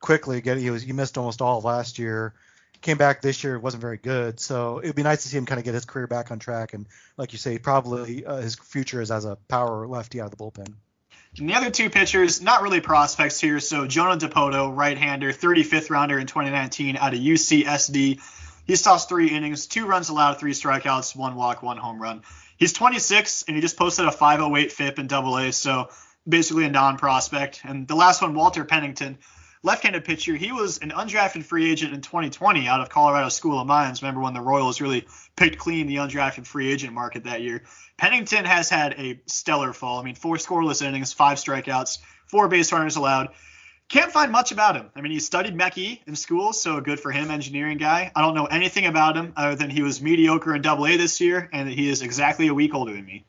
quickly. 0.00 0.36
Again, 0.36 0.58
he 0.58 0.70
was 0.70 0.82
he 0.82 0.92
missed 0.92 1.18
almost 1.18 1.42
all 1.42 1.58
of 1.58 1.64
last 1.64 1.98
year 1.98 2.34
came 2.84 2.98
back 2.98 3.22
this 3.22 3.42
year, 3.42 3.58
wasn't 3.58 3.80
very 3.80 3.96
good. 3.96 4.38
So 4.38 4.78
it 4.78 4.86
would 4.86 4.96
be 4.96 5.02
nice 5.02 5.22
to 5.22 5.28
see 5.28 5.36
him 5.36 5.46
kind 5.46 5.58
of 5.58 5.64
get 5.64 5.74
his 5.74 5.84
career 5.84 6.06
back 6.06 6.30
on 6.30 6.38
track. 6.38 6.74
And 6.74 6.86
like 7.16 7.32
you 7.32 7.38
say, 7.38 7.58
probably 7.58 8.24
uh, 8.24 8.36
his 8.36 8.54
future 8.54 9.00
is 9.00 9.10
as 9.10 9.24
a 9.24 9.36
power 9.48 9.88
lefty 9.88 10.20
out 10.20 10.26
of 10.26 10.30
the 10.30 10.36
bullpen. 10.36 10.72
And 11.38 11.48
the 11.48 11.54
other 11.54 11.70
two 11.70 11.90
pitchers, 11.90 12.40
not 12.40 12.62
really 12.62 12.80
prospects 12.80 13.40
here. 13.40 13.58
So 13.58 13.88
Jonah 13.88 14.16
Dipoto, 14.16 14.74
right-hander, 14.76 15.32
35th 15.32 15.90
rounder 15.90 16.18
in 16.18 16.28
2019 16.28 16.96
out 16.96 17.12
of 17.12 17.18
UCSD. 17.18 18.20
He's 18.66 18.82
tossed 18.82 19.08
three 19.08 19.28
innings, 19.28 19.66
two 19.66 19.86
runs 19.86 20.10
allowed, 20.10 20.38
three 20.38 20.52
strikeouts, 20.52 21.16
one 21.16 21.34
walk, 21.34 21.62
one 21.62 21.76
home 21.76 22.00
run. 22.00 22.22
He's 22.56 22.72
26 22.72 23.44
and 23.48 23.56
he 23.56 23.60
just 23.60 23.76
posted 23.76 24.06
a 24.06 24.12
508 24.12 24.70
FIP 24.70 24.98
in 25.00 25.06
Double 25.08 25.36
A, 25.38 25.52
so 25.52 25.88
basically 26.28 26.64
a 26.64 26.70
non-prospect. 26.70 27.62
And 27.64 27.88
the 27.88 27.96
last 27.96 28.22
one, 28.22 28.34
Walter 28.34 28.64
Pennington, 28.64 29.18
left-handed 29.64 30.04
pitcher. 30.04 30.36
He 30.36 30.52
was 30.52 30.78
an 30.78 30.90
undrafted 30.90 31.42
free 31.42 31.70
agent 31.70 31.94
in 31.94 32.02
2020 32.02 32.68
out 32.68 32.80
of 32.80 32.90
Colorado 32.90 33.30
School 33.30 33.58
of 33.58 33.66
Mines. 33.66 34.02
Remember 34.02 34.20
when 34.20 34.34
the 34.34 34.40
Royals 34.40 34.80
really 34.80 35.06
picked 35.36 35.58
clean 35.58 35.86
the 35.86 35.96
undrafted 35.96 36.46
free 36.46 36.70
agent 36.70 36.92
market 36.92 37.24
that 37.24 37.40
year? 37.40 37.64
Pennington 37.96 38.44
has 38.44 38.68
had 38.68 38.92
a 38.92 39.20
stellar 39.26 39.72
fall. 39.72 39.98
I 39.98 40.04
mean, 40.04 40.14
four 40.14 40.36
scoreless 40.36 40.82
innings, 40.82 41.12
five 41.12 41.38
strikeouts, 41.38 41.98
four 42.26 42.46
base 42.48 42.70
runners 42.72 42.96
allowed. 42.96 43.30
Can't 43.88 44.12
find 44.12 44.30
much 44.30 44.52
about 44.52 44.76
him. 44.76 44.90
I 44.94 45.00
mean, 45.00 45.12
he 45.12 45.20
studied 45.20 45.54
Mechie 45.54 46.00
in 46.06 46.16
school, 46.16 46.52
so 46.52 46.80
good 46.80 47.00
for 47.00 47.10
him, 47.10 47.30
engineering 47.30 47.78
guy. 47.78 48.12
I 48.14 48.22
don't 48.22 48.34
know 48.34 48.46
anything 48.46 48.86
about 48.86 49.16
him 49.16 49.32
other 49.36 49.56
than 49.56 49.70
he 49.70 49.82
was 49.82 50.00
mediocre 50.00 50.54
in 50.54 50.62
Double 50.62 50.86
A 50.86 50.96
this 50.96 51.20
year, 51.20 51.48
and 51.52 51.68
that 51.68 51.74
he 51.74 51.88
is 51.88 52.02
exactly 52.02 52.48
a 52.48 52.54
week 52.54 52.74
older 52.74 52.92
than 52.92 53.04
me. 53.04 53.24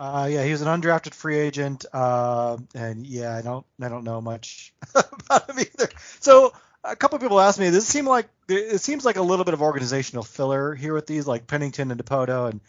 Uh, 0.00 0.26
yeah, 0.30 0.42
he 0.42 0.50
was 0.50 0.62
an 0.62 0.80
undrafted 0.80 1.12
free 1.12 1.38
agent, 1.38 1.84
uh, 1.92 2.56
and 2.74 3.06
yeah, 3.06 3.36
I 3.36 3.42
don't, 3.42 3.66
I 3.82 3.90
don't 3.90 4.04
know 4.04 4.22
much 4.22 4.72
about 4.94 5.50
him 5.50 5.58
either. 5.58 5.90
So 6.20 6.54
a 6.82 6.96
couple 6.96 7.18
people 7.18 7.38
asked 7.38 7.60
me, 7.60 7.66
does 7.66 7.76
it 7.76 7.82
seem 7.82 8.06
like 8.06 8.26
it 8.48 8.80
seems 8.80 9.04
like 9.04 9.16
a 9.16 9.22
little 9.22 9.44
bit 9.44 9.52
of 9.52 9.60
organizational 9.60 10.24
filler 10.24 10.74
here 10.74 10.94
with 10.94 11.06
these, 11.06 11.26
like 11.26 11.46
Pennington 11.46 11.90
and 11.90 12.02
Dipoto, 12.02 12.48
and 12.48 12.62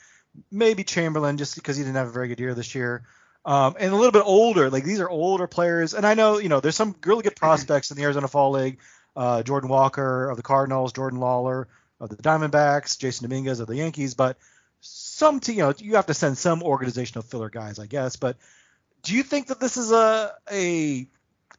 maybe 0.52 0.84
Chamberlain, 0.84 1.38
just 1.38 1.56
because 1.56 1.78
he 1.78 1.84
didn't 1.84 1.96
have 1.96 2.10
a 2.10 2.12
very 2.12 2.28
good 2.28 2.42
year 2.42 2.54
this 2.54 2.76
year, 2.76 3.04
um, 3.46 3.78
and 3.80 3.94
a 3.94 3.96
little 3.96 4.12
bit 4.12 4.24
older. 4.26 4.70
Like 4.70 4.84
these 4.84 5.00
are 5.00 5.10
older 5.10 5.48
players, 5.48 5.94
and 5.94 6.06
I 6.06 6.16
know 6.16 6.38
you 6.38 6.50
know 6.50 6.60
there's 6.60 6.76
some 6.76 6.98
really 7.06 7.24
good 7.24 7.38
prospects 7.38 7.92
in 7.92 7.98
the 7.98 8.04
Arizona 8.04 8.28
Fall 8.28 8.52
League. 8.52 8.80
Uh, 9.16 9.42
Jordan 9.42 9.70
Walker 9.70 10.30
of 10.30 10.36
the 10.36 10.44
Cardinals, 10.44 10.92
Jordan 10.92 11.22
Lawlar 11.22 11.68
of 12.02 12.10
the 12.10 12.18
Diamondbacks, 12.18 12.98
Jasson 12.98 13.22
Dominguez 13.22 13.62
of 13.62 13.68
the 13.68 13.78
Yankees, 13.78 14.16
but 14.16 14.38
some 15.22 15.40
you 15.46 15.58
know, 15.58 15.74
you 15.78 15.96
have 15.96 16.08
to 16.08 16.16
send 16.16 16.38
some 16.38 16.64
organizational 16.64 17.22
filler 17.22 17.50
guys, 17.50 17.78
I 17.78 17.86
guess. 17.86 18.16
But 18.16 18.38
do 19.04 19.16
you 19.16 19.22
think 19.22 19.48
that 19.48 19.60
this 19.60 19.78
is 19.78 19.92
a 19.92 20.34
a 20.52 21.08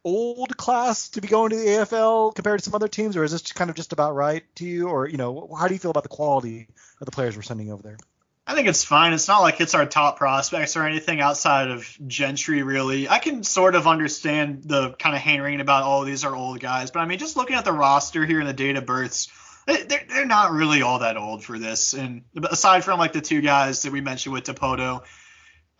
old 0.03 0.57
class 0.57 1.09
to 1.09 1.21
be 1.21 1.29
going 1.29 1.51
to 1.51 1.55
the 1.55 1.65
AFL 1.65 2.35
compared 2.35 2.59
to 2.59 2.65
some 2.65 2.75
other 2.75 2.89
teams, 2.89 3.15
or 3.15 3.23
is 3.23 3.31
this 3.31 3.53
kind 3.53 3.69
of 3.69 3.77
just 3.77 3.93
about 3.93 4.15
right 4.15 4.43
to 4.55 4.65
you? 4.65 4.89
Or 4.89 5.07
you 5.07 5.17
know, 5.17 5.55
how 5.57 5.67
do 5.67 5.73
you 5.73 5.79
feel 5.79 5.91
about 5.91 6.03
the 6.03 6.09
quality 6.09 6.67
of 6.99 7.05
the 7.05 7.11
players 7.11 7.37
we're 7.37 7.41
sending 7.41 7.71
over 7.71 7.81
there? 7.81 7.97
I 8.45 8.55
think 8.55 8.67
it's 8.67 8.83
fine. 8.83 9.13
It's 9.13 9.29
not 9.29 9.39
like 9.39 9.61
it's 9.61 9.73
our 9.73 9.85
top 9.85 10.17
prospects 10.17 10.75
or 10.75 10.85
anything 10.85 11.21
outside 11.21 11.69
of 11.69 11.87
Gentry, 12.05 12.61
really. 12.61 13.07
I 13.07 13.19
can 13.19 13.43
sort 13.43 13.75
of 13.75 13.87
understand 13.87 14.63
the 14.65 14.91
kind 14.91 15.15
of 15.15 15.21
hand 15.21 15.41
wringing 15.41 15.61
about, 15.61 15.83
oh, 15.85 16.03
these 16.03 16.25
are 16.25 16.35
old 16.35 16.59
guys. 16.59 16.91
But 16.91 16.99
I 16.99 17.05
mean, 17.05 17.19
just 17.19 17.37
looking 17.37 17.55
at 17.55 17.63
the 17.63 17.71
roster 17.71 18.25
here 18.25 18.41
and 18.41 18.49
the 18.49 18.53
date 18.53 18.75
of 18.75 18.85
births, 18.85 19.29
they're, 19.65 20.03
they're 20.07 20.25
not 20.25 20.51
really 20.51 20.81
all 20.81 20.99
that 20.99 21.17
old 21.17 21.43
for 21.43 21.57
this. 21.57 21.93
And 21.93 22.23
aside 22.35 22.83
from 22.83 22.99
like 22.99 23.13
the 23.13 23.21
two 23.21 23.41
guys 23.41 23.83
that 23.83 23.91
we 23.91 24.01
mentioned 24.01 24.33
with 24.33 24.43
Dipoto, 24.43 25.03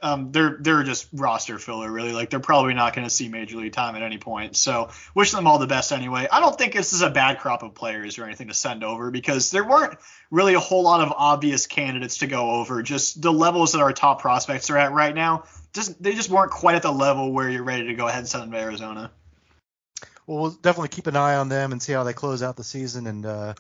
um, 0.02 0.34
they're 0.34 0.58
they're 0.60 0.84
just 0.84 1.08
roster 1.14 1.58
filler 1.58 1.90
really. 1.90 2.12
Like 2.12 2.30
they're 2.30 2.42
probably 2.42 2.74
not 2.74 2.94
going 2.94 3.06
to 3.06 3.10
see 3.10 3.30
major 3.30 3.56
league 3.58 3.72
time 3.72 3.96
at 3.96 4.02
any 4.04 4.18
point. 4.18 4.58
So 4.58 4.90
wish 5.16 5.32
them 5.32 5.48
all 5.48 5.60
the 5.60 5.68
best 5.68 5.94
anyway. 5.94 6.28
I 6.30 6.42
don't 6.42 6.58
think 6.58 6.74
this 6.74 6.92
is 6.92 7.02
a 7.02 7.10
bad 7.10 7.40
crop 7.40 7.64
of 7.64 7.74
players 7.74 8.20
or 8.20 8.26
anything 8.26 8.50
to 8.50 8.54
send 8.54 8.84
over 8.84 9.12
because 9.12 9.50
there 9.50 9.64
weren't 9.64 9.98
really 10.30 10.56
a 10.56 10.60
whole 10.60 10.84
lot 10.84 11.00
of 11.02 11.14
obvious 11.16 11.68
candidates 11.68 12.18
to 12.18 12.28
go 12.28 12.52
over. 12.52 12.84
Just 12.84 13.22
the 13.22 13.32
levels 13.32 13.72
that 13.72 13.80
our 13.80 13.94
top 13.94 14.22
prospects 14.22 14.70
are 14.70 14.78
at 14.78 14.92
right 14.92 15.16
now, 15.16 15.46
just 15.74 16.04
they 16.04 16.14
just 16.14 16.30
weren't 16.30 16.52
quite 16.52 16.76
at 16.76 16.82
the 16.82 16.92
level 16.92 17.32
where 17.32 17.50
you're 17.50 17.64
ready 17.64 17.88
to 17.88 17.94
go 17.94 18.08
ahead 18.08 18.20
and 18.20 18.28
send 18.28 18.44
them 18.44 18.52
to 18.52 18.58
Arizona. 18.58 19.10
Well, 20.28 20.40
we'll 20.40 20.52
definitely 20.52 20.90
keep 20.90 21.08
an 21.08 21.16
eye 21.16 21.36
on 21.36 21.48
them 21.48 21.72
and 21.72 21.82
see 21.82 21.94
how 21.94 22.04
they 22.04 22.14
close 22.14 22.44
out 22.44 22.58
the 22.58 22.64
season 22.64 23.08
and. 23.08 23.26
Uh 23.26 23.54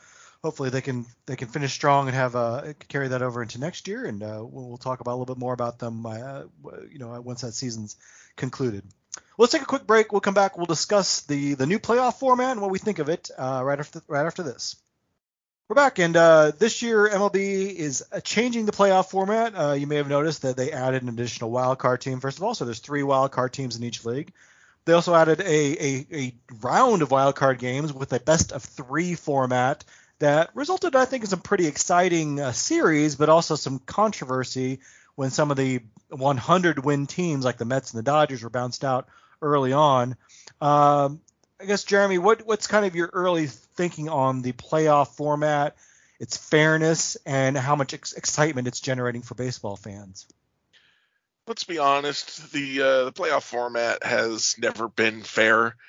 hopefully 0.43 0.69
they 0.69 0.81
can 0.81 1.05
they 1.25 1.35
can 1.35 1.47
finish 1.47 1.73
strong 1.73 2.07
and 2.07 2.15
have 2.15 2.35
uh, 2.35 2.73
carry 2.89 3.07
that 3.07 3.21
over 3.21 3.41
into 3.41 3.59
next 3.59 3.87
year, 3.87 4.05
and 4.05 4.21
uh, 4.21 4.43
we'll, 4.43 4.77
talk 4.77 4.99
about 4.99 5.11
a 5.11 5.17
little 5.17 5.33
bit 5.33 5.39
more 5.39 5.53
about 5.53 5.79
them, 5.79 6.05
uh, 6.05 6.43
you 6.91 6.99
know, 6.99 7.19
once 7.21 7.41
that 7.41 7.53
season's 7.53 7.95
concluded. 8.35 8.83
Well, 9.15 9.45
let's 9.45 9.53
take 9.53 9.61
a 9.61 9.65
quick 9.65 9.87
break. 9.87 10.11
We'll 10.11 10.21
come 10.21 10.33
back. 10.33 10.57
We'll 10.57 10.65
discuss 10.65 11.21
the 11.21 11.53
the 11.55 11.65
new 11.65 11.79
playoff 11.79 12.19
format 12.19 12.51
and 12.51 12.61
what 12.61 12.71
we 12.71 12.79
think 12.79 12.99
of 12.99 13.09
it 13.09 13.29
uh, 13.37 13.61
right 13.63 13.79
after 13.79 14.01
right 14.07 14.25
after 14.25 14.43
this. 14.43 14.75
We're 15.69 15.75
back, 15.75 15.97
and 15.97 16.15
uh, 16.17 16.51
this 16.59 16.81
year 16.81 17.09
MLB 17.09 17.73
is 17.73 18.03
uh, 18.11 18.19
changing 18.19 18.65
the 18.65 18.73
playoff 18.73 19.09
format. 19.09 19.79
you 19.79 19.87
may 19.87 19.95
have 19.95 20.09
noticed 20.09 20.41
that 20.41 20.57
they 20.57 20.71
added 20.71 21.03
an 21.03 21.09
additional 21.09 21.51
wild 21.51 21.79
card 21.79 22.01
team. 22.01 22.19
First 22.19 22.37
of 22.37 22.43
all, 22.43 22.53
so 22.53 22.65
there's 22.65 22.79
three 22.79 23.03
wild 23.03 23.31
card 23.31 23.53
teams 23.53 23.77
in 23.77 23.83
each 23.83 24.03
league. 24.03 24.33
They 24.85 24.91
also 24.91 25.15
added 25.15 25.39
a, 25.39 25.45
a, 25.45 26.07
a 26.11 26.35
round 26.61 27.01
of 27.01 27.09
wild 27.09 27.35
card 27.35 27.57
games 27.59 27.93
with 27.93 28.11
a 28.11 28.19
best 28.19 28.51
of 28.51 28.61
three 28.61 29.15
format 29.15 29.85
that 30.19 30.51
resulted, 30.53 30.95
I 30.95 31.05
think, 31.05 31.23
in 31.23 31.29
some 31.29 31.41
pretty 31.41 31.67
exciting 31.67 32.39
uh, 32.39 32.51
series, 32.51 33.15
but 33.15 33.29
also 33.29 33.55
some 33.55 33.79
controversy 33.79 34.79
when 35.15 35.29
some 35.29 35.51
of 35.51 35.57
the 35.57 35.81
100 36.09 36.83
win 36.83 37.07
teams 37.07 37.45
like 37.45 37.57
the 37.57 37.65
Mets 37.65 37.91
and 37.91 37.99
the 37.99 38.03
Dodgers 38.03 38.43
were 38.43 38.49
bounced 38.49 38.83
out 38.83 39.07
early 39.41 39.73
on. 39.73 40.15
Um, 40.61 41.21
I 41.59 41.65
guess 41.65 41.83
Jeremy, 41.83 42.17
what 42.17 42.45
what's 42.45 42.67
kind 42.67 42.85
of 42.85 42.95
your 42.95 43.09
early 43.13 43.47
thinking 43.47 44.09
on 44.09 44.41
the 44.41 44.53
playoff 44.53 45.15
format, 45.15 45.75
its 46.19 46.37
fairness, 46.37 47.15
and 47.25 47.57
how 47.57 47.75
much 47.75 47.93
ex- 47.93 48.13
excitement 48.13 48.67
it's 48.67 48.79
generating 48.79 49.21
for 49.21 49.35
baseball 49.35 49.75
fans? 49.75 50.27
Let's 51.47 51.63
be 51.63 51.77
honest, 51.77 52.51
the 52.51 52.81
uh, 52.81 53.03
the 53.05 53.13
playoff 53.13 53.43
format 53.43 54.03
has 54.03 54.55
never 54.57 54.87
been 54.87 55.23
fair. 55.23 55.75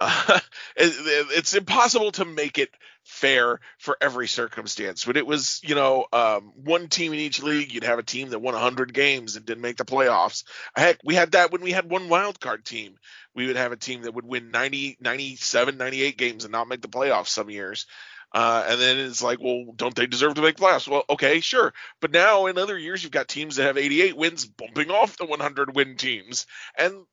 Uh, 0.00 0.38
it, 0.76 1.26
it's 1.36 1.54
impossible 1.54 2.12
to 2.12 2.24
make 2.24 2.56
it 2.56 2.70
fair 3.08 3.58
for 3.78 3.96
every 4.02 4.28
circumstance. 4.28 5.06
But 5.06 5.16
it 5.16 5.26
was, 5.26 5.60
you 5.64 5.74
know, 5.74 6.06
um, 6.12 6.52
one 6.54 6.88
team 6.88 7.14
in 7.14 7.18
each 7.18 7.42
league. 7.42 7.72
You'd 7.72 7.84
have 7.84 7.98
a 7.98 8.02
team 8.02 8.28
that 8.30 8.40
won 8.40 8.52
100 8.52 8.92
games 8.92 9.34
and 9.34 9.46
didn't 9.46 9.62
make 9.62 9.78
the 9.78 9.86
playoffs. 9.86 10.44
Heck, 10.76 10.98
we 11.02 11.14
had 11.14 11.32
that 11.32 11.50
when 11.50 11.62
we 11.62 11.72
had 11.72 11.90
one 11.90 12.10
wild 12.10 12.38
card 12.38 12.66
team. 12.66 12.96
We 13.34 13.46
would 13.46 13.56
have 13.56 13.72
a 13.72 13.76
team 13.76 14.02
that 14.02 14.14
would 14.14 14.26
win 14.26 14.50
90, 14.50 14.98
97, 15.00 15.78
98 15.78 16.18
games 16.18 16.44
and 16.44 16.52
not 16.52 16.68
make 16.68 16.82
the 16.82 16.88
playoffs 16.88 17.28
some 17.28 17.48
years. 17.48 17.86
Uh, 18.32 18.64
and 18.68 18.80
then 18.80 18.98
it's 18.98 19.22
like, 19.22 19.38
well, 19.40 19.72
don't 19.74 19.94
they 19.94 20.06
deserve 20.06 20.34
to 20.34 20.42
make 20.42 20.56
playoffs? 20.56 20.86
Well, 20.86 21.04
okay, 21.08 21.40
sure. 21.40 21.72
But 22.00 22.12
now 22.12 22.46
in 22.46 22.58
other 22.58 22.78
years, 22.78 23.02
you've 23.02 23.12
got 23.12 23.28
teams 23.28 23.56
that 23.56 23.64
have 23.64 23.78
88 23.78 24.16
wins 24.16 24.44
bumping 24.44 24.90
off 24.90 25.16
the 25.16 25.24
100 25.24 25.74
win 25.74 25.96
teams. 25.96 26.46
And 26.78 27.04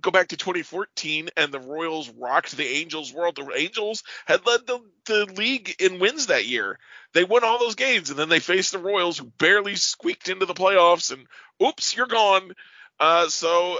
go 0.00 0.10
back 0.10 0.28
to 0.28 0.36
2014, 0.36 1.28
and 1.36 1.52
the 1.52 1.60
Royals 1.60 2.10
rocked 2.10 2.56
the 2.56 2.66
Angels 2.66 3.12
world. 3.12 3.36
The 3.36 3.48
Angels 3.54 4.02
had 4.26 4.46
led 4.46 4.66
the, 4.66 4.80
the 5.06 5.26
league 5.26 5.76
in 5.78 5.98
wins 5.98 6.26
that 6.26 6.46
year. 6.46 6.78
They 7.14 7.24
won 7.24 7.44
all 7.44 7.58
those 7.58 7.74
games, 7.74 8.10
and 8.10 8.18
then 8.18 8.28
they 8.28 8.40
faced 8.40 8.72
the 8.72 8.78
Royals, 8.78 9.18
who 9.18 9.26
barely 9.38 9.76
squeaked 9.76 10.28
into 10.28 10.46
the 10.46 10.54
playoffs. 10.54 11.12
And 11.12 11.26
oops, 11.62 11.96
you're 11.96 12.06
gone. 12.06 12.52
Uh, 12.98 13.28
so 13.28 13.78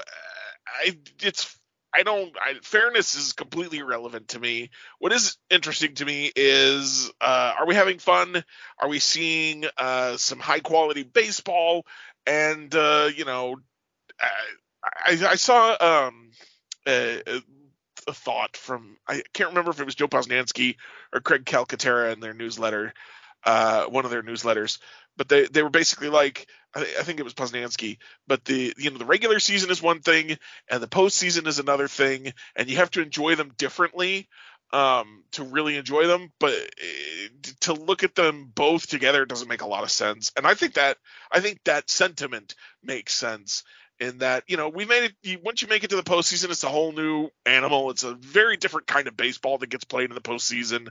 I, 0.67 0.97
it's 1.23 1.57
I 1.95 2.03
don't. 2.03 2.33
I, 2.37 2.55
fairness 2.63 3.15
is 3.15 3.33
completely 3.33 3.79
irrelevant 3.79 4.29
to 4.29 4.41
me. 4.41 4.71
What 4.99 5.13
is 5.13 5.37
interesting 5.51 5.95
to 5.95 6.05
me 6.05 6.31
is, 6.35 7.11
uh, 7.21 7.55
are 7.59 7.67
we 7.67 7.75
having 7.75 7.99
fun? 7.99 8.45
Are 8.79 8.89
we 8.89 8.99
seeing 8.99 9.65
uh, 9.79 10.17
some 10.17 10.39
high 10.39 10.61
quality 10.61 11.05
baseball? 11.05 11.87
And 12.27 12.75
uh, 12.75 13.09
you 13.15 13.25
know, 13.25 13.57
I, 14.21 14.31
I, 15.13 15.29
I 15.31 15.35
saw 15.37 15.77
um, 15.81 16.31
a, 16.87 17.23
a, 17.27 18.13
thought 18.13 18.57
from 18.57 18.97
I 19.09 19.23
can't 19.33 19.51
remember 19.51 19.71
if 19.71 19.81
it 19.81 19.87
was 19.87 19.95
Joe 19.95 20.09
Posnanski 20.09 20.77
or 21.13 21.21
Craig 21.21 21.45
Calcaterra 21.45 22.13
in 22.13 22.21
their 22.21 22.35
newsletter, 22.35 22.93
uh, 23.47 23.85
one 23.85 24.05
of 24.05 24.11
their 24.11 24.23
newsletters, 24.23 24.79
but 25.17 25.29
they 25.29 25.47
they 25.47 25.63
were 25.63 25.71
basically 25.71 26.09
like 26.09 26.49
I, 26.75 26.81
I, 26.81 27.03
think 27.05 27.21
it 27.21 27.25
was 27.25 27.33
Posnanski, 27.33 27.99
but 28.27 28.45
the 28.45 28.75
you 28.77 28.91
know 28.91 28.99
the 28.99 29.07
regular 29.07 29.39
season 29.39 29.71
is 29.71 29.81
one 29.81 30.01
thing 30.01 30.37
and 30.69 30.83
the 30.83 30.89
postseason 30.89 31.47
is 31.47 31.61
another 31.61 31.89
thing, 31.89 32.33
and 32.57 32.69
you 32.69 32.77
have 32.77 32.91
to 32.93 33.03
enjoy 33.03 33.37
them 33.37 33.53
differently 33.57 34.29
um, 34.73 35.23
to 35.33 35.45
really 35.45 35.77
enjoy 35.77 36.09
them. 36.09 36.33
But 36.41 36.55
uh, 36.55 37.53
to 37.61 37.73
look 37.73 38.03
at 38.03 38.17
them 38.17 38.51
both 38.53 38.89
together 38.89 39.25
doesn't 39.25 39.49
make 39.49 39.63
a 39.63 39.69
lot 39.69 39.85
of 39.85 39.93
sense, 39.93 40.33
and 40.37 40.45
I 40.45 40.55
think 40.55 40.75
that 40.75 40.99
I 41.31 41.39
think 41.39 41.61
that 41.65 41.89
sentiment 41.89 42.57
makes 42.83 43.15
sense 43.15 43.63
in 44.01 44.19
that 44.19 44.45
you 44.47 44.57
know 44.57 44.69
we 44.69 44.85
made 44.85 45.13
it 45.23 45.43
once 45.45 45.63
you 45.63 45.69
make 45.69 45.85
it 45.85 45.91
to 45.91 45.97
the 45.97 46.03
postseason 46.03 46.51
it's 46.51 46.65
a 46.65 46.69
whole 46.69 46.93
new 46.93 47.29
animal 47.45 47.91
it's 47.91 48.05
a 48.05 48.15
very 48.15 48.57
different 48.57 48.87
kind 48.87 49.09
of 49.09 49.17
baseball 49.17 49.59
that 49.59 49.71
gets 49.71 49.85
played 49.85 50.11
in 50.11 50.15
the 50.15 50.21
postseason 50.21 50.89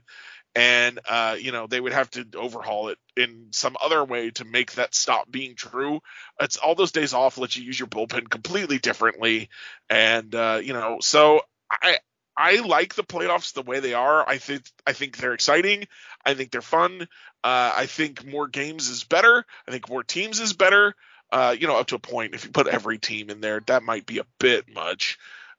and 0.55 0.99
uh, 1.09 1.35
you 1.39 1.51
know 1.51 1.67
they 1.67 1.79
would 1.79 1.93
have 1.93 2.09
to 2.09 2.25
overhaul 2.35 2.89
it 2.89 2.97
in 3.17 3.47
some 3.51 3.75
other 3.81 4.03
way 4.03 4.31
to 4.31 4.45
make 4.45 4.73
that 4.73 4.95
stop 4.95 5.29
being 5.29 5.55
true 5.55 5.99
it's 6.39 6.57
all 6.57 6.75
those 6.75 6.91
days 6.91 7.13
off 7.13 7.37
let 7.37 7.55
you 7.55 7.63
use 7.63 7.79
your 7.79 7.87
bullpen 7.87 8.29
completely 8.29 8.79
differently 8.79 9.49
and 9.89 10.33
uh, 10.33 10.59
you 10.63 10.73
know 10.73 10.97
so 11.01 11.41
i 11.69 11.97
I 12.37 12.57
like 12.57 12.95
the 12.95 13.03
playoffs 13.03 13.53
the 13.53 13.61
way 13.61 13.79
they 13.79 13.93
are. 13.93 14.27
I 14.27 14.39
think 14.39 14.69
I 14.85 14.91
think 14.91 15.15
they're 15.15 15.33
exciting. 15.33 15.87
I 16.25 16.33
think 16.33 16.51
they're 16.51 16.61
fun. 16.61 17.07
Uh, 17.43 17.71
I 17.73 17.85
think 17.85 18.25
more 18.25 18.49
games 18.49 18.89
is 18.89 19.05
better. 19.05 19.45
I 19.65 19.71
think 19.71 19.89
more 19.89 20.03
teams 20.03 20.41
is 20.41 20.51
better 20.51 20.95
uh, 21.31 21.55
you 21.57 21.67
know, 21.67 21.77
up 21.77 21.87
to 21.87 21.95
a 21.95 21.99
point. 21.99 22.35
If 22.35 22.45
you 22.45 22.51
put 22.51 22.67
every 22.67 22.97
team 22.97 23.29
in 23.29 23.41
there, 23.41 23.61
that 23.67 23.83
might 23.83 24.05
be 24.05 24.19
a 24.19 24.25
bit 24.39 24.73
much. 24.73 25.17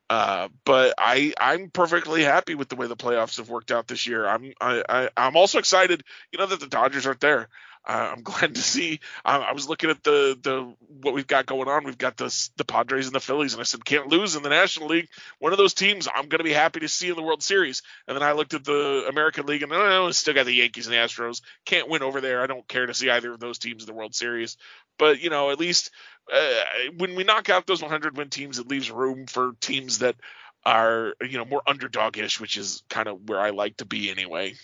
Uh, 0.08 0.48
but 0.64 0.94
I 0.98 1.34
I'm 1.40 1.68
perfectly 1.70 2.22
happy 2.22 2.54
with 2.54 2.68
the 2.68 2.76
way 2.76 2.86
the 2.86 2.96
playoffs 2.96 3.38
have 3.38 3.50
worked 3.50 3.72
out 3.72 3.88
this 3.88 4.06
year. 4.06 4.26
I'm 4.26 4.52
I, 4.60 4.82
I 4.88 5.08
I'm 5.16 5.36
also 5.36 5.58
excited, 5.58 6.04
you 6.30 6.38
know, 6.38 6.46
that 6.46 6.60
the 6.60 6.68
Dodgers 6.68 7.06
aren't 7.06 7.20
there. 7.20 7.48
Uh, 7.86 8.14
I'm 8.16 8.22
glad 8.22 8.54
to 8.54 8.62
see. 8.62 9.00
I, 9.24 9.38
I, 9.38 9.52
was 9.52 9.68
looking 9.68 9.90
at 9.90 10.02
the 10.02 10.36
the 10.42 10.74
what 11.02 11.14
we've 11.14 11.26
got 11.26 11.46
going 11.46 11.68
on. 11.68 11.84
We've 11.84 11.96
got 11.96 12.16
the 12.16 12.34
the 12.56 12.64
Padres 12.64 13.06
and 13.06 13.14
the 13.14 13.20
Phillies, 13.20 13.54
and 13.54 13.60
I 13.60 13.64
said 13.64 13.84
can't 13.84 14.08
lose 14.08 14.34
in 14.34 14.42
the 14.42 14.48
National 14.48 14.88
League. 14.88 15.08
One 15.38 15.52
of 15.52 15.58
those 15.58 15.74
teams 15.74 16.08
I'm 16.12 16.28
going 16.28 16.38
to 16.38 16.44
be 16.44 16.52
happy 16.52 16.80
to 16.80 16.88
see 16.88 17.08
in 17.08 17.16
the 17.16 17.22
World 17.22 17.42
Series. 17.42 17.82
And 18.08 18.16
then 18.16 18.22
I 18.22 18.32
looked 18.32 18.54
at 18.54 18.64
the 18.64 19.06
American 19.08 19.46
League, 19.46 19.62
and 19.62 19.72
oh, 19.72 20.10
still 20.10 20.34
got 20.34 20.46
the 20.46 20.52
Yankees 20.52 20.86
and 20.86 20.94
the 20.94 20.98
Astros. 20.98 21.42
Can't 21.64 21.88
win 21.88 22.02
over 22.02 22.20
there. 22.20 22.42
I 22.42 22.46
don't 22.46 22.66
care 22.66 22.86
to 22.86 22.94
see 22.94 23.10
either 23.10 23.32
of 23.32 23.40
those 23.40 23.58
teams 23.58 23.82
in 23.82 23.86
the 23.86 23.94
World 23.94 24.14
Series. 24.14 24.56
But 24.98 25.20
you 25.20 25.30
know, 25.30 25.50
at 25.50 25.60
least 25.60 25.90
uh, 26.32 26.60
when 26.96 27.14
we 27.14 27.24
knock 27.24 27.50
out 27.50 27.66
those 27.66 27.82
100 27.82 28.16
win 28.16 28.30
teams, 28.30 28.58
it 28.58 28.68
leaves 28.68 28.90
room 28.90 29.26
for 29.26 29.52
teams 29.60 30.00
that 30.00 30.16
are 30.64 31.14
you 31.20 31.38
know 31.38 31.44
more 31.44 31.62
underdogish, 31.68 32.40
which 32.40 32.56
is 32.56 32.82
kind 32.90 33.06
of 33.06 33.28
where 33.28 33.40
I 33.40 33.50
like 33.50 33.76
to 33.76 33.84
be 33.84 34.10
anyway. 34.10 34.54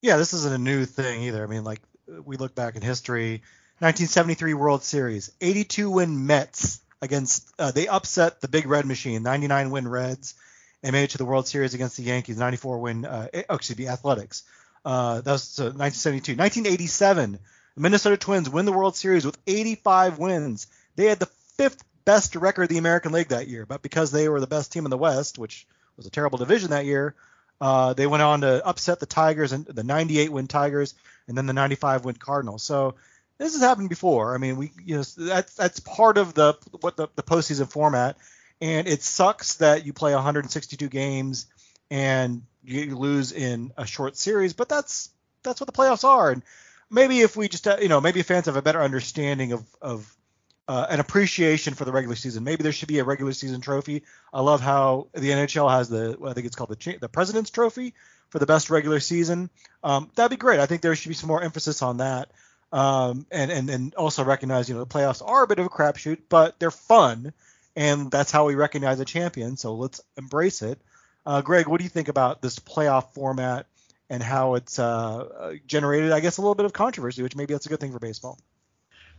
Yeah, 0.00 0.16
this 0.16 0.32
isn't 0.32 0.54
a 0.54 0.58
new 0.58 0.84
thing 0.84 1.22
either. 1.22 1.42
I 1.42 1.46
mean, 1.46 1.64
like 1.64 1.80
we 2.24 2.36
look 2.36 2.54
back 2.54 2.76
in 2.76 2.82
history, 2.82 3.42
1973 3.80 4.54
World 4.54 4.82
Series, 4.82 5.30
82 5.40 5.90
win 5.90 6.26
Mets 6.26 6.80
against 7.00 7.48
uh, 7.58 7.70
they 7.70 7.88
upset 7.88 8.40
the 8.40 8.48
Big 8.48 8.66
Red 8.66 8.86
Machine, 8.86 9.22
99 9.22 9.70
win 9.70 9.88
Reds, 9.88 10.34
and 10.82 10.92
made 10.92 11.04
it 11.04 11.10
to 11.10 11.18
the 11.18 11.24
World 11.24 11.46
Series 11.48 11.74
against 11.74 11.96
the 11.96 12.02
Yankees, 12.04 12.38
94 12.38 12.78
win. 12.78 13.04
Uh, 13.04 13.28
oh, 13.48 13.54
excuse 13.54 13.78
me, 13.78 13.88
Athletics. 13.88 14.44
Uh, 14.84 15.20
that 15.20 15.32
was 15.32 15.42
so 15.42 15.64
1972. 15.64 16.32
1987, 16.36 17.38
the 17.74 17.80
Minnesota 17.80 18.16
Twins 18.16 18.48
win 18.48 18.64
the 18.64 18.72
World 18.72 18.96
Series 18.96 19.26
with 19.26 19.38
85 19.46 20.18
wins. 20.18 20.66
They 20.96 21.06
had 21.06 21.18
the 21.18 21.30
fifth 21.56 21.82
best 22.04 22.36
record 22.36 22.64
of 22.64 22.68
the 22.68 22.78
American 22.78 23.12
League 23.12 23.28
that 23.28 23.48
year, 23.48 23.66
but 23.66 23.82
because 23.82 24.10
they 24.10 24.28
were 24.28 24.40
the 24.40 24.46
best 24.46 24.72
team 24.72 24.86
in 24.86 24.90
the 24.90 24.98
West, 24.98 25.38
which 25.38 25.66
was 25.96 26.06
a 26.06 26.10
terrible 26.10 26.38
division 26.38 26.70
that 26.70 26.86
year, 26.86 27.14
uh, 27.60 27.92
they 27.94 28.06
went 28.06 28.22
on 28.22 28.42
to 28.42 28.64
upset 28.66 29.00
the 29.00 29.06
Tigers 29.06 29.52
and 29.52 29.66
the 29.66 29.84
98 29.84 30.30
win 30.30 30.46
Tigers 30.46 30.94
and 31.26 31.36
then 31.36 31.46
the 31.46 31.52
95 31.52 32.04
win 32.04 32.16
Cardinals. 32.16 32.62
So 32.62 32.94
this 33.38 33.52
has 33.54 33.62
happened 33.62 33.88
before. 33.88 34.34
I 34.34 34.38
mean, 34.38 34.56
we 34.56 34.72
you 34.84 34.96
know 34.96 35.02
that's 35.02 35.54
that's 35.54 35.80
part 35.80 36.18
of 36.18 36.34
the 36.34 36.54
what 36.80 36.96
the, 36.96 37.08
the 37.14 37.22
postseason 37.22 37.70
format, 37.70 38.16
and 38.60 38.88
it 38.88 39.02
sucks 39.02 39.56
that 39.56 39.86
you 39.86 39.92
play 39.92 40.14
162 40.14 40.88
games 40.88 41.46
and 41.90 42.42
you 42.64 42.96
lose 42.96 43.32
in 43.32 43.72
a 43.76 43.86
short 43.86 44.16
series, 44.16 44.52
but 44.52 44.68
that's 44.68 45.10
that's 45.42 45.60
what 45.60 45.66
the 45.66 45.72
playoffs 45.72 46.04
are. 46.04 46.30
And 46.30 46.42
maybe 46.90 47.20
if 47.20 47.36
we 47.36 47.48
just 47.48 47.66
you 47.80 47.88
know 47.88 48.00
maybe 48.00 48.22
fans 48.22 48.46
have 48.46 48.56
a 48.56 48.62
better 48.62 48.82
understanding 48.82 49.52
of 49.52 49.64
of 49.80 50.17
uh, 50.68 50.86
an 50.90 51.00
appreciation 51.00 51.72
for 51.72 51.86
the 51.86 51.92
regular 51.92 52.14
season. 52.14 52.44
Maybe 52.44 52.62
there 52.62 52.72
should 52.72 52.88
be 52.88 52.98
a 52.98 53.04
regular 53.04 53.32
season 53.32 53.62
trophy. 53.62 54.02
I 54.32 54.42
love 54.42 54.60
how 54.60 55.08
the 55.14 55.30
NHL 55.30 55.70
has 55.70 55.88
the 55.88 56.18
I 56.24 56.34
think 56.34 56.46
it's 56.46 56.54
called 56.54 56.70
the 56.70 56.98
the 57.00 57.08
President's 57.08 57.50
Trophy 57.50 57.94
for 58.28 58.38
the 58.38 58.46
best 58.46 58.68
regular 58.68 59.00
season. 59.00 59.48
Um, 59.82 60.10
that'd 60.14 60.30
be 60.30 60.36
great. 60.36 60.60
I 60.60 60.66
think 60.66 60.82
there 60.82 60.94
should 60.94 61.08
be 61.08 61.14
some 61.14 61.28
more 61.28 61.42
emphasis 61.42 61.80
on 61.80 61.96
that. 61.96 62.30
Um, 62.70 63.24
and, 63.30 63.50
and 63.50 63.70
and 63.70 63.94
also 63.94 64.22
recognize 64.24 64.68
you 64.68 64.74
know 64.74 64.84
the 64.84 64.86
playoffs 64.86 65.26
are 65.26 65.42
a 65.42 65.46
bit 65.46 65.58
of 65.58 65.64
a 65.64 65.70
crapshoot, 65.70 66.18
but 66.28 66.60
they're 66.60 66.70
fun, 66.70 67.32
and 67.74 68.10
that's 68.10 68.30
how 68.30 68.44
we 68.44 68.54
recognize 68.54 69.00
a 69.00 69.06
champion. 69.06 69.56
So 69.56 69.74
let's 69.74 70.02
embrace 70.18 70.60
it. 70.60 70.78
Uh, 71.24 71.40
Greg, 71.40 71.66
what 71.66 71.78
do 71.78 71.84
you 71.84 71.90
think 71.90 72.08
about 72.08 72.42
this 72.42 72.58
playoff 72.58 73.14
format 73.14 73.66
and 74.10 74.22
how 74.22 74.54
it's 74.54 74.78
uh, 74.78 75.54
generated, 75.66 76.12
I 76.12 76.20
guess, 76.20 76.36
a 76.36 76.42
little 76.42 76.54
bit 76.54 76.66
of 76.66 76.74
controversy, 76.74 77.22
which 77.22 77.36
maybe 77.36 77.54
that's 77.54 77.66
a 77.66 77.68
good 77.70 77.80
thing 77.80 77.92
for 77.92 77.98
baseball? 77.98 78.38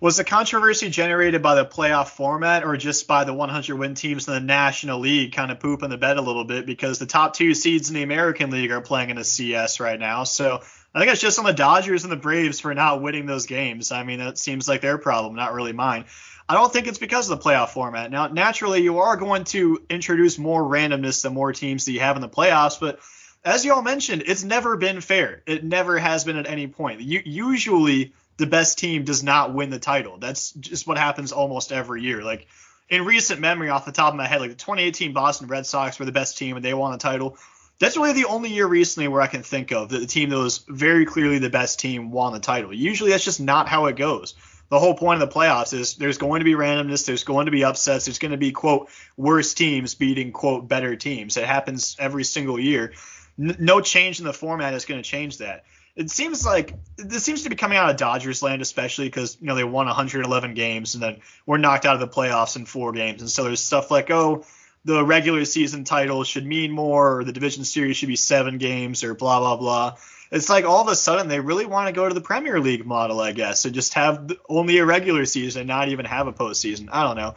Was 0.01 0.15
the 0.15 0.23
controversy 0.23 0.89
generated 0.89 1.41
by 1.41 1.55
the 1.55 1.65
playoff 1.65 2.09
format 2.09 2.63
or 2.63 2.77
just 2.77 3.05
by 3.05 3.25
the 3.25 3.33
100 3.33 3.75
win 3.75 3.95
teams 3.95 4.29
in 4.29 4.33
the 4.33 4.39
National 4.39 4.99
League 4.99 5.33
kind 5.33 5.51
of 5.51 5.59
pooping 5.59 5.89
the 5.89 5.97
bed 5.97 6.15
a 6.15 6.21
little 6.21 6.45
bit 6.45 6.65
because 6.65 6.99
the 6.99 7.05
top 7.05 7.33
two 7.33 7.53
seeds 7.53 7.89
in 7.89 7.95
the 7.95 8.03
American 8.03 8.49
League 8.49 8.71
are 8.71 8.79
playing 8.79 9.09
in 9.09 9.17
ALCS 9.17 9.81
right 9.81 9.99
now? 9.99 10.23
So 10.23 10.61
I 10.95 10.99
think 10.99 11.11
it's 11.11 11.19
just 11.19 11.37
on 11.37 11.43
the 11.43 11.51
Dodgers 11.51 12.03
and 12.03 12.11
the 12.13 12.17
Braves 12.17 12.61
for 12.61 12.73
not 12.73 13.01
winning 13.01 13.25
those 13.25 13.45
games. 13.45 13.91
I 13.91 14.03
mean, 14.03 14.19
that 14.19 14.37
seems 14.37 14.69
like 14.69 14.79
their 14.79 14.97
problem, 14.97 15.35
not 15.35 15.53
really 15.53 15.73
mine. 15.73 16.05
I 16.47 16.53
don't 16.53 16.71
think 16.71 16.87
it's 16.87 16.97
because 16.97 17.29
of 17.29 17.37
the 17.37 17.43
playoff 17.43 17.69
format. 17.69 18.09
Now, 18.09 18.27
naturally, 18.27 18.81
you 18.81 18.99
are 18.99 19.17
going 19.17 19.43
to 19.45 19.83
introduce 19.89 20.39
more 20.39 20.63
randomness 20.63 21.21
the 21.21 21.29
more 21.29 21.51
teams 21.51 21.85
that 21.85 21.91
you 21.91 21.99
have 21.99 22.15
in 22.15 22.21
the 22.21 22.29
playoffs, 22.29 22.79
but 22.79 22.99
as 23.43 23.65
you 23.65 23.73
all 23.73 23.81
mentioned, 23.81 24.23
it's 24.25 24.43
never 24.43 24.77
been 24.77 25.01
fair. 25.01 25.43
It 25.45 25.63
never 25.63 25.97
has 25.97 26.23
been 26.23 26.37
at 26.37 26.47
any 26.47 26.67
point. 26.67 27.01
You, 27.01 27.21
usually, 27.23 28.13
the 28.39 28.47
best 28.47 28.79
team 28.79 29.03
does 29.03 29.21
not 29.21 29.53
win 29.53 29.69
the 29.69 29.79
title. 29.79 30.17
That's 30.17 30.51
just 30.53 30.87
what 30.87 30.97
happens 30.97 31.33
almost 31.33 31.73
every 31.73 32.01
year. 32.01 32.23
Like 32.23 32.47
in 32.89 33.03
recent 33.03 33.41
memory, 33.41 33.69
off 33.69 33.85
the 33.85 33.91
top 33.91 34.13
of 34.13 34.17
my 34.17 34.27
head, 34.27 34.39
like 34.39 34.49
the 34.49 34.55
2018 34.55 35.11
Boston 35.11 35.47
Red 35.47 35.65
Sox 35.65 35.99
were 35.99 36.05
the 36.05 36.13
best 36.13 36.37
team 36.37 36.55
and 36.55 36.63
they 36.63 36.73
won 36.73 36.93
the 36.93 36.97
title. 36.97 37.37
That's 37.79 37.97
really 37.97 38.13
the 38.13 38.25
only 38.25 38.49
year 38.49 38.65
recently 38.65 39.09
where 39.09 39.21
I 39.21 39.27
can 39.27 39.43
think 39.43 39.71
of 39.73 39.89
that 39.89 39.99
the 39.99 40.07
team 40.07 40.29
that 40.29 40.37
was 40.37 40.59
very 40.69 41.05
clearly 41.05 41.37
the 41.37 41.49
best 41.49 41.81
team 41.81 42.11
won 42.11 42.31
the 42.31 42.39
title. 42.39 42.73
Usually 42.73 43.11
that's 43.11 43.25
just 43.25 43.41
not 43.41 43.67
how 43.67 43.87
it 43.87 43.97
goes. 43.97 44.35
The 44.69 44.79
whole 44.79 44.95
point 44.95 45.21
of 45.21 45.29
the 45.29 45.35
playoffs 45.35 45.73
is 45.73 45.95
there's 45.95 46.17
going 46.17 46.39
to 46.39 46.45
be 46.45 46.53
randomness, 46.53 47.05
there's 47.05 47.25
going 47.25 47.45
to 47.47 47.51
be 47.51 47.65
upsets, 47.65 48.05
there's 48.05 48.19
going 48.19 48.31
to 48.31 48.37
be 48.37 48.53
quote 48.53 48.89
worse 49.17 49.53
teams 49.53 49.95
beating 49.95 50.31
quote 50.31 50.67
better 50.67 50.95
teams. 50.95 51.35
It 51.35 51.45
happens 51.45 51.97
every 51.99 52.23
single 52.23 52.59
year. 52.59 52.93
N- 53.37 53.57
no 53.59 53.81
change 53.81 54.19
in 54.19 54.25
the 54.25 54.33
format 54.33 54.73
is 54.73 54.85
going 54.85 55.01
to 55.01 55.09
change 55.09 55.39
that 55.39 55.65
it 55.99 56.09
seems 56.09 56.45
like 56.45 56.75
this 56.95 57.25
seems 57.25 57.43
to 57.43 57.49
be 57.49 57.57
coming 57.57 57.77
out 57.77 57.89
of 57.89 57.97
Dodgers 57.97 58.41
land, 58.41 58.61
especially 58.61 59.07
because 59.07 59.37
you 59.41 59.47
know 59.47 59.55
they 59.55 59.65
won 59.65 59.85
111 59.85 60.53
games 60.53 60.93
and 60.93 61.03
then 61.03 61.17
were 61.45 61.57
knocked 61.57 61.85
out 61.85 61.93
of 61.93 61.99
the 61.99 62.07
playoffs 62.07 62.55
in 62.55 62.65
four 62.65 62.93
games, 62.93 63.21
and 63.21 63.29
so 63.29 63.43
there's 63.43 63.59
stuff 63.59 63.91
like 63.91 64.09
oh 64.09 64.45
the 64.85 65.03
regular 65.03 65.43
season 65.43 65.83
title 65.83 66.23
should 66.23 66.45
mean 66.45 66.71
more, 66.71 67.17
or 67.17 67.23
the 67.25 67.33
division 67.33 67.65
series 67.65 67.97
should 67.97 68.07
be 68.07 68.15
seven 68.15 68.57
games, 68.57 69.03
or 69.03 69.13
blah 69.13 69.39
blah 69.39 69.57
blah. 69.57 69.97
It's 70.31 70.49
like 70.49 70.63
all 70.63 70.81
of 70.81 70.87
a 70.87 70.95
sudden 70.95 71.27
they 71.27 71.41
really 71.41 71.65
want 71.65 71.87
to 71.87 71.93
go 71.93 72.07
to 72.07 72.13
the 72.13 72.21
Premier 72.21 72.61
League 72.61 72.85
model, 72.85 73.19
I 73.19 73.33
guess, 73.33 73.65
and 73.65 73.75
just 73.75 73.95
have 73.95 74.31
only 74.47 74.77
a 74.77 74.85
regular 74.85 75.25
season 75.25 75.61
and 75.61 75.67
not 75.67 75.89
even 75.89 76.05
have 76.05 76.27
a 76.27 76.33
postseason. 76.33 76.87
I 76.93 77.03
don't 77.03 77.17
know. 77.17 77.35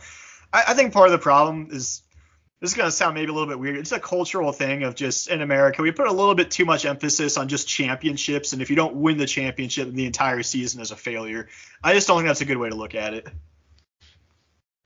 I, 0.52 0.64
I 0.68 0.74
think 0.74 0.92
part 0.92 1.08
of 1.08 1.12
the 1.12 1.18
problem 1.18 1.68
is 1.72 2.02
this 2.62 2.70
is 2.70 2.76
going 2.76 2.86
to 2.86 2.92
sound 2.92 3.16
maybe 3.16 3.28
a 3.28 3.34
little 3.34 3.48
bit 3.48 3.58
weird. 3.58 3.76
It's 3.76 3.90
a 3.90 3.98
cultural 3.98 4.52
thing 4.52 4.84
of 4.84 4.94
just 4.94 5.26
in 5.26 5.42
America, 5.42 5.82
we 5.82 5.90
put 5.90 6.06
a 6.06 6.12
little 6.12 6.36
bit 6.36 6.52
too 6.52 6.64
much 6.64 6.86
emphasis 6.86 7.36
on 7.36 7.48
just 7.48 7.66
championships. 7.66 8.52
And 8.52 8.62
if 8.62 8.70
you 8.70 8.76
don't 8.76 8.94
win 8.94 9.18
the 9.18 9.26
championship, 9.26 9.90
the 9.90 10.06
entire 10.06 10.44
season 10.44 10.80
is 10.80 10.92
a 10.92 10.96
failure. 10.96 11.48
I 11.82 11.92
just 11.92 12.06
don't 12.06 12.18
think 12.18 12.28
that's 12.28 12.40
a 12.40 12.44
good 12.44 12.58
way 12.58 12.68
to 12.68 12.76
look 12.76 12.94
at 12.94 13.14
it. 13.14 13.26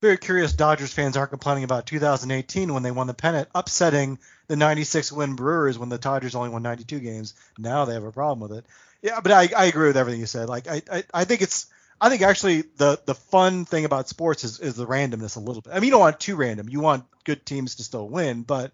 Very 0.00 0.16
curious 0.16 0.54
Dodgers 0.54 0.94
fans 0.94 1.18
aren't 1.18 1.28
complaining 1.28 1.64
about 1.64 1.84
2018 1.84 2.72
when 2.72 2.82
they 2.82 2.90
won 2.90 3.08
the 3.08 3.14
pennant, 3.14 3.48
upsetting 3.54 4.18
the 4.48 4.56
96 4.56 5.12
win 5.12 5.36
Brewers 5.36 5.78
when 5.78 5.90
the 5.90 5.98
Dodgers 5.98 6.34
only 6.34 6.48
won 6.48 6.62
92 6.62 6.98
games. 7.00 7.34
Now 7.58 7.84
they 7.84 7.92
have 7.92 8.04
a 8.04 8.12
problem 8.12 8.48
with 8.48 8.56
it. 8.56 8.64
Yeah, 9.02 9.20
but 9.20 9.32
I, 9.32 9.50
I 9.54 9.66
agree 9.66 9.88
with 9.88 9.98
everything 9.98 10.20
you 10.20 10.26
said. 10.26 10.48
Like 10.48 10.66
I, 10.66 10.80
I, 10.90 11.04
I 11.12 11.24
think 11.24 11.42
it's 11.42 11.66
I 12.00 12.10
think 12.10 12.22
actually 12.22 12.62
the 12.76 13.00
the 13.04 13.14
fun 13.14 13.64
thing 13.64 13.84
about 13.84 14.08
sports 14.08 14.44
is, 14.44 14.60
is 14.60 14.76
the 14.76 14.86
randomness 14.86 15.36
a 15.36 15.40
little 15.40 15.62
bit. 15.62 15.72
I 15.72 15.76
mean, 15.76 15.84
you 15.84 15.90
don't 15.92 16.00
want 16.00 16.20
too 16.20 16.36
random. 16.36 16.68
You 16.68 16.80
want 16.80 17.04
good 17.24 17.44
teams 17.46 17.76
to 17.76 17.84
still 17.84 18.08
win, 18.08 18.42
but 18.42 18.72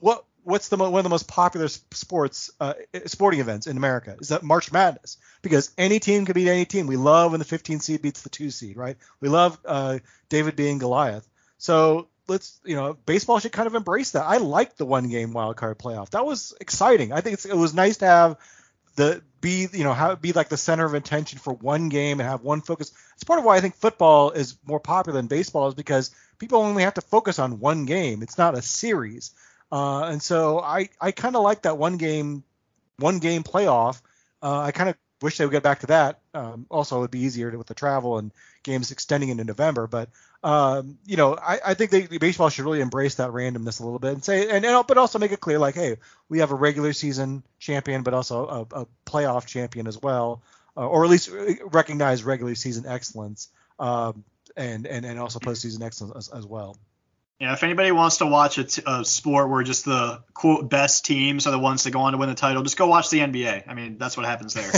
what 0.00 0.24
what's 0.42 0.68
the 0.68 0.76
one 0.76 0.94
of 0.94 1.02
the 1.02 1.10
most 1.10 1.28
popular 1.28 1.68
sports 1.68 2.50
uh, 2.60 2.74
sporting 3.06 3.40
events 3.40 3.66
in 3.66 3.76
America 3.76 4.16
is 4.20 4.28
that 4.28 4.42
March 4.42 4.72
Madness 4.72 5.18
because 5.42 5.70
any 5.76 5.98
team 5.98 6.24
can 6.24 6.34
beat 6.34 6.48
any 6.48 6.64
team. 6.64 6.86
We 6.86 6.96
love 6.96 7.32
when 7.32 7.40
the 7.40 7.44
15 7.44 7.80
seed 7.80 8.02
beats 8.02 8.22
the 8.22 8.28
two 8.28 8.50
seed, 8.50 8.76
right? 8.76 8.96
We 9.20 9.28
love 9.28 9.58
uh, 9.64 9.98
David 10.28 10.56
being 10.56 10.78
Goliath. 10.78 11.26
So 11.58 12.08
let's 12.28 12.60
you 12.64 12.76
know 12.76 12.94
baseball 13.06 13.38
should 13.38 13.52
kind 13.52 13.66
of 13.66 13.74
embrace 13.74 14.12
that. 14.12 14.24
I 14.24 14.38
like 14.38 14.76
the 14.76 14.86
one 14.86 15.08
game 15.08 15.32
wild 15.32 15.56
card 15.56 15.78
playoff. 15.78 16.10
That 16.10 16.26
was 16.26 16.54
exciting. 16.60 17.12
I 17.12 17.20
think 17.20 17.44
it 17.44 17.56
was 17.56 17.74
nice 17.74 17.98
to 17.98 18.06
have 18.06 18.36
the 18.96 19.22
be 19.40 19.68
you 19.72 19.84
know 19.84 19.92
have 19.92 20.20
be 20.20 20.32
like 20.32 20.48
the 20.48 20.56
center 20.56 20.84
of 20.84 20.94
attention 20.94 21.38
for 21.38 21.52
one 21.52 21.88
game 21.88 22.20
and 22.20 22.28
have 22.28 22.42
one 22.42 22.60
focus. 22.60 22.92
It's 23.14 23.24
part 23.24 23.38
of 23.38 23.44
why 23.44 23.56
I 23.56 23.60
think 23.60 23.76
football 23.76 24.30
is 24.30 24.56
more 24.66 24.80
popular 24.80 25.16
than 25.18 25.28
baseball 25.28 25.68
is 25.68 25.74
because 25.74 26.10
people 26.38 26.58
only 26.58 26.82
have 26.82 26.94
to 26.94 27.00
focus 27.00 27.38
on 27.38 27.60
one 27.60 27.84
game. 27.84 28.22
It's 28.22 28.38
not 28.38 28.56
a 28.56 28.62
series, 28.62 29.32
uh, 29.70 30.04
and 30.04 30.22
so 30.22 30.60
I 30.60 30.88
I 31.00 31.12
kind 31.12 31.36
of 31.36 31.42
like 31.42 31.62
that 31.62 31.78
one 31.78 31.96
game 31.96 32.42
one 32.98 33.18
game 33.18 33.44
playoff. 33.44 34.00
Uh, 34.42 34.60
I 34.60 34.72
kind 34.72 34.90
of 34.90 34.96
wish 35.22 35.38
they 35.38 35.44
would 35.44 35.52
get 35.52 35.62
back 35.62 35.80
to 35.80 35.86
that. 35.88 36.20
Um, 36.36 36.66
also, 36.70 36.98
it 36.98 37.00
would 37.00 37.10
be 37.10 37.20
easier 37.20 37.50
to, 37.50 37.56
with 37.56 37.66
the 37.66 37.74
travel 37.74 38.18
and 38.18 38.30
games 38.62 38.90
extending 38.90 39.30
into 39.30 39.44
November. 39.44 39.86
But 39.86 40.10
um, 40.44 40.98
you 41.06 41.16
know, 41.16 41.34
I, 41.34 41.58
I 41.68 41.74
think 41.74 41.90
they, 41.90 42.06
baseball 42.18 42.50
should 42.50 42.64
really 42.66 42.80
embrace 42.80 43.16
that 43.16 43.30
randomness 43.30 43.80
a 43.80 43.84
little 43.84 43.98
bit 43.98 44.12
and 44.12 44.24
say, 44.24 44.48
and, 44.50 44.64
and 44.64 44.86
but 44.86 44.98
also 44.98 45.18
make 45.18 45.32
it 45.32 45.40
clear, 45.40 45.58
like, 45.58 45.74
hey, 45.74 45.96
we 46.28 46.40
have 46.40 46.52
a 46.52 46.54
regular 46.54 46.92
season 46.92 47.42
champion, 47.58 48.02
but 48.02 48.14
also 48.14 48.46
a, 48.46 48.80
a 48.82 48.86
playoff 49.06 49.46
champion 49.46 49.86
as 49.86 50.00
well, 50.00 50.42
uh, 50.76 50.86
or 50.86 51.04
at 51.04 51.10
least 51.10 51.30
recognize 51.64 52.22
regular 52.22 52.54
season 52.54 52.84
excellence, 52.86 53.48
um, 53.78 54.22
and 54.56 54.86
and 54.86 55.06
and 55.06 55.18
also 55.18 55.38
postseason 55.38 55.82
excellence 55.82 56.28
as, 56.28 56.38
as 56.38 56.46
well. 56.46 56.76
Yeah, 57.38 57.52
if 57.52 57.62
anybody 57.62 57.92
wants 57.92 58.16
to 58.18 58.26
watch 58.26 58.56
a, 58.56 58.64
t- 58.64 58.82
a 58.86 59.04
sport 59.04 59.50
where 59.50 59.62
just 59.62 59.84
the 59.84 60.22
quote 60.32 60.70
best 60.70 61.04
teams 61.04 61.46
are 61.46 61.50
the 61.50 61.58
ones 61.58 61.84
that 61.84 61.90
go 61.90 62.00
on 62.00 62.12
to 62.12 62.18
win 62.18 62.30
the 62.30 62.34
title, 62.34 62.62
just 62.62 62.78
go 62.78 62.86
watch 62.86 63.10
the 63.10 63.18
NBA. 63.18 63.64
I 63.68 63.74
mean, 63.74 63.98
that's 63.98 64.16
what 64.16 64.24
happens 64.24 64.54
there. 64.54 64.72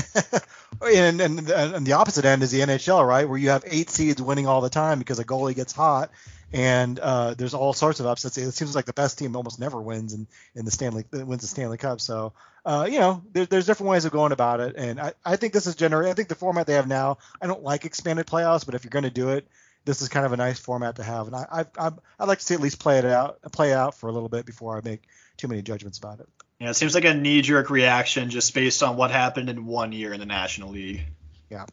and, 0.82 1.20
and 1.20 1.48
and 1.48 1.86
the 1.86 1.92
opposite 1.92 2.24
end 2.24 2.42
is 2.42 2.50
the 2.50 2.60
NHL, 2.60 3.06
right, 3.06 3.28
where 3.28 3.38
you 3.38 3.50
have 3.50 3.62
eight 3.64 3.90
seeds 3.90 4.20
winning 4.20 4.48
all 4.48 4.60
the 4.60 4.70
time 4.70 4.98
because 4.98 5.20
a 5.20 5.24
goalie 5.24 5.54
gets 5.54 5.72
hot, 5.72 6.10
and 6.52 6.98
uh, 6.98 7.34
there's 7.34 7.54
all 7.54 7.72
sorts 7.72 8.00
of 8.00 8.06
upsets. 8.06 8.36
It 8.36 8.50
seems 8.50 8.74
like 8.74 8.86
the 8.86 8.92
best 8.92 9.20
team 9.20 9.36
almost 9.36 9.60
never 9.60 9.80
wins 9.80 10.12
in, 10.12 10.26
in 10.56 10.64
the 10.64 10.72
Stanley 10.72 11.04
wins 11.12 11.42
the 11.42 11.48
Stanley 11.48 11.78
Cup. 11.78 12.00
So 12.00 12.32
uh, 12.64 12.88
you 12.90 12.98
know, 12.98 13.22
there, 13.32 13.46
there's 13.46 13.66
different 13.66 13.90
ways 13.90 14.04
of 14.04 14.10
going 14.10 14.32
about 14.32 14.58
it, 14.58 14.74
and 14.76 14.98
I, 14.98 15.12
I 15.24 15.36
think 15.36 15.52
this 15.52 15.68
is 15.68 15.76
generally 15.76 16.10
I 16.10 16.14
think 16.14 16.26
the 16.26 16.34
format 16.34 16.66
they 16.66 16.74
have 16.74 16.88
now. 16.88 17.18
I 17.40 17.46
don't 17.46 17.62
like 17.62 17.84
expanded 17.84 18.26
playoffs, 18.26 18.66
but 18.66 18.74
if 18.74 18.82
you're 18.82 18.90
going 18.90 19.04
to 19.04 19.10
do 19.10 19.28
it 19.28 19.46
this 19.88 20.02
is 20.02 20.10
kind 20.10 20.26
of 20.26 20.34
a 20.34 20.36
nice 20.36 20.58
format 20.58 20.96
to 20.96 21.02
have, 21.02 21.28
and 21.28 21.34
I 21.34 21.64
I 21.78 21.90
I'd 22.18 22.28
like 22.28 22.40
to 22.40 22.44
see 22.44 22.52
at 22.52 22.60
least 22.60 22.78
play 22.78 22.98
it 22.98 23.06
out 23.06 23.40
play 23.52 23.72
out 23.72 23.94
for 23.94 24.10
a 24.10 24.12
little 24.12 24.28
bit 24.28 24.44
before 24.44 24.76
I 24.76 24.82
make 24.84 25.02
too 25.38 25.48
many 25.48 25.62
judgments 25.62 25.96
about 25.96 26.20
it. 26.20 26.28
Yeah, 26.60 26.68
it 26.68 26.74
seems 26.74 26.94
like 26.94 27.06
a 27.06 27.14
knee 27.14 27.40
jerk 27.40 27.70
reaction 27.70 28.28
just 28.28 28.52
based 28.54 28.82
on 28.82 28.98
what 28.98 29.10
happened 29.10 29.48
in 29.48 29.64
one 29.64 29.92
year 29.92 30.12
in 30.12 30.20
the 30.20 30.26
National 30.26 30.70
League. 30.70 31.04
Yeah. 31.48 31.64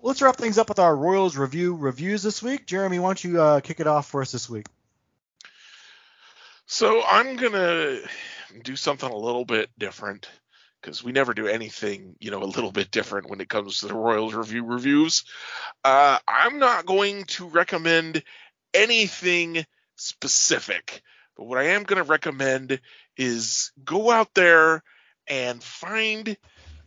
Let's 0.00 0.22
wrap 0.22 0.36
things 0.36 0.56
up 0.56 0.70
with 0.70 0.78
our 0.78 0.96
Royals 0.96 1.36
review 1.36 1.76
reviews 1.76 2.22
this 2.22 2.42
week. 2.42 2.66
Jeremy, 2.66 2.98
why 2.98 3.08
don't 3.08 3.22
you 3.22 3.40
uh, 3.40 3.60
kick 3.60 3.80
it 3.80 3.86
off 3.86 4.08
for 4.08 4.22
us 4.22 4.32
this 4.32 4.48
week? 4.48 4.66
So 6.64 7.02
I'm 7.02 7.36
gonna 7.36 7.98
do 8.62 8.74
something 8.74 9.10
a 9.10 9.16
little 9.16 9.44
bit 9.44 9.68
different 9.78 10.30
because 10.82 11.04
we 11.04 11.12
never 11.12 11.32
do 11.32 11.46
anything, 11.46 12.16
you 12.18 12.30
know, 12.30 12.42
a 12.42 12.44
little 12.44 12.72
bit 12.72 12.90
different 12.90 13.30
when 13.30 13.40
it 13.40 13.48
comes 13.48 13.78
to 13.78 13.86
the 13.86 13.94
Royals 13.94 14.34
review 14.34 14.64
reviews. 14.64 15.24
Uh, 15.84 16.18
I'm 16.26 16.58
not 16.58 16.86
going 16.86 17.24
to 17.24 17.46
recommend 17.46 18.22
anything 18.74 19.64
specific, 19.96 21.02
but 21.36 21.44
what 21.44 21.58
I 21.58 21.68
am 21.68 21.84
going 21.84 22.02
to 22.02 22.10
recommend 22.10 22.80
is 23.16 23.72
go 23.84 24.10
out 24.10 24.34
there 24.34 24.82
and 25.28 25.62
find 25.62 26.36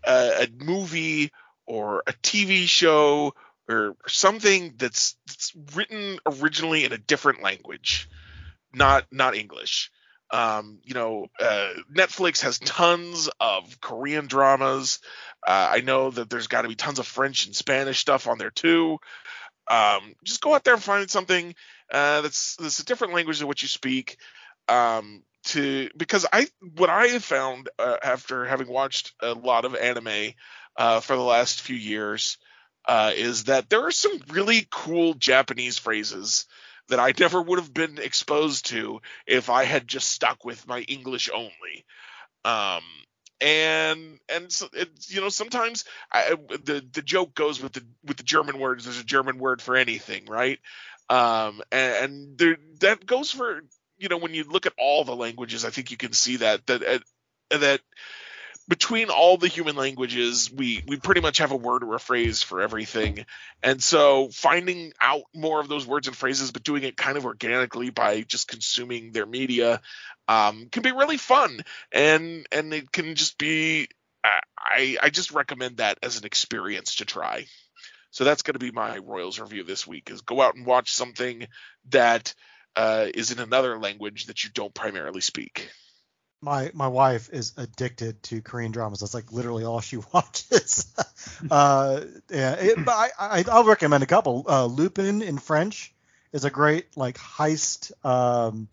a, 0.04 0.44
a 0.44 0.64
movie 0.64 1.32
or 1.66 2.04
a 2.06 2.14
TV 2.14 2.68
show 2.68 3.34
or 3.70 3.96
something 4.08 4.74
that's, 4.78 5.16
that's 5.26 5.54
written 5.74 6.20
originally 6.26 6.84
in 6.84 6.92
a 6.92 6.98
different 6.98 7.42
language, 7.42 8.10
not 8.74 9.06
not 9.12 9.36
English. 9.36 9.90
Um, 10.32 10.80
you 10.84 10.94
know, 10.94 11.28
uh, 11.40 11.70
Netflix 11.94 12.42
has 12.42 12.60
tons 12.60 13.30
of 13.40 13.80
Korean 13.80 14.28
dramas. 14.28 15.00
Uh, 15.46 15.70
I 15.72 15.82
know 15.82 16.10
that 16.10 16.30
there's 16.30 16.48
got 16.48 16.64
to 16.64 16.68
be 16.68 16.76
tons 16.76 17.00
of 17.00 17.08
French 17.08 17.46
and 17.46 17.56
Spanish 17.56 18.00
stuff 18.00 18.28
on 18.28 18.38
there 18.38 18.52
too. 18.52 18.98
Um, 19.68 20.16
just 20.24 20.42
go 20.42 20.54
out 20.54 20.64
there 20.64 20.74
and 20.74 20.84
find 20.84 21.10
something 21.10 21.56
uh, 21.92 22.22
that's 22.22 22.56
that's 22.56 22.80
a 22.80 22.86
different 22.86 23.14
language 23.14 23.40
than 23.40 23.48
what 23.48 23.62
you 23.62 23.68
speak. 23.68 24.18
Um, 24.68 25.24
to 25.46 25.90
because 25.96 26.26
I 26.32 26.48
what 26.76 26.90
I 26.90 27.08
have 27.08 27.24
found 27.24 27.70
uh, 27.78 27.98
after 28.04 28.46
having 28.46 28.68
watched 28.68 29.14
a 29.22 29.34
lot 29.34 29.66
of 29.66 29.76
anime 29.76 30.34
uh, 30.76 31.00
for 31.00 31.16
the 31.16 31.22
last 31.22 31.62
few 31.62 31.76
years 31.76 32.38
uh, 32.88 33.12
is 33.16 33.46
that 33.46 33.70
there 33.70 33.86
are 33.86 33.92
some 33.92 34.20
really 34.30 34.68
cool 34.72 35.14
Japanese 35.14 35.78
phrases 35.78 36.46
that 36.90 37.00
I 37.00 37.14
never 37.20 37.42
would 37.42 37.60
have 37.60 37.74
been 37.74 37.98
exposed 37.98 38.68
to 38.68 39.02
if 39.26 39.50
I 39.50 39.64
had 39.64 39.88
just 39.88 40.10
stuck 40.10 40.46
with 40.46 40.68
my 40.68 40.82
English 40.82 41.30
only. 41.34 41.86
Um, 42.44 42.84
and 43.42 44.20
and 44.30 44.52
so 44.52 44.68
it, 44.74 44.90
you 45.08 45.20
know 45.20 45.30
sometimes 45.30 45.84
I, 46.12 46.36
the 46.64 46.86
the 46.94 47.02
joke 47.02 47.36
goes 47.36 47.62
with 47.62 47.74
the 47.74 47.84
with 48.06 48.18
the 48.18 48.24
German 48.24 48.60
words. 48.60 48.86
There's 48.86 49.00
a 49.00 49.04
German 49.04 49.40
word 49.40 49.62
for 49.62 49.76
anything, 49.76 50.26
right? 50.26 50.60
Um, 51.10 51.62
and, 51.72 52.06
and 52.06 52.38
there, 52.38 52.58
that 52.80 53.06
goes 53.06 53.32
for 53.32 53.62
you 53.98 54.10
know 54.10 54.18
when 54.18 54.34
you 54.34 54.46
look 54.46 54.66
at 54.66 54.74
all 54.78 55.04
the 55.04 55.16
languages, 55.16 55.66
I 55.66 55.70
think 55.70 55.92
you 55.92 55.98
can 55.98 56.14
see 56.14 56.38
that 56.38 56.66
that 56.68 57.04
that 57.50 57.82
between 58.68 59.10
all 59.10 59.38
the 59.38 59.48
human 59.48 59.76
languages, 59.76 60.52
we 60.52 60.84
we 60.88 60.98
pretty 60.98 61.22
much 61.22 61.38
have 61.38 61.52
a 61.52 61.56
word 61.56 61.84
or 61.84 61.96
a 61.96 62.00
phrase 62.00 62.42
for 62.42 62.62
everything. 62.62 63.26
And 63.62 63.82
so 63.82 64.30
finding 64.30 64.94
out 65.00 65.24
more 65.34 65.60
of 65.60 65.68
those 65.68 65.86
words 65.86 66.08
and 66.08 66.16
phrases, 66.16 66.52
but 66.52 66.64
doing 66.64 66.84
it 66.84 66.98
kind 66.98 67.18
of 67.18 67.26
organically 67.26 67.92
by 67.92 68.22
just 68.22 68.48
consuming 68.48 69.12
their 69.12 69.28
media, 69.28 69.82
um, 70.28 70.68
can 70.72 70.82
be 70.82 70.92
really 70.92 71.18
fun. 71.18 71.62
And 71.92 72.48
and 72.52 72.74
it 72.74 72.92
can 72.92 73.16
just 73.16 73.38
be 73.38 73.88
I 74.58 74.98
I 75.02 75.10
just 75.10 75.32
recommend 75.32 75.78
that 75.78 76.00
as 76.02 76.18
an 76.18 76.26
experience 76.26 76.96
to 76.96 77.06
try. 77.06 77.46
So 78.10 78.24
that's 78.24 78.44
going 78.44 78.54
to 78.54 78.60
be 78.60 78.72
my 78.72 78.98
Royals 78.98 79.40
review 79.40 79.64
this 79.64 79.86
week: 79.86 80.10
is 80.10 80.22
go 80.22 80.42
out 80.42 80.56
and 80.56 80.66
watch 80.66 80.92
something 80.92 81.48
that 81.90 82.34
uh, 82.76 83.08
is 83.14 83.32
in 83.32 83.40
another 83.40 83.78
language 83.78 84.26
that 84.26 84.44
you 84.44 84.50
don't 84.54 84.74
primarily 84.74 85.22
speak 85.22 85.70
my 86.42 86.72
my 86.74 86.88
wife 86.88 87.30
is 87.32 87.54
addicted 87.58 88.22
to 88.24 88.42
Korean 88.42 88.72
dramas. 88.72 89.00
That's 89.00 89.14
like 89.14 89.32
literally 89.32 89.64
all 89.66 89.82
she 89.82 89.98
watches. 90.14 90.94
uh, 91.50 92.02
yeah, 92.30 92.54
it, 92.54 92.78
I, 92.88 93.10
I 93.20 93.46
I'll 93.52 93.64
recommend 93.64 94.04
a 94.04 94.08
couple. 94.08 94.46
Uh, 94.48 94.66
Lupin 94.66 95.22
in 95.22 95.38
French 95.38 95.94
is 96.32 96.46
a 96.46 96.50
great 96.50 96.96
like 96.96 97.18
heist 97.18 97.92
um, 98.06 98.68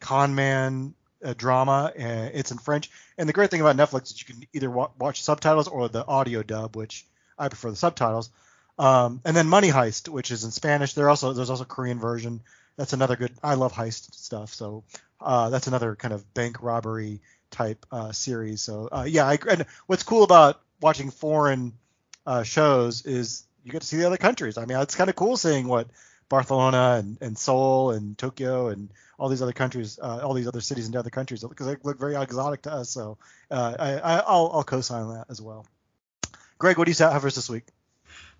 con 0.00 0.34
man 0.34 0.94
uh, 1.24 1.34
drama. 1.36 1.92
Uh, 1.96 2.30
it's 2.32 2.50
in 2.50 2.58
French, 2.58 2.90
and 3.16 3.28
the 3.28 3.32
great 3.32 3.50
thing 3.50 3.60
about 3.60 3.76
Netflix 3.76 4.12
is 4.12 4.20
you 4.20 4.34
can 4.34 4.46
either 4.52 4.70
wa- 4.70 4.90
watch 4.98 5.22
subtitles 5.22 5.68
or 5.68 5.88
the 5.88 6.06
audio 6.06 6.42
dub, 6.42 6.76
which 6.76 7.06
I 7.38 7.48
prefer 7.48 7.70
the 7.70 7.76
subtitles. 7.76 8.30
Um, 8.78 9.20
and 9.24 9.36
then 9.36 9.46
Money 9.46 9.68
Heist, 9.68 10.08
which 10.08 10.32
is 10.32 10.42
in 10.44 10.50
Spanish. 10.50 10.94
There 10.94 11.08
also 11.08 11.32
there's 11.32 11.50
also 11.50 11.62
a 11.62 11.66
Korean 11.66 12.00
version. 12.00 12.40
That's 12.76 12.92
another 12.92 13.16
good. 13.16 13.32
I 13.42 13.54
love 13.54 13.72
heist 13.72 14.14
stuff, 14.14 14.52
so 14.52 14.84
uh, 15.20 15.50
that's 15.50 15.66
another 15.66 15.94
kind 15.94 16.12
of 16.12 16.34
bank 16.34 16.62
robbery 16.62 17.20
type 17.50 17.86
uh, 17.92 18.12
series. 18.12 18.62
So 18.62 18.88
uh, 18.90 19.06
yeah, 19.08 19.26
I, 19.26 19.38
and 19.48 19.66
what's 19.86 20.02
cool 20.02 20.24
about 20.24 20.60
watching 20.80 21.10
foreign 21.10 21.74
uh, 22.26 22.42
shows 22.42 23.06
is 23.06 23.44
you 23.62 23.72
get 23.72 23.82
to 23.82 23.86
see 23.86 23.96
the 23.96 24.06
other 24.06 24.16
countries. 24.16 24.58
I 24.58 24.64
mean, 24.66 24.78
it's 24.78 24.96
kind 24.96 25.08
of 25.08 25.16
cool 25.16 25.36
seeing 25.36 25.68
what 25.68 25.88
Barcelona 26.28 26.96
and, 26.98 27.18
and 27.20 27.38
Seoul 27.38 27.92
and 27.92 28.18
Tokyo 28.18 28.68
and 28.68 28.90
all 29.18 29.28
these 29.28 29.42
other 29.42 29.52
countries, 29.52 29.98
uh, 30.02 30.20
all 30.22 30.34
these 30.34 30.48
other 30.48 30.60
cities 30.60 30.86
and 30.86 30.96
other 30.96 31.10
countries, 31.10 31.44
because 31.44 31.66
they 31.66 31.76
look 31.82 31.98
very 31.98 32.16
exotic 32.16 32.62
to 32.62 32.72
us. 32.72 32.90
So 32.90 33.18
uh, 33.50 33.74
I, 33.78 34.16
will 34.16 34.50
I'll 34.52 34.64
co-sign 34.64 35.08
that 35.14 35.26
as 35.30 35.40
well. 35.40 35.66
Greg, 36.58 36.76
what 36.78 36.86
do 36.86 36.90
you 36.90 37.04
have 37.06 37.20
for 37.20 37.28
us 37.28 37.34
this 37.34 37.48
week? 37.48 37.64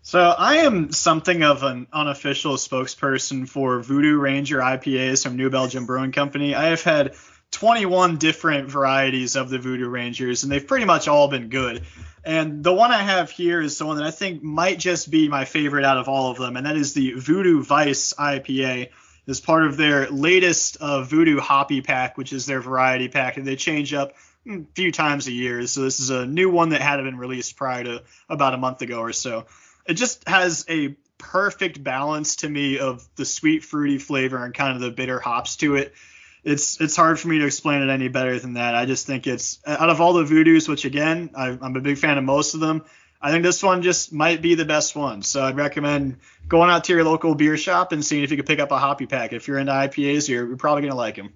So 0.06 0.20
I 0.20 0.56
am 0.56 0.93
something 0.93 1.43
of 1.43 1.62
an 1.62 1.86
unofficial 1.90 2.56
spokesperson 2.56 3.48
for 3.48 3.81
Voodoo 3.81 4.18
Ranger 4.18 4.59
IPAs 4.59 5.22
from 5.22 5.36
New 5.36 5.48
Belgium 5.48 5.86
Brewing 5.86 6.12
Company. 6.12 6.55
I 6.55 6.66
have 6.66 6.82
had 6.82 7.14
21 7.52 8.18
different 8.18 8.70
varieties 8.70 9.35
of 9.35 9.48
the 9.48 9.59
Voodoo 9.59 9.89
Rangers, 9.89 10.43
and 10.43 10.52
they've 10.52 10.66
pretty 10.66 10.85
much 10.85 11.09
all 11.09 11.28
been 11.28 11.48
good. 11.48 11.85
And 12.22 12.62
the 12.62 12.72
one 12.74 12.93
I 12.93 13.02
have 13.02 13.31
here 13.31 13.62
is 13.62 13.78
the 13.78 13.86
one 13.86 13.97
that 13.97 14.05
I 14.05 14.10
think 14.10 14.43
might 14.43 14.78
just 14.78 15.10
be 15.10 15.31
my 15.31 15.47
favorite 15.47 15.86
out 15.86 15.97
of 15.97 16.06
all 16.06 16.31
of 16.31 16.36
them, 16.36 16.59
and 16.59 16.66
that 16.66 16.76
is 16.76 16.93
the 16.93 17.14
Voodoo 17.14 17.62
Vice 17.62 18.12
IPA. 18.12 18.90
As 19.26 19.40
part 19.40 19.64
of 19.64 19.78
their 19.78 20.10
latest 20.10 20.76
uh, 20.82 21.01
Voodoo 21.01 21.40
Hoppy 21.40 21.81
Pack, 21.81 22.18
which 22.18 22.35
is 22.35 22.44
their 22.44 22.60
variety 22.60 23.09
pack, 23.09 23.39
and 23.39 23.47
they 23.47 23.56
change 23.56 23.94
up 23.94 24.12
a 24.47 24.60
few 24.74 24.93
times 24.93 25.28
a 25.28 25.32
year. 25.32 25.66
So 25.66 25.81
this 25.81 25.98
is 25.98 26.10
a 26.10 26.26
new 26.26 26.51
one 26.51 26.68
that 26.68 26.82
hadn't 26.82 27.06
been 27.06 27.16
released 27.16 27.56
prior 27.56 27.85
to 27.85 28.02
about 28.28 28.52
a 28.52 28.59
month 28.59 28.82
ago 28.82 28.98
or 28.98 29.14
so 29.14 29.47
it 29.86 29.94
just 29.94 30.27
has 30.28 30.65
a 30.69 30.97
perfect 31.19 31.82
balance 31.82 32.36
to 32.36 32.48
me 32.48 32.78
of 32.78 33.06
the 33.16 33.24
sweet 33.24 33.65
fruity 33.65 33.98
flavor 33.98 34.44
and 34.44 34.52
kind 34.55 34.74
of 34.74 34.81
the 34.81 34.90
bitter 34.90 35.20
hops 35.20 35.56
to 35.56 35.77
it. 35.77 35.94
It's 36.43 36.81
it's 36.81 36.97
hard 36.97 37.19
for 37.19 37.28
me 37.28 37.39
to 37.39 37.47
explain 37.47 37.82
it 37.82 37.90
any 37.90 38.09
better 38.09 38.39
than 38.39 38.55
that. 38.55 38.74
I 38.74 38.85
just 38.85 39.06
think 39.06 39.27
it's 39.27 39.59
out 39.66 39.89
of 39.89 40.01
all 40.01 40.12
the 40.12 40.24
voodoos, 40.24 40.69
which 40.69 40.85
again 40.85 41.31
I, 41.35 41.56
I'm 41.61 41.77
a 41.77 41.81
big 41.81 41.97
fan 41.97 42.19
of 42.19 42.24
most 42.24 42.55
of 42.55 42.61
them. 42.61 42.85
I 43.23 43.31
think 43.31 43.43
this 43.43 43.62
one 43.62 43.81
just 43.81 44.12
might 44.12 44.43
be 44.43 44.55
the 44.55 44.66
best 44.66 44.94
one. 44.94 45.23
So 45.23 45.43
I'd 45.43 45.56
recommend 45.56 46.19
going 46.47 46.69
out 46.69 46.85
to 46.85 46.93
your 46.93 47.05
local 47.05 47.35
beer 47.35 47.56
shop 47.56 47.93
and 47.93 48.05
seeing 48.05 48.23
if 48.23 48.31
you 48.31 48.36
could 48.36 48.44
pick 48.44 48.61
up 48.61 48.70
a 48.70 48.78
hoppy 48.78 49.06
pack. 49.06 49.32
If 49.32 49.48
you're 49.48 49.59
into 49.59 49.73
IPAs, 49.73 50.28
you're, 50.28 50.47
you're 50.47 50.59
probably 50.59 50.82
gonna 50.82 50.94
like 50.94 51.16
them. 51.16 51.32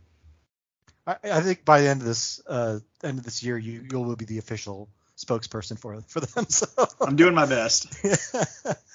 I, 1.07 1.17
I, 1.25 1.41
think 1.41 1.65
by 1.65 1.81
the 1.81 1.89
end 1.89 2.03
of 2.03 2.07
this 2.07 2.43
uh, 2.47 2.81
end 3.03 3.17
of 3.19 3.25
this 3.25 3.43
year, 3.43 3.57
you 3.57 3.87
you 3.91 3.99
will 3.99 4.17
be 4.17 4.27
the 4.27 4.37
official 4.37 4.91
spokesperson 5.19 5.79
for 5.79 6.01
for 6.07 6.21
them. 6.21 6.47
So 6.49 6.67
I'm 7.01 7.17
doing 7.17 7.35
my 7.35 7.47
best. 7.47 7.95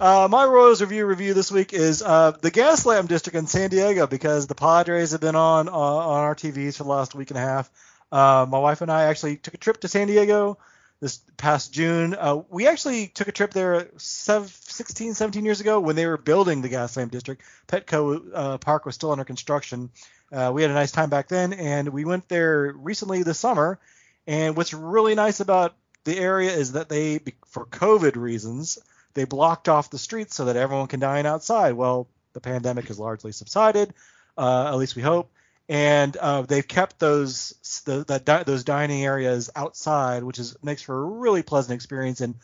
Uh, 0.00 0.26
my 0.28 0.44
Royals 0.44 0.80
review 0.80 1.06
review 1.06 1.32
this 1.32 1.52
week 1.52 1.72
is 1.72 2.02
uh, 2.02 2.32
the 2.32 2.50
Gaslamp 2.50 3.06
District 3.06 3.36
in 3.36 3.46
San 3.46 3.70
Diego 3.70 4.08
because 4.08 4.48
the 4.48 4.54
Padres 4.56 5.12
have 5.12 5.20
been 5.20 5.36
on 5.36 5.68
uh, 5.68 5.72
on 5.72 6.24
our 6.24 6.34
TVs 6.34 6.76
for 6.76 6.82
the 6.82 6.88
last 6.88 7.14
week 7.14 7.30
and 7.30 7.38
a 7.38 7.40
half. 7.40 7.70
Uh, 8.10 8.44
my 8.48 8.58
wife 8.58 8.80
and 8.80 8.90
I 8.90 9.04
actually 9.04 9.36
took 9.36 9.54
a 9.54 9.58
trip 9.58 9.80
to 9.82 9.88
San 9.88 10.08
Diego 10.08 10.58
this 10.98 11.20
past 11.36 11.72
June. 11.72 12.16
Uh, 12.18 12.42
we 12.50 12.66
actually 12.66 13.06
took 13.06 13.28
a 13.28 13.32
trip 13.32 13.52
there 13.52 13.90
16, 13.96 15.14
17 15.14 15.44
years 15.44 15.60
ago 15.60 15.78
when 15.78 15.94
they 15.94 16.06
were 16.06 16.18
building 16.18 16.62
the 16.62 16.68
Gaslamp 16.68 17.12
District. 17.12 17.40
Petco 17.68 18.22
uh, 18.34 18.58
Park 18.58 18.86
was 18.86 18.96
still 18.96 19.12
under 19.12 19.24
construction. 19.24 19.88
we 20.32 20.62
had 20.62 20.70
a 20.72 20.74
nice 20.74 20.90
time 20.90 21.10
back 21.10 21.28
then, 21.28 21.52
and 21.52 21.90
we 21.90 22.04
went 22.04 22.28
there 22.28 22.72
recently 22.72 23.22
this 23.22 23.38
summer 23.38 23.78
and 24.26 24.56
what's 24.56 24.72
really 24.72 25.14
nice 25.14 25.40
about 25.40 25.74
the 26.04 26.18
area 26.18 26.50
is 26.50 26.72
that 26.72 26.88
they, 26.88 27.20
for 27.46 27.66
COVID 27.66 28.16
reasons, 28.16 28.78
they 29.14 29.24
blocked 29.24 29.68
off 29.68 29.90
the 29.90 29.98
streets 29.98 30.34
so 30.34 30.46
that 30.46 30.56
everyone 30.56 30.86
can 30.86 31.00
dine 31.00 31.26
outside. 31.26 31.74
Well, 31.74 32.08
the 32.32 32.40
pandemic 32.40 32.88
has 32.88 32.98
largely 32.98 33.32
subsided, 33.32 33.92
uh, 34.36 34.68
at 34.68 34.76
least 34.76 34.96
we 34.96 35.02
hope, 35.02 35.30
and 35.68 36.16
uh, 36.16 36.42
they've 36.42 36.66
kept 36.66 36.98
those 36.98 37.82
the, 37.84 38.04
the, 38.04 38.42
those 38.46 38.64
dining 38.64 39.04
areas 39.04 39.50
outside, 39.54 40.24
which 40.24 40.38
is 40.38 40.56
makes 40.62 40.82
for 40.82 41.00
a 41.00 41.04
really 41.04 41.42
pleasant 41.42 41.74
experience. 41.74 42.20
And 42.20 42.36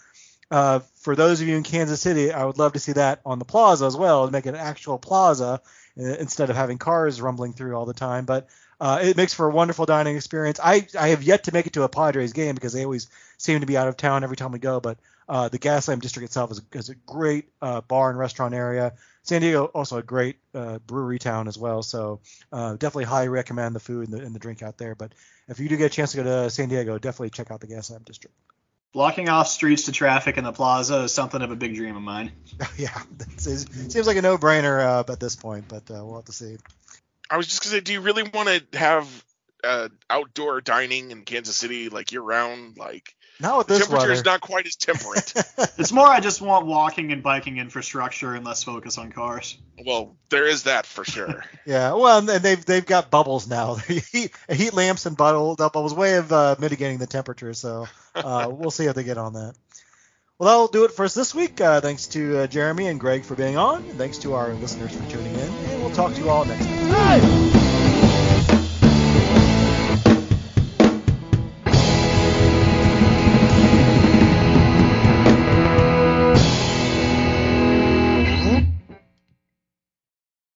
uh, 0.51 0.81
for 0.97 1.17
those 1.17 1.41
of 1.41 1.49
you 1.49 1.57
in 1.57 1.63
Kansas 1.63 2.01
City, 2.01 2.33
I 2.33 2.45
would 2.45 2.59
love 2.59 2.75
to 2.75 2.81
see 2.81 2.93
that 2.93 3.21
on 3.25 3.39
the 3.39 3.45
plaza 3.45 3.87
as 3.87 3.97
well, 3.97 4.25
and 4.25 4.33
make 4.33 4.47
it 4.47 4.51
an 4.51 4.57
actual 4.57 4.99
plaza 4.99 5.61
uh, 5.99 6.03
instead 6.03 6.51
of 6.51 6.57
having 6.57 6.79
cars 6.79 7.21
rumbling 7.21 7.55
through 7.55 7.75
all 7.75 7.87
the 7.87 7.95
time. 7.95 8.25
But 8.25 8.49
uh, 8.81 9.01
it 9.03 9.17
makes 9.17 9.35
for 9.35 9.47
a 9.47 9.51
wonderful 9.51 9.87
dining 9.87 10.17
experience. 10.17 10.61
I, 10.63 10.87
I 10.99 11.09
have 11.09 11.23
yet 11.23 11.45
to 11.45 11.53
make 11.53 11.67
it 11.67 11.73
to 11.75 11.83
a 11.83 11.89
Padres 11.89 12.33
game 12.33 12.55
because 12.55 12.73
they 12.73 12.85
always 12.85 13.09
seem 13.37 13.61
to 13.61 13.67
be 13.67 13.77
out 13.77 13.89
of 13.89 13.97
town 13.97 14.23
every 14.23 14.37
time 14.37 14.53
we 14.53 14.59
go. 14.59 14.79
But 14.81 14.99
uh, 15.29 15.49
the 15.49 15.59
Gaslamp 15.59 16.01
District 16.01 16.25
itself 16.25 16.53
is, 16.53 16.63
is 16.73 16.89
a 16.89 16.95
great 16.95 17.49
uh, 17.61 17.81
bar 17.81 18.11
and 18.11 18.19
restaurant 18.19 18.55
area. 18.55 18.95
San 19.23 19.43
Diego 19.43 19.67
also 19.67 19.99
a 19.99 20.03
great 20.03 20.37
uh, 20.55 20.79
brewery 20.79 21.19
town 21.19 21.49
as 21.49 21.59
well. 21.59 21.83
So 21.83 22.21
uh, 22.53 22.73
definitely 22.73 23.05
highly 23.05 23.29
recommend 23.29 23.75
the 23.75 23.81
food 23.81 24.09
and 24.09 24.19
the, 24.19 24.25
and 24.25 24.35
the, 24.35 24.39
drink 24.39 24.63
out 24.63 24.79
there. 24.79 24.95
But 24.95 25.13
if 25.49 25.59
you 25.59 25.69
do 25.69 25.77
get 25.77 25.87
a 25.87 25.95
chance 25.95 26.13
to 26.13 26.19
go 26.19 26.25
to 26.25 26.51
San 26.51 26.69
Diego, 26.69 26.99
definitely 26.99 27.31
check 27.31 27.51
out 27.51 27.61
the 27.61 27.67
Gaslamp 27.67 28.05
District. 28.05 28.35
Blocking 28.95 29.29
off 29.29 29.49
streets 29.49 29.85
to 29.85 29.93
traffic 29.93 30.39
in 30.39 30.45
the 30.45 30.53
plaza 30.53 31.01
is 31.03 31.13
something 31.13 31.43
of 31.43 31.51
a 31.51 31.57
big 31.57 31.75
dream 31.75 31.95
of 31.95 32.03
mine. 32.03 32.33
yeah, 32.79 33.03
it 33.21 33.41
seems 33.41 34.07
like 34.07 34.17
a 34.17 34.23
no-brainer 34.23 34.81
uh, 34.81 35.13
at 35.13 35.21
this 35.21 35.37
point, 35.37 35.67
but 35.69 35.91
we'll 35.91 36.17
have 36.17 36.25
to 36.25 36.33
see. 36.33 36.57
I 37.31 37.37
was 37.37 37.47
just 37.47 37.63
gonna 37.63 37.77
say, 37.77 37.81
do 37.81 37.93
you 37.93 38.01
really 38.01 38.23
want 38.23 38.49
to 38.49 38.79
have 38.79 39.25
uh, 39.65 39.89
outdoor 40.09 40.61
dining 40.61 41.11
in 41.11 41.25
Kansas 41.25 41.57
City 41.57 41.89
like 41.89 42.13
year 42.13 42.23
round? 42.23 42.79
Like, 42.79 43.15
not 43.41 43.59
with 43.59 43.67
the 43.69 43.79
temperature 43.79 43.99
weather. 43.99 44.13
is 44.13 44.25
not 44.25 44.41
quite 44.41 44.67
as 44.67 44.77
temperate. 44.77 45.33
it's 45.79 45.93
more 45.93 46.07
I 46.07 46.21
just 46.21 46.41
want 46.41 46.67
walking 46.67 47.13
and 47.13 47.23
biking 47.23 47.59
infrastructure 47.59 48.35
and 48.35 48.45
less 48.45 48.65
focus 48.65 48.99
on 48.99 49.13
cars. 49.13 49.59
Well, 49.87 50.17
there 50.29 50.47
is 50.47 50.65
that 50.65 50.87
for 50.87 51.05
sure. 51.05 51.45
yeah, 51.67 51.93
well, 51.93 52.19
and 52.19 52.29
they've 52.29 52.65
they've 52.65 52.85
got 52.85 53.11
bubbles 53.11 53.49
now. 53.49 53.75
heat, 54.13 54.33
heat 54.51 54.75
lamps 54.75 55.07
and 55.07 55.17
bubble, 55.17 55.55
bubbles 55.55 55.95
way 55.95 56.17
of 56.17 56.33
uh, 56.33 56.57
mitigating 56.59 56.99
the 56.99 57.07
temperature. 57.07 57.55
So 57.55 57.87
uh, 58.15 58.49
we'll 58.51 58.71
see 58.71 58.87
how 58.87 58.93
they 58.93 59.05
get 59.05 59.19
on 59.19 59.35
that. 59.35 59.55
Well, 60.39 60.49
that'll 60.49 60.69
do 60.69 60.85
it 60.85 60.93
for 60.93 61.05
us 61.05 61.15
this 61.15 61.35
week. 61.35 61.61
Uh, 61.61 61.81
thanks 61.81 62.07
to 62.09 62.39
uh, 62.39 62.47
Jeremy 62.47 62.87
and 62.87 63.01
Greg 63.01 63.25
for 63.25 63.35
being 63.35 63.57
on. 63.57 63.83
Thanks 63.83 64.19
to 64.19 64.35
our 64.35 64.53
listeners 64.55 64.95
for 64.95 65.11
tuning 65.11 65.35
in. 65.35 65.41
And 65.41 65.83
we'll 65.83 65.91
talk 65.91 66.15
to 66.15 66.21
you 66.21 66.31
all 66.31 66.45
next 66.45 66.67
time. 66.67 67.58